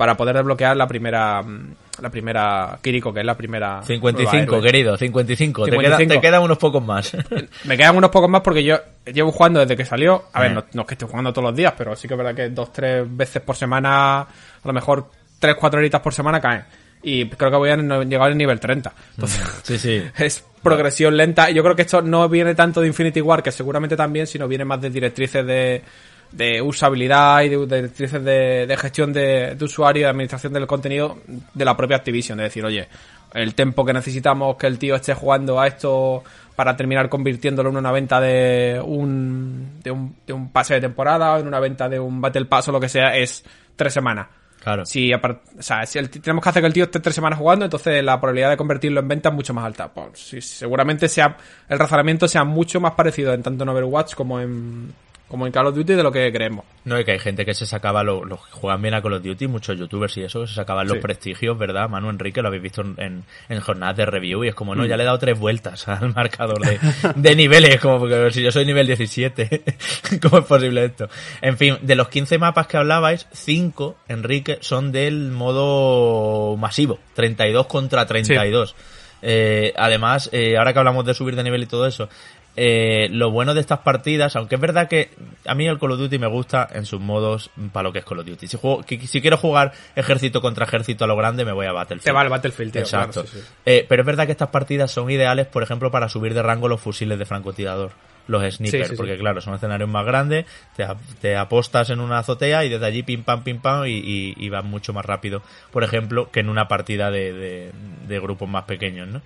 Para 0.00 0.16
poder 0.16 0.34
desbloquear 0.34 0.74
la 0.78 0.88
primera. 0.88 1.42
mm, 1.42 1.74
La 2.00 2.08
primera. 2.08 2.78
Kiriko, 2.80 3.12
que 3.12 3.20
es 3.20 3.26
la 3.26 3.36
primera. 3.36 3.82
55, 3.82 4.30
prueba 4.46 4.56
héroe. 4.56 4.62
querido, 4.62 4.96
55. 4.96 5.64
Te, 5.66 5.70
queda- 5.72 5.80
55. 5.98 6.14
te 6.14 6.20
quedan 6.26 6.42
unos 6.42 6.56
pocos 6.56 6.82
más. 6.82 7.14
Me 7.64 7.76
quedan 7.76 7.94
unos 7.98 8.08
pocos 8.08 8.30
más 8.30 8.40
porque 8.40 8.64
yo 8.64 8.78
llevo 9.12 9.30
jugando 9.30 9.60
desde 9.60 9.76
que 9.76 9.84
salió. 9.84 10.24
A 10.32 10.40
ver, 10.40 10.52
no, 10.52 10.64
no 10.72 10.80
es 10.80 10.88
que 10.88 10.94
esté 10.94 11.04
jugando 11.04 11.34
todos 11.34 11.48
los 11.50 11.54
días, 11.54 11.74
pero 11.76 11.94
sí 11.96 12.08
que 12.08 12.14
es 12.14 12.18
verdad 12.18 12.34
que 12.34 12.48
dos, 12.48 12.72
tres 12.72 13.04
veces 13.14 13.42
por 13.42 13.54
semana, 13.56 14.20
a 14.22 14.26
lo 14.64 14.72
mejor 14.72 15.10
tres, 15.38 15.54
cuatro 15.56 15.78
horitas 15.80 16.00
por 16.00 16.14
semana 16.14 16.40
caen. 16.40 16.64
Y 17.02 17.26
creo 17.28 17.50
que 17.50 17.56
voy 17.58 17.68
a 17.70 17.76
llegar 17.76 18.28
al 18.28 18.38
nivel 18.38 18.58
30. 18.58 18.92
Entonces, 19.16 19.42
sí, 19.64 19.78
sí. 19.78 20.02
es 20.18 20.42
progresión 20.62 21.14
lenta. 21.14 21.50
Y 21.50 21.54
yo 21.54 21.62
creo 21.62 21.76
que 21.76 21.82
esto 21.82 22.00
no 22.00 22.26
viene 22.30 22.54
tanto 22.54 22.80
de 22.80 22.86
Infinity 22.86 23.20
War, 23.20 23.42
que 23.42 23.52
seguramente 23.52 23.96
también, 23.96 24.26
sino 24.26 24.48
viene 24.48 24.64
más 24.64 24.80
de 24.80 24.88
directrices 24.88 25.44
de, 25.46 25.82
de 26.32 26.62
usabilidad 26.62 27.42
y 27.42 27.48
de, 27.48 27.58
directrices 27.66 28.22
de, 28.24 28.66
de 28.66 28.76
gestión 28.76 29.12
de, 29.12 29.54
de 29.56 29.64
usuario 29.64 30.00
y 30.00 30.04
de 30.04 30.10
administración 30.10 30.52
del 30.52 30.66
contenido 30.66 31.18
de 31.54 31.64
la 31.64 31.76
propia 31.76 31.96
Activision. 31.96 32.38
De 32.38 32.44
decir, 32.44 32.64
oye, 32.64 32.88
el 33.34 33.54
tiempo 33.54 33.84
que 33.84 33.92
necesitamos 33.92 34.56
que 34.56 34.66
el 34.66 34.78
tío 34.78 34.94
esté 34.94 35.14
jugando 35.14 35.60
a 35.60 35.66
esto 35.66 36.22
para 36.56 36.76
terminar 36.76 37.08
convirtiéndolo 37.08 37.70
en 37.70 37.76
una 37.76 37.92
venta 37.92 38.20
de 38.20 38.80
un, 38.84 39.80
de 39.82 39.90
un, 39.90 40.16
de 40.26 40.32
un 40.32 40.52
pase 40.52 40.74
de 40.74 40.80
temporada 40.82 41.34
o 41.34 41.38
en 41.38 41.46
una 41.46 41.58
venta 41.58 41.88
de 41.88 41.98
un 41.98 42.20
Battle 42.20 42.44
Pass 42.44 42.68
o 42.68 42.72
lo 42.72 42.80
que 42.80 42.88
sea, 42.88 43.16
es 43.16 43.44
tres 43.76 43.92
semanas. 43.92 44.28
Claro. 44.62 44.84
Si, 44.84 45.10
o 45.14 45.20
sea, 45.58 45.86
si 45.86 45.98
el 45.98 46.10
tenemos 46.10 46.42
que 46.42 46.50
hacer 46.50 46.62
que 46.62 46.66
el 46.66 46.74
tío 46.74 46.84
esté 46.84 47.00
tres 47.00 47.14
semanas 47.14 47.38
jugando, 47.38 47.64
entonces 47.64 48.04
la 48.04 48.20
probabilidad 48.20 48.50
de 48.50 48.58
convertirlo 48.58 49.00
en 49.00 49.08
venta 49.08 49.30
es 49.30 49.34
mucho 49.34 49.54
más 49.54 49.64
alta. 49.64 49.88
Pues, 49.88 50.20
seguramente 50.44 51.08
sea 51.08 51.34
el 51.66 51.78
razonamiento 51.78 52.28
sea 52.28 52.44
mucho 52.44 52.78
más 52.78 52.92
parecido 52.92 53.32
en 53.32 53.42
tanto 53.42 53.62
en 53.64 53.70
Overwatch 53.70 54.14
como 54.14 54.38
en 54.38 54.92
como 55.30 55.46
en 55.46 55.52
Call 55.52 55.66
of 55.68 55.74
Duty 55.76 55.94
de 55.94 56.02
lo 56.02 56.10
que 56.12 56.30
creemos. 56.32 56.64
No, 56.84 56.96
es 56.96 57.04
que 57.04 57.12
hay 57.12 57.18
gente 57.20 57.46
que 57.46 57.54
se 57.54 57.64
sacaba, 57.64 58.02
los 58.02 58.26
lo, 58.26 58.36
juegan 58.36 58.82
bien 58.82 58.94
a 58.94 59.00
Call 59.00 59.12
of 59.14 59.22
Duty, 59.22 59.46
muchos 59.46 59.78
youtubers 59.78 60.16
y 60.16 60.22
eso, 60.24 60.46
se 60.46 60.54
sacaban 60.54 60.86
los 60.88 60.96
Sí. 60.96 61.00
prestigios, 61.02 61.56
¿verdad? 61.56 61.88
Manu 61.88 62.10
Enrique 62.10 62.42
lo 62.42 62.48
habéis 62.48 62.62
visto 62.64 62.82
en, 62.82 63.24
en, 63.48 63.60
jornadas 63.60 63.96
de 63.96 64.06
review 64.06 64.44
y 64.44 64.48
es 64.48 64.54
como, 64.54 64.74
no, 64.74 64.82
Mm. 64.82 64.86
ya 64.86 64.96
le 64.96 65.04
he 65.04 65.06
dado 65.06 65.18
tres 65.18 65.38
vueltas 65.38 65.86
al 65.88 66.12
marcador 66.14 66.60
de, 66.60 66.78
de 67.14 67.36
niveles, 67.36 67.80
como 67.80 68.00
porque 68.00 68.30
si 68.32 68.42
yo 68.42 68.50
soy 68.50 68.66
nivel 68.66 68.86
17, 68.88 69.62
¿cómo 70.22 70.38
es 70.38 70.44
posible 70.46 70.84
esto? 70.86 71.08
En 71.40 71.56
fin, 71.56 71.78
de 71.82 71.94
los 71.94 72.08
15 72.08 72.38
mapas 72.38 72.66
que 72.66 72.76
hablabais, 72.76 73.26
5, 73.32 73.96
Enrique, 74.08 74.58
son 74.60 74.90
del 74.90 75.30
modo 75.30 76.56
masivo, 76.56 76.98
32 77.14 77.66
contra 77.66 78.04
32. 78.06 78.74
Eh, 79.22 79.74
además, 79.76 80.30
eh, 80.32 80.56
ahora 80.56 80.72
que 80.72 80.78
hablamos 80.78 81.04
de 81.04 81.12
subir 81.14 81.36
de 81.36 81.42
nivel 81.44 81.62
y 81.62 81.66
todo 81.66 81.86
eso, 81.86 82.08
eh, 82.56 83.08
lo 83.12 83.30
bueno 83.30 83.54
de 83.54 83.60
estas 83.60 83.78
partidas, 83.80 84.34
aunque 84.36 84.56
es 84.56 84.60
verdad 84.60 84.88
que 84.88 85.10
a 85.46 85.54
mí 85.54 85.66
el 85.66 85.78
Call 85.78 85.92
of 85.92 85.98
Duty 85.98 86.18
me 86.18 86.26
gusta 86.26 86.68
en 86.72 86.84
sus 86.84 87.00
modos 87.00 87.50
para 87.72 87.84
lo 87.84 87.92
que 87.92 88.00
es 88.00 88.04
Call 88.04 88.18
of 88.18 88.26
Duty. 88.26 88.46
Si, 88.48 88.56
juego, 88.56 88.82
si 88.86 89.20
quiero 89.20 89.36
jugar 89.36 89.72
ejército 89.96 90.40
contra 90.42 90.64
ejército 90.66 91.04
a 91.04 91.06
lo 91.06 91.16
grande, 91.16 91.44
me 91.44 91.52
voy 91.52 91.66
a 91.66 91.72
Battlefield. 91.72 92.04
Te 92.04 92.12
va 92.12 92.22
el 92.22 92.28
Battlefield, 92.28 92.72
tío. 92.72 92.80
Exacto. 92.82 93.22
claro, 93.22 93.28
sí, 93.28 93.38
sí. 93.40 93.46
Eh, 93.66 93.86
pero 93.88 94.02
es 94.02 94.06
verdad 94.06 94.26
que 94.26 94.32
estas 94.32 94.48
partidas 94.48 94.90
son 94.90 95.10
ideales, 95.10 95.46
por 95.46 95.62
ejemplo, 95.62 95.90
para 95.90 96.08
subir 96.08 96.34
de 96.34 96.42
rango 96.42 96.68
los 96.68 96.80
fusiles 96.80 97.18
de 97.18 97.24
francotirador, 97.24 97.92
los 98.26 98.42
snipers, 98.54 98.88
Sí, 98.88 98.90
sí, 98.90 98.96
porque 98.96 99.14
sí. 99.14 99.18
claro, 99.20 99.40
son 99.40 99.54
escenarios 99.54 99.88
más 99.88 100.04
grandes, 100.04 100.44
te, 100.76 100.84
ap- 100.84 100.98
te 101.20 101.36
apostas 101.36 101.90
en 101.90 102.00
una 102.00 102.18
azotea 102.18 102.64
y 102.64 102.68
desde 102.68 102.84
allí 102.86 103.02
pim 103.02 103.22
pam 103.22 103.42
pim 103.42 103.60
pam 103.60 103.86
y, 103.86 103.90
y, 103.92 104.34
y 104.36 104.48
vas 104.50 104.64
mucho 104.64 104.92
más 104.92 105.04
rápido, 105.04 105.42
por 105.70 105.82
ejemplo, 105.84 106.30
que 106.30 106.40
en 106.40 106.48
una 106.48 106.68
partida 106.68 107.10
de, 107.10 107.32
de, 107.32 107.72
de 108.06 108.20
grupos 108.20 108.48
más 108.48 108.64
pequeños, 108.64 109.08
¿no? 109.08 109.22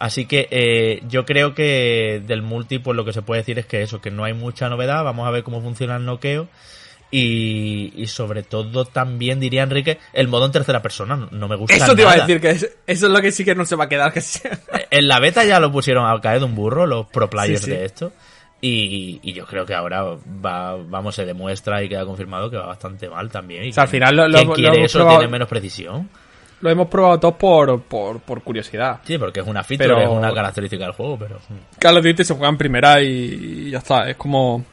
Así 0.00 0.24
que 0.26 0.48
eh, 0.50 1.02
yo 1.08 1.24
creo 1.24 1.54
que 1.54 2.20
del 2.26 2.42
multi, 2.42 2.78
pues 2.80 2.96
lo 2.96 3.04
que 3.04 3.12
se 3.12 3.22
puede 3.22 3.42
decir 3.42 3.58
es 3.60 3.66
que 3.66 3.82
eso, 3.82 4.00
que 4.00 4.10
no 4.10 4.24
hay 4.24 4.32
mucha 4.32 4.68
novedad, 4.68 5.04
vamos 5.04 5.28
a 5.28 5.30
ver 5.30 5.44
cómo 5.44 5.60
funciona 5.62 5.94
el 5.96 6.04
noqueo. 6.06 6.48
Y, 7.12 7.92
y 7.96 8.06
sobre 8.06 8.42
todo 8.44 8.84
también 8.84 9.40
diría 9.40 9.64
Enrique, 9.64 9.98
el 10.12 10.28
modo 10.28 10.46
en 10.46 10.52
tercera 10.52 10.80
persona 10.80 11.28
no, 11.32 11.48
me 11.48 11.56
gusta 11.56 11.74
Eso 11.74 11.94
te 11.96 12.02
iba 12.02 12.12
a 12.12 12.16
decir, 12.18 12.40
que 12.40 12.50
es- 12.50 12.76
eso 12.86 13.06
es 13.06 13.12
lo 13.12 13.20
que 13.20 13.32
sí 13.32 13.44
que 13.44 13.54
no 13.56 13.64
se 13.66 13.74
va 13.76 13.84
a 13.84 13.88
quedar. 13.88 14.12
Que 14.12 14.20
sea. 14.20 14.58
En 14.90 15.08
la 15.08 15.18
beta 15.20 15.44
ya 15.44 15.58
lo 15.60 15.72
pusieron 15.72 16.06
al 16.06 16.20
caer 16.20 16.38
de 16.38 16.44
un 16.46 16.54
burro, 16.54 16.86
los 16.86 17.06
pro 17.06 17.28
players 17.28 17.60
Sí, 17.60 17.64
sí. 17.66 17.70
de 17.72 17.84
esto. 17.84 18.12
Y, 18.62 19.18
y 19.22 19.32
yo 19.32 19.44
creo 19.46 19.64
que 19.66 19.74
ahora 19.74 20.02
va, 20.04 20.76
vamos, 20.76 21.14
se 21.14 21.24
demuestra 21.24 21.82
y 21.82 21.88
queda 21.88 22.04
confirmado 22.04 22.50
que 22.50 22.58
va 22.58 22.66
bastante 22.66 23.08
mal 23.08 23.28
también. 23.30 23.64
Y 23.64 23.70
O 23.70 23.72
sea, 23.72 23.82
al 23.84 23.88
final 23.88 24.14
lo- 24.16 24.28
lo- 24.28 24.34
quien 24.36 24.48
lo 24.48 24.54
quiere 24.54 24.76
hemos 24.78 24.94
eso 24.94 25.08
tiene 25.08 25.28
menos 25.28 25.48
precisión. 25.48 26.08
Lo 26.60 26.70
hemos 26.70 26.88
probado 26.88 27.18
todos 27.18 27.34
por, 27.36 27.80
por, 27.82 28.20
por 28.20 28.42
curiosidad. 28.42 29.00
Sí, 29.04 29.16
porque 29.18 29.40
es 29.40 29.46
una 29.46 29.62
feature, 29.64 29.88
Pero- 29.88 30.00
es 30.02 30.08
una 30.08 30.32
característica 30.34 30.84
del 30.84 30.92
juego, 30.92 31.18
pero... 31.18 31.38
Call 31.78 31.96
of 31.98 32.04
Duty 32.04 32.22
se 32.24 32.34
juega 32.34 32.48
en 32.50 32.58
primera 32.58 33.00
y, 33.00 33.06
y 33.06 33.70
ya 33.70 33.78
está. 33.78 34.08
Es 34.10 34.16
como. 34.16 34.64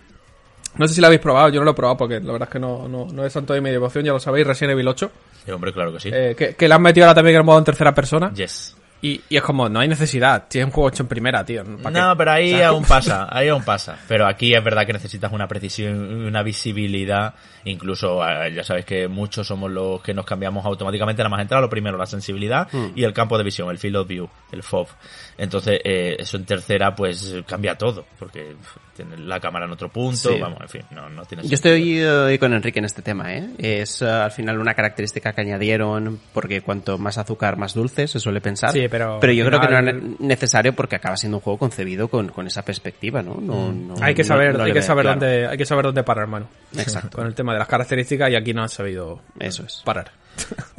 No 0.76 0.88
sé 0.88 0.94
si 0.94 1.02
lo 1.02 1.08
habéis 1.08 1.22
probado, 1.22 1.50
yo 1.50 1.60
no 1.60 1.66
lo 1.66 1.72
he 1.72 1.74
probado 1.74 1.98
porque 1.98 2.20
la 2.20 2.34
verdad 2.34 2.48
es 2.50 2.54
que 2.54 2.60
no, 2.60 2.88
no, 2.88 3.06
no 3.06 3.26
es 3.26 3.34
santo 3.34 3.54
de 3.54 3.62
mi 3.62 3.72
devoción, 3.72 4.04
ya 4.06 4.12
lo 4.12 4.20
sabéis, 4.20 4.46
Resident 4.46 4.74
Evil 4.74 4.88
8. 4.90 5.12
Sí, 5.46 5.52
hombre, 5.52 5.74
claro 5.74 5.92
que 5.94 6.00
sí. 6.00 6.10
eh, 6.14 6.36
que, 6.38 6.54
que 6.56 6.68
le 6.68 6.74
han 6.76 6.82
metido 6.84 7.06
ahora 7.08 7.16
también 7.16 7.38
el 7.38 7.44
modo 7.44 7.58
en 7.58 7.64
tercera 7.64 7.96
persona. 7.96 8.32
yes. 8.34 8.76
Y, 9.02 9.22
y 9.30 9.38
es 9.38 9.44
como, 9.44 9.70
no 9.70 9.80
hay 9.80 9.88
necesidad. 9.88 10.46
Si 10.50 10.60
es 10.60 10.66
un 10.66 10.72
juego 10.72 10.90
hecho 10.90 11.04
en 11.04 11.10
primera, 11.10 11.46
tío. 11.46 11.64
No, 11.64 12.18
pero 12.18 12.32
ahí 12.32 12.54
O 12.54 12.58
sea, 12.58 12.68
aún 12.70 12.84
pasa, 12.88 13.28
ahí 13.30 13.48
aún 13.48 13.64
pasa. 13.64 13.98
Pero 14.08 14.26
aquí 14.26 14.54
es 14.56 14.64
verdad 14.64 14.86
que 14.88 14.94
necesitas 14.94 15.32
una 15.32 15.48
precisión 15.48 16.24
y 16.24 16.28
una 16.28 16.42
visibilidad. 16.44 17.36
Incluso, 17.66 18.28
eh, 18.28 18.54
ya 18.54 18.64
sabéis 18.64 18.86
que 18.86 19.08
muchos 19.08 19.46
somos 19.46 19.70
los 19.70 20.02
que 20.02 20.14
nos 20.14 20.26
cambiamos 20.26 20.66
automáticamente 20.66 21.22
la 21.22 21.30
más 21.30 21.42
entrada. 21.42 21.62
Lo 21.62 21.70
primero, 21.70 21.98
la 21.98 22.06
sensibilidad 22.06 22.68
Hmm. 22.72 22.88
y 22.96 23.04
el 23.04 23.14
campo 23.14 23.38
de 23.38 23.44
visión, 23.44 23.70
el 23.70 23.78
field 23.78 23.98
of 23.98 24.08
view, 24.08 24.30
el 24.52 24.64
FOV. 24.64 24.88
Entonces, 25.38 25.80
eh, 25.84 26.16
eso 26.20 26.38
en 26.38 26.46
tercera, 26.46 26.96
pues 26.96 27.36
cambia 27.46 27.76
todo. 27.78 28.06
Porque 28.18 28.56
pf, 28.60 28.80
tiene 28.96 29.18
la 29.18 29.40
cámara 29.40 29.66
en 29.66 29.72
otro 29.72 29.90
punto. 29.90 30.18
Sí. 30.30 30.40
Vamos, 30.40 30.60
en 30.62 30.70
fin, 30.70 30.82
no, 30.92 31.10
no 31.10 31.24
tiene 31.26 31.44
Yo 31.44 31.56
sentido. 31.56 31.76
estoy 31.76 32.34
eh, 32.34 32.40
con 32.40 32.54
Enrique 32.54 32.80
en 32.80 32.86
este 32.86 33.02
tema, 33.02 33.36
¿eh? 33.36 33.48
Es 33.60 34.02
eh, 34.02 34.10
al 34.10 34.32
final 34.32 34.58
una 34.60 34.74
característica 34.74 35.34
que 35.34 35.42
añadieron 35.42 36.20
porque 36.34 36.62
cuanto 36.62 36.98
más 36.98 37.18
azúcar, 37.18 37.58
más 37.58 37.74
dulce, 37.76 38.08
se 38.08 38.20
suele 38.20 38.42
pensar. 38.42 38.72
Sí, 38.72 38.87
pero 38.90 39.34
yo 39.34 39.44
al 39.44 39.50
creo 39.50 39.62
que 39.62 39.68
no 39.68 39.78
era 39.78 39.94
necesario 40.20 40.74
porque 40.74 40.96
acaba 40.96 41.18
siendo 41.18 41.38
un 41.38 41.42
juego 41.42 41.60
concebido 41.60 42.08
con, 42.08 42.30
con 42.30 42.48
esa 42.48 42.64
perspectiva, 42.64 43.22
¿no? 43.22 43.36
no, 43.42 43.72
no- 43.72 43.96
hay 44.02 44.14
que 44.16 44.24
saber, 44.24 44.58
no 44.58 44.64
hay 44.64 44.74
que 44.74 44.82
saber 44.82 45.04
claro. 45.06 45.20
dónde, 45.20 45.48
hay 45.48 45.58
que 45.58 45.66
saber 45.66 45.86
dónde 45.86 46.04
parar, 46.04 46.24
hermano. 46.24 46.48
Exacto. 46.78 47.18
Con 47.18 47.28
el 47.28 47.34
tema 47.36 47.54
de 47.54 47.60
las 47.60 47.68
características 47.68 48.30
y 48.32 48.36
aquí 48.36 48.54
no 48.54 48.62
han 48.64 48.70
sabido 48.70 49.22
Eso 49.40 49.64
es. 49.66 49.82
parar. 49.86 50.12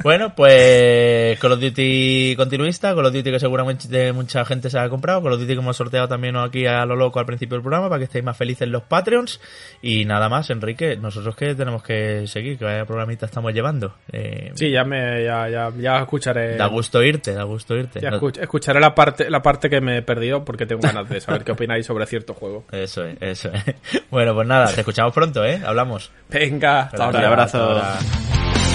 Bueno, 0.03 0.33
pues 0.35 1.37
Call 1.39 1.51
of 1.53 1.59
Duty 1.59 2.33
continuista, 2.37 2.95
Call 2.95 3.05
of 3.07 3.13
Duty 3.13 3.31
que 3.31 3.39
seguramente 3.39 4.13
mucha 4.13 4.45
gente 4.45 4.69
se 4.69 4.79
ha 4.79 4.87
comprado, 4.89 5.21
Call 5.21 5.33
of 5.33 5.39
Duty 5.41 5.53
que 5.53 5.59
hemos 5.59 5.75
sorteado 5.75 6.07
también 6.07 6.37
aquí 6.37 6.65
a 6.65 6.85
lo 6.85 6.95
loco 6.95 7.19
al 7.19 7.25
principio 7.25 7.55
del 7.55 7.63
programa 7.63 7.89
para 7.89 7.99
que 7.99 8.05
estéis 8.05 8.23
más 8.23 8.37
felices 8.37 8.67
los 8.69 8.83
Patreons 8.83 9.41
y 9.81 10.05
nada 10.05 10.29
más, 10.29 10.49
Enrique, 10.49 10.95
nosotros 10.97 11.35
que 11.35 11.53
tenemos 11.55 11.83
que 11.83 12.25
seguir, 12.27 12.57
que 12.57 12.65
vaya 12.65 12.85
programita 12.85 13.25
estamos 13.25 13.53
llevando. 13.53 13.95
Eh, 14.11 14.51
Sí, 14.55 14.71
ya 14.71 14.83
me, 14.83 15.23
ya, 15.23 15.49
ya, 15.49 15.69
ya 15.77 15.97
escucharé. 15.99 16.55
Da 16.55 16.67
gusto 16.67 17.03
irte, 17.03 17.33
da 17.33 17.43
gusto 17.43 17.75
irte. 17.75 17.99
ya 17.99 18.11
No- 18.11 18.19
escuch- 18.19 18.39
escucharé 18.41 18.79
la 18.79 18.95
parte, 18.95 19.29
la 19.29 19.41
parte 19.41 19.69
que 19.69 19.81
me 19.81 19.97
he 19.97 20.01
perdido 20.01 20.45
porque 20.45 20.65
tengo 20.65 20.81
ganas 20.81 21.09
de 21.09 21.19
saber 21.19 21.43
qué 21.43 21.51
opináis 21.51 21.85
sobre 21.85 22.05
cierto 22.05 22.33
juego. 22.33 22.63
Eso 22.71 23.03
es, 23.05 23.17
eso 23.21 23.49
es. 23.53 23.63
Bueno, 24.09 24.33
pues 24.33 24.47
nada, 24.47 24.67
te 24.73 24.79
escuchamos 24.81 25.13
pronto, 25.13 25.43
¿eh? 25.45 25.61
Hablamos. 25.65 26.11
Venga, 26.29 26.81
hasta 26.83 27.09
Un 27.09 27.15
abrazo. 27.17 27.77
Hasta 27.77 27.97
ahora. 27.99 28.68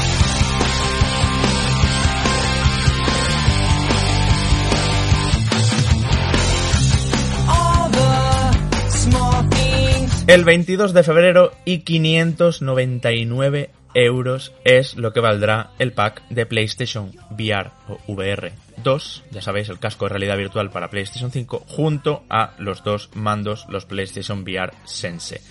El 10.26 10.44
22 10.44 10.94
de 10.94 11.02
febrero 11.02 11.52
y 11.66 11.80
599 11.80 13.70
euros 13.92 14.52
es 14.64 14.96
lo 14.96 15.12
que 15.12 15.20
valdrá 15.20 15.70
el 15.78 15.92
pack 15.92 16.26
de 16.30 16.46
PlayStation 16.46 17.12
VR 17.30 17.70
o 17.88 17.98
VR 18.08 18.52
2, 18.82 19.24
ya 19.30 19.42
sabéis, 19.42 19.68
el 19.68 19.78
casco 19.78 20.06
de 20.06 20.10
realidad 20.10 20.38
virtual 20.38 20.70
para 20.70 20.88
PlayStation 20.88 21.30
5, 21.30 21.64
junto 21.66 22.24
a 22.30 22.54
los 22.58 22.82
dos 22.82 23.10
mandos, 23.14 23.66
los 23.68 23.84
PlayStation 23.84 24.42
VR 24.42 24.72
Sense. 24.86 25.42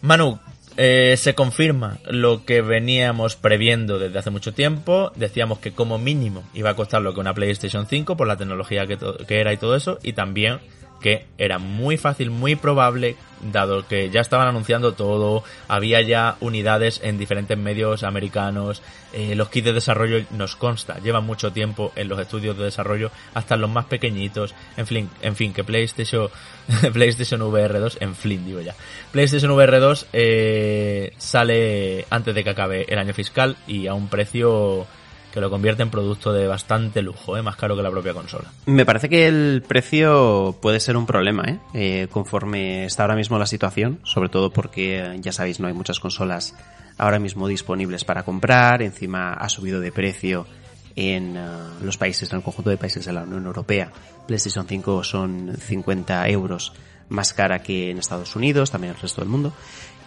Manu, 0.00 0.38
eh, 0.76 1.16
se 1.18 1.34
confirma 1.34 1.98
lo 2.08 2.44
que 2.44 2.62
veníamos 2.62 3.36
previendo 3.36 3.98
desde 3.98 4.18
hace 4.18 4.30
mucho 4.30 4.54
tiempo. 4.54 5.12
Decíamos 5.16 5.58
que 5.58 5.72
como 5.72 5.98
mínimo 5.98 6.44
iba 6.54 6.70
a 6.70 6.76
costar 6.76 7.02
lo 7.02 7.12
que 7.14 7.20
una 7.20 7.34
PlayStation 7.34 7.86
5 7.86 8.16
por 8.16 8.26
la 8.26 8.36
tecnología 8.36 8.86
que, 8.86 9.40
era 9.40 9.52
y 9.52 9.58
todo 9.58 9.76
eso. 9.76 9.98
Y 10.02 10.14
también 10.14 10.60
que 11.02 11.26
era 11.36 11.58
muy 11.58 11.96
fácil, 11.98 12.30
muy 12.30 12.54
probable, 12.54 13.16
dado 13.42 13.86
que 13.86 14.08
ya 14.08 14.20
estaban 14.20 14.48
anunciando 14.48 14.94
todo, 14.94 15.42
había 15.68 16.00
ya 16.00 16.36
unidades 16.40 17.00
en 17.02 17.18
diferentes 17.18 17.58
medios 17.58 18.04
americanos, 18.04 18.82
eh, 19.12 19.34
los 19.34 19.48
kits 19.50 19.66
de 19.66 19.72
desarrollo 19.72 20.24
nos 20.30 20.56
consta, 20.56 20.98
llevan 21.00 21.26
mucho 21.26 21.52
tiempo 21.52 21.92
en 21.96 22.08
los 22.08 22.18
estudios 22.20 22.56
de 22.56 22.64
desarrollo, 22.64 23.10
hasta 23.34 23.56
los 23.56 23.68
más 23.68 23.86
pequeñitos, 23.86 24.54
en 24.76 24.86
fin, 24.86 25.10
en 25.20 25.36
fin, 25.36 25.52
que 25.52 25.64
PlayStation, 25.64 26.28
PlayStation 26.92 27.42
VR 27.42 27.78
2, 27.80 27.98
en 28.00 28.14
fin, 28.14 28.46
digo 28.46 28.60
ya, 28.60 28.74
PlayStation 29.10 29.50
VR 29.50 29.80
2 29.80 30.06
eh, 30.12 31.12
sale 31.18 32.06
antes 32.10 32.34
de 32.34 32.44
que 32.44 32.50
acabe 32.50 32.86
el 32.88 32.98
año 32.98 33.12
fiscal 33.12 33.56
y 33.66 33.88
a 33.88 33.94
un 33.94 34.08
precio 34.08 34.86
que 35.32 35.40
lo 35.40 35.50
convierte 35.50 35.82
en 35.82 35.90
producto 35.90 36.32
de 36.32 36.46
bastante 36.46 37.02
lujo, 37.02 37.36
¿eh? 37.36 37.42
más 37.42 37.56
caro 37.56 37.74
que 37.74 37.82
la 37.82 37.90
propia 37.90 38.12
consola. 38.12 38.52
Me 38.66 38.84
parece 38.84 39.08
que 39.08 39.26
el 39.26 39.64
precio 39.66 40.56
puede 40.60 40.78
ser 40.78 40.96
un 40.96 41.06
problema, 41.06 41.44
¿eh? 41.44 41.58
Eh, 41.74 42.08
conforme 42.10 42.84
está 42.84 43.04
ahora 43.04 43.16
mismo 43.16 43.38
la 43.38 43.46
situación, 43.46 43.98
sobre 44.04 44.28
todo 44.28 44.50
porque, 44.50 45.18
ya 45.20 45.32
sabéis, 45.32 45.58
no 45.58 45.68
hay 45.68 45.74
muchas 45.74 46.00
consolas 46.00 46.54
ahora 46.98 47.18
mismo 47.18 47.48
disponibles 47.48 48.04
para 48.04 48.24
comprar, 48.24 48.82
encima 48.82 49.32
ha 49.32 49.48
subido 49.48 49.80
de 49.80 49.90
precio 49.90 50.46
en 50.94 51.36
eh, 51.36 51.40
los 51.82 51.96
países, 51.96 52.30
en 52.30 52.38
el 52.38 52.42
conjunto 52.42 52.70
de 52.70 52.76
países 52.76 53.04
de 53.06 53.12
la 53.12 53.22
Unión 53.22 53.46
Europea. 53.46 53.90
PlayStation 54.26 54.66
5 54.66 55.02
son 55.02 55.56
50 55.58 56.28
euros 56.28 56.74
más 57.08 57.32
cara 57.32 57.62
que 57.62 57.90
en 57.90 57.98
Estados 57.98 58.36
Unidos, 58.36 58.70
también 58.70 58.90
en 58.90 58.96
el 58.96 59.02
resto 59.02 59.20
del 59.20 59.30
mundo. 59.30 59.52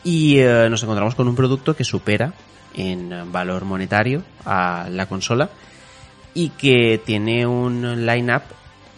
Y 0.04 0.38
eh, 0.38 0.70
nos 0.70 0.84
encontramos 0.84 1.16
con 1.16 1.28
un 1.28 1.36
producto 1.36 1.76
que 1.76 1.84
supera 1.84 2.34
en 2.76 3.32
valor 3.32 3.66
monetario 3.66 4.24
a 4.46 4.88
la 4.92 5.08
consola 5.08 5.50
y 6.34 6.50
que 6.50 7.02
tiene 7.04 7.48
un 7.48 8.06
line-up 8.06 8.44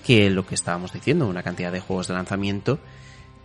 que 0.06 0.30
lo 0.30 0.46
que 0.46 0.56
estábamos 0.56 0.94
diciendo, 0.94 1.28
una 1.28 1.44
cantidad 1.44 1.72
de 1.72 1.80
juegos 1.80 2.08
de 2.08 2.14
lanzamiento 2.14 2.80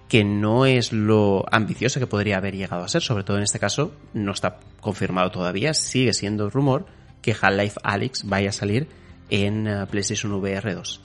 que 0.08 0.24
no 0.24 0.66
es 0.66 0.92
lo 0.92 1.44
ambicioso 1.50 1.98
que 1.98 2.06
podría 2.06 2.36
haber 2.36 2.54
llegado 2.54 2.84
a 2.84 2.88
ser, 2.88 3.02
sobre 3.02 3.24
todo 3.24 3.38
en 3.38 3.44
este 3.44 3.58
caso 3.58 3.92
no 4.12 4.32
está 4.32 4.58
confirmado 4.80 5.30
todavía, 5.30 5.74
sigue 5.74 6.12
siendo 6.12 6.50
rumor 6.50 6.86
que 7.22 7.32
Half-Life 7.32 7.80
Alyx 7.82 8.24
vaya 8.24 8.50
a 8.50 8.52
salir 8.52 8.88
en 9.30 9.66
eh, 9.66 9.86
PlayStation 9.90 10.32
VR 10.32 10.74
2. 10.74 11.00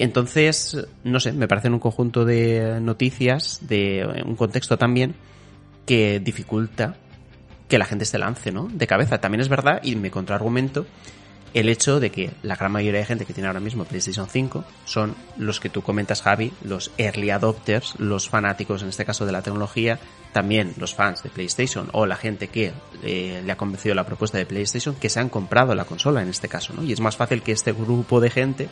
Entonces, 0.00 0.84
no 1.04 1.20
sé, 1.20 1.32
me 1.32 1.46
parecen 1.46 1.74
un 1.74 1.78
conjunto 1.78 2.24
de 2.24 2.80
noticias, 2.80 3.60
de 3.68 4.24
un 4.24 4.34
contexto 4.34 4.78
también 4.78 5.14
que 5.86 6.20
dificulta 6.20 6.96
que 7.70 7.78
la 7.78 7.86
gente 7.86 8.04
se 8.04 8.18
lance, 8.18 8.52
¿no? 8.52 8.68
De 8.70 8.86
cabeza. 8.86 9.18
También 9.18 9.40
es 9.40 9.48
verdad, 9.48 9.80
y 9.82 9.96
me 9.96 10.10
contraargumento, 10.10 10.84
el 11.54 11.68
hecho 11.68 11.98
de 11.98 12.10
que 12.10 12.30
la 12.42 12.56
gran 12.56 12.70
mayoría 12.70 13.00
de 13.00 13.06
gente 13.06 13.24
que 13.24 13.32
tiene 13.32 13.46
ahora 13.46 13.60
mismo 13.60 13.84
PlayStation 13.84 14.28
5 14.28 14.64
son 14.84 15.14
los 15.36 15.58
que 15.58 15.68
tú 15.68 15.82
comentas, 15.82 16.22
Javi, 16.22 16.52
los 16.62 16.92
early 16.98 17.30
adopters, 17.30 17.94
los 17.98 18.28
fanáticos, 18.28 18.82
en 18.82 18.88
este 18.88 19.04
caso, 19.04 19.24
de 19.24 19.32
la 19.32 19.42
tecnología, 19.42 19.98
también 20.32 20.74
los 20.76 20.94
fans 20.94 21.22
de 21.22 21.30
PlayStation 21.30 21.88
o 21.92 22.06
la 22.06 22.16
gente 22.16 22.48
que 22.48 22.72
eh, 23.02 23.42
le 23.44 23.52
ha 23.52 23.56
convencido 23.56 23.94
la 23.94 24.04
propuesta 24.04 24.38
de 24.38 24.46
PlayStation 24.46 24.94
que 24.94 25.08
se 25.08 25.18
han 25.18 25.28
comprado 25.28 25.74
la 25.74 25.84
consola 25.84 26.22
en 26.22 26.28
este 26.28 26.48
caso, 26.48 26.72
¿no? 26.72 26.84
Y 26.84 26.92
es 26.92 27.00
más 27.00 27.16
fácil 27.16 27.42
que 27.42 27.52
este 27.52 27.72
grupo 27.72 28.20
de 28.20 28.30
gente 28.30 28.68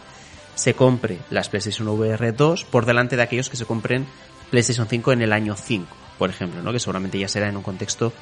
se 0.54 0.74
compre 0.74 1.18
las 1.30 1.48
PlayStation 1.48 1.88
VR 1.88 2.32
2 2.32 2.64
por 2.64 2.86
delante 2.86 3.16
de 3.16 3.22
aquellos 3.22 3.48
que 3.48 3.56
se 3.56 3.64
compren 3.64 4.06
PlayStation 4.50 4.86
5 4.88 5.12
en 5.12 5.22
el 5.22 5.32
año 5.32 5.56
5, 5.56 5.86
por 6.16 6.30
ejemplo, 6.30 6.62
¿no? 6.62 6.72
Que 6.72 6.80
seguramente 6.80 7.18
ya 7.18 7.28
será 7.28 7.48
en 7.48 7.56
un 7.56 7.62
contexto 7.62 8.12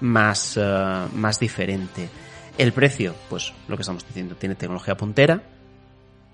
más, 0.00 0.56
eh, 0.56 1.06
más 1.14 1.40
diferente. 1.40 2.08
El 2.58 2.72
precio, 2.72 3.14
pues 3.28 3.52
lo 3.68 3.76
que 3.76 3.82
estamos 3.82 4.06
diciendo, 4.06 4.36
tiene 4.36 4.54
tecnología 4.54 4.96
puntera, 4.96 5.42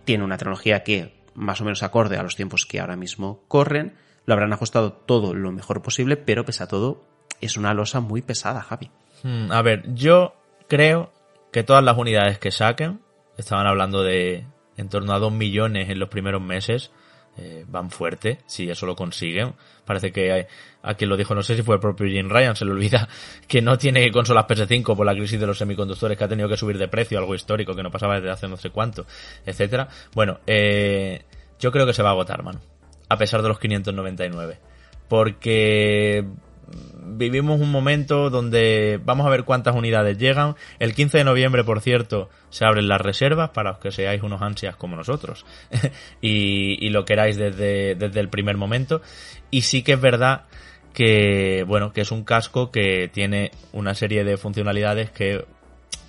tiene 0.04 0.24
una 0.24 0.36
tecnología 0.36 0.82
que 0.82 1.20
más 1.34 1.60
o 1.60 1.64
menos 1.64 1.82
acorde 1.82 2.16
a 2.16 2.22
los 2.22 2.36
tiempos 2.36 2.66
que 2.66 2.80
ahora 2.80 2.96
mismo 2.96 3.42
corren, 3.48 3.94
lo 4.26 4.34
habrán 4.34 4.52
ajustado 4.52 4.92
todo 4.92 5.34
lo 5.34 5.52
mejor 5.52 5.82
posible, 5.82 6.16
pero 6.16 6.44
pese 6.44 6.62
a 6.62 6.68
todo, 6.68 7.04
es 7.40 7.56
una 7.56 7.74
losa 7.74 8.00
muy 8.00 8.22
pesada, 8.22 8.60
Javi. 8.62 8.90
Hmm, 9.22 9.50
a 9.50 9.62
ver, 9.62 9.94
yo 9.94 10.34
creo 10.68 11.12
que 11.52 11.62
todas 11.62 11.82
las 11.82 11.96
unidades 11.96 12.38
que 12.38 12.50
saquen, 12.50 13.00
estaban 13.36 13.66
hablando 13.66 14.02
de 14.02 14.46
en 14.76 14.88
torno 14.88 15.12
a 15.12 15.18
2 15.18 15.32
millones 15.32 15.90
en 15.90 15.98
los 15.98 16.08
primeros 16.08 16.40
meses, 16.42 16.90
eh, 17.40 17.64
van 17.66 17.90
fuerte, 17.90 18.38
si 18.46 18.68
eso 18.68 18.84
lo 18.84 18.94
consiguen. 18.94 19.54
Parece 19.86 20.12
que 20.12 20.30
hay, 20.30 20.46
a 20.82 20.94
quien 20.94 21.08
lo 21.08 21.16
dijo, 21.16 21.34
no 21.34 21.42
sé 21.42 21.56
si 21.56 21.62
fue 21.62 21.76
el 21.76 21.80
propio 21.80 22.06
Jim 22.06 22.28
Ryan, 22.28 22.54
se 22.54 22.66
le 22.66 22.72
olvida 22.72 23.08
que 23.48 23.62
no 23.62 23.78
tiene 23.78 24.10
consolas 24.10 24.46
PS5 24.46 24.94
por 24.94 25.06
la 25.06 25.14
crisis 25.14 25.40
de 25.40 25.46
los 25.46 25.56
semiconductores, 25.56 26.18
que 26.18 26.24
ha 26.24 26.28
tenido 26.28 26.48
que 26.48 26.58
subir 26.58 26.76
de 26.76 26.88
precio, 26.88 27.18
algo 27.18 27.34
histórico 27.34 27.74
que 27.74 27.82
no 27.82 27.90
pasaba 27.90 28.16
desde 28.16 28.30
hace 28.30 28.46
no 28.46 28.58
sé 28.58 28.68
cuánto, 28.68 29.06
etcétera. 29.46 29.88
Bueno, 30.14 30.40
eh, 30.46 31.22
yo 31.58 31.72
creo 31.72 31.86
que 31.86 31.94
se 31.94 32.02
va 32.02 32.10
a 32.10 32.12
agotar, 32.12 32.42
mano. 32.42 32.60
A 33.08 33.16
pesar 33.16 33.42
de 33.42 33.48
los 33.48 33.58
599. 33.58 34.58
Porque 35.08 36.24
vivimos 37.20 37.60
un 37.60 37.70
momento 37.70 38.30
donde 38.30 39.00
vamos 39.04 39.26
a 39.26 39.30
ver 39.30 39.44
cuántas 39.44 39.74
unidades 39.74 40.18
llegan. 40.18 40.56
El 40.78 40.94
15 40.94 41.18
de 41.18 41.24
noviembre, 41.24 41.64
por 41.64 41.80
cierto, 41.80 42.28
se 42.48 42.64
abren 42.64 42.88
las 42.88 43.00
reservas 43.00 43.50
para 43.50 43.78
que 43.78 43.90
seáis 43.90 44.22
unos 44.22 44.42
ansias 44.42 44.76
como 44.76 44.96
nosotros 44.96 45.44
y, 46.20 46.84
y, 46.84 46.90
lo 46.90 47.04
queráis 47.04 47.36
desde, 47.36 47.94
desde 47.94 48.20
el 48.20 48.28
primer 48.28 48.56
momento. 48.56 49.02
Y 49.50 49.62
sí 49.62 49.82
que 49.82 49.92
es 49.92 50.00
verdad 50.00 50.44
que, 50.92 51.64
bueno, 51.66 51.92
que 51.92 52.00
es 52.00 52.10
un 52.10 52.24
casco 52.24 52.70
que 52.70 53.08
tiene 53.12 53.50
una 53.72 53.94
serie 53.94 54.24
de 54.24 54.36
funcionalidades 54.36 55.10
que 55.10 55.44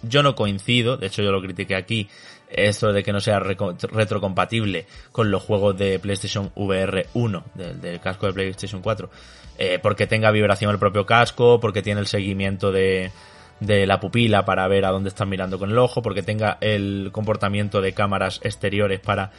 yo 0.04 0.24
no 0.24 0.36
coincido, 0.36 0.98
de 0.98 1.08
hecho 1.08 1.22
yo 1.22 1.32
lo 1.32 1.42
critiqué 1.42 1.76
aquí, 1.76 2.10
esto 2.50 2.92
de 2.92 3.04
que 3.04 3.14
no 3.14 3.22
sea 3.22 3.40
retrocompatible 3.40 4.86
con 5.12 5.32
los 5.32 5.44
juegos 5.44 5.78
de 5.78 6.00
PlayStation 6.00 6.52
VR 6.56 7.06
1, 7.14 7.46
del, 7.54 7.82
del 7.82 8.00
casco 8.00 8.26
de 8.26 8.34
PlayStation 8.34 8.82
4 8.82 9.10
eh, 9.58 9.80
porque 9.82 10.08
tenga 10.08 10.32
vibración 10.32 10.72
el 10.72 10.80
propio 10.80 11.06
casco, 11.06 11.60
porque 11.60 11.82
tiene 11.82 12.02
el 12.02 12.08
seguimiento 12.08 12.72
de, 12.72 13.12
de 13.60 13.86
la 13.86 14.00
pupila 14.00 14.44
para 14.44 14.68
ver 14.68 14.86
a 14.86 14.92
dónde 14.92 15.10
están 15.10 15.30
mirando 15.30 15.60
con 15.60 15.70
el 15.70 15.78
ojo, 15.78 16.02
porque 16.02 16.24
tenga 16.24 16.58
el 16.62 17.10
comportamiento 17.12 17.82
de 17.82 17.94
cámaras 17.94 18.42
exteriores 18.44 19.00
para 19.00 19.32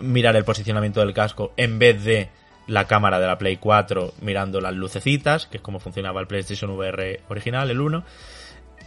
mirar 0.00 0.36
el 0.36 0.44
posicionamiento 0.44 1.00
del 1.00 1.14
casco 1.14 1.52
en 1.56 1.78
vez 1.78 2.04
de 2.04 2.28
la 2.66 2.86
cámara 2.86 3.18
de 3.18 3.26
la 3.26 3.38
Play 3.38 3.56
4 3.56 4.14
mirando 4.20 4.60
las 4.60 4.74
lucecitas, 4.74 5.46
que 5.46 5.56
es 5.56 5.62
como 5.62 5.80
funcionaba 5.80 6.20
el 6.20 6.26
PlayStation 6.26 6.70
VR 6.70 7.20
original, 7.28 7.70
el 7.70 7.80
1. 7.80 8.04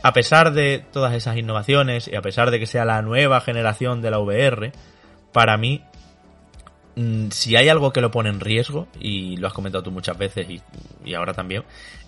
A 0.03 0.13
pesar 0.13 0.53
de 0.53 0.83
todas 0.91 1.13
esas 1.13 1.37
innovaciones 1.37 2.07
y 2.07 2.15
a 2.15 2.21
pesar 2.21 2.51
de 2.51 2.59
que 2.59 2.65
sea 2.65 2.85
la 2.85 3.01
nueva 3.01 3.41
generación 3.41 4.01
de 4.01 4.11
la 4.11 4.19
VR, 4.19 4.71
para 5.31 5.57
mí 5.57 5.83
si 7.31 7.55
hay 7.55 7.69
algo 7.69 7.93
que 7.93 8.01
lo 8.01 8.11
pone 8.11 8.30
en 8.30 8.39
riesgo, 8.39 8.88
y 8.99 9.38
lo 9.38 9.47
has 9.47 9.53
comentado 9.53 9.84
tú 9.84 9.91
muchas 9.91 10.18
veces 10.18 10.47
y, 10.49 11.13
ahora 11.13 11.34
también, 11.34 11.63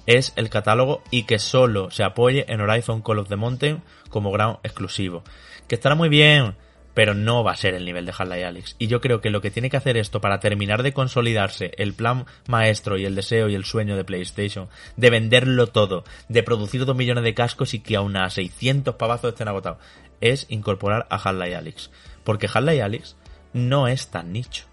es 0.05 0.33
el 0.35 0.49
catálogo 0.49 1.01
y 1.11 1.23
que 1.23 1.39
solo 1.39 1.89
se 1.91 2.03
apoye 2.03 2.45
en 2.47 2.61
Horizon 2.61 3.01
Call 3.01 3.19
of 3.19 3.29
the 3.29 3.35
Mountain 3.35 3.81
como 4.09 4.31
gran 4.31 4.57
exclusivo. 4.63 5.23
Que 5.67 5.75
estará 5.75 5.95
muy 5.95 6.09
bien, 6.09 6.55
pero 6.93 7.13
no 7.13 7.43
va 7.43 7.53
a 7.53 7.57
ser 7.57 7.73
el 7.73 7.85
nivel 7.85 8.05
de 8.05 8.11
Half-Life 8.11 8.45
Alyx. 8.45 8.75
Y 8.77 8.87
yo 8.87 9.01
creo 9.01 9.21
que 9.21 9.29
lo 9.29 9.41
que 9.41 9.51
tiene 9.51 9.69
que 9.69 9.77
hacer 9.77 9.97
esto 9.97 10.19
para 10.21 10.39
terminar 10.39 10.83
de 10.83 10.93
consolidarse 10.93 11.71
el 11.77 11.93
plan 11.93 12.25
maestro 12.47 12.97
y 12.97 13.05
el 13.05 13.15
deseo 13.15 13.49
y 13.49 13.55
el 13.55 13.65
sueño 13.65 13.95
de 13.95 14.03
PlayStation, 14.03 14.67
de 14.97 15.09
venderlo 15.09 15.67
todo, 15.67 16.03
de 16.27 16.43
producir 16.43 16.85
dos 16.85 16.95
millones 16.95 17.23
de 17.23 17.33
cascos 17.33 17.73
y 17.73 17.79
que 17.79 17.95
aún 17.95 18.17
a 18.17 18.29
600 18.29 18.95
pavazos 18.95 19.31
estén 19.31 19.47
agotados, 19.47 19.79
es 20.21 20.45
incorporar 20.49 21.07
a 21.09 21.15
Half-Life 21.15 21.55
Alyx. 21.55 21.91
Porque 22.23 22.47
Half-Life 22.53 22.81
Alyx 22.81 23.15
no 23.53 23.87
es 23.87 24.07
tan 24.07 24.31
nicho. 24.33 24.72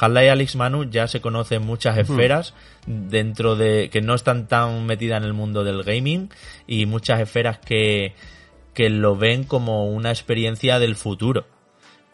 Half-Life 0.00 0.30
Alyx 0.30 0.56
Manu 0.56 0.84
ya 0.84 1.06
se 1.08 1.20
conoce 1.20 1.56
en 1.56 1.66
muchas 1.66 1.98
esferas 1.98 2.54
dentro 2.86 3.54
de 3.54 3.90
que 3.90 4.00
no 4.00 4.14
están 4.14 4.48
tan 4.48 4.86
metidas 4.86 5.18
en 5.18 5.24
el 5.24 5.34
mundo 5.34 5.62
del 5.62 5.82
gaming 5.82 6.30
y 6.66 6.86
muchas 6.86 7.20
esferas 7.20 7.58
que, 7.58 8.14
que 8.72 8.88
lo 8.88 9.16
ven 9.16 9.44
como 9.44 9.90
una 9.90 10.10
experiencia 10.10 10.78
del 10.78 10.96
futuro. 10.96 11.46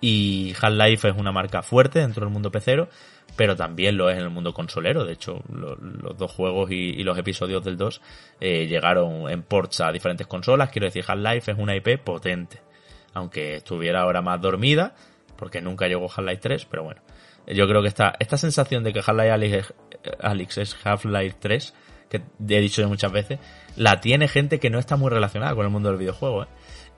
Y 0.01 0.53
Half-Life 0.61 1.09
es 1.09 1.17
una 1.17 1.33
marca 1.33 1.63
fuerte 1.63 2.01
dentro 2.01 2.25
del 2.25 2.33
mundo 2.33 2.51
pecero, 2.51 2.89
pero 3.37 3.55
también 3.55 3.97
lo 3.97 4.11
es 4.11 4.17
en 4.17 4.25
el 4.25 4.31
mundo 4.31 4.53
consolero. 4.53 5.05
De 5.05 5.13
hecho, 5.13 5.43
los 5.49 6.19
dos 6.19 6.33
juegos 6.33 6.71
y, 6.71 7.03
los 7.05 7.17
episodios 7.17 7.65
del 7.65 7.77
2 7.77 8.01
eh, 8.41 8.67
llegaron 8.67 9.31
en 9.31 9.43
ports 9.43 9.81
a 9.81 9.93
diferentes 9.93 10.27
consolas. 10.27 10.71
Quiero 10.71 10.87
decir, 10.87 11.05
Half-Life 11.07 11.53
es 11.53 11.59
una 11.59 11.77
IP 11.77 11.99
potente. 12.03 12.61
Aunque 13.15 13.57
estuviera 13.57 14.03
ahora 14.03 14.21
más 14.21 14.41
dormida, 14.41 14.95
porque 15.37 15.63
nunca 15.63 15.87
llegó 15.87 16.11
Half-Life 16.11 16.41
3, 16.43 16.67
pero 16.67 16.85
bueno. 16.85 17.01
Yo 17.47 17.69
creo 17.69 17.83
que 17.83 17.89
esta, 17.89 18.15
esta 18.19 18.37
sensación 18.37 18.83
de 18.83 18.93
que 18.93 19.01
Half-Life 19.01 19.75
Alyx 20.21 20.59
es, 20.59 20.77
Half-Life 20.83 21.37
3, 21.41 21.75
que 22.09 22.23
he 22.49 22.61
dicho 22.61 22.83
ya 22.83 22.89
muchas 22.89 23.13
veces, 23.13 23.39
la 23.77 24.01
tiene 24.01 24.29
gente 24.29 24.59
que 24.59 24.71
no 24.71 24.79
está 24.79 24.97
muy 24.97 25.11
relacionada 25.11 25.55
con 25.55 25.65
el 25.65 25.71
mundo 25.71 25.89
del 25.89 25.99
videojuego, 25.99 26.45
¿eh? 26.45 26.49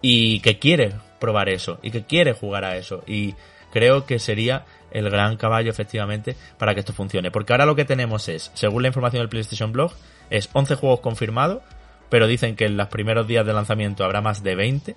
Y 0.00 0.40
que 0.40 0.58
quiere 0.58 0.92
probar 1.18 1.48
eso, 1.48 1.80
y 1.82 1.90
que 1.90 2.04
quiere 2.04 2.32
jugar 2.32 2.64
a 2.64 2.76
eso. 2.76 3.02
Y 3.06 3.34
creo 3.72 4.06
que 4.06 4.18
sería 4.20 4.64
el 4.92 5.10
gran 5.10 5.36
caballo, 5.36 5.70
efectivamente, 5.70 6.36
para 6.56 6.74
que 6.74 6.80
esto 6.80 6.92
funcione. 6.92 7.30
Porque 7.30 7.52
ahora 7.52 7.66
lo 7.66 7.74
que 7.74 7.84
tenemos 7.84 8.28
es, 8.28 8.50
según 8.54 8.82
la 8.82 8.88
información 8.88 9.22
del 9.22 9.28
PlayStation 9.28 9.72
Blog, 9.72 9.92
es 10.30 10.48
11 10.52 10.76
juegos 10.76 11.00
confirmados, 11.00 11.62
pero 12.10 12.26
dicen 12.26 12.54
que 12.54 12.66
en 12.66 12.76
los 12.76 12.88
primeros 12.88 13.26
días 13.26 13.44
de 13.44 13.52
lanzamiento 13.52 14.04
habrá 14.04 14.20
más 14.20 14.42
de 14.42 14.54
20. 14.54 14.96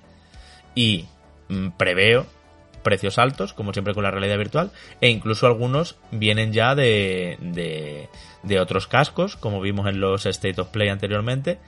Y 0.76 1.08
mm, 1.50 1.70
preveo 1.72 2.28
precios 2.82 3.18
altos, 3.18 3.54
como 3.54 3.74
siempre 3.74 3.94
con 3.94 4.04
la 4.04 4.12
realidad 4.12 4.38
virtual, 4.38 4.72
e 5.00 5.10
incluso 5.10 5.48
algunos 5.48 5.98
vienen 6.12 6.54
ya 6.54 6.76
de, 6.76 7.38
de, 8.44 8.60
otros 8.60 8.88
cascos, 8.88 9.36
como 9.36 9.62
vimos 9.62 9.88
en 9.88 10.00
los 10.00 10.26
State 10.26 10.60
of 10.60 10.70
Play 10.70 10.90
anteriormente. 10.90 11.60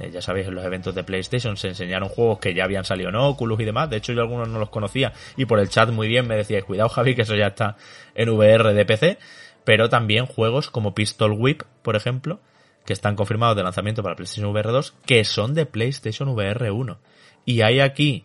Eh, 0.00 0.10
ya 0.10 0.22
sabéis, 0.22 0.48
en 0.48 0.54
los 0.54 0.64
eventos 0.64 0.94
de 0.94 1.04
PlayStation 1.04 1.56
se 1.56 1.68
enseñaron 1.68 2.08
juegos 2.08 2.38
que 2.38 2.54
ya 2.54 2.64
habían 2.64 2.84
salido 2.84 3.10
en 3.10 3.16
Oculus 3.16 3.60
y 3.60 3.64
demás. 3.64 3.90
De 3.90 3.98
hecho, 3.98 4.12
yo 4.12 4.22
algunos 4.22 4.48
no 4.48 4.58
los 4.58 4.70
conocía 4.70 5.12
y 5.36 5.44
por 5.44 5.60
el 5.60 5.68
chat 5.68 5.90
muy 5.90 6.08
bien 6.08 6.26
me 6.26 6.36
decíais, 6.36 6.64
cuidado 6.64 6.88
Javi, 6.88 7.14
que 7.14 7.22
eso 7.22 7.36
ya 7.36 7.48
está 7.48 7.76
en 8.14 8.30
VR 8.30 8.72
de 8.72 8.84
PC. 8.84 9.18
Pero 9.64 9.88
también 9.88 10.26
juegos 10.26 10.70
como 10.70 10.94
Pistol 10.94 11.36
Whip, 11.38 11.62
por 11.82 11.94
ejemplo, 11.94 12.40
que 12.84 12.92
están 12.92 13.14
confirmados 13.14 13.56
de 13.56 13.62
lanzamiento 13.62 14.02
para 14.02 14.16
PlayStation 14.16 14.50
VR 14.50 14.72
2, 14.72 14.94
que 15.06 15.24
son 15.24 15.54
de 15.54 15.66
PlayStation 15.66 16.28
VR 16.30 16.70
1. 16.70 16.98
Y 17.44 17.62
hay 17.62 17.80
aquí 17.80 18.24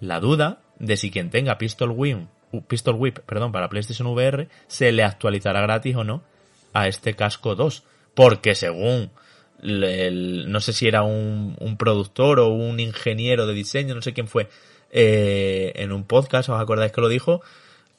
la 0.00 0.20
duda 0.20 0.60
de 0.80 0.96
si 0.96 1.10
quien 1.10 1.30
tenga 1.30 1.58
Pistol 1.58 1.90
Whip, 1.92 3.18
perdón, 3.26 3.52
para 3.52 3.68
PlayStation 3.68 4.08
VR 4.08 4.48
se 4.66 4.90
le 4.90 5.04
actualizará 5.04 5.60
gratis 5.60 5.94
o 5.94 6.02
no 6.02 6.22
a 6.72 6.88
este 6.88 7.14
casco 7.14 7.54
2. 7.54 7.84
Porque 8.14 8.56
según 8.56 9.10
el, 9.62 10.50
no 10.50 10.60
sé 10.60 10.72
si 10.72 10.88
era 10.88 11.02
un, 11.02 11.56
un, 11.60 11.76
productor 11.76 12.40
o 12.40 12.48
un 12.48 12.80
ingeniero 12.80 13.46
de 13.46 13.54
diseño, 13.54 13.94
no 13.94 14.02
sé 14.02 14.12
quién 14.12 14.26
fue, 14.26 14.48
eh, 14.90 15.72
en 15.76 15.92
un 15.92 16.04
podcast, 16.04 16.48
¿os 16.48 16.60
acordáis 16.60 16.92
que 16.92 17.00
lo 17.00 17.08
dijo? 17.08 17.42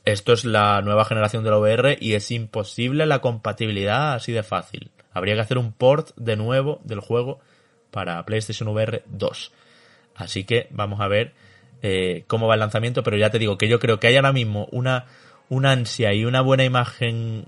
Esto 0.03 0.33
es 0.33 0.43
la 0.43 0.81
nueva 0.81 1.05
generación 1.05 1.43
de 1.43 1.51
la 1.51 1.59
VR 1.59 1.97
y 1.99 2.15
es 2.15 2.31
imposible 2.31 3.05
la 3.05 3.19
compatibilidad 3.19 4.13
así 4.13 4.31
de 4.31 4.43
fácil. 4.43 4.91
Habría 5.13 5.35
que 5.35 5.41
hacer 5.41 5.57
un 5.57 5.71
port 5.71 6.09
de 6.15 6.35
nuevo 6.35 6.81
del 6.83 6.99
juego 6.99 7.39
para 7.91 8.25
PlayStation 8.25 8.67
VR 8.69 9.03
2. 9.05 9.51
Así 10.15 10.43
que 10.43 10.67
vamos 10.71 10.99
a 11.01 11.07
ver 11.07 11.33
eh, 11.81 12.23
cómo 12.27 12.47
va 12.47 12.55
el 12.55 12.59
lanzamiento, 12.59 13.03
pero 13.03 13.17
ya 13.17 13.29
te 13.29 13.39
digo 13.39 13.57
que 13.57 13.67
yo 13.67 13.79
creo 13.79 13.99
que 13.99 14.07
hay 14.07 14.15
ahora 14.15 14.33
mismo 14.33 14.67
una, 14.71 15.05
una 15.49 15.71
ansia 15.71 16.13
y 16.13 16.25
una 16.25 16.41
buena 16.41 16.63
imagen 16.63 17.45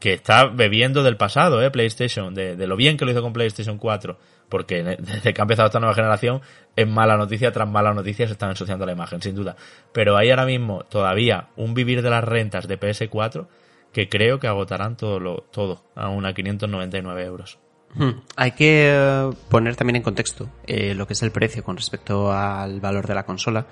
que 0.00 0.12
está 0.12 0.46
bebiendo 0.46 1.02
del 1.02 1.16
pasado, 1.16 1.62
eh, 1.62 1.70
PlayStation, 1.70 2.34
de, 2.34 2.54
lo 2.66 2.76
bien 2.76 2.96
que 2.96 3.04
lo 3.04 3.10
hizo 3.10 3.22
con 3.22 3.32
PlayStation 3.32 3.78
4, 3.78 4.18
porque 4.48 4.82
desde 4.98 5.32
que 5.32 5.40
ha 5.40 5.44
empezado 5.44 5.66
esta 5.66 5.80
nueva 5.80 5.94
generación, 5.94 6.42
es 6.76 6.86
mala 6.86 7.16
noticia 7.16 7.52
tras 7.52 7.68
mala 7.68 7.94
noticia 7.94 8.26
se 8.26 8.32
están 8.32 8.50
ensuciando 8.50 8.84
la 8.84 8.92
imagen, 8.92 9.22
sin 9.22 9.34
duda. 9.34 9.56
Pero 9.92 10.16
hay 10.16 10.30
ahora 10.30 10.44
mismo 10.44 10.84
todavía 10.84 11.48
un 11.56 11.72
vivir 11.72 12.02
de 12.02 12.10
las 12.10 12.22
rentas 12.22 12.68
de 12.68 12.78
PS4 12.78 13.46
que 13.92 14.08
creo 14.08 14.40
que 14.40 14.46
agotarán 14.48 14.96
todo, 14.96 15.20
lo, 15.20 15.44
todo 15.50 15.84
a 15.94 16.10
una 16.10 16.34
599 16.34 17.24
euros. 17.24 17.58
Hmm. 17.94 18.20
Hay 18.36 18.52
que 18.52 18.90
eh, 18.92 19.30
poner 19.48 19.76
también 19.76 19.96
en 19.96 20.02
contexto 20.02 20.48
eh, 20.66 20.94
lo 20.94 21.06
que 21.06 21.12
es 21.12 21.22
el 21.22 21.30
precio 21.30 21.62
con 21.62 21.76
respecto 21.76 22.32
al 22.32 22.80
valor 22.80 23.06
de 23.06 23.14
la 23.14 23.24
consola 23.24 23.66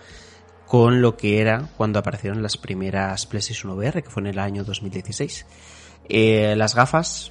con 0.72 1.02
lo 1.02 1.18
que 1.18 1.38
era 1.38 1.68
cuando 1.76 1.98
aparecieron 1.98 2.42
las 2.42 2.56
primeras 2.56 3.26
PlayStation 3.26 3.72
VR, 3.72 4.02
que 4.02 4.08
fue 4.08 4.22
en 4.22 4.28
el 4.28 4.38
año 4.38 4.64
2016. 4.64 5.44
Eh, 6.08 6.54
las 6.56 6.74
gafas 6.74 7.30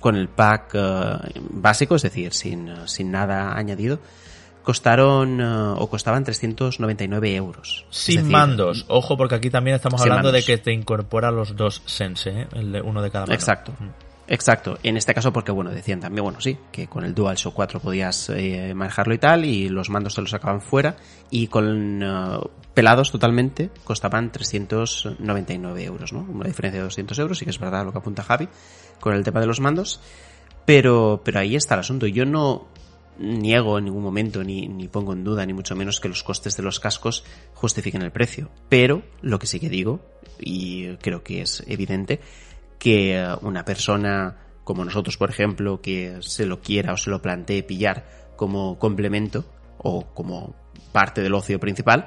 con 0.00 0.16
el 0.16 0.28
pack 0.28 0.70
eh, 0.72 1.18
básico, 1.50 1.96
es 1.96 2.02
decir, 2.02 2.32
sin, 2.32 2.72
sin 2.86 3.10
nada 3.10 3.56
añadido, 3.56 4.00
costaron 4.62 5.40
eh, 5.40 5.74
o 5.76 5.90
costaban 5.90 6.24
399 6.24 7.34
euros. 7.34 7.84
Sin 7.90 8.30
mandos, 8.30 8.86
ojo, 8.88 9.18
porque 9.18 9.34
aquí 9.34 9.50
también 9.50 9.76
estamos 9.76 10.00
hablando 10.00 10.32
de 10.32 10.42
que 10.42 10.58
te 10.58 10.72
incorpora 10.72 11.30
los 11.30 11.56
dos 11.56 11.82
sense, 11.84 12.30
¿eh? 12.30 12.48
el 12.52 12.72
de 12.72 12.80
uno 12.80 13.02
de 13.02 13.10
cada 13.10 13.26
mano. 13.26 13.34
Exacto. 13.34 13.72
Mm. 13.78 14.07
Exacto, 14.30 14.78
en 14.82 14.98
este 14.98 15.14
caso 15.14 15.32
porque, 15.32 15.52
bueno, 15.52 15.70
decían 15.70 16.00
también, 16.00 16.22
bueno, 16.22 16.38
sí, 16.40 16.58
que 16.70 16.86
con 16.86 17.02
el 17.04 17.14
DualShock 17.14 17.54
4 17.54 17.80
podías 17.80 18.28
eh, 18.28 18.74
manejarlo 18.74 19.14
y 19.14 19.18
tal, 19.18 19.46
y 19.46 19.70
los 19.70 19.88
mandos 19.88 20.14
te 20.14 20.20
los 20.20 20.30
sacaban 20.30 20.60
fuera, 20.60 20.96
y 21.30 21.46
con 21.46 22.04
pelados 22.74 23.10
totalmente 23.10 23.70
costaban 23.84 24.30
399 24.30 25.82
euros, 25.82 26.12
¿no? 26.12 26.26
Una 26.28 26.46
diferencia 26.46 26.78
de 26.78 26.84
200 26.84 27.18
euros, 27.20 27.38
sí 27.38 27.46
que 27.46 27.50
es 27.50 27.58
verdad 27.58 27.86
lo 27.86 27.92
que 27.92 27.98
apunta 27.98 28.22
Javi 28.22 28.48
con 29.00 29.14
el 29.14 29.24
tema 29.24 29.40
de 29.40 29.46
los 29.46 29.60
mandos, 29.60 30.00
pero, 30.66 31.22
pero 31.24 31.40
ahí 31.40 31.56
está 31.56 31.74
el 31.74 31.80
asunto. 31.80 32.06
Yo 32.06 32.26
no, 32.26 32.68
niego 33.18 33.78
en 33.78 33.86
ningún 33.86 34.02
momento 34.02 34.44
ni, 34.44 34.68
ni, 34.68 34.88
pongo 34.88 35.12
en 35.12 35.24
duda 35.24 35.44
ni 35.46 35.52
mucho 35.52 35.74
menos 35.74 36.00
que 36.00 36.08
los 36.08 36.22
costes 36.22 36.56
de 36.56 36.62
los 36.62 36.80
cascos 36.80 37.24
justifiquen 37.54 38.02
el 38.02 38.12
precio. 38.12 38.50
Pero 38.68 39.02
lo 39.22 39.38
que 39.38 39.46
sí 39.46 39.58
que 39.58 39.70
digo, 39.70 40.00
y 40.38 40.96
creo 40.96 41.22
que 41.22 41.42
es 41.42 41.64
evidente, 41.66 42.20
que 42.78 43.18
eh, 43.18 43.34
una 43.42 43.64
persona 43.64 44.36
como 44.64 44.84
nosotros, 44.84 45.16
por 45.16 45.30
ejemplo, 45.30 45.80
que 45.80 46.18
se 46.20 46.44
lo 46.44 46.60
quiera 46.60 46.92
o 46.92 46.96
se 46.98 47.08
lo 47.08 47.22
plantee 47.22 47.62
pillar 47.62 48.06
como 48.36 48.78
complemento 48.78 49.44
o 49.78 50.06
como 50.12 50.54
parte 50.92 51.22
del 51.22 51.34
ocio 51.34 51.58
principal, 51.58 52.06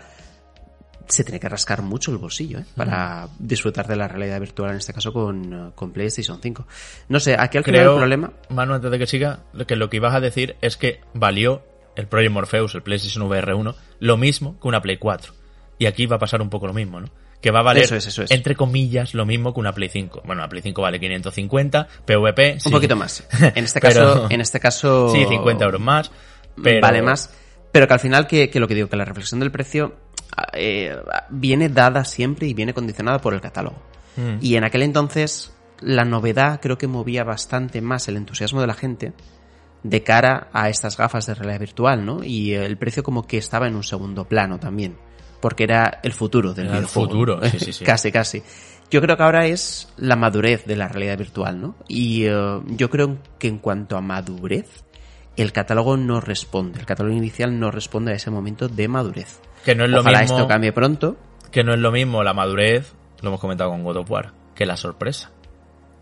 se 1.08 1.24
tiene 1.24 1.40
que 1.40 1.50
rascar 1.50 1.82
mucho 1.82 2.12
el 2.12 2.18
bolsillo 2.18 2.60
¿eh? 2.60 2.66
para 2.76 3.28
disfrutar 3.40 3.88
de 3.88 3.96
la 3.96 4.08
realidad 4.08 4.40
virtual, 4.40 4.72
en 4.72 4.78
este 4.78 4.94
caso 4.94 5.12
con, 5.12 5.72
con 5.76 5.92
PlayStation 5.92 6.40
5. 6.42 6.68
No 7.10 7.20
sé, 7.20 7.36
aquí 7.38 7.58
al 7.58 7.64
final 7.64 7.82
el 7.82 7.96
problema... 7.98 8.34
Manu, 8.50 8.76
antes 8.76 8.92
de 8.92 9.00
que 9.00 9.08
siga, 9.08 9.40
que 9.68 9.76
lo 9.76 9.90
que 9.90 9.98
ibas 9.98 10.14
a 10.14 10.20
decir 10.20 10.56
es 10.62 10.78
que 10.78 11.02
valió 11.14 11.64
el 11.96 12.08
Project 12.08 12.32
Morpheus, 12.32 12.76
el 12.76 12.84
PlayStation 12.84 13.24
VR 13.28 13.54
1, 13.54 13.76
lo 14.00 14.18
mismo 14.18 14.60
que 14.60 14.68
una 14.68 14.82
Play 14.82 14.98
4. 14.98 15.34
Y 15.80 15.88
aquí 15.88 16.06
va 16.06 16.18
a 16.18 16.20
pasar 16.20 16.42
un 16.42 16.50
poco 16.50 16.68
lo 16.68 16.74
mismo, 16.74 17.02
¿no? 17.02 17.08
Que 17.42 17.50
va 17.50 17.60
a 17.60 17.64
valer, 17.64 17.90
entre 18.30 18.56
comillas, 18.56 19.16
lo 19.16 19.26
mismo 19.26 19.54
que 19.54 19.60
una 19.60 19.74
Play 19.74 19.90
5. 19.90 20.22
Bueno, 20.26 20.44
la 20.44 20.48
Play 20.48 20.62
5 20.62 20.80
vale 20.80 21.00
550, 21.00 21.88
PvP... 22.06 22.58
Un 22.66 22.72
poquito 22.72 22.96
más. 22.96 23.28
En 23.56 23.64
este 23.64 23.80
caso... 23.82 24.28
en 24.30 24.42
este 24.42 24.60
caso... 24.60 25.10
Sí, 25.10 25.26
50 25.26 25.66
euros 25.66 25.82
más. 25.82 26.12
Pero... 26.62 26.82
Vale 26.82 27.02
más. 27.02 27.34
Pero 27.72 27.88
que 27.88 27.94
al 27.94 28.00
final, 28.00 28.28
que, 28.28 28.50
que 28.52 28.60
lo 28.60 28.68
que 28.68 28.76
digo, 28.76 28.90
que 28.90 28.96
la 28.96 29.06
reflexión 29.06 29.40
del 29.40 29.50
precio 29.50 29.96
eh, 30.54 30.96
viene 31.30 31.70
dada 31.70 32.06
siempre 32.06 32.48
y 32.48 32.54
viene 32.54 32.74
condicionada 32.74 33.20
por 33.20 33.34
el 33.34 33.42
catálogo. 33.42 33.82
Mm. 34.18 34.38
Y 34.42 34.56
en 34.56 34.64
aquel 34.64 34.84
entonces 34.84 35.54
la 35.82 36.06
novedad 36.06 36.60
creo 36.62 36.78
que 36.78 36.88
movía 36.88 37.24
bastante 37.24 37.82
más 37.82 38.08
el 38.08 38.18
entusiasmo 38.18 38.62
de 38.62 38.68
la 38.68 38.74
gente 38.74 39.14
de 39.84 40.04
cara 40.04 40.50
a 40.54 40.70
estas 40.70 40.96
gafas 40.96 41.26
de 41.26 41.34
realidad 41.34 41.60
virtual, 41.60 42.06
¿no? 42.06 42.24
Y 42.24 42.54
el 42.54 42.78
precio 42.78 43.04
como 43.04 43.26
que 43.26 43.38
estaba 43.38 43.68
en 43.68 43.76
un 43.76 43.84
segundo 43.84 44.26
plano 44.26 44.60
también, 44.60 44.98
porque 45.42 45.64
era 45.64 46.00
el 46.04 46.14
futuro 46.14 46.54
del 46.54 46.68
El 46.68 46.86
futuro, 46.88 47.40
sí, 47.50 47.60
sí, 47.60 47.74
sí. 47.74 47.84
casi, 47.86 48.12
casi. 48.12 48.44
Yo 48.90 49.02
creo 49.02 49.16
que 49.18 49.24
ahora 49.24 49.46
es 49.48 49.92
la 49.98 50.16
madurez 50.16 50.66
de 50.66 50.76
la 50.76 50.88
realidad 50.88 51.18
virtual, 51.18 51.62
¿no? 51.62 51.76
Y 51.88 52.26
eh, 52.26 52.60
yo 52.68 52.90
creo 52.90 53.18
que 53.40 53.48
en 53.48 53.58
cuanto 53.58 53.98
a 53.98 54.02
madurez, 54.02 54.84
el 55.38 55.52
catálogo 55.54 55.98
no 55.98 56.20
responde, 56.22 56.80
el 56.80 56.86
catálogo 56.86 57.16
inicial 57.16 57.58
no 57.58 57.72
responde 57.72 58.12
a 58.12 58.16
ese 58.16 58.30
momento 58.30 58.68
de 58.68 58.88
madurez. 58.88 59.40
Que 59.64 59.76
no 59.76 59.86
es 59.86 59.90
lo 59.92 60.02
Ojalá 60.02 60.22
mismo. 60.22 60.38
esto 60.38 60.48
cambie 60.48 60.74
pronto. 60.74 61.18
Que 61.52 61.64
no 61.64 61.74
es 61.74 61.80
lo 61.80 61.92
mismo 61.92 62.22
la 62.24 62.34
madurez, 62.34 62.94
lo 63.22 63.30
hemos 63.30 63.40
comentado 63.40 63.70
con 63.70 63.84
God 63.84 63.98
of 63.98 64.12
War, 64.12 64.34
que 64.56 64.66
la 64.66 64.76
sorpresa. 64.76 65.32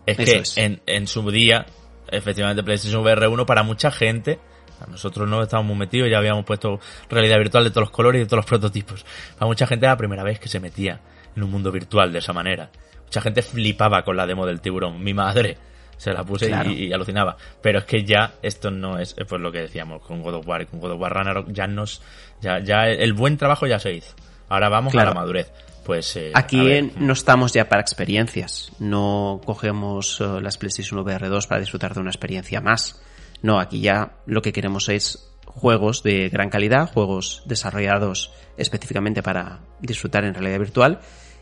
Es 0.06 0.16
que 0.16 0.42
En, 0.56 0.82
en 0.86 1.06
su 1.06 1.30
día, 1.30 1.66
efectivamente, 2.08 2.62
PlayStation 2.64 3.02
VR 3.02 3.28
1 3.28 3.46
para 3.46 3.62
mucha 3.62 3.90
gente, 3.92 4.40
nosotros 4.86 5.28
no 5.28 5.42
estábamos 5.42 5.68
muy 5.68 5.78
metidos, 5.78 6.10
ya 6.10 6.18
habíamos 6.18 6.44
puesto 6.44 6.80
realidad 7.08 7.38
virtual 7.38 7.64
de 7.64 7.70
todos 7.70 7.88
los 7.88 7.90
colores 7.90 8.20
y 8.20 8.24
de 8.24 8.26
todos 8.26 8.38
los 8.38 8.46
prototipos. 8.46 9.04
Para 9.34 9.46
mucha 9.46 9.66
gente 9.66 9.86
era 9.86 9.92
la 9.92 9.98
primera 9.98 10.22
vez 10.22 10.38
que 10.38 10.48
se 10.48 10.60
metía 10.60 11.00
en 11.34 11.42
un 11.42 11.50
mundo 11.50 11.70
virtual 11.72 12.12
de 12.12 12.18
esa 12.18 12.32
manera. 12.32 12.70
Mucha 13.04 13.20
gente 13.20 13.42
flipaba 13.42 14.02
con 14.02 14.16
la 14.16 14.26
demo 14.26 14.46
del 14.46 14.60
tiburón. 14.60 15.02
Mi 15.02 15.14
madre 15.14 15.56
se 15.96 16.12
la 16.12 16.24
puse 16.24 16.50
y, 16.66 16.92
alucinaba. 16.92 17.36
Pero 17.60 17.80
es 17.80 17.84
que 17.84 18.04
ya 18.04 18.34
esto 18.40 18.70
no 18.70 18.98
es 18.98 19.14
pues 19.28 19.40
lo 19.40 19.52
que 19.52 19.60
decíamos 19.60 20.00
con 20.02 20.22
God 20.22 20.36
of 20.36 20.48
War 20.48 20.62
y 20.62 20.66
con 20.66 20.80
God 20.80 20.92
of 20.92 21.00
War 21.00 21.12
Ragnarok 21.12 21.52
ya 21.52 21.66
nos 21.66 22.00
ya 22.40 22.58
ya 22.60 22.88
el 22.88 23.12
buen 23.12 23.36
trabajo 23.36 23.66
ya 23.66 23.78
se 23.78 23.92
hizo. 23.92 24.14
Ahora 24.48 24.68
vamos 24.68 24.94
a 24.94 25.04
la 25.04 25.12
madurez. 25.12 25.52
Pues 25.84 26.16
eh, 26.16 26.32
aquí 26.34 26.90
no 26.96 27.12
estamos 27.12 27.52
ya 27.52 27.68
para 27.68 27.82
experiencias. 27.82 28.72
No 28.78 29.40
cogemos 29.44 30.20
uh, 30.20 30.40
las 30.40 30.56
PlayStation 30.56 31.00
VR 31.00 31.28
2 31.28 31.46
para 31.46 31.60
disfrutar 31.60 31.94
de 31.94 32.00
una 32.00 32.10
experiencia 32.10 32.60
más. 32.60 33.02
No, 33.42 33.58
aquí 33.58 33.80
ya 33.80 34.16
lo 34.26 34.42
que 34.42 34.52
queremos 34.52 34.88
es 34.88 35.30
juegos 35.46 36.02
de 36.02 36.28
gran 36.28 36.50
calidad, 36.50 36.92
juegos 36.92 37.42
desarrollados 37.46 38.32
específicamente 38.56 39.22
para 39.22 39.60
disfrutar 39.80 40.24
en 40.24 40.34
realidad 40.34 40.58
virtual 40.58 41.00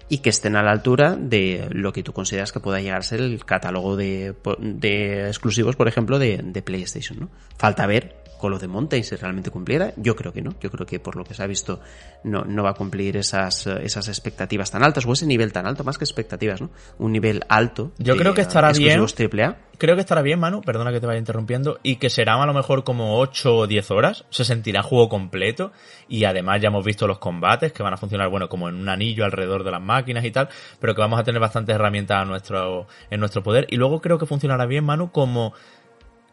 y 0.09 0.19
que 0.19 0.31
estén 0.31 0.57
a 0.57 0.63
la 0.63 0.71
altura 0.71 1.17
de 1.17 1.69
lo 1.71 1.93
que 1.93 2.03
tú 2.03 2.13
consideras 2.13 2.53
que 2.53 2.61
pueda 2.61 2.81
llegar 2.81 3.01
a 3.01 3.03
ser 3.03 3.21
el 3.21 3.45
catálogo 3.45 3.97
de, 3.97 4.35
exclusivos, 5.29 5.77
por 5.77 5.89
ejemplo, 5.89 6.19
de, 6.19 6.41
de 6.43 6.63
PlayStation, 6.63 7.21
¿no? 7.21 7.31
Falta 7.59 7.87
ver 7.87 8.18
con 8.39 8.51
lo 8.51 8.59
de 8.59 8.69
Mountain 8.69 9.05
si 9.05 9.17
realmente 9.17 9.51
cumpliera. 9.51 9.93
Yo 9.97 10.17
creo 10.17 10.33
que 10.33 10.43
no. 10.43 10.55
Yo 10.61 10.71
creo 10.71 10.87
que 10.87 11.01
por 11.01 11.17
lo 11.17 11.25
que 11.25 11.35
se 11.35 11.43
ha 11.43 11.47
visto 11.47 11.81
no, 12.25 12.45
no 12.45 12.63
va 12.63 12.71
a 12.71 12.75
cumplir 12.75 13.17
esas, 13.17 13.67
esas 13.67 14.09
expectativas 14.09 14.71
tan 14.71 14.83
altas 14.83 15.05
o 15.07 15.13
ese 15.13 15.27
nivel 15.27 15.53
tan 15.53 15.67
alto, 15.67 15.85
más 15.85 15.99
que 15.99 16.05
expectativas, 16.05 16.61
¿no? 16.61 16.71
Un 16.99 17.13
nivel 17.13 17.43
alto. 17.49 17.93
Yo 17.99 18.17
creo 18.17 18.35
que 18.35 18.41
estará 18.41 18.73
bien. 18.73 19.01
AAA. 19.01 19.57
Creo 19.79 19.95
que 19.95 20.01
estará 20.01 20.23
bien, 20.23 20.41
Manu, 20.41 20.61
perdona 20.61 20.91
que 20.91 20.99
te 20.99 21.07
vaya 21.07 21.21
interrumpiendo, 21.21 21.79
y 21.85 21.97
que 21.97 22.11
será 22.11 22.35
a 22.35 22.47
lo 22.47 22.53
mejor 22.53 22.83
como 22.83 23.17
8 23.21 23.57
o 23.59 23.67
10 23.69 23.93
horas, 23.93 24.25
se 24.29 24.45
sentirá 24.45 24.83
juego 24.83 25.09
completo, 25.09 25.71
y 26.09 26.25
además 26.25 26.61
ya 26.61 26.67
hemos 26.67 26.85
visto 26.85 27.07
los 27.07 27.21
combates 27.21 27.73
que 27.73 27.85
van 27.85 27.95
a 27.95 27.97
funcionar, 27.97 28.29
bueno, 28.29 28.49
como 28.49 28.69
en 28.69 28.75
un 28.75 28.89
anillo 28.89 29.25
alrededor 29.25 29.63
de 29.63 29.71
las 29.71 29.81
máquinas 29.81 30.25
y 30.25 30.33
tal, 30.33 30.49
pero 30.81 30.97
que 30.97 31.01
vamos 31.01 31.21
a 31.21 31.23
tener 31.23 31.41
bastantes 31.41 31.77
herramientas 31.77 32.21
a 32.21 32.25
nuestro, 32.25 32.89
en 33.09 33.21
nuestro 33.21 33.45
poder, 33.45 33.69
y 33.71 33.77
luego 33.77 34.01
creo 34.01 34.19
que 34.19 34.27
funcionará 34.27 34.67
bien, 34.67 34.85
Manu, 34.85 35.13
como 35.13 35.53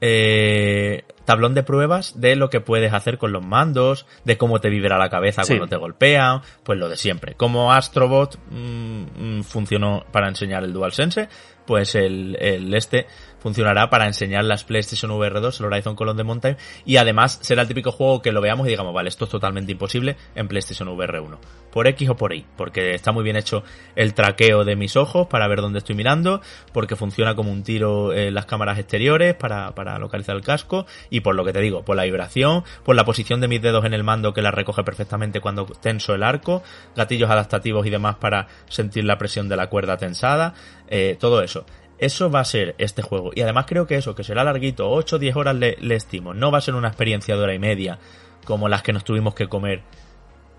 eh, 0.02 1.04
tablón 1.26 1.54
de 1.54 1.64
pruebas 1.64 2.20
de 2.20 2.36
lo 2.36 2.50
que 2.50 2.62
puedes 2.62 2.94
hacer 2.94 3.18
con 3.18 3.32
los 3.32 3.46
mandos, 3.46 4.06
de 4.24 4.38
cómo 4.38 4.60
te 4.60 4.70
vibra 4.70 4.98
la 4.98 5.10
cabeza 5.10 5.44
cuando 5.46 5.68
te 5.68 5.78
golpean, 5.78 6.42
pues 6.64 6.78
lo 6.78 6.90
de 6.90 6.98
siempre. 6.98 7.36
Como 7.36 7.72
Astrobot 7.72 8.38
mm, 8.50 9.38
mm, 9.38 9.44
funcionó 9.44 10.06
para 10.12 10.28
enseñar 10.28 10.64
el 10.64 10.74
DualSense, 10.74 11.30
pues 11.66 11.96
el, 11.96 12.38
el 12.40 12.74
este 12.74 13.08
funcionará 13.46 13.92
para 13.92 14.08
enseñar 14.08 14.44
las 14.44 14.64
PlayStation 14.64 15.12
VR 15.12 15.40
2, 15.40 15.60
el 15.60 15.68
Horizon 15.68 15.96
Colon 15.96 16.18
de 16.18 16.24
Mountain, 16.24 16.58
y 16.84 16.98
además 16.98 17.38
será 17.44 17.62
el 17.62 17.68
típico 17.68 17.92
juego 17.92 18.24
que 18.24 18.32
lo 18.32 18.42
veamos 18.42 18.66
y 18.66 18.72
digamos, 18.72 18.92
vale, 18.92 19.08
esto 19.08 19.26
es 19.26 19.30
totalmente 19.30 19.72
imposible 19.72 20.16
en 20.34 20.48
PlayStation 20.48 20.88
VR 20.88 21.20
1. 21.20 21.40
Por 21.72 21.86
X 21.86 22.10
o 22.10 22.18
por 22.18 22.34
Y, 22.34 22.44
porque 22.58 22.96
está 22.96 23.12
muy 23.12 23.24
bien 23.24 23.36
hecho 23.36 23.64
el 23.96 24.16
traqueo 24.16 24.64
de 24.64 24.76
mis 24.76 24.96
ojos 24.96 25.28
para 25.28 25.48
ver 25.48 25.62
dónde 25.62 25.78
estoy 25.78 25.94
mirando, 25.94 26.42
porque 26.74 26.96
funciona 26.96 27.36
como 27.36 27.52
un 27.52 27.62
tiro 27.62 28.14
en 28.14 28.34
las 28.34 28.48
cámaras 28.48 28.80
exteriores 28.80 29.36
para, 29.36 29.76
para 29.76 30.00
localizar 30.00 30.36
el 30.36 30.42
casco, 30.42 30.88
y 31.12 31.20
por 31.20 31.36
lo 31.36 31.46
que 31.46 31.54
te 31.54 31.60
digo, 31.60 31.86
por 31.86 31.98
la 31.98 32.06
vibración, 32.06 32.64
por 32.84 32.96
la 32.96 33.06
posición 33.06 33.42
de 33.42 33.48
mis 33.48 33.62
dedos 33.62 33.86
en 33.86 33.94
el 33.94 34.04
mando 34.04 34.34
que 34.34 34.42
la 34.42 34.50
recoge 34.50 34.84
perfectamente 34.84 35.40
cuando 35.40 35.68
tenso 35.68 36.16
el 36.16 36.24
arco, 36.24 36.64
gatillos 36.96 37.30
adaptativos 37.30 37.86
y 37.86 37.92
demás 37.92 38.16
para 38.16 38.48
sentir 38.70 39.04
la 39.04 39.20
presión 39.20 39.48
de 39.48 39.56
la 39.56 39.68
cuerda 39.68 39.98
tensada, 39.98 40.56
eh, 40.88 41.16
todo 41.20 41.44
eso. 41.44 41.64
Eso 41.98 42.30
va 42.30 42.42
a 42.42 42.46
ser 42.46 42.76
este 42.78 43.02
juego. 43.02 43.32
Y 43.34 43.42
además 43.42 43.66
creo 43.68 43.88
que 43.88 43.96
eso, 43.96 44.16
que 44.16 44.24
será 44.24 44.44
larguito, 44.44 44.90
8 44.90 45.16
o 45.16 45.20
10 45.20 45.36
horas 45.36 45.56
le, 45.56 45.78
estimo. 45.96 46.34
No 46.34 46.52
va 46.52 46.58
a 46.58 46.62
ser 46.62 46.76
una 46.76 46.90
experiencia 46.90 47.36
de 47.36 47.44
hora 47.44 47.54
y 47.54 47.60
media 47.60 48.00
como 48.44 48.68
las 48.68 48.84
que 48.84 48.94
nos 48.94 49.04
tuvimos 49.04 49.34
que 49.34 49.48
comer 49.48 49.82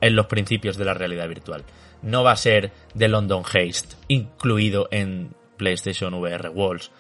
en 0.01 0.17
los 0.17 0.27
principios 0.27 0.77
de 0.77 0.85
la 0.85 0.95
realidad 0.95 1.29
virtual. 1.29 1.65
No 2.03 2.25
va 2.25 2.33
a 2.33 2.37
ser 2.37 2.73
de 2.95 3.09
London 3.09 3.43
Haste, 3.43 3.97
incluido 4.09 4.89
en 4.91 5.35
PlayStation 5.57 6.15
VR 6.15 6.51
Walls. 6.51 6.91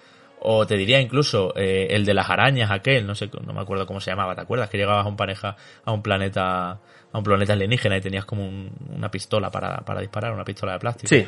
O 0.40 0.66
te 0.66 0.76
diría 0.76 1.00
incluso 1.00 1.54
eh, 1.56 1.88
el 1.90 2.04
de 2.04 2.14
las 2.14 2.28
arañas 2.28 2.70
aquel, 2.70 3.06
no 3.06 3.14
sé, 3.14 3.30
no 3.44 3.52
me 3.52 3.60
acuerdo 3.60 3.86
cómo 3.86 4.00
se 4.00 4.10
llamaba, 4.10 4.34
¿te 4.34 4.42
acuerdas? 4.42 4.68
Que 4.68 4.76
llegabas 4.76 5.06
a 5.06 5.08
un 5.08 5.16
pareja, 5.16 5.56
a 5.84 5.92
un 5.92 6.02
planeta, 6.02 6.70
a 6.70 7.18
un 7.18 7.24
planeta 7.24 7.54
alienígena 7.54 7.96
y 7.96 8.00
tenías 8.00 8.26
como 8.26 8.46
una 8.46 9.10
pistola 9.10 9.50
para, 9.50 9.78
para 9.78 10.00
disparar, 10.00 10.32
una 10.32 10.44
pistola 10.44 10.74
de 10.74 10.78
plástico. 10.78 11.08
Sí. 11.08 11.26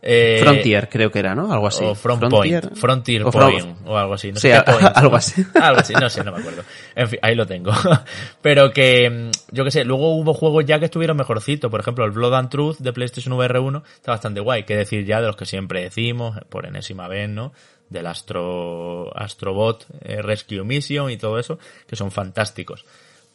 Eh, 0.00 0.38
Frontier 0.40 0.88
creo 0.88 1.10
que 1.10 1.18
era, 1.18 1.34
¿no? 1.34 1.52
Algo 1.52 1.66
así. 1.66 1.84
O 1.84 1.94
Frontier, 1.94 2.70
Frontier 2.74 3.24
Point, 3.24 3.78
o 3.84 3.96
algo 3.96 4.14
así. 4.14 4.32
No 4.32 4.38
sé 4.38 4.54
algo 4.94 5.16
así. 5.16 5.44
algo 5.60 5.80
así, 5.80 5.92
no 5.94 6.08
sé, 6.08 6.22
no 6.24 6.32
me 6.32 6.38
acuerdo. 6.38 6.62
En 6.94 7.08
fin, 7.08 7.18
ahí 7.22 7.34
lo 7.34 7.46
tengo. 7.46 7.72
Pero 8.42 8.70
que, 8.70 9.10
mm, 9.10 9.54
yo 9.54 9.64
que 9.64 9.70
sé, 9.70 9.84
luego 9.84 10.14
hubo 10.14 10.34
juegos 10.34 10.64
ya 10.66 10.78
que 10.78 10.86
estuvieron 10.86 11.16
mejorcitos. 11.16 11.70
Por 11.70 11.80
ejemplo, 11.80 12.04
el 12.04 12.12
Blood 12.12 12.34
and 12.34 12.50
Truth 12.50 12.78
de 12.78 12.92
PlayStation 12.92 13.32
VR 13.34 13.58
1 13.58 13.82
está 13.96 14.12
bastante 14.12 14.40
guay. 14.40 14.64
Que 14.64 14.76
decir 14.76 15.04
ya 15.04 15.20
de 15.20 15.26
los 15.26 15.36
que 15.36 15.46
siempre 15.46 15.82
decimos, 15.82 16.38
por 16.48 16.66
enésima 16.66 17.08
vez, 17.08 17.28
¿no? 17.28 17.52
Del 17.88 18.06
Astro, 18.06 19.10
Astrobot 19.16 19.86
eh, 20.02 20.20
Rescue 20.22 20.62
Mission 20.62 21.10
y 21.10 21.16
todo 21.16 21.38
eso, 21.38 21.58
que 21.86 21.96
son 21.96 22.10
fantásticos. 22.10 22.84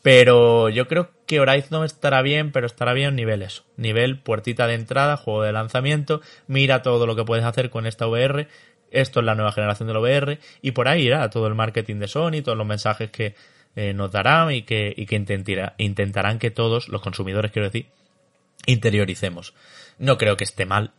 Pero 0.04 0.70
yo 0.70 0.88
creo 0.88 1.10
que 1.26 1.40
Horizon 1.40 1.84
estará 1.84 2.22
bien, 2.22 2.52
pero 2.52 2.68
estará 2.68 2.94
bien 2.94 3.16
nivel 3.16 3.42
eso. 3.42 3.64
Nivel 3.78 4.20
puertita 4.20 4.68
de 4.68 4.76
entrada, 4.76 5.18
juego 5.18 5.42
de 5.42 5.54
lanzamiento, 5.54 6.22
mira 6.46 6.84
todo 6.84 7.08
lo 7.08 7.16
que 7.16 7.24
puedes 7.24 7.46
hacer 7.46 7.72
con 7.72 7.88
esta 7.88 8.06
VR 8.06 8.48
esto 8.94 9.20
es 9.20 9.26
la 9.26 9.36
nueva 9.36 9.52
generación 9.52 9.88
del 9.88 9.98
VR 9.98 10.40
y 10.62 10.72
por 10.72 10.88
ahí 10.88 11.02
irá 11.02 11.30
todo 11.30 11.48
el 11.48 11.56
marketing 11.56 11.96
de 11.96 12.08
Sony, 12.08 12.44
todos 12.44 12.58
los 12.58 12.68
mensajes 12.68 13.10
que 13.10 13.36
eh, 13.76 13.92
nos 13.94 14.12
darán 14.12 14.52
y 14.52 14.62
que, 14.62 14.94
y 14.96 15.08
que 15.08 15.16
intentarán 15.78 16.40
que 16.40 16.52
todos, 16.52 16.88
los 16.90 17.02
consumidores 17.02 17.52
quiero 17.52 17.68
decir, 17.68 17.88
interioricemos. 18.68 19.54
No 19.98 20.18
creo 20.18 20.38
que 20.38 20.44
esté 20.44 20.66
mal, 20.66 20.92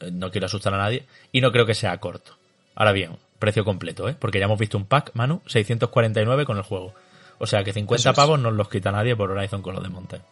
eh, 0.00 0.10
no 0.12 0.30
quiero 0.30 0.46
asustar 0.46 0.72
a 0.74 0.78
nadie, 0.78 1.06
y 1.32 1.40
no 1.40 1.50
creo 1.50 1.66
que 1.66 1.74
sea 1.74 1.98
corto. 1.98 2.38
Ahora 2.76 2.92
bien, 2.92 3.16
precio 3.40 3.64
completo, 3.64 4.08
¿eh? 4.08 4.14
Porque 4.16 4.38
ya 4.38 4.44
hemos 4.44 4.58
visto 4.58 4.78
un 4.78 4.86
pack, 4.86 5.10
Manu, 5.14 5.42
649 5.46 6.44
con 6.44 6.56
el 6.56 6.62
juego. 6.62 6.94
O 7.38 7.46
sea 7.46 7.64
que 7.64 7.72
50 7.72 8.12
pavos 8.12 8.38
no 8.38 8.50
los 8.50 8.68
quita 8.68 8.90
nadie 8.90 9.16
por 9.16 9.30
Horizon 9.30 9.62
con 9.62 9.74
los 9.74 9.82
de 9.82 9.88
Mountain. 9.88 10.22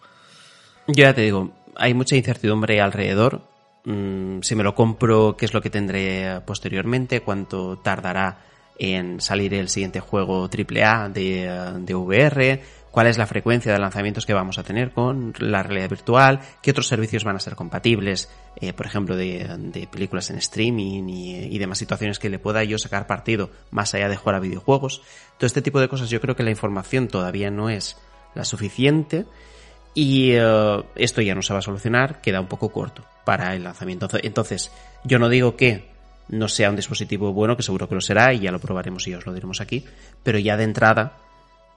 Yo 0.88 1.04
ya 1.04 1.14
te 1.14 1.22
digo, 1.22 1.50
hay 1.74 1.94
mucha 1.94 2.16
incertidumbre 2.16 2.80
alrededor. 2.80 3.42
Mm, 3.84 4.40
si 4.42 4.54
me 4.54 4.64
lo 4.64 4.74
compro, 4.74 5.36
qué 5.36 5.44
es 5.44 5.54
lo 5.54 5.60
que 5.60 5.70
tendré 5.70 6.40
posteriormente, 6.44 7.22
cuánto 7.22 7.78
tardará 7.78 8.38
en 8.78 9.20
salir 9.20 9.54
el 9.54 9.68
siguiente 9.68 10.00
juego 10.00 10.48
AAA 10.50 11.08
de, 11.08 11.72
de 11.80 11.94
VR, 11.94 12.62
cuál 12.96 13.08
es 13.08 13.18
la 13.18 13.26
frecuencia 13.26 13.74
de 13.74 13.78
lanzamientos 13.78 14.24
que 14.24 14.32
vamos 14.32 14.56
a 14.56 14.62
tener 14.62 14.90
con 14.90 15.34
la 15.38 15.62
realidad 15.62 15.90
virtual, 15.90 16.40
qué 16.62 16.70
otros 16.70 16.88
servicios 16.88 17.24
van 17.24 17.36
a 17.36 17.40
ser 17.40 17.54
compatibles, 17.54 18.30
eh, 18.58 18.72
por 18.72 18.86
ejemplo, 18.86 19.16
de, 19.18 19.86
películas 19.92 20.30
en 20.30 20.38
streaming 20.38 21.06
y, 21.06 21.58
demás 21.58 21.76
situaciones 21.76 22.18
que 22.18 22.30
le 22.30 22.38
pueda 22.38 22.64
yo 22.64 22.78
sacar 22.78 23.06
partido 23.06 23.50
más 23.70 23.92
allá 23.92 24.08
de 24.08 24.16
jugar 24.16 24.36
a 24.36 24.40
videojuegos. 24.40 25.02
Todo 25.38 25.46
este 25.46 25.62
tipo 25.62 25.80
de 25.80 25.88
cosas 25.88 26.10
yo 26.10 26.20
creo 26.20 26.36
que 26.36 26.42
la 26.42 26.50
información 26.50 27.08
todavía 27.08 27.50
no 27.50 27.70
es 27.70 27.96
la 28.34 28.44
suficiente 28.44 29.26
y 29.94 30.32
eh, 30.32 30.84
esto 30.94 31.22
ya 31.22 31.34
no 31.34 31.42
se 31.42 31.52
va 31.52 31.60
a 31.60 31.62
solucionar, 31.62 32.20
queda 32.20 32.40
un 32.40 32.48
poco 32.48 32.70
corto 32.70 33.04
para 33.24 33.54
el 33.54 33.64
lanzamiento. 33.64 34.08
Entonces, 34.22 34.70
yo 35.04 35.18
no 35.18 35.28
digo 35.28 35.56
que 35.56 35.88
no 36.28 36.48
sea 36.48 36.70
un 36.70 36.76
dispositivo 36.76 37.32
bueno, 37.32 37.56
que 37.56 37.62
seguro 37.62 37.88
que 37.88 37.94
lo 37.94 38.00
será 38.00 38.32
y 38.32 38.40
ya 38.40 38.52
lo 38.52 38.58
probaremos 38.58 39.06
y 39.06 39.14
os 39.14 39.26
lo 39.26 39.32
diremos 39.32 39.60
aquí, 39.60 39.84
pero 40.22 40.38
ya 40.38 40.56
de 40.56 40.64
entrada 40.64 41.18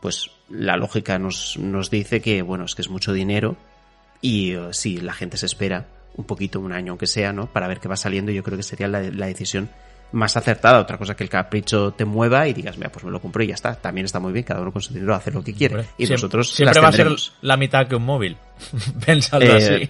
pues 0.02 0.32
la 0.50 0.78
lógica 0.78 1.20
nos, 1.20 1.58
nos 1.58 1.90
dice 1.90 2.22
que, 2.22 2.42
bueno, 2.42 2.66
es 2.66 2.76
que 2.76 2.82
es 2.82 2.90
mucho 2.90 3.14
dinero 3.14 3.58
y 4.22 4.56
uh, 4.56 4.74
si 4.74 4.98
la 4.98 5.14
gente 5.14 5.38
se 5.38 5.46
espera 5.46 5.88
un 6.16 6.26
poquito, 6.26 6.60
un 6.60 6.74
año 6.74 6.94
aunque 6.94 7.08
sea, 7.08 7.34
¿no? 7.34 7.48
Para 7.48 7.68
ver 7.68 7.80
qué 7.80 7.88
va 7.88 7.96
saliendo, 7.96 8.32
yo 8.32 8.44
creo 8.44 8.58
que 8.58 8.64
sería 8.64 8.88
la, 8.88 9.00
decisión 9.02 9.70
más 10.12 10.36
acertada. 10.38 10.80
Otra 10.80 10.98
cosa 10.98 11.16
que 11.16 11.24
el 11.24 11.30
capricho 11.30 11.92
te 11.92 12.06
mueva 12.06 12.48
y 12.48 12.54
digas, 12.54 12.78
mira, 12.78 12.92
pues 12.92 13.06
me 13.06 13.12
lo 13.12 13.20
compro 13.20 13.44
y 13.44 13.48
ya 13.48 13.56
está. 13.56 13.76
También 13.76 14.06
está 14.06 14.20
muy 14.20 14.34
bien, 14.34 14.46
cada 14.46 14.62
uno 14.62 14.72
con 14.72 14.82
su 14.82 14.94
dinero 14.94 15.16
hace 15.16 15.32
lo 15.32 15.44
que 15.44 15.54
quiere. 15.54 15.86
y 15.98 16.06
nosotros 16.08 16.52
siempre 16.54 16.80
va 16.80 16.90
a 16.90 16.92
ser 16.92 17.10
la 17.42 17.58
mitad 17.58 17.88
que 17.88 17.96
un 17.96 18.06
móvil. 18.06 18.38
Pensando 19.06 19.46
eh, 19.46 19.90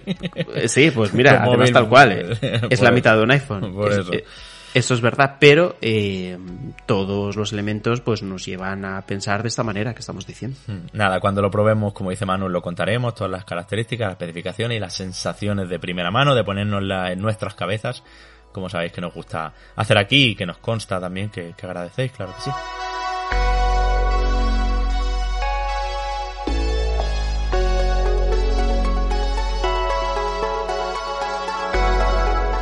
así. 0.56 0.68
Sí, 0.68 0.90
pues 0.90 1.12
mira, 1.12 1.42
además 1.44 1.72
tal 1.72 1.88
cual. 1.88 2.12
Eh, 2.40 2.60
es 2.70 2.80
la 2.80 2.90
mitad 2.90 3.16
de 3.16 3.22
un 3.22 3.30
iPhone. 3.30 3.72
Por 3.72 3.92
eso. 3.92 4.12
Eh, 4.12 4.24
eso 4.72 4.94
es 4.94 5.00
verdad, 5.00 5.36
pero 5.40 5.76
eh, 5.80 6.38
todos 6.86 7.34
los 7.34 7.52
elementos 7.52 8.00
pues 8.02 8.22
nos 8.22 8.46
llevan 8.46 8.84
a 8.84 9.02
pensar 9.02 9.42
de 9.42 9.48
esta 9.48 9.64
manera 9.64 9.94
que 9.94 10.00
estamos 10.00 10.26
diciendo. 10.26 10.56
Hmm. 10.66 10.86
Nada, 10.92 11.18
cuando 11.18 11.42
lo 11.42 11.50
probemos, 11.50 11.92
como 11.92 12.10
dice 12.10 12.24
Manuel, 12.24 12.52
lo 12.52 12.62
contaremos, 12.62 13.14
todas 13.16 13.32
las 13.32 13.44
características, 13.44 14.06
las 14.06 14.12
especificaciones 14.12 14.76
y 14.76 14.80
las 14.80 14.94
sensaciones 14.94 15.68
de 15.68 15.80
primera 15.80 16.12
mano, 16.12 16.36
de 16.36 16.44
ponernosla 16.44 17.10
en 17.10 17.20
nuestras 17.20 17.54
cabezas, 17.54 18.04
como 18.52 18.68
sabéis 18.68 18.92
que 18.92 19.00
nos 19.00 19.14
gusta 19.14 19.52
hacer 19.76 19.98
aquí 19.98 20.28
y 20.28 20.34
que 20.34 20.46
nos 20.46 20.58
consta 20.58 21.00
también 21.00 21.30
que, 21.30 21.54
que 21.56 21.66
agradecéis, 21.66 22.12
claro 22.12 22.34
que 22.36 22.42
sí. 22.42 22.50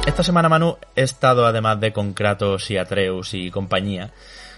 Esta 0.09 0.23
semana, 0.23 0.49
Manu, 0.49 0.79
he 0.97 1.03
estado, 1.03 1.47
además 1.47 1.79
de 1.81 1.93
con 1.93 2.15
Kratos 2.15 2.71
y 2.71 2.79
Atreus 2.79 3.35
y 3.35 3.51
compañía, 3.51 4.11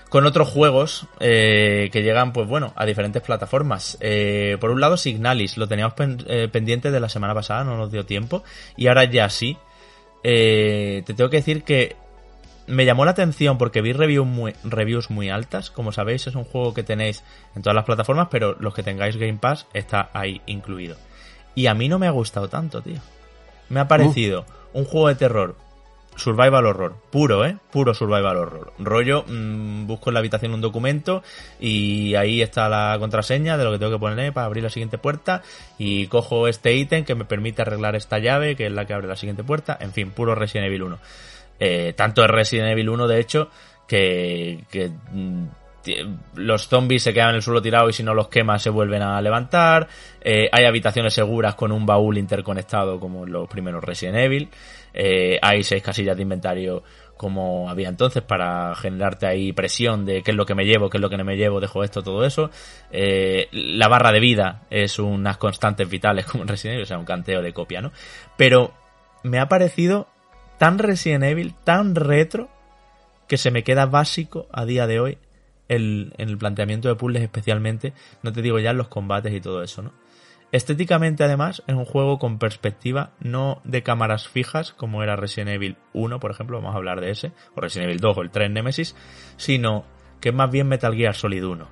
con 0.09 0.25
otros 0.25 0.49
juegos 0.49 1.07
eh, 1.19 1.91
que 1.93 2.03
llegan, 2.03 2.33
pues 2.33 2.49
bueno, 2.49 2.73
a 2.77 2.87
diferentes 2.87 3.21
plataformas. 3.21 3.99
Eh, 4.01 4.57
por 4.61 4.71
un 4.71 4.81
lado, 4.81 4.97
Signalis, 4.97 5.57
lo 5.57 5.69
teníamos 5.69 5.95
eh, 5.99 6.49
pendiente 6.51 6.91
de 6.91 7.01
la 7.01 7.09
semana 7.09 7.35
pasada, 7.35 7.65
no 7.65 7.77
nos 7.77 7.91
dio 7.91 8.07
tiempo, 8.07 8.45
y 8.77 8.87
ahora 8.87 9.05
ya 9.05 9.29
sí. 9.29 9.59
Te 10.23 11.15
tengo 11.15 11.31
que 11.31 11.39
decir 11.39 11.63
que 11.63 11.97
me 12.71 12.85
llamó 12.85 13.05
la 13.05 13.11
atención 13.11 13.59
porque 13.59 13.83
vi 13.83 13.93
muy, 14.21 14.55
reviews 14.65 15.11
muy 15.11 15.29
altas. 15.29 15.71
Como 15.71 15.93
sabéis, 15.93 16.27
es 16.27 16.35
un 16.35 16.45
juego 16.45 16.73
que 16.73 16.83
tenéis 16.83 17.23
en 17.55 17.63
todas 17.63 17.75
las 17.75 17.85
plataformas, 17.85 18.29
pero 18.31 18.57
los 18.61 18.75
que 18.75 18.83
tengáis 18.83 19.17
Game 19.17 19.39
Pass 19.39 19.67
está 19.75 20.11
ahí 20.13 20.41
incluido. 20.47 20.97
Y 21.55 21.67
a 21.67 21.75
mí 21.75 21.89
no 21.89 21.99
me 21.99 22.07
ha 22.07 22.13
gustado 22.13 22.49
tanto, 22.49 22.81
tío. 22.81 23.01
Me 23.69 23.81
ha 23.81 23.89
parecido 23.89 24.47
un 24.73 24.85
juego 24.85 25.09
de 25.09 25.17
terror, 25.17 25.57
survival 26.17 26.67
horror, 26.67 26.97
puro, 27.11 27.45
¿eh? 27.45 27.57
Puro 27.71 27.95
survival 27.95 28.37
horror. 28.37 28.73
Rollo, 28.79 29.25
mm, 29.27 29.87
busco 29.87 30.11
en 30.11 30.15
la 30.15 30.21
habitación 30.21 30.53
un 30.55 30.61
documento 30.61 31.23
y 31.59 32.15
ahí 32.15 32.43
está 32.43 32.69
la 32.69 32.97
contraseña 32.99 33.57
de 33.57 33.65
lo 33.65 33.73
que 33.73 33.79
tengo 33.79 33.93
que 33.93 33.99
poner 33.99 34.33
para 34.33 34.47
abrir 34.47 34.65
la 34.65 34.71
siguiente 34.71 34.99
puerta 34.99 35.43
y 35.79 36.07
cojo 36.09 36.49
este 36.49 36.75
ítem 36.75 37.05
que 37.05 37.15
me 37.15 37.25
permite 37.25 37.63
arreglar 37.63 37.97
esta 37.97 38.19
llave 38.19 38.57
que 38.57 38.67
es 38.67 38.73
la 38.73 38.85
que 38.85 38.95
abre 38.95 39.09
la 39.09 39.17
siguiente 39.17 39.45
puerta. 39.45 39.79
En 39.81 39.93
fin, 39.93 40.11
puro 40.11 40.35
Resident 40.35 40.67
Evil 40.67 40.83
1. 40.83 40.99
Eh, 41.59 41.93
tanto 41.97 42.23
es 42.23 42.31
Resident 42.31 42.71
Evil 42.71 42.89
1, 42.89 43.07
de 43.07 43.21
hecho, 43.21 43.51
que, 43.87 44.65
que 44.71 44.89
mm, 44.89 45.47
los 46.35 46.69
zombies 46.69 47.03
se 47.03 47.15
quedan 47.15 47.31
en 47.31 47.37
el 47.37 47.43
suelo 47.43 47.63
tirado 47.63 47.89
y 47.89 47.93
si 47.93 48.03
no 48.03 48.15
los 48.15 48.29
quemas 48.29 48.63
se 48.63 48.71
vuelven 48.71 49.03
a 49.03 49.21
levantar. 49.21 49.89
Eh, 50.21 50.49
hay 50.53 50.65
habitaciones 50.65 51.15
seguras 51.15 51.55
con 51.55 51.73
un 51.73 51.87
baúl 51.87 52.19
interconectado 52.19 53.01
como 53.01 53.27
los 53.27 53.49
primeros 53.49 53.83
Resident 53.83 54.19
Evil. 54.19 54.49
Eh, 54.95 55.39
hay 55.43 55.63
seis 55.63 55.83
casillas 55.83 56.17
de 56.17 56.23
inventario 56.23 56.83
como 57.21 57.69
había 57.69 57.91
entonces 57.91 58.23
para 58.23 58.75
generarte 58.75 59.27
ahí 59.27 59.53
presión 59.53 60.07
de 60.07 60.23
qué 60.23 60.31
es 60.31 60.37
lo 60.39 60.47
que 60.47 60.55
me 60.55 60.65
llevo, 60.65 60.89
qué 60.89 60.97
es 60.97 61.03
lo 61.03 61.11
que 61.11 61.19
no 61.19 61.25
me 61.25 61.37
llevo, 61.37 61.61
dejo 61.61 61.85
esto, 61.85 62.03
todo 62.03 62.25
eso. 62.25 62.51
Eh, 62.91 63.49
la 63.53 63.89
barra 63.89 64.11
de 64.11 64.21
vida 64.21 64.63
es 64.71 64.99
unas 64.99 65.37
constantes 65.37 65.87
vitales 65.87 66.25
como 66.25 66.45
en 66.45 66.49
Resident 66.49 66.77
Evil, 66.77 66.85
o 66.85 66.87
sea, 66.87 66.99
un 66.99 67.05
canteo 67.05 67.43
de 67.43 67.53
copia, 67.53 67.83
¿no? 67.83 67.93
Pero 68.39 68.73
me 69.23 69.39
ha 69.39 69.51
parecido 69.51 70.09
tan 70.57 70.79
Resident 70.79 71.25
Evil, 71.25 71.53
tan 71.63 71.95
retro, 71.95 72.49
que 73.29 73.37
se 73.37 73.51
me 73.51 73.65
queda 73.65 73.85
básico 73.85 74.49
a 74.51 74.65
día 74.65 74.87
de 74.87 75.01
hoy 75.01 75.19
el, 75.69 76.15
en 76.17 76.31
el 76.31 76.39
planteamiento 76.39 76.89
de 76.89 76.97
puzzles 76.97 77.23
especialmente, 77.23 77.93
no 78.23 78.33
te 78.33 78.43
digo 78.43 78.59
ya 78.59 78.71
en 78.71 78.79
los 78.79 78.89
combates 78.89 79.33
y 79.35 79.41
todo 79.41 79.63
eso, 79.63 79.83
¿no? 79.83 79.93
Estéticamente 80.53 81.23
además 81.23 81.63
es 81.69 81.75
un 81.77 81.85
juego 81.85 82.19
con 82.19 82.39
perspectiva 82.39 83.13
no 83.21 83.61
de 83.65 83.85
cámaras 83.85 84.27
fijas 84.27 84.73
como 84.73 85.03
era 85.03 85.15
Resident 85.15 85.51
Evil 85.51 85.77
1 85.93 86.19
por 86.19 86.33
ejemplo, 86.33 86.59
vamos 86.59 86.75
a 86.75 86.79
hablar 86.79 87.01
de 87.01 87.11
ese, 87.11 87.33
o 87.55 87.61
Resident 87.61 87.89
Evil 87.89 88.01
2 88.01 88.17
o 88.17 88.23
el 88.23 88.31
3 88.31 88.51
Nemesis, 88.51 88.97
sino 89.37 89.85
que 90.21 90.31
es 90.31 90.35
más 90.35 90.51
bien 90.51 90.69
Metal 90.69 90.95
Gear 90.95 91.15
Solid 91.15 91.45
1, 91.45 91.69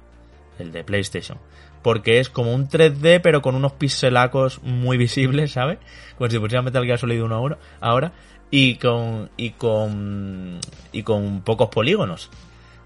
el 0.61 0.73
de 0.73 0.85
PlayStation. 0.85 1.39
Porque 1.83 2.21
es 2.21 2.29
como 2.29 2.55
un 2.55 2.69
3D 2.69 3.21
pero 3.21 3.43
con 3.43 3.55
unos 3.55 3.73
pixelacos 3.73 4.63
muy 4.63 4.97
visibles, 4.97 5.53
¿sabes? 5.53 5.79
Como 6.17 6.31
si 6.31 6.39
pusiera 6.39 6.63
Metal 6.63 6.85
Gear 6.85 6.99
Solid 6.99 7.23
1 7.23 7.35
ahora, 7.35 7.59
ahora 7.81 8.13
y 8.51 8.77
con, 8.77 9.31
y 9.37 9.51
con, 9.51 10.61
y 10.93 11.03
con 11.03 11.43
pocos 11.43 11.69
polígonos. 11.69 12.31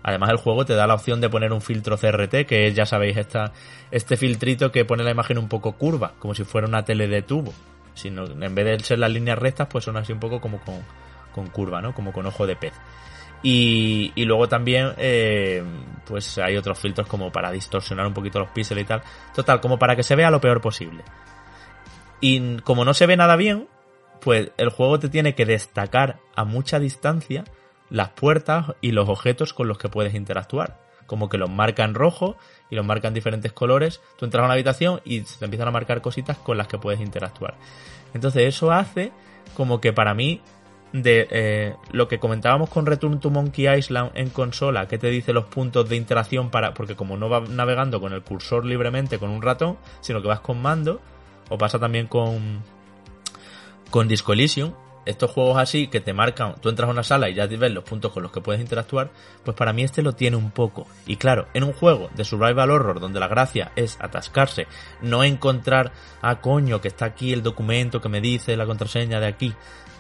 Además 0.03 0.31
el 0.31 0.37
juego 0.37 0.65
te 0.65 0.75
da 0.75 0.87
la 0.87 0.95
opción 0.95 1.21
de 1.21 1.29
poner 1.29 1.53
un 1.53 1.61
filtro 1.61 1.97
CRT, 1.97 2.47
que 2.47 2.67
es, 2.67 2.75
ya 2.75 2.87
sabéis, 2.87 3.17
este 3.91 4.17
filtrito 4.17 4.73
que 4.73 4.85
pone 4.85 5.05
la 5.05 5.11
imagen 5.13 5.39
un 5.39 5.49
poco 5.49 5.73
curva, 5.73 6.15
como 6.19 6.35
si 6.35 6.45
fuera 6.45 6.67
una 6.67 6.85
tele 6.85 7.07
de 7.07 7.23
tubo. 7.23 7.53
Sino, 7.95 8.25
en 8.25 8.55
vez 8.55 8.65
de 8.65 8.81
ser 8.81 8.99
las 8.99 9.11
líneas 9.11 9.39
rectas, 9.39 9.69
pues 9.71 9.85
son 9.85 9.97
así 9.97 10.13
un 10.13 10.19
poco 10.19 10.41
como 10.41 10.61
con, 10.61 10.81
con 11.33 11.47
curva, 11.49 11.81
¿no? 11.81 11.95
Como 11.95 12.13
con 12.13 12.27
ojo 12.27 12.47
de 12.47 12.57
pez. 12.57 12.73
Y, 13.43 14.13
y 14.15 14.25
luego 14.25 14.49
también, 14.49 14.93
eh, 14.99 15.63
pues 16.07 16.39
hay 16.39 16.57
otros 16.57 16.79
filtros 16.79 17.07
como 17.07 17.31
para 17.31 17.51
distorsionar 17.51 18.07
un 18.07 18.15
poquito 18.15 18.39
los 18.39 18.49
píxeles 18.49 18.85
y 18.85 18.87
tal. 18.87 19.03
Total, 19.35 19.61
como 19.61 19.79
para 19.79 19.95
que 19.95 20.03
se 20.03 20.17
vea 20.17 20.31
lo 20.31 20.41
peor 20.41 20.61
posible. 20.61 21.05
Y 22.21 22.59
como 22.61 22.85
no 22.85 22.95
se 22.95 23.07
ve 23.07 23.17
nada 23.17 23.37
bien, 23.37 23.69
pues 24.21 24.53
el 24.57 24.71
juego 24.71 24.99
te 24.99 25.09
tiene 25.09 25.35
que 25.35 25.45
destacar 25.45 26.21
a 26.37 26.45
mucha 26.45 26.79
distancia 26.79 27.45
las 27.93 28.09
puertas 28.09 28.73
y 28.81 28.93
los 28.93 29.09
objetos 29.09 29.53
con 29.53 29.69
los 29.69 29.77
que 29.77 29.91
puedes 29.91 30.15
interactuar. 30.15 30.81
Como 31.07 31.29
que 31.29 31.37
los 31.37 31.51
marca 31.51 31.85
en 31.85 31.95
rojo 31.95 32.37
y 32.71 32.75
los 32.75 32.87
marca 32.87 33.09
en 33.09 33.15
diferentes 33.15 33.53
colores. 33.53 34.01
Tú 34.17 34.25
entras 34.25 34.43
a 34.43 34.45
una 34.47 34.55
habitación 34.55 35.03
y 35.05 35.21
te 35.21 35.45
empiezan 35.45 35.69
a 35.69 35.73
marcar 35.73 36.01
cositas 36.01 36.39
con 36.39 36.57
las 36.57 36.69
que 36.69 36.79
puedes 36.79 37.01
interactuar. 37.01 37.55
Entonces 38.15 38.49
eso 38.49 38.73
hace 38.73 39.13
como 39.55 39.81
que 39.81 39.93
para 39.93 40.15
mí 40.15 40.41
de 40.95 41.29
eh, 41.31 41.75
lo 41.91 42.09
que 42.09 42.19
comentábamos 42.19 42.71
con 42.71 42.87
Return 42.87 43.21
to 43.21 43.31
Monkey 43.31 43.69
Island 43.69 44.13
en 44.15 44.31
consola, 44.31 44.89
que 44.89 44.99
te 44.99 45.09
dice 45.09 45.35
los 45.35 45.45
puntos 45.45 45.89
de 45.89 45.97
interacción 45.97 46.51
para, 46.51 46.73
porque 46.73 46.97
como 46.97 47.19
no 47.19 47.29
vas 47.29 47.49
navegando 47.49 48.01
con 48.01 48.15
el 48.15 48.23
cursor 48.23 48.65
libremente 48.65 49.19
con 49.19 49.31
un 49.31 49.43
ratón, 49.43 49.77
sino 50.01 50.23
que 50.23 50.29
vas 50.29 50.41
con 50.41 50.61
mando, 50.61 51.01
o 51.51 51.59
pasa 51.59 51.79
también 51.79 52.07
con 52.07 52.63
con 53.91 54.09
Disco 54.09 54.35
estos 55.05 55.31
juegos 55.31 55.59
así 55.59 55.89
que 55.89 56.01
te 56.01 56.13
marcan, 56.13 56.55
tú 56.61 56.69
entras 56.69 56.89
a 56.89 56.93
una 56.93 57.03
sala 57.03 57.29
y 57.29 57.35
ya 57.35 57.47
ves 57.47 57.73
los 57.73 57.85
puntos 57.85 58.13
con 58.13 58.23
los 58.23 58.33
que 58.33 58.41
puedes 58.41 58.61
interactuar, 58.61 59.11
pues 59.45 59.57
para 59.57 59.73
mí 59.73 59.83
este 59.83 60.03
lo 60.03 60.13
tiene 60.13 60.37
un 60.37 60.51
poco. 60.51 60.87
Y 61.07 61.17
claro, 61.17 61.49
en 61.55 61.65
un 61.65 61.73
juego 61.73 62.11
de 62.15 62.25
survival 62.25 62.71
horror 62.71 63.01
donde 63.01 63.21
la 63.21 63.29
gracia 63.29 63.73
es 63.77 63.99
atascarse, 64.01 64.67
no 65.01 65.25
encontrar, 65.25 65.93
ah 66.21 66.41
coño, 66.41 66.81
que 66.81 66.89
está 66.89 67.07
aquí 67.07 67.33
el 67.33 67.43
documento 67.43 68.01
que 68.01 68.09
me 68.09 68.21
dice 68.21 68.57
la 68.57 68.67
contraseña 68.67 69.19
de 69.21 69.27
aquí 69.27 69.55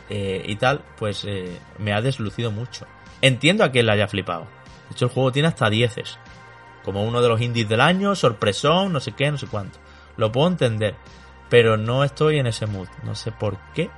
eh, 0.09 0.43
y 0.47 0.57
tal, 0.57 0.83
pues 0.99 1.25
eh, 1.25 1.59
me 1.79 1.93
ha 1.93 2.03
deslucido 2.03 2.51
mucho. 2.51 2.87
Entiendo 3.23 3.65
a 3.65 3.71
quien 3.71 3.87
le 3.87 3.93
haya 3.93 4.09
flipado. 4.09 4.47
De 4.89 4.95
hecho, 4.95 5.07
el 5.07 5.11
juego 5.11 5.33
tiene 5.33 5.49
hasta 5.49 5.71
10 5.71 5.95
Como 6.85 7.05
uno 7.05 7.23
de 7.23 7.29
los 7.29 7.41
indies 7.41 7.69
del 7.69 7.81
año, 7.81 8.15
sorpresón, 8.15 8.93
no 8.93 9.01
sé 9.01 9.13
qué, 9.13 9.31
no 9.31 9.39
sé 9.39 9.47
cuánto. 9.47 9.79
Lo 10.17 10.31
puedo 10.31 10.49
entender. 10.49 10.97
Pero 11.49 11.77
no 11.77 12.05
estoy 12.05 12.39
en 12.39 12.47
ese 12.47 12.67
mood. 12.67 12.89
No 13.05 13.15
sé 13.15 13.33
por 13.33 13.57
qué. 13.75 13.91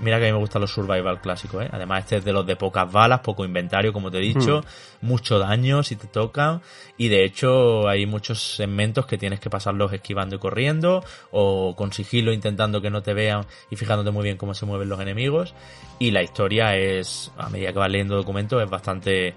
Mira 0.00 0.18
que 0.18 0.24
a 0.24 0.28
mí 0.28 0.32
me 0.32 0.38
gustan 0.38 0.62
los 0.62 0.72
survival 0.72 1.20
clásicos, 1.20 1.64
¿eh? 1.64 1.68
Además, 1.72 2.04
este 2.04 2.16
es 2.18 2.24
de 2.24 2.32
los 2.32 2.46
de 2.46 2.54
pocas 2.54 2.90
balas, 2.90 3.20
poco 3.20 3.44
inventario, 3.44 3.92
como 3.92 4.10
te 4.10 4.18
he 4.18 4.20
dicho, 4.20 4.60
hmm. 4.60 5.06
mucho 5.06 5.38
daño 5.38 5.82
si 5.82 5.96
te 5.96 6.06
tocan. 6.06 6.62
Y 6.96 7.08
de 7.08 7.24
hecho, 7.24 7.88
hay 7.88 8.06
muchos 8.06 8.56
segmentos 8.56 9.06
que 9.06 9.18
tienes 9.18 9.40
que 9.40 9.50
pasarlos 9.50 9.92
esquivando 9.92 10.36
y 10.36 10.38
corriendo, 10.38 11.04
o 11.32 11.74
con 11.76 11.92
sigilo 11.92 12.32
intentando 12.32 12.80
que 12.80 12.90
no 12.90 13.02
te 13.02 13.12
vean 13.12 13.44
y 13.70 13.76
fijándote 13.76 14.12
muy 14.12 14.22
bien 14.22 14.36
cómo 14.36 14.54
se 14.54 14.66
mueven 14.66 14.88
los 14.88 15.00
enemigos. 15.00 15.54
Y 15.98 16.12
la 16.12 16.22
historia 16.22 16.76
es, 16.76 17.32
a 17.36 17.48
medida 17.50 17.72
que 17.72 17.78
vas 17.78 17.90
leyendo 17.90 18.14
documentos, 18.14 18.62
es 18.62 18.70
bastante. 18.70 19.34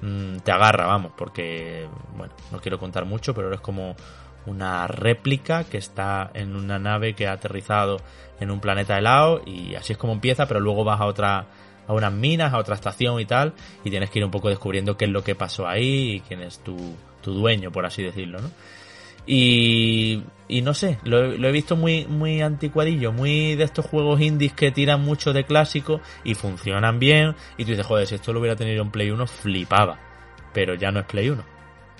Mm, 0.00 0.38
te 0.38 0.52
agarra, 0.52 0.86
vamos, 0.86 1.12
porque, 1.16 1.88
bueno, 2.16 2.34
no 2.52 2.60
quiero 2.60 2.78
contar 2.78 3.04
mucho, 3.04 3.34
pero 3.34 3.52
es 3.52 3.60
como 3.60 3.96
una 4.46 4.86
réplica 4.86 5.64
que 5.64 5.78
está 5.78 6.30
en 6.34 6.56
una 6.56 6.78
nave 6.78 7.14
que 7.14 7.26
ha 7.26 7.32
aterrizado 7.32 7.98
en 8.40 8.50
un 8.50 8.60
planeta 8.60 8.98
helado 8.98 9.42
y 9.46 9.74
así 9.74 9.92
es 9.92 9.98
como 9.98 10.12
empieza, 10.12 10.46
pero 10.46 10.60
luego 10.60 10.84
vas 10.84 11.00
a 11.00 11.06
otra 11.06 11.46
a 11.86 11.92
unas 11.92 12.12
minas, 12.12 12.52
a 12.52 12.58
otra 12.58 12.74
estación 12.74 13.20
y 13.20 13.26
tal, 13.26 13.52
y 13.84 13.90
tienes 13.90 14.08
que 14.10 14.18
ir 14.18 14.24
un 14.24 14.30
poco 14.30 14.48
descubriendo 14.48 14.96
qué 14.96 15.04
es 15.04 15.10
lo 15.10 15.22
que 15.22 15.34
pasó 15.34 15.68
ahí 15.68 16.12
y 16.12 16.20
quién 16.20 16.40
es 16.40 16.60
tu, 16.60 16.76
tu 17.20 17.34
dueño, 17.34 17.70
por 17.72 17.84
así 17.84 18.02
decirlo, 18.02 18.40
¿no? 18.40 18.50
Y, 19.26 20.22
y 20.48 20.60
no 20.60 20.74
sé, 20.74 20.98
lo, 21.04 21.24
he 21.24 21.52
visto 21.52 21.76
muy, 21.76 22.06
muy 22.06 22.42
anticuadillo, 22.42 23.12
muy 23.12 23.54
de 23.54 23.64
estos 23.64 23.86
juegos 23.86 24.20
indies 24.20 24.52
que 24.52 24.70
tiran 24.70 25.02
mucho 25.02 25.32
de 25.32 25.44
clásico 25.44 26.00
y 26.24 26.34
funcionan 26.34 26.98
bien. 26.98 27.34
Y 27.56 27.64
tú 27.64 27.70
dices, 27.70 27.86
joder, 27.86 28.06
si 28.06 28.16
esto 28.16 28.32
lo 28.32 28.40
hubiera 28.40 28.56
tenido 28.56 28.82
en 28.82 28.90
Play 28.90 29.10
1, 29.10 29.26
flipaba. 29.26 29.98
Pero 30.52 30.74
ya 30.74 30.90
no 30.90 31.00
es 31.00 31.06
Play 31.06 31.30
1. 31.30 31.42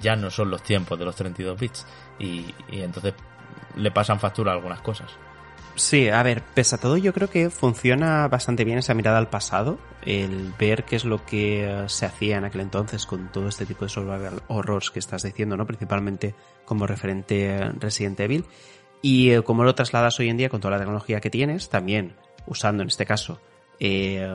Ya 0.02 0.16
no 0.16 0.30
son 0.30 0.50
los 0.50 0.62
tiempos 0.62 0.98
de 0.98 1.06
los 1.06 1.16
32 1.16 1.58
bits. 1.58 1.86
Y, 2.18 2.54
entonces 2.70 3.14
le 3.76 3.90
pasan 3.90 4.20
factura 4.20 4.52
algunas 4.52 4.80
cosas. 4.80 5.10
Sí, 5.76 6.08
a 6.08 6.22
ver, 6.22 6.42
pese 6.54 6.76
a 6.76 6.78
todo 6.78 6.96
yo 6.96 7.12
creo 7.12 7.28
que 7.28 7.50
funciona 7.50 8.28
bastante 8.28 8.64
bien 8.64 8.78
esa 8.78 8.94
mirada 8.94 9.18
al 9.18 9.28
pasado, 9.28 9.78
el 10.02 10.52
ver 10.56 10.84
qué 10.84 10.94
es 10.94 11.04
lo 11.04 11.24
que 11.26 11.64
eh, 11.64 11.88
se 11.88 12.06
hacía 12.06 12.36
en 12.36 12.44
aquel 12.44 12.60
entonces 12.60 13.06
con 13.06 13.32
todo 13.32 13.48
este 13.48 13.66
tipo 13.66 13.84
de 13.84 13.88
survival 13.88 14.42
horrors 14.46 14.92
que 14.92 15.00
estás 15.00 15.24
diciendo, 15.24 15.56
¿no? 15.56 15.66
Principalmente 15.66 16.36
como 16.64 16.86
referente 16.86 17.58
Resident 17.80 18.20
Evil 18.20 18.44
y 19.02 19.32
eh, 19.32 19.42
como 19.42 19.64
lo 19.64 19.74
trasladas 19.74 20.18
hoy 20.20 20.28
en 20.28 20.36
día 20.36 20.48
con 20.48 20.60
toda 20.60 20.72
la 20.72 20.78
tecnología 20.78 21.20
que 21.20 21.30
tienes, 21.30 21.68
también 21.68 22.14
usando 22.46 22.84
en 22.84 22.88
este 22.88 23.04
caso 23.04 23.40
eh, 23.80 24.32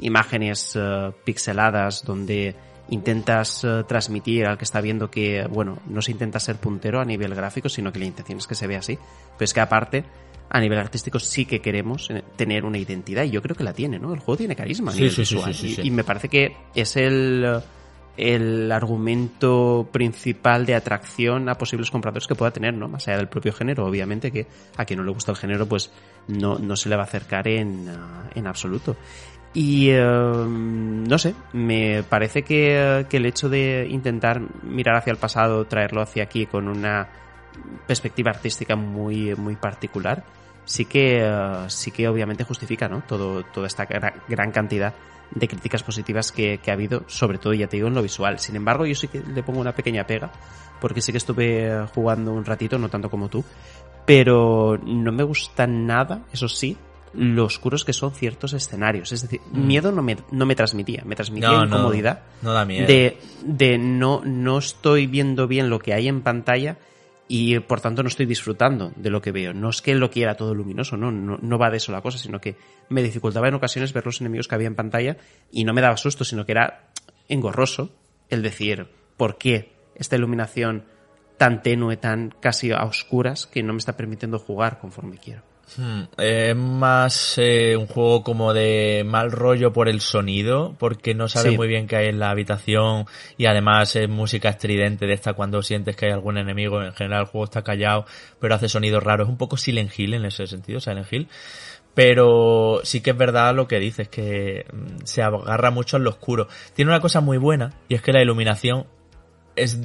imágenes 0.00 0.76
pixeladas 1.22 2.04
donde 2.04 2.56
intentas 2.90 3.66
transmitir 3.86 4.46
al 4.46 4.58
que 4.58 4.64
está 4.64 4.80
viendo 4.80 5.10
que, 5.10 5.46
bueno, 5.48 5.78
no 5.86 6.02
se 6.02 6.12
intenta 6.12 6.40
ser 6.40 6.56
puntero 6.56 7.00
a 7.00 7.04
nivel 7.04 7.34
gráfico, 7.34 7.68
sino 7.68 7.92
que 7.92 7.98
la 7.98 8.04
intención 8.04 8.38
es 8.38 8.46
que 8.46 8.54
se 8.54 8.66
vea 8.66 8.80
así, 8.80 8.98
pero 9.36 9.44
es 9.44 9.54
que 9.54 9.60
aparte 9.60 10.04
a 10.50 10.60
nivel 10.60 10.78
artístico 10.78 11.18
sí 11.18 11.46
que 11.46 11.60
queremos 11.60 12.10
eh, 12.10 12.22
tener 12.36 12.64
una 12.64 12.78
identidad 12.78 13.22
y 13.24 13.30
yo 13.30 13.40
creo 13.40 13.56
que 13.56 13.64
la 13.64 13.72
tiene, 13.72 13.98
¿no? 13.98 14.12
El 14.12 14.18
juego 14.18 14.36
tiene 14.36 14.56
carisma 14.56 14.92
sí, 14.92 15.08
sí, 15.08 15.24
sí, 15.24 15.76
y, 15.82 15.90
me 15.92 16.02
parece 16.02 16.28
que 16.28 16.56
es 16.74 16.96
el, 16.96 17.62
el 18.16 18.72
argumento 18.72 19.88
principal 19.92 20.66
de 20.66 20.74
atracción 20.74 21.48
a 21.48 21.54
posibles 21.56 21.90
compradores 21.92 22.26
que 22.26 22.34
pueda 22.34 22.50
tener, 22.50 22.74
¿no? 22.74 22.88
Más 22.88 23.06
allá 23.06 23.18
del 23.18 23.28
propio 23.28 23.52
género, 23.52 23.86
obviamente 23.86 24.32
que 24.32 24.48
a 24.76 24.84
quien 24.84 24.98
no 24.98 25.04
le 25.04 25.12
gusta 25.12 25.30
el 25.30 25.38
género 25.38 25.66
pues 25.66 25.92
no, 26.26 26.58
no 26.58 26.74
se 26.74 26.88
le 26.88 26.96
va 26.96 27.02
a 27.02 27.06
acercar 27.06 27.46
en, 27.46 27.88
uh, 27.88 28.30
en 28.34 28.46
absoluto. 28.48 28.96
Y 29.52 29.92
um, 29.92 31.02
no 31.04 31.18
sé, 31.18 31.34
me 31.52 32.04
parece 32.04 32.42
que, 32.42 33.06
que 33.08 33.16
el 33.16 33.26
hecho 33.26 33.48
de 33.48 33.88
intentar 33.90 34.40
mirar 34.62 34.96
hacia 34.96 35.10
el 35.10 35.16
pasado, 35.16 35.64
traerlo 35.64 36.02
hacia 36.02 36.22
aquí 36.22 36.46
con 36.46 36.68
una 36.68 37.08
perspectiva 37.86 38.30
artística 38.30 38.76
muy, 38.76 39.34
muy 39.34 39.56
particular, 39.56 40.22
sí 40.64 40.84
que, 40.84 41.18
eh, 41.22 41.64
sí 41.66 41.90
que 41.90 42.06
obviamente 42.06 42.44
justifica 42.44 42.88
¿no? 42.88 43.02
Todo, 43.02 43.42
toda 43.44 43.66
esta 43.66 43.86
gran 43.86 44.52
cantidad 44.52 44.94
de 45.32 45.48
críticas 45.48 45.82
positivas 45.82 46.32
que, 46.32 46.58
que, 46.58 46.70
ha 46.70 46.74
habido, 46.74 47.04
sobre 47.06 47.38
todo, 47.38 47.52
ya 47.52 47.66
te 47.66 47.76
digo, 47.76 47.88
en 47.88 47.94
lo 47.94 48.02
visual. 48.02 48.38
Sin 48.38 48.56
embargo, 48.56 48.86
yo 48.86 48.94
sí 48.94 49.08
que 49.08 49.20
le 49.20 49.42
pongo 49.42 49.60
una 49.60 49.72
pequeña 49.72 50.06
pega, 50.06 50.30
porque 50.80 51.00
sí 51.00 51.12
que 51.12 51.18
estuve 51.18 51.86
jugando 51.94 52.32
un 52.32 52.44
ratito, 52.44 52.78
no 52.78 52.88
tanto 52.88 53.10
como 53.10 53.28
tú, 53.28 53.44
pero 54.06 54.78
no 54.84 55.12
me 55.12 55.22
gusta 55.22 55.66
nada, 55.66 56.22
eso 56.32 56.48
sí, 56.48 56.76
lo 57.12 57.44
oscuros 57.44 57.84
que 57.84 57.92
son 57.92 58.12
ciertos 58.12 58.52
escenarios. 58.52 59.12
Es 59.12 59.22
decir, 59.22 59.40
mm. 59.50 59.66
miedo 59.66 59.92
no 59.92 60.02
me, 60.02 60.16
no 60.30 60.46
me 60.46 60.54
transmitía, 60.54 61.02
me 61.04 61.16
transmitía 61.16 61.64
incomodidad. 61.64 62.20
No, 62.42 62.52
da 62.52 62.64
miedo. 62.64 62.86
De, 62.86 63.18
de 63.42 63.78
no, 63.78 64.22
no 64.24 64.58
estoy 64.58 65.06
viendo 65.06 65.46
bien 65.48 65.70
lo 65.70 65.78
que 65.78 65.94
hay 65.94 66.08
en 66.08 66.22
pantalla 66.22 66.78
y 67.32 67.60
por 67.60 67.80
tanto 67.80 68.02
no 68.02 68.08
estoy 68.08 68.26
disfrutando 68.26 68.92
de 68.96 69.08
lo 69.08 69.22
que 69.22 69.30
veo. 69.30 69.54
No 69.54 69.70
es 69.70 69.82
que 69.82 69.94
lo 69.94 70.10
quiera 70.10 70.34
todo 70.34 70.52
luminoso, 70.52 70.96
no, 70.96 71.12
no, 71.12 71.58
va 71.58 71.70
de 71.70 71.76
eso 71.76 71.92
la 71.92 72.00
cosa, 72.00 72.18
sino 72.18 72.40
que 72.40 72.56
me 72.88 73.04
dificultaba 73.04 73.46
en 73.46 73.54
ocasiones 73.54 73.92
ver 73.92 74.04
los 74.04 74.20
enemigos 74.20 74.48
que 74.48 74.56
había 74.56 74.66
en 74.66 74.74
pantalla 74.74 75.16
y 75.52 75.62
no 75.62 75.72
me 75.72 75.80
daba 75.80 75.96
susto, 75.96 76.24
sino 76.24 76.44
que 76.44 76.52
era 76.52 76.90
engorroso 77.28 77.94
el 78.30 78.42
decir, 78.42 78.88
¿por 79.16 79.38
qué 79.38 79.72
esta 79.94 80.16
iluminación 80.16 80.86
tan 81.38 81.62
tenue, 81.62 81.96
tan 81.96 82.34
casi 82.40 82.72
a 82.72 82.82
oscuras, 82.82 83.46
que 83.46 83.62
no 83.62 83.74
me 83.74 83.78
está 83.78 83.96
permitiendo 83.96 84.40
jugar 84.40 84.80
conforme 84.80 85.16
quiero? 85.16 85.42
Hmm, 85.76 86.02
es 86.18 86.56
más 86.56 87.38
eh, 87.38 87.76
un 87.76 87.86
juego 87.86 88.22
como 88.24 88.52
de 88.52 89.04
mal 89.06 89.30
rollo 89.30 89.72
por 89.72 89.88
el 89.88 90.00
sonido, 90.00 90.74
porque 90.78 91.14
no 91.14 91.28
sabes 91.28 91.56
muy 91.56 91.68
bien 91.68 91.86
qué 91.86 91.96
hay 91.96 92.08
en 92.08 92.18
la 92.18 92.30
habitación 92.30 93.06
y 93.36 93.46
además 93.46 93.94
es 93.94 94.08
música 94.08 94.48
estridente 94.48 95.06
de 95.06 95.14
esta 95.14 95.34
cuando 95.34 95.62
sientes 95.62 95.96
que 95.96 96.06
hay 96.06 96.12
algún 96.12 96.38
enemigo. 96.38 96.82
En 96.82 96.92
general 96.92 97.22
el 97.22 97.26
juego 97.26 97.44
está 97.44 97.62
callado, 97.62 98.04
pero 98.40 98.54
hace 98.54 98.68
sonidos 98.68 99.02
raros. 99.02 99.28
Es 99.28 99.30
un 99.30 99.38
poco 99.38 99.56
Silent 99.56 99.96
Hill 99.96 100.14
en 100.14 100.24
ese 100.24 100.46
sentido, 100.46 100.80
Silent 100.80 101.12
Hill. 101.12 101.28
Pero 101.94 102.80
sí 102.84 103.00
que 103.00 103.10
es 103.10 103.16
verdad 103.16 103.54
lo 103.54 103.66
que 103.66 103.78
dices, 103.78 104.08
que 104.08 104.64
mm, 104.72 105.04
se 105.04 105.22
agarra 105.22 105.70
mucho 105.70 105.96
en 105.96 106.04
lo 106.04 106.10
oscuro. 106.10 106.48
Tiene 106.74 106.90
una 106.90 107.00
cosa 107.00 107.20
muy 107.20 107.38
buena 107.38 107.74
y 107.88 107.94
es 107.94 108.02
que 108.02 108.12
la 108.12 108.22
iluminación 108.22 108.86
es 109.56 109.78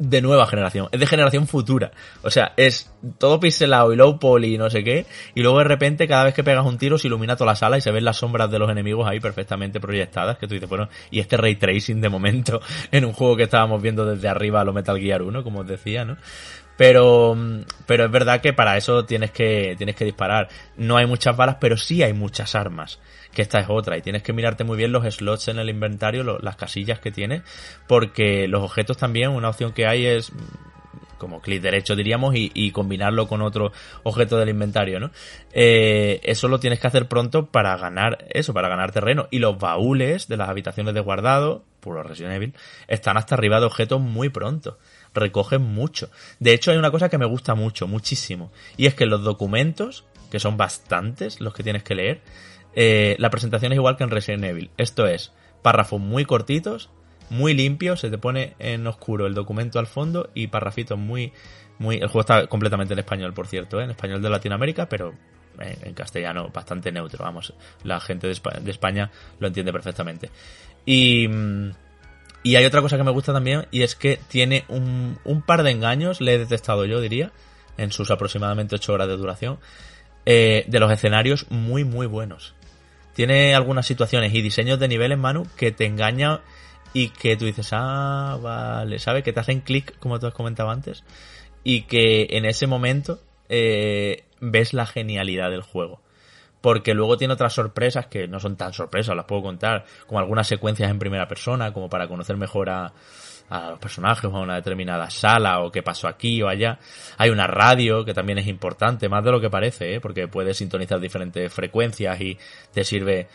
de 0.00 0.22
nueva 0.22 0.46
generación, 0.46 0.88
es 0.92 0.98
de 0.98 1.06
generación 1.06 1.46
futura. 1.46 1.92
O 2.22 2.30
sea, 2.30 2.54
es 2.56 2.90
todo 3.18 3.38
pixelado 3.38 3.92
y 3.92 3.96
low 3.96 4.18
poly 4.18 4.54
y 4.54 4.58
no 4.58 4.70
sé 4.70 4.82
qué, 4.82 5.04
y 5.34 5.42
luego 5.42 5.58
de 5.58 5.64
repente 5.64 6.08
cada 6.08 6.24
vez 6.24 6.32
que 6.32 6.42
pegas 6.42 6.64
un 6.64 6.78
tiro 6.78 6.96
se 6.96 7.06
ilumina 7.06 7.36
toda 7.36 7.52
la 7.52 7.56
sala 7.56 7.76
y 7.76 7.82
se 7.82 7.90
ven 7.90 8.04
las 8.04 8.16
sombras 8.16 8.50
de 8.50 8.58
los 8.58 8.70
enemigos 8.70 9.06
ahí 9.06 9.20
perfectamente 9.20 9.78
proyectadas, 9.78 10.38
que 10.38 10.48
tú 10.48 10.54
dices, 10.54 10.70
bueno, 10.70 10.88
y 11.10 11.20
este 11.20 11.36
ray 11.36 11.56
tracing 11.56 12.00
de 12.00 12.08
momento 12.08 12.62
en 12.90 13.04
un 13.04 13.12
juego 13.12 13.36
que 13.36 13.42
estábamos 13.42 13.82
viendo 13.82 14.06
desde 14.06 14.26
arriba, 14.26 14.64
lo 14.64 14.72
Metal 14.72 14.98
Gear 14.98 15.20
1, 15.20 15.44
como 15.44 15.60
os 15.60 15.66
decía, 15.66 16.06
¿no? 16.06 16.16
Pero, 16.80 17.36
pero 17.84 18.06
es 18.06 18.10
verdad 18.10 18.40
que 18.40 18.54
para 18.54 18.78
eso 18.78 19.04
tienes 19.04 19.32
que, 19.32 19.74
tienes 19.76 19.94
que 19.94 20.06
disparar. 20.06 20.48
No 20.78 20.96
hay 20.96 21.04
muchas 21.04 21.36
balas, 21.36 21.58
pero 21.60 21.76
sí 21.76 22.02
hay 22.02 22.14
muchas 22.14 22.54
armas. 22.54 23.00
Que 23.34 23.42
esta 23.42 23.60
es 23.60 23.66
otra. 23.68 23.98
Y 23.98 24.00
tienes 24.00 24.22
que 24.22 24.32
mirarte 24.32 24.64
muy 24.64 24.78
bien 24.78 24.90
los 24.90 25.04
slots 25.04 25.48
en 25.48 25.58
el 25.58 25.68
inventario, 25.68 26.38
las 26.40 26.56
casillas 26.56 26.98
que 26.98 27.10
tiene. 27.10 27.42
Porque 27.86 28.48
los 28.48 28.62
objetos 28.62 28.96
también, 28.96 29.28
una 29.28 29.50
opción 29.50 29.74
que 29.74 29.86
hay 29.86 30.06
es 30.06 30.32
como 31.18 31.42
clic 31.42 31.60
derecho 31.60 31.94
diríamos 31.94 32.34
y, 32.34 32.70
combinarlo 32.70 33.28
con 33.28 33.42
otro 33.42 33.72
objeto 34.04 34.38
del 34.38 34.48
inventario, 34.48 35.00
¿no? 35.00 35.10
Eh, 35.52 36.18
eso 36.22 36.48
lo 36.48 36.60
tienes 36.60 36.80
que 36.80 36.86
hacer 36.86 37.08
pronto 37.08 37.44
para 37.44 37.76
ganar 37.76 38.24
eso, 38.30 38.54
para 38.54 38.70
ganar 38.70 38.90
terreno. 38.90 39.28
Y 39.30 39.40
los 39.40 39.58
baúles 39.58 40.28
de 40.28 40.38
las 40.38 40.48
habitaciones 40.48 40.94
de 40.94 41.00
guardado, 41.00 41.62
por 41.80 42.08
Resident 42.08 42.36
Evil, 42.36 42.54
están 42.88 43.18
hasta 43.18 43.34
arriba 43.34 43.60
de 43.60 43.66
objetos 43.66 44.00
muy 44.00 44.30
pronto 44.30 44.78
recogen 45.14 45.62
mucho. 45.62 46.10
De 46.38 46.52
hecho, 46.52 46.70
hay 46.70 46.76
una 46.76 46.90
cosa 46.90 47.08
que 47.08 47.18
me 47.18 47.26
gusta 47.26 47.54
mucho, 47.54 47.86
muchísimo. 47.86 48.50
Y 48.76 48.86
es 48.86 48.94
que 48.94 49.06
los 49.06 49.22
documentos, 49.22 50.04
que 50.30 50.40
son 50.40 50.56
bastantes 50.56 51.40
los 51.40 51.54
que 51.54 51.62
tienes 51.62 51.82
que 51.82 51.94
leer, 51.94 52.22
eh, 52.74 53.16
la 53.18 53.30
presentación 53.30 53.72
es 53.72 53.76
igual 53.76 53.96
que 53.96 54.04
en 54.04 54.10
Resident 54.10 54.44
Evil. 54.44 54.70
Esto 54.76 55.06
es, 55.06 55.32
párrafos 55.62 56.00
muy 56.00 56.24
cortitos, 56.24 56.90
muy 57.28 57.54
limpios, 57.54 58.00
se 58.00 58.10
te 58.10 58.18
pone 58.18 58.54
en 58.58 58.86
oscuro 58.86 59.26
el 59.26 59.34
documento 59.34 59.78
al 59.78 59.86
fondo 59.86 60.30
y 60.34 60.48
párrafitos 60.48 60.98
muy, 60.98 61.32
muy... 61.78 61.96
El 61.96 62.08
juego 62.08 62.20
está 62.20 62.46
completamente 62.46 62.94
en 62.94 63.00
español, 63.00 63.32
por 63.34 63.46
cierto, 63.46 63.80
¿eh? 63.80 63.84
en 63.84 63.90
español 63.90 64.22
de 64.22 64.30
Latinoamérica, 64.30 64.88
pero 64.88 65.14
en 65.58 65.94
castellano 65.94 66.48
bastante 66.54 66.90
neutro, 66.90 67.24
vamos. 67.24 67.52
La 67.82 68.00
gente 68.00 68.26
de 68.26 68.70
España 68.70 69.10
lo 69.38 69.46
entiende 69.46 69.72
perfectamente. 69.72 70.30
Y... 70.86 71.28
Mm, 71.28 71.70
y 72.42 72.56
hay 72.56 72.64
otra 72.64 72.80
cosa 72.80 72.96
que 72.96 73.04
me 73.04 73.10
gusta 73.10 73.32
también 73.32 73.66
y 73.70 73.82
es 73.82 73.94
que 73.94 74.18
tiene 74.28 74.64
un, 74.68 75.18
par 75.46 75.62
de 75.62 75.70
engaños, 75.70 76.20
le 76.20 76.34
he 76.34 76.38
detestado 76.38 76.84
yo 76.84 77.00
diría, 77.00 77.32
en 77.76 77.92
sus 77.92 78.10
aproximadamente 78.10 78.76
8 78.76 78.92
horas 78.92 79.08
de 79.08 79.16
duración, 79.16 79.58
eh, 80.26 80.64
de 80.66 80.80
los 80.80 80.90
escenarios 80.90 81.46
muy 81.50 81.84
muy 81.84 82.06
buenos. 82.06 82.54
Tiene 83.14 83.54
algunas 83.54 83.86
situaciones 83.86 84.32
y 84.34 84.40
diseños 84.40 84.78
de 84.78 84.88
nivel 84.88 85.12
en 85.12 85.20
Manu 85.20 85.46
que 85.56 85.72
te 85.72 85.84
engañan 85.84 86.40
y 86.92 87.10
que 87.10 87.36
tú 87.36 87.44
dices, 87.44 87.68
ah, 87.72 88.38
vale, 88.40 88.98
¿sabes? 88.98 89.22
Que 89.22 89.32
te 89.32 89.40
hacen 89.40 89.60
clic, 89.60 89.98
como 89.98 90.18
tú 90.18 90.26
has 90.26 90.34
comentado 90.34 90.70
antes, 90.70 91.04
y 91.62 91.82
que 91.82 92.28
en 92.30 92.44
ese 92.44 92.66
momento 92.66 93.20
eh, 93.48 94.24
ves 94.40 94.72
la 94.72 94.86
genialidad 94.86 95.50
del 95.50 95.62
juego. 95.62 96.00
Porque 96.60 96.94
luego 96.94 97.16
tiene 97.16 97.34
otras 97.34 97.52
sorpresas 97.52 98.06
que 98.06 98.28
no 98.28 98.38
son 98.38 98.56
tan 98.56 98.72
sorpresas, 98.72 99.16
las 99.16 99.24
puedo 99.24 99.42
contar, 99.42 99.84
como 100.06 100.20
algunas 100.20 100.46
secuencias 100.46 100.90
en 100.90 100.98
primera 100.98 101.26
persona, 101.26 101.72
como 101.72 101.88
para 101.88 102.06
conocer 102.08 102.36
mejor 102.36 102.70
a, 102.70 102.92
los 103.70 103.80
personajes 103.80 104.30
o 104.30 104.36
a 104.36 104.40
una 104.40 104.54
determinada 104.54 105.10
sala 105.10 105.60
o 105.60 105.72
qué 105.72 105.82
pasó 105.82 106.06
aquí 106.06 106.40
o 106.40 106.48
allá. 106.48 106.78
Hay 107.18 107.30
una 107.30 107.48
radio 107.48 108.04
que 108.04 108.14
también 108.14 108.38
es 108.38 108.46
importante, 108.46 109.08
más 109.08 109.24
de 109.24 109.32
lo 109.32 109.40
que 109.40 109.50
parece, 109.50 109.94
¿eh? 109.94 110.00
porque 110.00 110.28
puedes 110.28 110.58
sintonizar 110.58 111.00
diferentes 111.00 111.52
frecuencias 111.52 112.20
y 112.20 112.38
te 112.72 112.84
sirve 112.84 113.26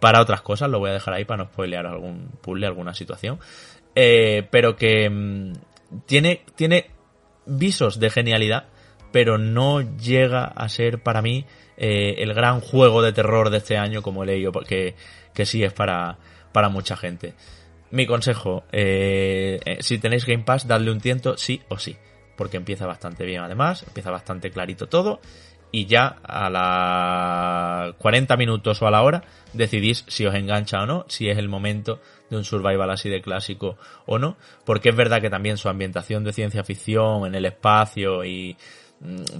para 0.00 0.20
otras 0.20 0.42
cosas, 0.42 0.68
lo 0.68 0.80
voy 0.80 0.90
a 0.90 0.94
dejar 0.94 1.14
ahí 1.14 1.24
para 1.24 1.44
no 1.44 1.50
spoilear 1.50 1.86
algún 1.86 2.28
puzzle, 2.42 2.66
alguna 2.66 2.92
situación. 2.92 3.38
Eh, 3.94 4.46
pero 4.50 4.76
que 4.76 5.08
mm, 5.08 5.52
tiene, 6.04 6.42
tiene 6.56 6.90
visos 7.46 7.98
de 7.98 8.10
genialidad, 8.10 8.66
pero 9.12 9.38
no 9.38 9.80
llega 9.80 10.44
a 10.44 10.68
ser 10.68 11.02
para 11.02 11.22
mí 11.22 11.46
eh, 11.76 12.16
el 12.18 12.34
gran 12.34 12.60
juego 12.60 13.02
de 13.02 13.12
terror 13.12 13.50
de 13.50 13.58
este 13.58 13.76
año 13.76 14.02
como 14.02 14.22
he 14.22 14.26
leído, 14.26 14.52
que, 14.52 14.94
que 15.32 15.46
sí 15.46 15.62
es 15.62 15.72
para, 15.72 16.18
para 16.52 16.68
mucha 16.68 16.96
gente. 16.96 17.34
Mi 17.90 18.06
consejo, 18.06 18.64
eh, 18.72 19.60
eh, 19.64 19.78
si 19.80 19.98
tenéis 19.98 20.26
Game 20.26 20.44
Pass, 20.44 20.66
dadle 20.66 20.90
un 20.90 21.00
tiento 21.00 21.36
sí 21.36 21.62
o 21.68 21.78
sí, 21.78 21.96
porque 22.36 22.56
empieza 22.56 22.86
bastante 22.86 23.24
bien 23.24 23.42
además, 23.42 23.84
empieza 23.86 24.10
bastante 24.10 24.50
clarito 24.50 24.88
todo 24.88 25.20
y 25.70 25.86
ya 25.86 26.18
a 26.22 26.48
la 26.50 27.94
40 27.98 28.36
minutos 28.36 28.80
o 28.80 28.86
a 28.86 28.92
la 28.92 29.02
hora 29.02 29.24
decidís 29.52 30.04
si 30.06 30.24
os 30.24 30.34
engancha 30.36 30.80
o 30.80 30.86
no, 30.86 31.04
si 31.08 31.28
es 31.28 31.36
el 31.36 31.48
momento 31.48 32.00
de 32.30 32.36
un 32.36 32.44
survival 32.44 32.90
así 32.90 33.08
de 33.08 33.20
clásico 33.20 33.76
o 34.06 34.20
no, 34.20 34.36
porque 34.64 34.90
es 34.90 34.96
verdad 34.96 35.20
que 35.20 35.30
también 35.30 35.56
su 35.56 35.68
ambientación 35.68 36.22
de 36.22 36.32
ciencia 36.32 36.62
ficción 36.62 37.26
en 37.26 37.34
el 37.34 37.44
espacio 37.44 38.24
y 38.24 38.56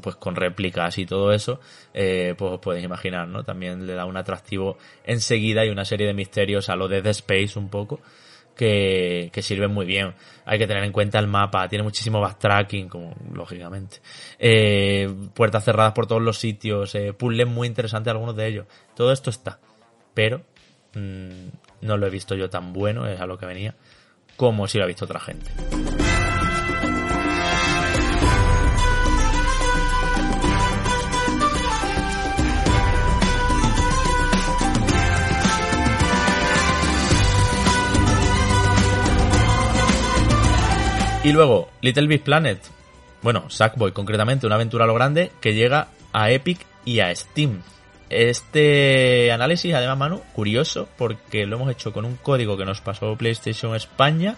pues 0.03 0.17
con 0.17 0.37
réplicas 0.37 0.99
y 0.99 1.07
todo 1.07 1.33
eso, 1.33 1.61
eh, 1.93 2.35
pues 2.37 2.53
os 2.53 2.61
podéis 2.61 2.85
imaginar, 2.85 3.29
¿no? 3.29 3.45
También 3.45 3.87
le 3.87 3.95
da 3.95 4.05
un 4.05 4.17
atractivo 4.17 4.77
enseguida 5.05 5.65
y 5.65 5.71
una 5.71 5.85
serie 5.85 6.07
de 6.07 6.15
misterios 6.15 6.69
a 6.69 6.77
lo 6.77 6.89
de 6.89 7.03
The 7.03 7.11
Space 7.11 7.59
un 7.59 7.69
poco, 7.69 8.01
que, 8.55 9.31
que 9.33 9.43
sirven 9.43 9.73
muy 9.73 9.87
bien. 9.87 10.15
Hay 10.45 10.59
que 10.59 10.67
tener 10.67 10.85
en 10.85 10.93
cuenta 10.93 11.19
el 11.19 11.27
mapa, 11.27 11.69
tiene 11.69 11.83
muchísimo 11.83 12.21
backtracking, 12.21 12.89
como 12.89 13.15
lógicamente. 13.33 14.01
Eh, 14.39 15.13
puertas 15.35 15.65
cerradas 15.65 15.93
por 15.93 16.07
todos 16.07 16.23
los 16.23 16.39
sitios, 16.39 16.95
eh, 16.95 17.13
puzzles 17.13 17.49
muy 17.49 17.67
interesantes 17.67 18.11
algunos 18.11 18.37
de 18.37 18.47
ellos. 18.47 18.67
Todo 18.95 19.13
esto 19.13 19.31
está, 19.31 19.59
pero 20.13 20.43
mmm, 20.95 21.49
no 21.81 21.97
lo 21.97 22.07
he 22.07 22.11
visto 22.11 22.35
yo 22.35 22.51
tan 22.51 22.73
bueno, 22.73 23.07
es 23.07 23.21
a 23.21 23.27
lo 23.27 23.39
que 23.39 23.47
venía, 23.47 23.75
como 24.37 24.69
si 24.69 24.79
lo 24.79 24.85
ha 24.85 24.89
visto 24.89 25.05
otra 25.05 25.21
gente. 25.21 25.51
Y 41.25 41.33
luego, 41.33 41.71
Little 41.81 42.07
Big 42.07 42.23
Planet. 42.23 42.59
Bueno, 43.23 43.49
Sackboy 43.49 43.93
concretamente, 43.93 44.45
una 44.45 44.57
aventura 44.57 44.85
a 44.85 44.87
lo 44.87 44.93
grande 44.93 45.31
que 45.41 45.55
llega 45.55 45.89
a 46.13 46.31
Epic 46.31 46.67
y 46.85 47.01
a 47.01 47.15
Steam. 47.17 47.63
Este 48.11 49.33
análisis, 49.33 49.73
además, 49.73 49.97
Manu, 49.97 50.21
curioso, 50.35 50.87
porque 50.99 51.47
lo 51.47 51.57
hemos 51.57 51.71
hecho 51.71 51.95
con 51.95 52.05
un 52.05 52.17
código 52.17 52.59
que 52.59 52.67
nos 52.67 52.83
pasó 52.83 53.17
PlayStation 53.17 53.75
España 53.75 54.37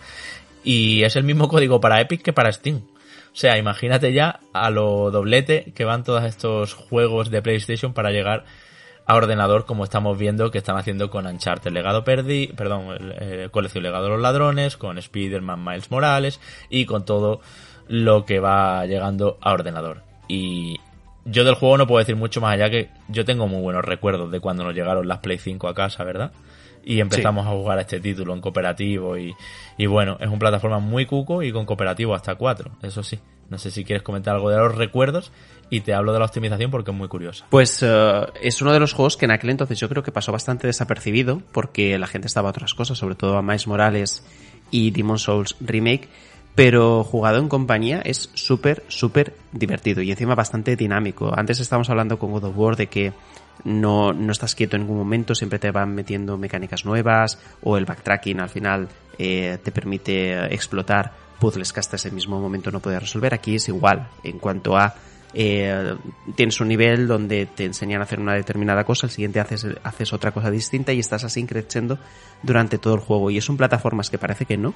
y 0.62 1.02
es 1.02 1.16
el 1.16 1.24
mismo 1.24 1.48
código 1.48 1.80
para 1.80 2.00
Epic 2.00 2.22
que 2.22 2.32
para 2.32 2.52
Steam. 2.52 2.76
O 2.76 3.36
sea, 3.36 3.58
imagínate 3.58 4.12
ya 4.12 4.38
a 4.52 4.70
lo 4.70 5.10
doblete 5.10 5.72
que 5.74 5.84
van 5.84 6.04
todos 6.04 6.22
estos 6.22 6.74
juegos 6.74 7.32
de 7.32 7.42
PlayStation 7.42 7.94
para 7.94 8.12
llegar 8.12 8.44
a 8.44 8.44
ordenador 9.14 9.66
como 9.66 9.84
estamos 9.84 10.18
viendo 10.18 10.50
que 10.50 10.58
están 10.58 10.76
haciendo 10.76 11.10
con 11.10 11.26
Uncharted 11.26 11.70
Legado 11.70 12.04
Perdi, 12.04 12.48
perdón, 12.48 12.96
el, 13.20 13.50
Colección 13.50 13.84
Legado 13.84 14.04
de 14.04 14.10
los 14.10 14.20
Ladrones, 14.20 14.76
con 14.76 14.98
Spider-Man 14.98 15.64
Miles 15.64 15.90
Morales 15.90 16.40
y 16.70 16.86
con 16.86 17.04
todo 17.04 17.40
lo 17.88 18.24
que 18.24 18.40
va 18.40 18.84
llegando 18.86 19.38
a 19.40 19.52
ordenador. 19.52 20.02
Y 20.28 20.80
yo 21.24 21.44
del 21.44 21.54
juego 21.54 21.78
no 21.78 21.86
puedo 21.86 22.00
decir 22.00 22.16
mucho 22.16 22.40
más 22.40 22.54
allá 22.54 22.70
que 22.70 22.90
yo 23.08 23.24
tengo 23.24 23.46
muy 23.46 23.60
buenos 23.60 23.84
recuerdos 23.84 24.30
de 24.30 24.40
cuando 24.40 24.64
nos 24.64 24.74
llegaron 24.74 25.06
las 25.06 25.18
Play 25.18 25.38
5 25.38 25.68
a 25.68 25.74
casa, 25.74 26.02
¿verdad? 26.04 26.32
Y 26.86 27.00
empezamos 27.00 27.44
sí. 27.44 27.50
a 27.50 27.52
jugar 27.52 27.78
a 27.78 27.80
este 27.80 27.98
título 27.98 28.32
en 28.32 28.40
cooperativo 28.40 29.18
y, 29.18 29.34
y 29.76 29.86
bueno, 29.86 30.16
es 30.20 30.28
una 30.28 30.38
plataforma 30.38 30.78
muy 30.78 31.04
cuco 31.04 31.42
y 31.42 31.50
con 31.52 31.66
cooperativo 31.66 32.14
hasta 32.14 32.36
4, 32.36 32.70
eso 32.82 33.02
sí. 33.02 33.18
No 33.50 33.58
sé 33.58 33.70
si 33.70 33.84
quieres 33.84 34.02
comentar 34.02 34.34
algo 34.34 34.50
de 34.50 34.56
los 34.56 34.74
recuerdos 34.74 35.32
y 35.70 35.80
te 35.80 35.94
hablo 35.94 36.12
de 36.12 36.18
la 36.18 36.24
optimización 36.24 36.70
porque 36.70 36.90
es 36.92 36.96
muy 36.96 37.08
curiosa. 37.08 37.44
Pues 37.50 37.82
uh, 37.82 38.26
es 38.40 38.62
uno 38.62 38.72
de 38.72 38.80
los 38.80 38.92
juegos 38.92 39.16
que 39.16 39.24
en 39.24 39.32
aquel 39.32 39.50
entonces 39.50 39.78
yo 39.78 39.88
creo 39.88 40.02
que 40.02 40.12
pasó 40.12 40.32
bastante 40.32 40.66
desapercibido 40.66 41.42
porque 41.52 41.98
la 41.98 42.06
gente 42.06 42.28
estaba 42.28 42.48
a 42.48 42.50
otras 42.50 42.74
cosas, 42.74 42.98
sobre 42.98 43.14
todo 43.14 43.36
a 43.36 43.42
Miles 43.42 43.66
Morales 43.66 44.24
y 44.70 44.90
Demon 44.90 45.18
Souls 45.18 45.56
Remake, 45.60 46.08
pero 46.54 47.04
jugado 47.04 47.38
en 47.38 47.48
compañía 47.48 48.00
es 48.04 48.30
súper, 48.34 48.82
súper 48.88 49.34
divertido 49.52 50.02
y 50.02 50.10
encima 50.10 50.34
bastante 50.34 50.74
dinámico. 50.74 51.32
Antes 51.36 51.60
estábamos 51.60 51.90
hablando 51.90 52.18
con 52.18 52.32
God 52.32 52.44
of 52.44 52.56
War 52.56 52.76
de 52.76 52.86
que 52.88 53.12
no, 53.64 54.12
no 54.12 54.32
estás 54.32 54.54
quieto 54.54 54.76
en 54.76 54.82
ningún 54.82 54.98
momento, 54.98 55.34
siempre 55.34 55.58
te 55.58 55.70
van 55.70 55.94
metiendo 55.94 56.36
mecánicas 56.38 56.84
nuevas 56.84 57.38
o 57.62 57.76
el 57.76 57.84
backtracking 57.84 58.40
al 58.40 58.48
final 58.48 58.88
eh, 59.18 59.58
te 59.62 59.72
permite 59.72 60.54
explotar 60.54 61.12
puzzles 61.38 61.72
que 61.72 61.80
hasta 61.80 61.96
ese 61.96 62.10
mismo 62.10 62.40
momento 62.40 62.70
no 62.70 62.80
puedes 62.80 63.00
resolver. 63.00 63.34
Aquí 63.34 63.56
es 63.56 63.68
igual, 63.68 64.08
en 64.22 64.38
cuanto 64.38 64.76
a 64.76 64.94
eh, 65.34 65.94
tienes 66.34 66.60
un 66.60 66.68
nivel 66.68 67.06
donde 67.06 67.44
te 67.44 67.66
enseñan 67.66 68.00
a 68.00 68.04
hacer 68.04 68.20
una 68.20 68.34
determinada 68.34 68.84
cosa, 68.84 69.06
el 69.06 69.12
siguiente 69.12 69.38
haces, 69.38 69.66
haces 69.82 70.12
otra 70.14 70.32
cosa 70.32 70.50
distinta 70.50 70.94
y 70.94 70.98
estás 70.98 71.24
así 71.24 71.44
creciendo 71.44 71.98
durante 72.42 72.78
todo 72.78 72.94
el 72.94 73.00
juego. 73.00 73.30
Y 73.30 73.38
es 73.38 73.48
un 73.48 73.58
plataformas 73.58 74.08
que 74.08 74.18
parece 74.18 74.46
que 74.46 74.56
no, 74.56 74.74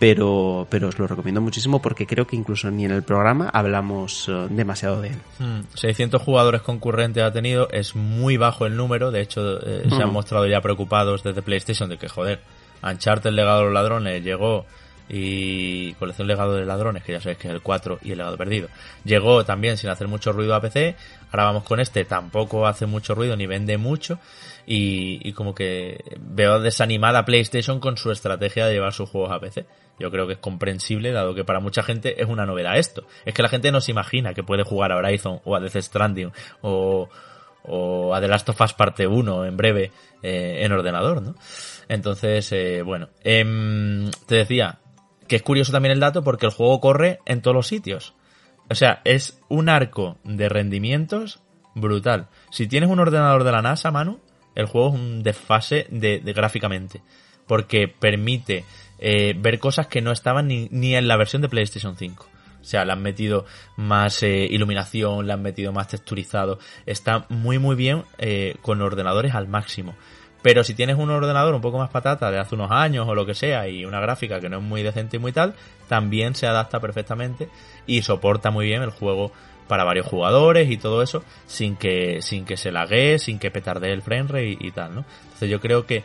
pero, 0.00 0.66
pero 0.70 0.88
os 0.88 0.98
lo 0.98 1.06
recomiendo 1.06 1.42
muchísimo 1.42 1.82
porque 1.82 2.06
creo 2.06 2.26
que 2.26 2.34
incluso 2.34 2.70
ni 2.70 2.86
en 2.86 2.90
el 2.90 3.02
programa 3.02 3.50
hablamos 3.52 4.26
uh, 4.28 4.48
demasiado 4.48 5.02
de 5.02 5.08
él. 5.08 5.16
Hmm. 5.38 5.60
600 5.74 6.22
jugadores 6.22 6.62
concurrentes 6.62 7.22
ha 7.22 7.32
tenido, 7.32 7.68
es 7.70 7.94
muy 7.94 8.38
bajo 8.38 8.64
el 8.64 8.76
número, 8.76 9.10
de 9.10 9.20
hecho 9.20 9.60
eh, 9.60 9.82
uh 9.84 9.88
-huh. 9.88 9.96
se 9.96 10.02
han 10.02 10.10
mostrado 10.10 10.46
ya 10.46 10.62
preocupados 10.62 11.22
desde 11.22 11.42
PlayStation 11.42 11.90
de 11.90 11.98
que 11.98 12.08
joder, 12.08 12.40
Uncharted 12.82 13.28
el 13.28 13.36
legado 13.36 13.58
de 13.58 13.64
los 13.66 13.74
ladrones 13.74 14.24
llegó 14.24 14.64
y 15.12 15.92
colección 15.94 16.28
legado 16.28 16.54
de 16.54 16.64
ladrones, 16.64 17.02
que 17.02 17.12
ya 17.12 17.20
sabéis 17.20 17.38
que 17.38 17.48
es 17.48 17.54
el 17.54 17.60
4 17.60 17.98
y 18.02 18.12
el 18.12 18.18
legado 18.18 18.38
perdido. 18.38 18.68
Llegó 19.04 19.44
también 19.44 19.76
sin 19.76 19.90
hacer 19.90 20.08
mucho 20.08 20.32
ruido 20.32 20.54
a 20.54 20.62
PC, 20.62 20.96
ahora 21.30 21.44
vamos 21.44 21.64
con 21.64 21.78
este, 21.78 22.06
tampoco 22.06 22.66
hace 22.66 22.86
mucho 22.86 23.14
ruido 23.14 23.36
ni 23.36 23.46
vende 23.46 23.76
mucho 23.76 24.18
y, 24.66 25.20
y 25.28 25.32
como 25.32 25.54
que 25.54 26.02
veo 26.20 26.60
desanimada 26.60 27.26
PlayStation 27.26 27.80
con 27.80 27.98
su 27.98 28.10
estrategia 28.10 28.64
de 28.66 28.72
llevar 28.72 28.94
sus 28.94 29.10
juegos 29.10 29.32
a 29.32 29.40
PC. 29.40 29.66
Yo 30.00 30.10
creo 30.10 30.26
que 30.26 30.32
es 30.32 30.38
comprensible, 30.38 31.12
dado 31.12 31.34
que 31.34 31.44
para 31.44 31.60
mucha 31.60 31.82
gente 31.82 32.20
es 32.20 32.26
una 32.26 32.46
novedad 32.46 32.78
esto. 32.78 33.06
Es 33.26 33.34
que 33.34 33.42
la 33.42 33.50
gente 33.50 33.70
no 33.70 33.82
se 33.82 33.92
imagina 33.92 34.32
que 34.32 34.42
puede 34.42 34.64
jugar 34.64 34.90
a 34.92 34.96
Horizon 34.96 35.40
o 35.44 35.54
a 35.54 35.60
Death 35.60 35.76
Stranding 35.76 36.32
o, 36.62 37.08
o 37.64 38.14
a 38.14 38.20
The 38.20 38.28
Last 38.28 38.48
of 38.48 38.60
Us 38.60 38.72
parte 38.72 39.06
1 39.06 39.44
en 39.44 39.56
breve 39.58 39.92
eh, 40.22 40.60
en 40.62 40.72
ordenador, 40.72 41.20
¿no? 41.20 41.34
Entonces, 41.88 42.50
eh, 42.52 42.82
bueno, 42.82 43.10
eh, 43.22 44.10
te 44.26 44.36
decía, 44.36 44.78
que 45.28 45.36
es 45.36 45.42
curioso 45.42 45.70
también 45.70 45.92
el 45.92 46.00
dato 46.00 46.24
porque 46.24 46.46
el 46.46 46.52
juego 46.52 46.80
corre 46.80 47.20
en 47.26 47.42
todos 47.42 47.54
los 47.54 47.66
sitios. 47.66 48.14
O 48.70 48.74
sea, 48.74 49.02
es 49.04 49.40
un 49.48 49.68
arco 49.68 50.18
de 50.24 50.48
rendimientos 50.48 51.40
brutal. 51.74 52.28
Si 52.50 52.66
tienes 52.66 52.88
un 52.88 53.00
ordenador 53.00 53.44
de 53.44 53.52
la 53.52 53.62
NASA, 53.62 53.90
Manu, 53.90 54.20
el 54.54 54.66
juego 54.66 54.88
es 54.88 54.94
un 54.94 55.22
desfase 55.22 55.86
de, 55.90 56.20
de 56.20 56.32
gráficamente. 56.32 57.02
Porque 57.46 57.86
permite 57.86 58.64
eh, 59.00 59.34
ver 59.36 59.58
cosas 59.58 59.86
que 59.86 60.00
no 60.00 60.12
estaban 60.12 60.46
ni, 60.46 60.68
ni, 60.70 60.94
en 60.94 61.08
la 61.08 61.16
versión 61.16 61.42
de 61.42 61.48
PlayStation 61.48 61.96
5. 61.96 62.26
O 62.60 62.64
sea, 62.64 62.84
le 62.84 62.92
han 62.92 63.02
metido 63.02 63.46
más 63.76 64.22
eh, 64.22 64.46
iluminación, 64.50 65.26
le 65.26 65.32
han 65.32 65.42
metido 65.42 65.72
más 65.72 65.88
texturizado. 65.88 66.58
Está 66.84 67.24
muy 67.30 67.58
muy 67.58 67.74
bien 67.74 68.04
eh, 68.18 68.56
con 68.60 68.82
ordenadores 68.82 69.34
al 69.34 69.48
máximo. 69.48 69.94
Pero 70.42 70.64
si 70.64 70.74
tienes 70.74 70.96
un 70.96 71.10
ordenador 71.10 71.54
un 71.54 71.60
poco 71.60 71.78
más 71.78 71.90
patata 71.90 72.30
de 72.30 72.38
hace 72.38 72.54
unos 72.54 72.70
años 72.70 73.06
o 73.08 73.14
lo 73.14 73.26
que 73.26 73.34
sea 73.34 73.68
y 73.68 73.84
una 73.84 74.00
gráfica 74.00 74.40
que 74.40 74.48
no 74.48 74.58
es 74.58 74.62
muy 74.62 74.82
decente 74.82 75.16
y 75.16 75.20
muy 75.20 75.32
tal, 75.32 75.54
también 75.88 76.34
se 76.34 76.46
adapta 76.46 76.80
perfectamente 76.80 77.48
y 77.86 78.02
soporta 78.02 78.50
muy 78.50 78.66
bien 78.66 78.82
el 78.82 78.90
juego 78.90 79.32
para 79.68 79.84
varios 79.84 80.06
jugadores 80.06 80.68
y 80.70 80.78
todo 80.78 81.02
eso 81.02 81.22
sin 81.46 81.76
que 81.76 82.22
sin 82.22 82.44
que 82.44 82.56
se 82.56 82.72
lague, 82.72 83.18
sin 83.18 83.38
que 83.38 83.50
petardee 83.50 83.92
el 83.92 84.02
frame 84.02 84.26
rate 84.26 84.56
y, 84.58 84.70
tal, 84.72 84.94
¿no? 84.94 85.04
Entonces 85.24 85.48
yo 85.48 85.60
creo 85.60 85.86
que 85.86 86.04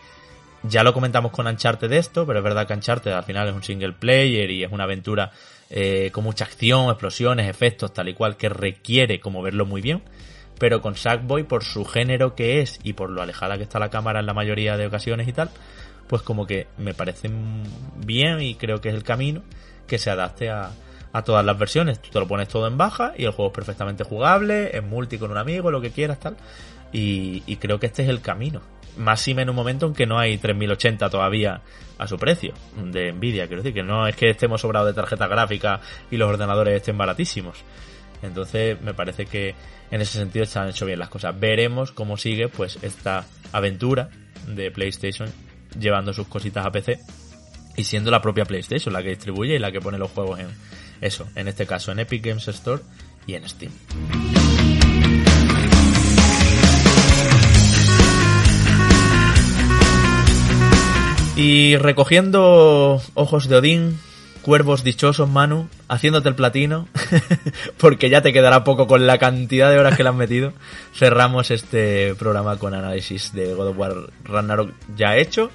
ya 0.67 0.83
lo 0.83 0.93
comentamos 0.93 1.31
con 1.31 1.47
Uncharted 1.47 1.89
de 1.89 1.97
esto, 1.97 2.25
pero 2.25 2.39
es 2.39 2.43
verdad 2.43 2.67
que 2.67 2.73
Uncharted 2.73 3.11
al 3.11 3.23
final 3.23 3.47
es 3.49 3.55
un 3.55 3.63
single 3.63 3.93
player 3.93 4.49
y 4.51 4.63
es 4.63 4.71
una 4.71 4.85
aventura 4.85 5.31
eh, 5.69 6.09
con 6.11 6.23
mucha 6.23 6.45
acción, 6.45 6.89
explosiones, 6.89 7.49
efectos, 7.49 7.93
tal 7.93 8.09
y 8.09 8.13
cual, 8.13 8.37
que 8.37 8.49
requiere 8.49 9.19
como 9.19 9.41
verlo 9.41 9.65
muy 9.65 9.81
bien 9.81 10.01
pero 10.57 10.81
con 10.81 10.95
Sackboy, 10.95 11.43
por 11.43 11.63
su 11.63 11.85
género 11.85 12.35
que 12.35 12.61
es 12.61 12.79
y 12.83 12.93
por 12.93 13.09
lo 13.09 13.21
alejada 13.21 13.57
que 13.57 13.63
está 13.63 13.79
la 13.79 13.89
cámara 13.89 14.19
en 14.19 14.25
la 14.25 14.33
mayoría 14.33 14.77
de 14.77 14.87
ocasiones 14.87 15.27
y 15.27 15.33
tal, 15.33 15.49
pues 16.07 16.21
como 16.21 16.45
que 16.45 16.67
me 16.77 16.93
parece 16.93 17.29
bien 17.97 18.41
y 18.41 18.55
creo 18.55 18.81
que 18.81 18.89
es 18.89 18.95
el 18.95 19.03
camino 19.03 19.41
que 19.87 19.97
se 19.97 20.09
adapte 20.09 20.49
a, 20.49 20.71
a 21.11 21.23
todas 21.23 21.45
las 21.45 21.57
versiones. 21.57 22.01
Tú 22.01 22.09
te 22.11 22.19
lo 22.19 22.27
pones 22.27 22.47
todo 22.47 22.67
en 22.67 22.77
baja 22.77 23.13
y 23.17 23.25
el 23.25 23.31
juego 23.31 23.51
es 23.51 23.55
perfectamente 23.55 24.03
jugable, 24.03 24.75
es 24.75 24.83
multi 24.83 25.17
con 25.17 25.31
un 25.31 25.37
amigo, 25.37 25.71
lo 25.71 25.81
que 25.81 25.91
quieras, 25.91 26.19
tal. 26.19 26.37
y, 26.91 27.43
y 27.45 27.57
creo 27.57 27.79
que 27.79 27.87
este 27.87 28.03
es 28.03 28.09
el 28.09 28.21
camino. 28.21 28.61
Más 28.97 29.27
en 29.27 29.49
un 29.49 29.55
momento 29.55 29.87
en 29.87 29.93
que 29.93 30.05
no 30.05 30.17
hay 30.17 30.37
3080 30.37 31.09
todavía 31.09 31.61
a 31.97 32.07
su 32.07 32.17
precio 32.17 32.53
de 32.77 33.11
Nvidia. 33.11 33.47
Quiero 33.47 33.61
decir 33.61 33.73
que 33.73 33.83
no 33.83 34.07
es 34.07 34.15
que 34.15 34.29
estemos 34.29 34.61
sobrados 34.61 34.87
de 34.87 34.93
tarjeta 34.93 35.27
gráfica 35.27 35.81
y 36.11 36.17
los 36.17 36.29
ordenadores 36.29 36.75
estén 36.75 36.97
baratísimos. 36.97 37.63
Entonces 38.21 38.79
me 38.81 38.93
parece 38.93 39.25
que 39.25 39.55
en 39.91 40.01
ese 40.01 40.17
sentido 40.17 40.45
se 40.45 40.59
han 40.59 40.69
hecho 40.69 40.85
bien 40.85 40.99
las 40.99 41.09
cosas. 41.09 41.39
Veremos 41.39 41.91
cómo 41.91 42.17
sigue 42.17 42.47
pues 42.47 42.79
esta 42.81 43.25
aventura 43.51 44.09
de 44.47 44.71
PlayStation 44.71 45.29
llevando 45.79 46.13
sus 46.13 46.27
cositas 46.27 46.65
a 46.65 46.71
PC 46.71 46.99
y 47.77 47.83
siendo 47.83 48.11
la 48.11 48.21
propia 48.21 48.45
PlayStation 48.45 48.93
la 48.93 49.03
que 49.03 49.09
distribuye 49.09 49.55
y 49.55 49.59
la 49.59 49.71
que 49.71 49.81
pone 49.81 49.97
los 49.97 50.11
juegos 50.11 50.39
en 50.39 50.47
eso, 51.01 51.27
en 51.35 51.47
este 51.47 51.65
caso 51.65 51.91
en 51.91 51.99
Epic 51.99 52.25
Games 52.25 52.47
Store 52.47 52.81
y 53.27 53.35
en 53.35 53.47
Steam. 53.47 53.71
Y 61.35 61.75
recogiendo 61.75 63.01
ojos 63.13 63.49
de 63.49 63.57
Odín, 63.57 63.99
cuervos 64.41 64.85
dichosos, 64.85 65.29
Manu, 65.29 65.67
haciéndote 65.89 66.29
el 66.29 66.35
platino, 66.35 66.87
porque 67.77 68.09
ya 68.09 68.21
te 68.21 68.31
quedará 68.31 68.63
poco 68.63 68.87
con 68.87 69.05
la 69.05 69.17
cantidad 69.17 69.69
de 69.69 69.77
horas 69.77 69.97
que 69.97 70.03
le 70.03 70.09
han 70.09 70.17
metido, 70.17 70.53
cerramos 70.93 71.51
este 71.51 72.15
programa 72.15 72.57
con 72.57 72.73
análisis 72.73 73.33
de 73.33 73.53
God 73.53 73.67
of 73.67 73.77
War 73.77 73.93
Ragnarok 74.23 74.71
ya 74.95 75.17
hecho 75.17 75.51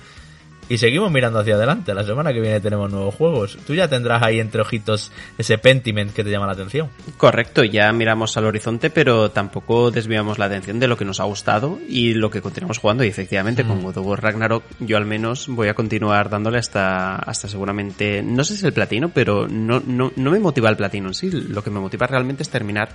y 0.71 0.79
seguimos 0.79 1.11
mirando 1.11 1.41
hacia 1.41 1.57
adelante. 1.57 1.93
La 1.93 2.05
semana 2.05 2.33
que 2.33 2.41
viene 2.41 2.61
tenemos 2.61 2.89
nuevos 2.93 3.13
juegos. 3.17 3.59
Tú 3.67 3.75
ya 3.75 3.89
tendrás 3.89 4.23
ahí 4.23 4.39
entre 4.39 4.63
ojitos 4.63 5.11
ese 5.37 5.59
Pentiment 5.59 6.13
que 6.13 6.23
te 6.23 6.31
llama 6.31 6.47
la 6.47 6.53
atención. 6.53 6.89
Correcto, 7.17 7.65
ya 7.65 7.93
miramos 7.93 8.37
al 8.37 8.47
horizonte, 8.47 8.89
pero 8.89 9.33
tampoco 9.33 9.91
desviamos 9.91 10.39
la 10.39 10.45
atención 10.45 10.79
de 10.79 10.87
lo 10.87 10.97
que 10.97 11.05
nos 11.05 11.19
ha 11.19 11.25
gustado 11.25 11.81
y 11.89 12.15
lo 12.15 12.31
que 12.31 12.41
continuamos 12.41 12.79
jugando. 12.79 13.03
Y 13.03 13.09
efectivamente, 13.09 13.65
con 13.65 13.79
mm. 13.79 13.83
God 13.83 13.99
of 13.99 14.07
War 14.07 14.23
Ragnarok, 14.23 14.63
yo 14.79 14.97
al 14.97 15.07
menos 15.07 15.49
voy 15.49 15.67
a 15.67 15.75
continuar 15.75 16.31
dándole 16.31 16.59
hasta, 16.59 17.17
hasta 17.17 17.49
seguramente, 17.49 18.23
no 18.23 18.45
sé 18.45 18.53
si 18.53 18.61
es 18.61 18.65
el 18.65 18.73
platino, 18.73 19.09
pero 19.09 19.49
no, 19.49 19.83
no, 19.85 20.13
no 20.15 20.31
me 20.31 20.39
motiva 20.39 20.71
el 20.71 20.77
platino 20.77 21.09
en 21.09 21.15
sí. 21.15 21.33
Lo 21.33 21.65
que 21.65 21.71
me 21.71 21.81
motiva 21.81 22.07
realmente 22.07 22.45
es 22.45 22.49
terminar 22.49 22.91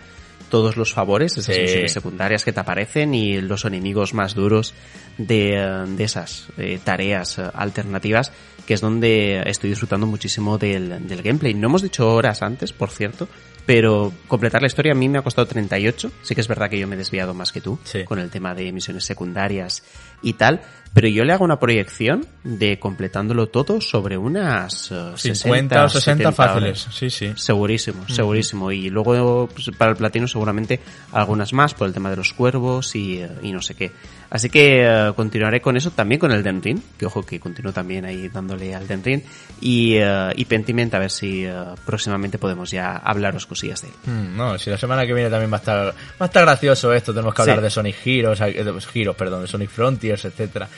todos 0.50 0.78
los 0.78 0.94
favores, 0.94 1.38
esas 1.38 1.58
misiones 1.58 1.92
secundarias 1.92 2.44
que 2.44 2.54
te 2.54 2.60
aparecen 2.60 3.14
y 3.14 3.42
los 3.42 3.66
enemigos 3.66 4.14
más 4.14 4.36
duros 4.36 4.74
de, 5.18 5.86
de 5.88 6.04
esas 6.04 6.48
eh, 6.58 6.80
tareas 6.84 7.40
eh, 7.40 7.50
alternativas, 7.54 8.32
que 8.66 8.74
es 8.74 8.82
donde 8.82 9.44
estoy 9.46 9.72
disfrutando 9.72 10.08
muchísimo 10.08 10.58
del, 10.58 11.08
del 11.08 11.22
gameplay. 11.22 11.54
No 11.54 11.68
hemos 11.68 11.82
dicho 11.82 12.14
horas 12.14 12.42
antes, 12.42 12.74
por 12.74 12.90
cierto, 12.90 13.28
pero 13.66 14.14
completar 14.28 14.62
la 14.62 14.68
historia 14.68 14.92
a 14.92 14.96
mí 14.96 15.10
me 15.10 15.18
ha 15.18 15.24
costado 15.24 15.48
38. 15.48 16.12
Sí 16.22 16.36
que 16.36 16.42
es 16.42 16.48
verdad 16.48 16.70
que 16.70 16.78
yo 16.78 16.88
me 16.88 16.96
he 16.96 16.98
desviado 16.98 17.34
más 17.34 17.52
que 17.52 17.62
tú 17.62 17.80
con 18.06 18.20
el 18.20 18.30
tema 18.30 18.54
de 18.54 18.72
misiones 18.72 19.04
secundarias 19.06 19.84
y 20.22 20.34
tal, 20.34 20.62
pero 20.96 21.10
yo 21.10 21.26
le 21.26 21.34
hago 21.34 21.44
una 21.44 21.60
proyección 21.60 22.26
de 22.46 22.80
completándolo 22.80 23.48
todo 23.48 23.82
sobre 23.82 24.18
unas 24.18 24.94
50 25.16 25.84
o 25.84 25.90
60 25.90 26.32
fáciles. 26.32 26.88
Sí, 26.90 27.10
sí. 27.10 27.34
Segurísimo, 27.36 28.08
segurísimo. 28.08 28.72
Y 28.72 28.90
luego 28.90 29.50
pues, 29.54 29.72
para 29.78 29.92
el 29.92 29.98
platino 29.98 30.26
seguramente 30.26 30.80
algunas 31.12 31.52
más 31.52 31.74
por 31.74 31.88
el 31.88 31.94
tema 31.94 32.10
de 32.10 32.16
los 32.16 32.32
cuervos 32.32 32.96
y, 32.96 33.22
y 33.42 33.52
no 33.52 33.62
sé 33.62 33.76
qué. 33.76 33.92
Así 34.30 34.50
que 34.50 34.86
uh, 34.86 35.14
continuaré 35.14 35.62
con 35.62 35.78
eso, 35.78 35.92
también 35.92 36.20
con 36.20 36.32
el 36.32 36.44
Den 36.44 36.62
Ring, 36.62 36.80
que 36.98 37.06
ojo 37.06 37.26
que 37.26 37.40
continúo 37.40 37.72
también 37.72 38.06
ahí 38.06 38.28
dándole 38.30 38.74
al 38.74 38.88
Den 38.88 39.04
Ring, 39.04 39.22
y, 39.62 39.98
uh, 40.00 40.32
y 40.36 40.46
Pentiment, 40.46 40.94
a 40.94 41.00
ver 41.00 41.12
si 41.12 41.48
uh, 41.48 41.76
próximamente 41.86 42.38
podemos 42.38 42.72
ya 42.72 42.98
hablaros 42.98 43.46
cosillas 43.46 43.82
de 43.82 43.90
él. 43.90 43.94
Mm, 44.06 44.36
no, 44.36 44.58
si 44.58 44.70
la 44.70 44.78
semana 44.78 45.06
que 45.06 45.14
viene 45.14 45.30
también 45.30 45.52
va 45.52 45.58
a 45.58 45.60
estar, 45.60 45.86
va 45.88 45.94
a 46.20 46.26
estar 46.26 46.44
gracioso 46.44 46.92
esto, 46.92 47.14
tenemos 47.14 47.34
que 47.34 47.42
hablar 47.44 47.58
sí. 47.58 47.64
de 47.64 47.70
Sonic 47.70 47.96
Heroes, 48.06 48.42
Heroes, 48.42 49.18
perdón, 49.18 49.42
de 49.42 49.48
Sonic 49.48 49.70
Etcétera. 50.14 50.70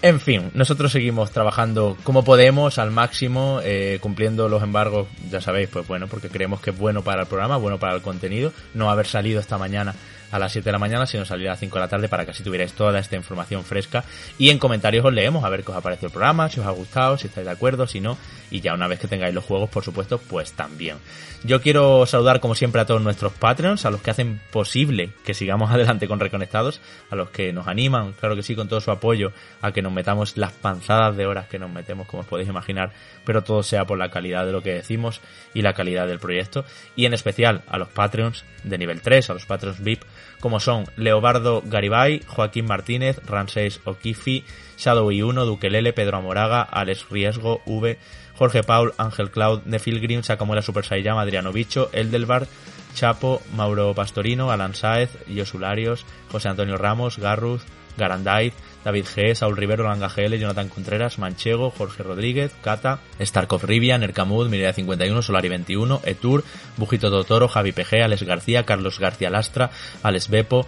En 0.00 0.20
fin, 0.20 0.50
nosotros 0.54 0.92
seguimos 0.92 1.32
trabajando 1.32 1.96
como 2.04 2.22
podemos, 2.22 2.78
al 2.78 2.92
máximo, 2.92 3.60
eh, 3.64 3.98
cumpliendo 4.00 4.48
los 4.48 4.62
embargos, 4.62 5.08
ya 5.28 5.40
sabéis, 5.40 5.68
pues 5.70 5.88
bueno, 5.88 6.06
porque 6.06 6.28
creemos 6.28 6.60
que 6.60 6.70
es 6.70 6.78
bueno 6.78 7.02
para 7.02 7.22
el 7.22 7.26
programa, 7.26 7.56
bueno 7.56 7.78
para 7.78 7.96
el 7.96 8.02
contenido, 8.02 8.52
no 8.74 8.92
haber 8.92 9.06
salido 9.06 9.40
esta 9.40 9.58
mañana 9.58 9.96
a 10.30 10.38
las 10.38 10.52
7 10.52 10.64
de 10.64 10.72
la 10.72 10.78
mañana, 10.78 11.06
sino 11.06 11.24
salir 11.24 11.48
a 11.48 11.52
las 11.52 11.60
5 11.60 11.74
de 11.74 11.80
la 11.80 11.88
tarde 11.88 12.08
para 12.08 12.24
que 12.24 12.32
así 12.32 12.42
tuvierais 12.42 12.72
toda 12.72 12.98
esta 12.98 13.16
información 13.16 13.64
fresca. 13.64 14.04
Y 14.38 14.50
en 14.50 14.58
comentarios 14.58 15.04
os 15.04 15.12
leemos 15.12 15.44
a 15.44 15.48
ver 15.48 15.64
qué 15.64 15.70
os 15.70 15.76
ha 15.76 15.80
parecido 15.80 16.06
el 16.06 16.12
programa, 16.12 16.48
si 16.48 16.60
os 16.60 16.66
ha 16.66 16.70
gustado, 16.70 17.18
si 17.18 17.28
estáis 17.28 17.46
de 17.46 17.52
acuerdo, 17.52 17.86
si 17.86 18.00
no. 18.00 18.16
Y 18.50 18.60
ya 18.60 18.74
una 18.74 18.88
vez 18.88 18.98
que 18.98 19.08
tengáis 19.08 19.34
los 19.34 19.44
juegos, 19.44 19.70
por 19.70 19.84
supuesto, 19.84 20.18
pues 20.18 20.52
también. 20.52 20.96
Yo 21.44 21.62
quiero 21.62 22.04
saludar 22.06 22.40
como 22.40 22.56
siempre 22.56 22.80
a 22.80 22.86
todos 22.86 23.00
nuestros 23.00 23.32
Patreons, 23.32 23.84
a 23.84 23.90
los 23.90 24.02
que 24.02 24.10
hacen 24.10 24.40
posible 24.50 25.10
que 25.24 25.34
sigamos 25.34 25.70
adelante 25.72 26.08
con 26.08 26.18
Reconectados, 26.18 26.80
a 27.10 27.16
los 27.16 27.30
que 27.30 27.52
nos 27.52 27.68
animan, 27.68 28.12
claro 28.12 28.34
que 28.34 28.42
sí, 28.42 28.54
con 28.56 28.68
todo 28.68 28.80
su 28.80 28.90
apoyo, 28.90 29.32
a 29.62 29.72
que 29.72 29.82
nos 29.82 29.92
metamos 29.92 30.36
las 30.36 30.52
panzadas 30.52 31.16
de 31.16 31.26
horas 31.26 31.46
que 31.46 31.58
nos 31.58 31.70
metemos, 31.70 32.08
como 32.08 32.22
os 32.22 32.26
podéis 32.26 32.48
imaginar, 32.48 32.92
pero 33.24 33.42
todo 33.44 33.62
sea 33.62 33.84
por 33.84 33.98
la 33.98 34.10
calidad 34.10 34.46
de 34.46 34.52
lo 34.52 34.62
que 34.62 34.74
decimos 34.74 35.20
y 35.54 35.62
la 35.62 35.74
calidad 35.74 36.06
del 36.06 36.18
proyecto. 36.18 36.64
Y 36.96 37.06
en 37.06 37.14
especial 37.14 37.62
a 37.68 37.78
los 37.78 37.88
Patreons 37.88 38.44
de 38.64 38.78
nivel 38.78 39.00
3, 39.00 39.30
a 39.30 39.34
los 39.34 39.46
Patreons 39.46 39.80
VIP, 39.80 40.02
como 40.40 40.60
son 40.60 40.84
Leobardo 40.96 41.62
Garibay, 41.64 42.22
Joaquín 42.26 42.66
Martínez, 42.66 43.20
Ramsés 43.26 43.80
Okifi, 43.84 44.44
Shadow 44.76 45.10
I1, 45.10 45.44
Duquelele, 45.44 45.92
Pedro 45.92 46.18
Amoraga, 46.18 46.62
Alex 46.62 47.06
Riesgo, 47.10 47.62
V, 47.66 47.98
Jorge 48.34 48.62
Paul, 48.62 48.94
Ángel 48.98 49.30
Cloud, 49.30 49.62
Nefil 49.64 50.00
Green, 50.00 50.22
Sacamuela 50.22 50.62
Super 50.62 50.84
Saiyama, 50.84 51.22
Adriano 51.22 51.52
Bicho, 51.52 51.90
Eldelbar, 51.92 52.46
Chapo, 52.94 53.42
Mauro 53.54 53.94
Pastorino, 53.94 54.50
Alan 54.50 54.74
Saez, 54.74 55.10
Yosularios, 55.26 56.06
José 56.30 56.48
Antonio 56.48 56.76
Ramos, 56.76 57.18
Garruz, 57.18 57.62
Garandaiz, 57.96 58.54
David 58.84 59.06
G, 59.06 59.34
Saul 59.34 59.56
Rivero, 59.56 59.84
Langa 59.84 60.08
GL, 60.08 60.38
Jonathan 60.38 60.68
Contreras, 60.68 61.18
Manchego, 61.18 61.70
Jorge 61.70 62.02
Rodríguez, 62.02 62.52
Cata, 62.62 63.00
Starkov 63.20 63.64
Rivian, 63.64 64.02
Ercamud, 64.02 64.48
Mireia 64.48 64.72
51, 64.72 65.22
Solari 65.22 65.48
21, 65.48 66.00
Etur, 66.04 66.44
Bujito 66.76 67.10
Totoro, 67.10 67.48
Javi 67.48 67.72
PG, 67.72 68.02
Alex 68.02 68.22
García, 68.22 68.64
Carlos 68.64 68.98
García 68.98 69.30
Lastra, 69.30 69.70
Alex 70.02 70.28
Bepo, 70.28 70.66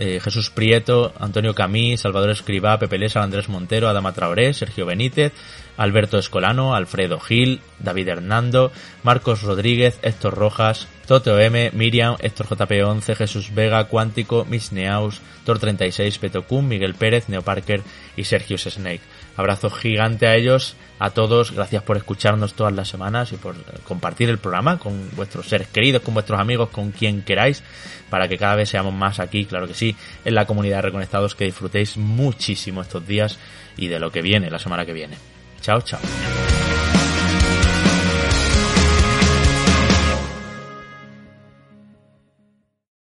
eh, 0.00 0.18
Jesús 0.18 0.48
Prieto, 0.48 1.12
Antonio 1.20 1.54
Camí, 1.54 1.98
Salvador 1.98 2.30
Escribá, 2.30 2.78
Pepe 2.78 2.96
Lesa, 2.96 3.22
Andrés 3.22 3.50
Montero, 3.50 3.86
Adama 3.86 4.14
Traoré, 4.14 4.54
Sergio 4.54 4.86
Benítez, 4.86 5.32
Alberto 5.76 6.18
Escolano, 6.18 6.74
Alfredo 6.74 7.20
Gil, 7.20 7.60
David 7.78 8.08
Hernando, 8.08 8.72
Marcos 9.02 9.42
Rodríguez, 9.42 9.98
Héctor 10.00 10.34
Rojas, 10.34 10.88
Toto 11.10 11.40
M, 11.40 11.72
Miriam, 11.72 12.14
Héctor 12.20 12.46
JP11, 12.46 13.16
Jesús 13.16 13.52
Vega, 13.52 13.82
Cuántico, 13.86 14.44
Misneaus, 14.44 15.20
Tor36, 15.44 16.20
Petocum, 16.20 16.68
Miguel 16.68 16.94
Pérez, 16.94 17.28
Neo 17.28 17.42
Parker 17.42 17.82
y 18.14 18.22
Sergius 18.22 18.68
Snake. 18.70 19.00
Abrazo 19.36 19.70
gigante 19.70 20.28
a 20.28 20.36
ellos, 20.36 20.76
a 21.00 21.10
todos, 21.10 21.50
gracias 21.50 21.82
por 21.82 21.96
escucharnos 21.96 22.54
todas 22.54 22.72
las 22.72 22.86
semanas 22.86 23.32
y 23.32 23.38
por 23.38 23.56
compartir 23.82 24.28
el 24.28 24.38
programa 24.38 24.78
con 24.78 25.10
vuestros 25.16 25.48
seres 25.48 25.66
queridos, 25.66 26.02
con 26.02 26.14
vuestros 26.14 26.38
amigos, 26.38 26.68
con 26.68 26.92
quien 26.92 27.22
queráis, 27.22 27.64
para 28.08 28.28
que 28.28 28.38
cada 28.38 28.54
vez 28.54 28.68
seamos 28.68 28.94
más 28.94 29.18
aquí, 29.18 29.46
claro 29.46 29.66
que 29.66 29.74
sí, 29.74 29.96
en 30.24 30.36
la 30.36 30.46
comunidad 30.46 30.76
de 30.76 30.82
Reconectados, 30.82 31.34
que 31.34 31.46
disfrutéis 31.46 31.96
muchísimo 31.96 32.82
estos 32.82 33.04
días 33.04 33.36
y 33.76 33.88
de 33.88 33.98
lo 33.98 34.12
que 34.12 34.22
viene 34.22 34.48
la 34.48 34.60
semana 34.60 34.86
que 34.86 34.92
viene. 34.92 35.16
Chao, 35.60 35.80
chao. 35.80 35.98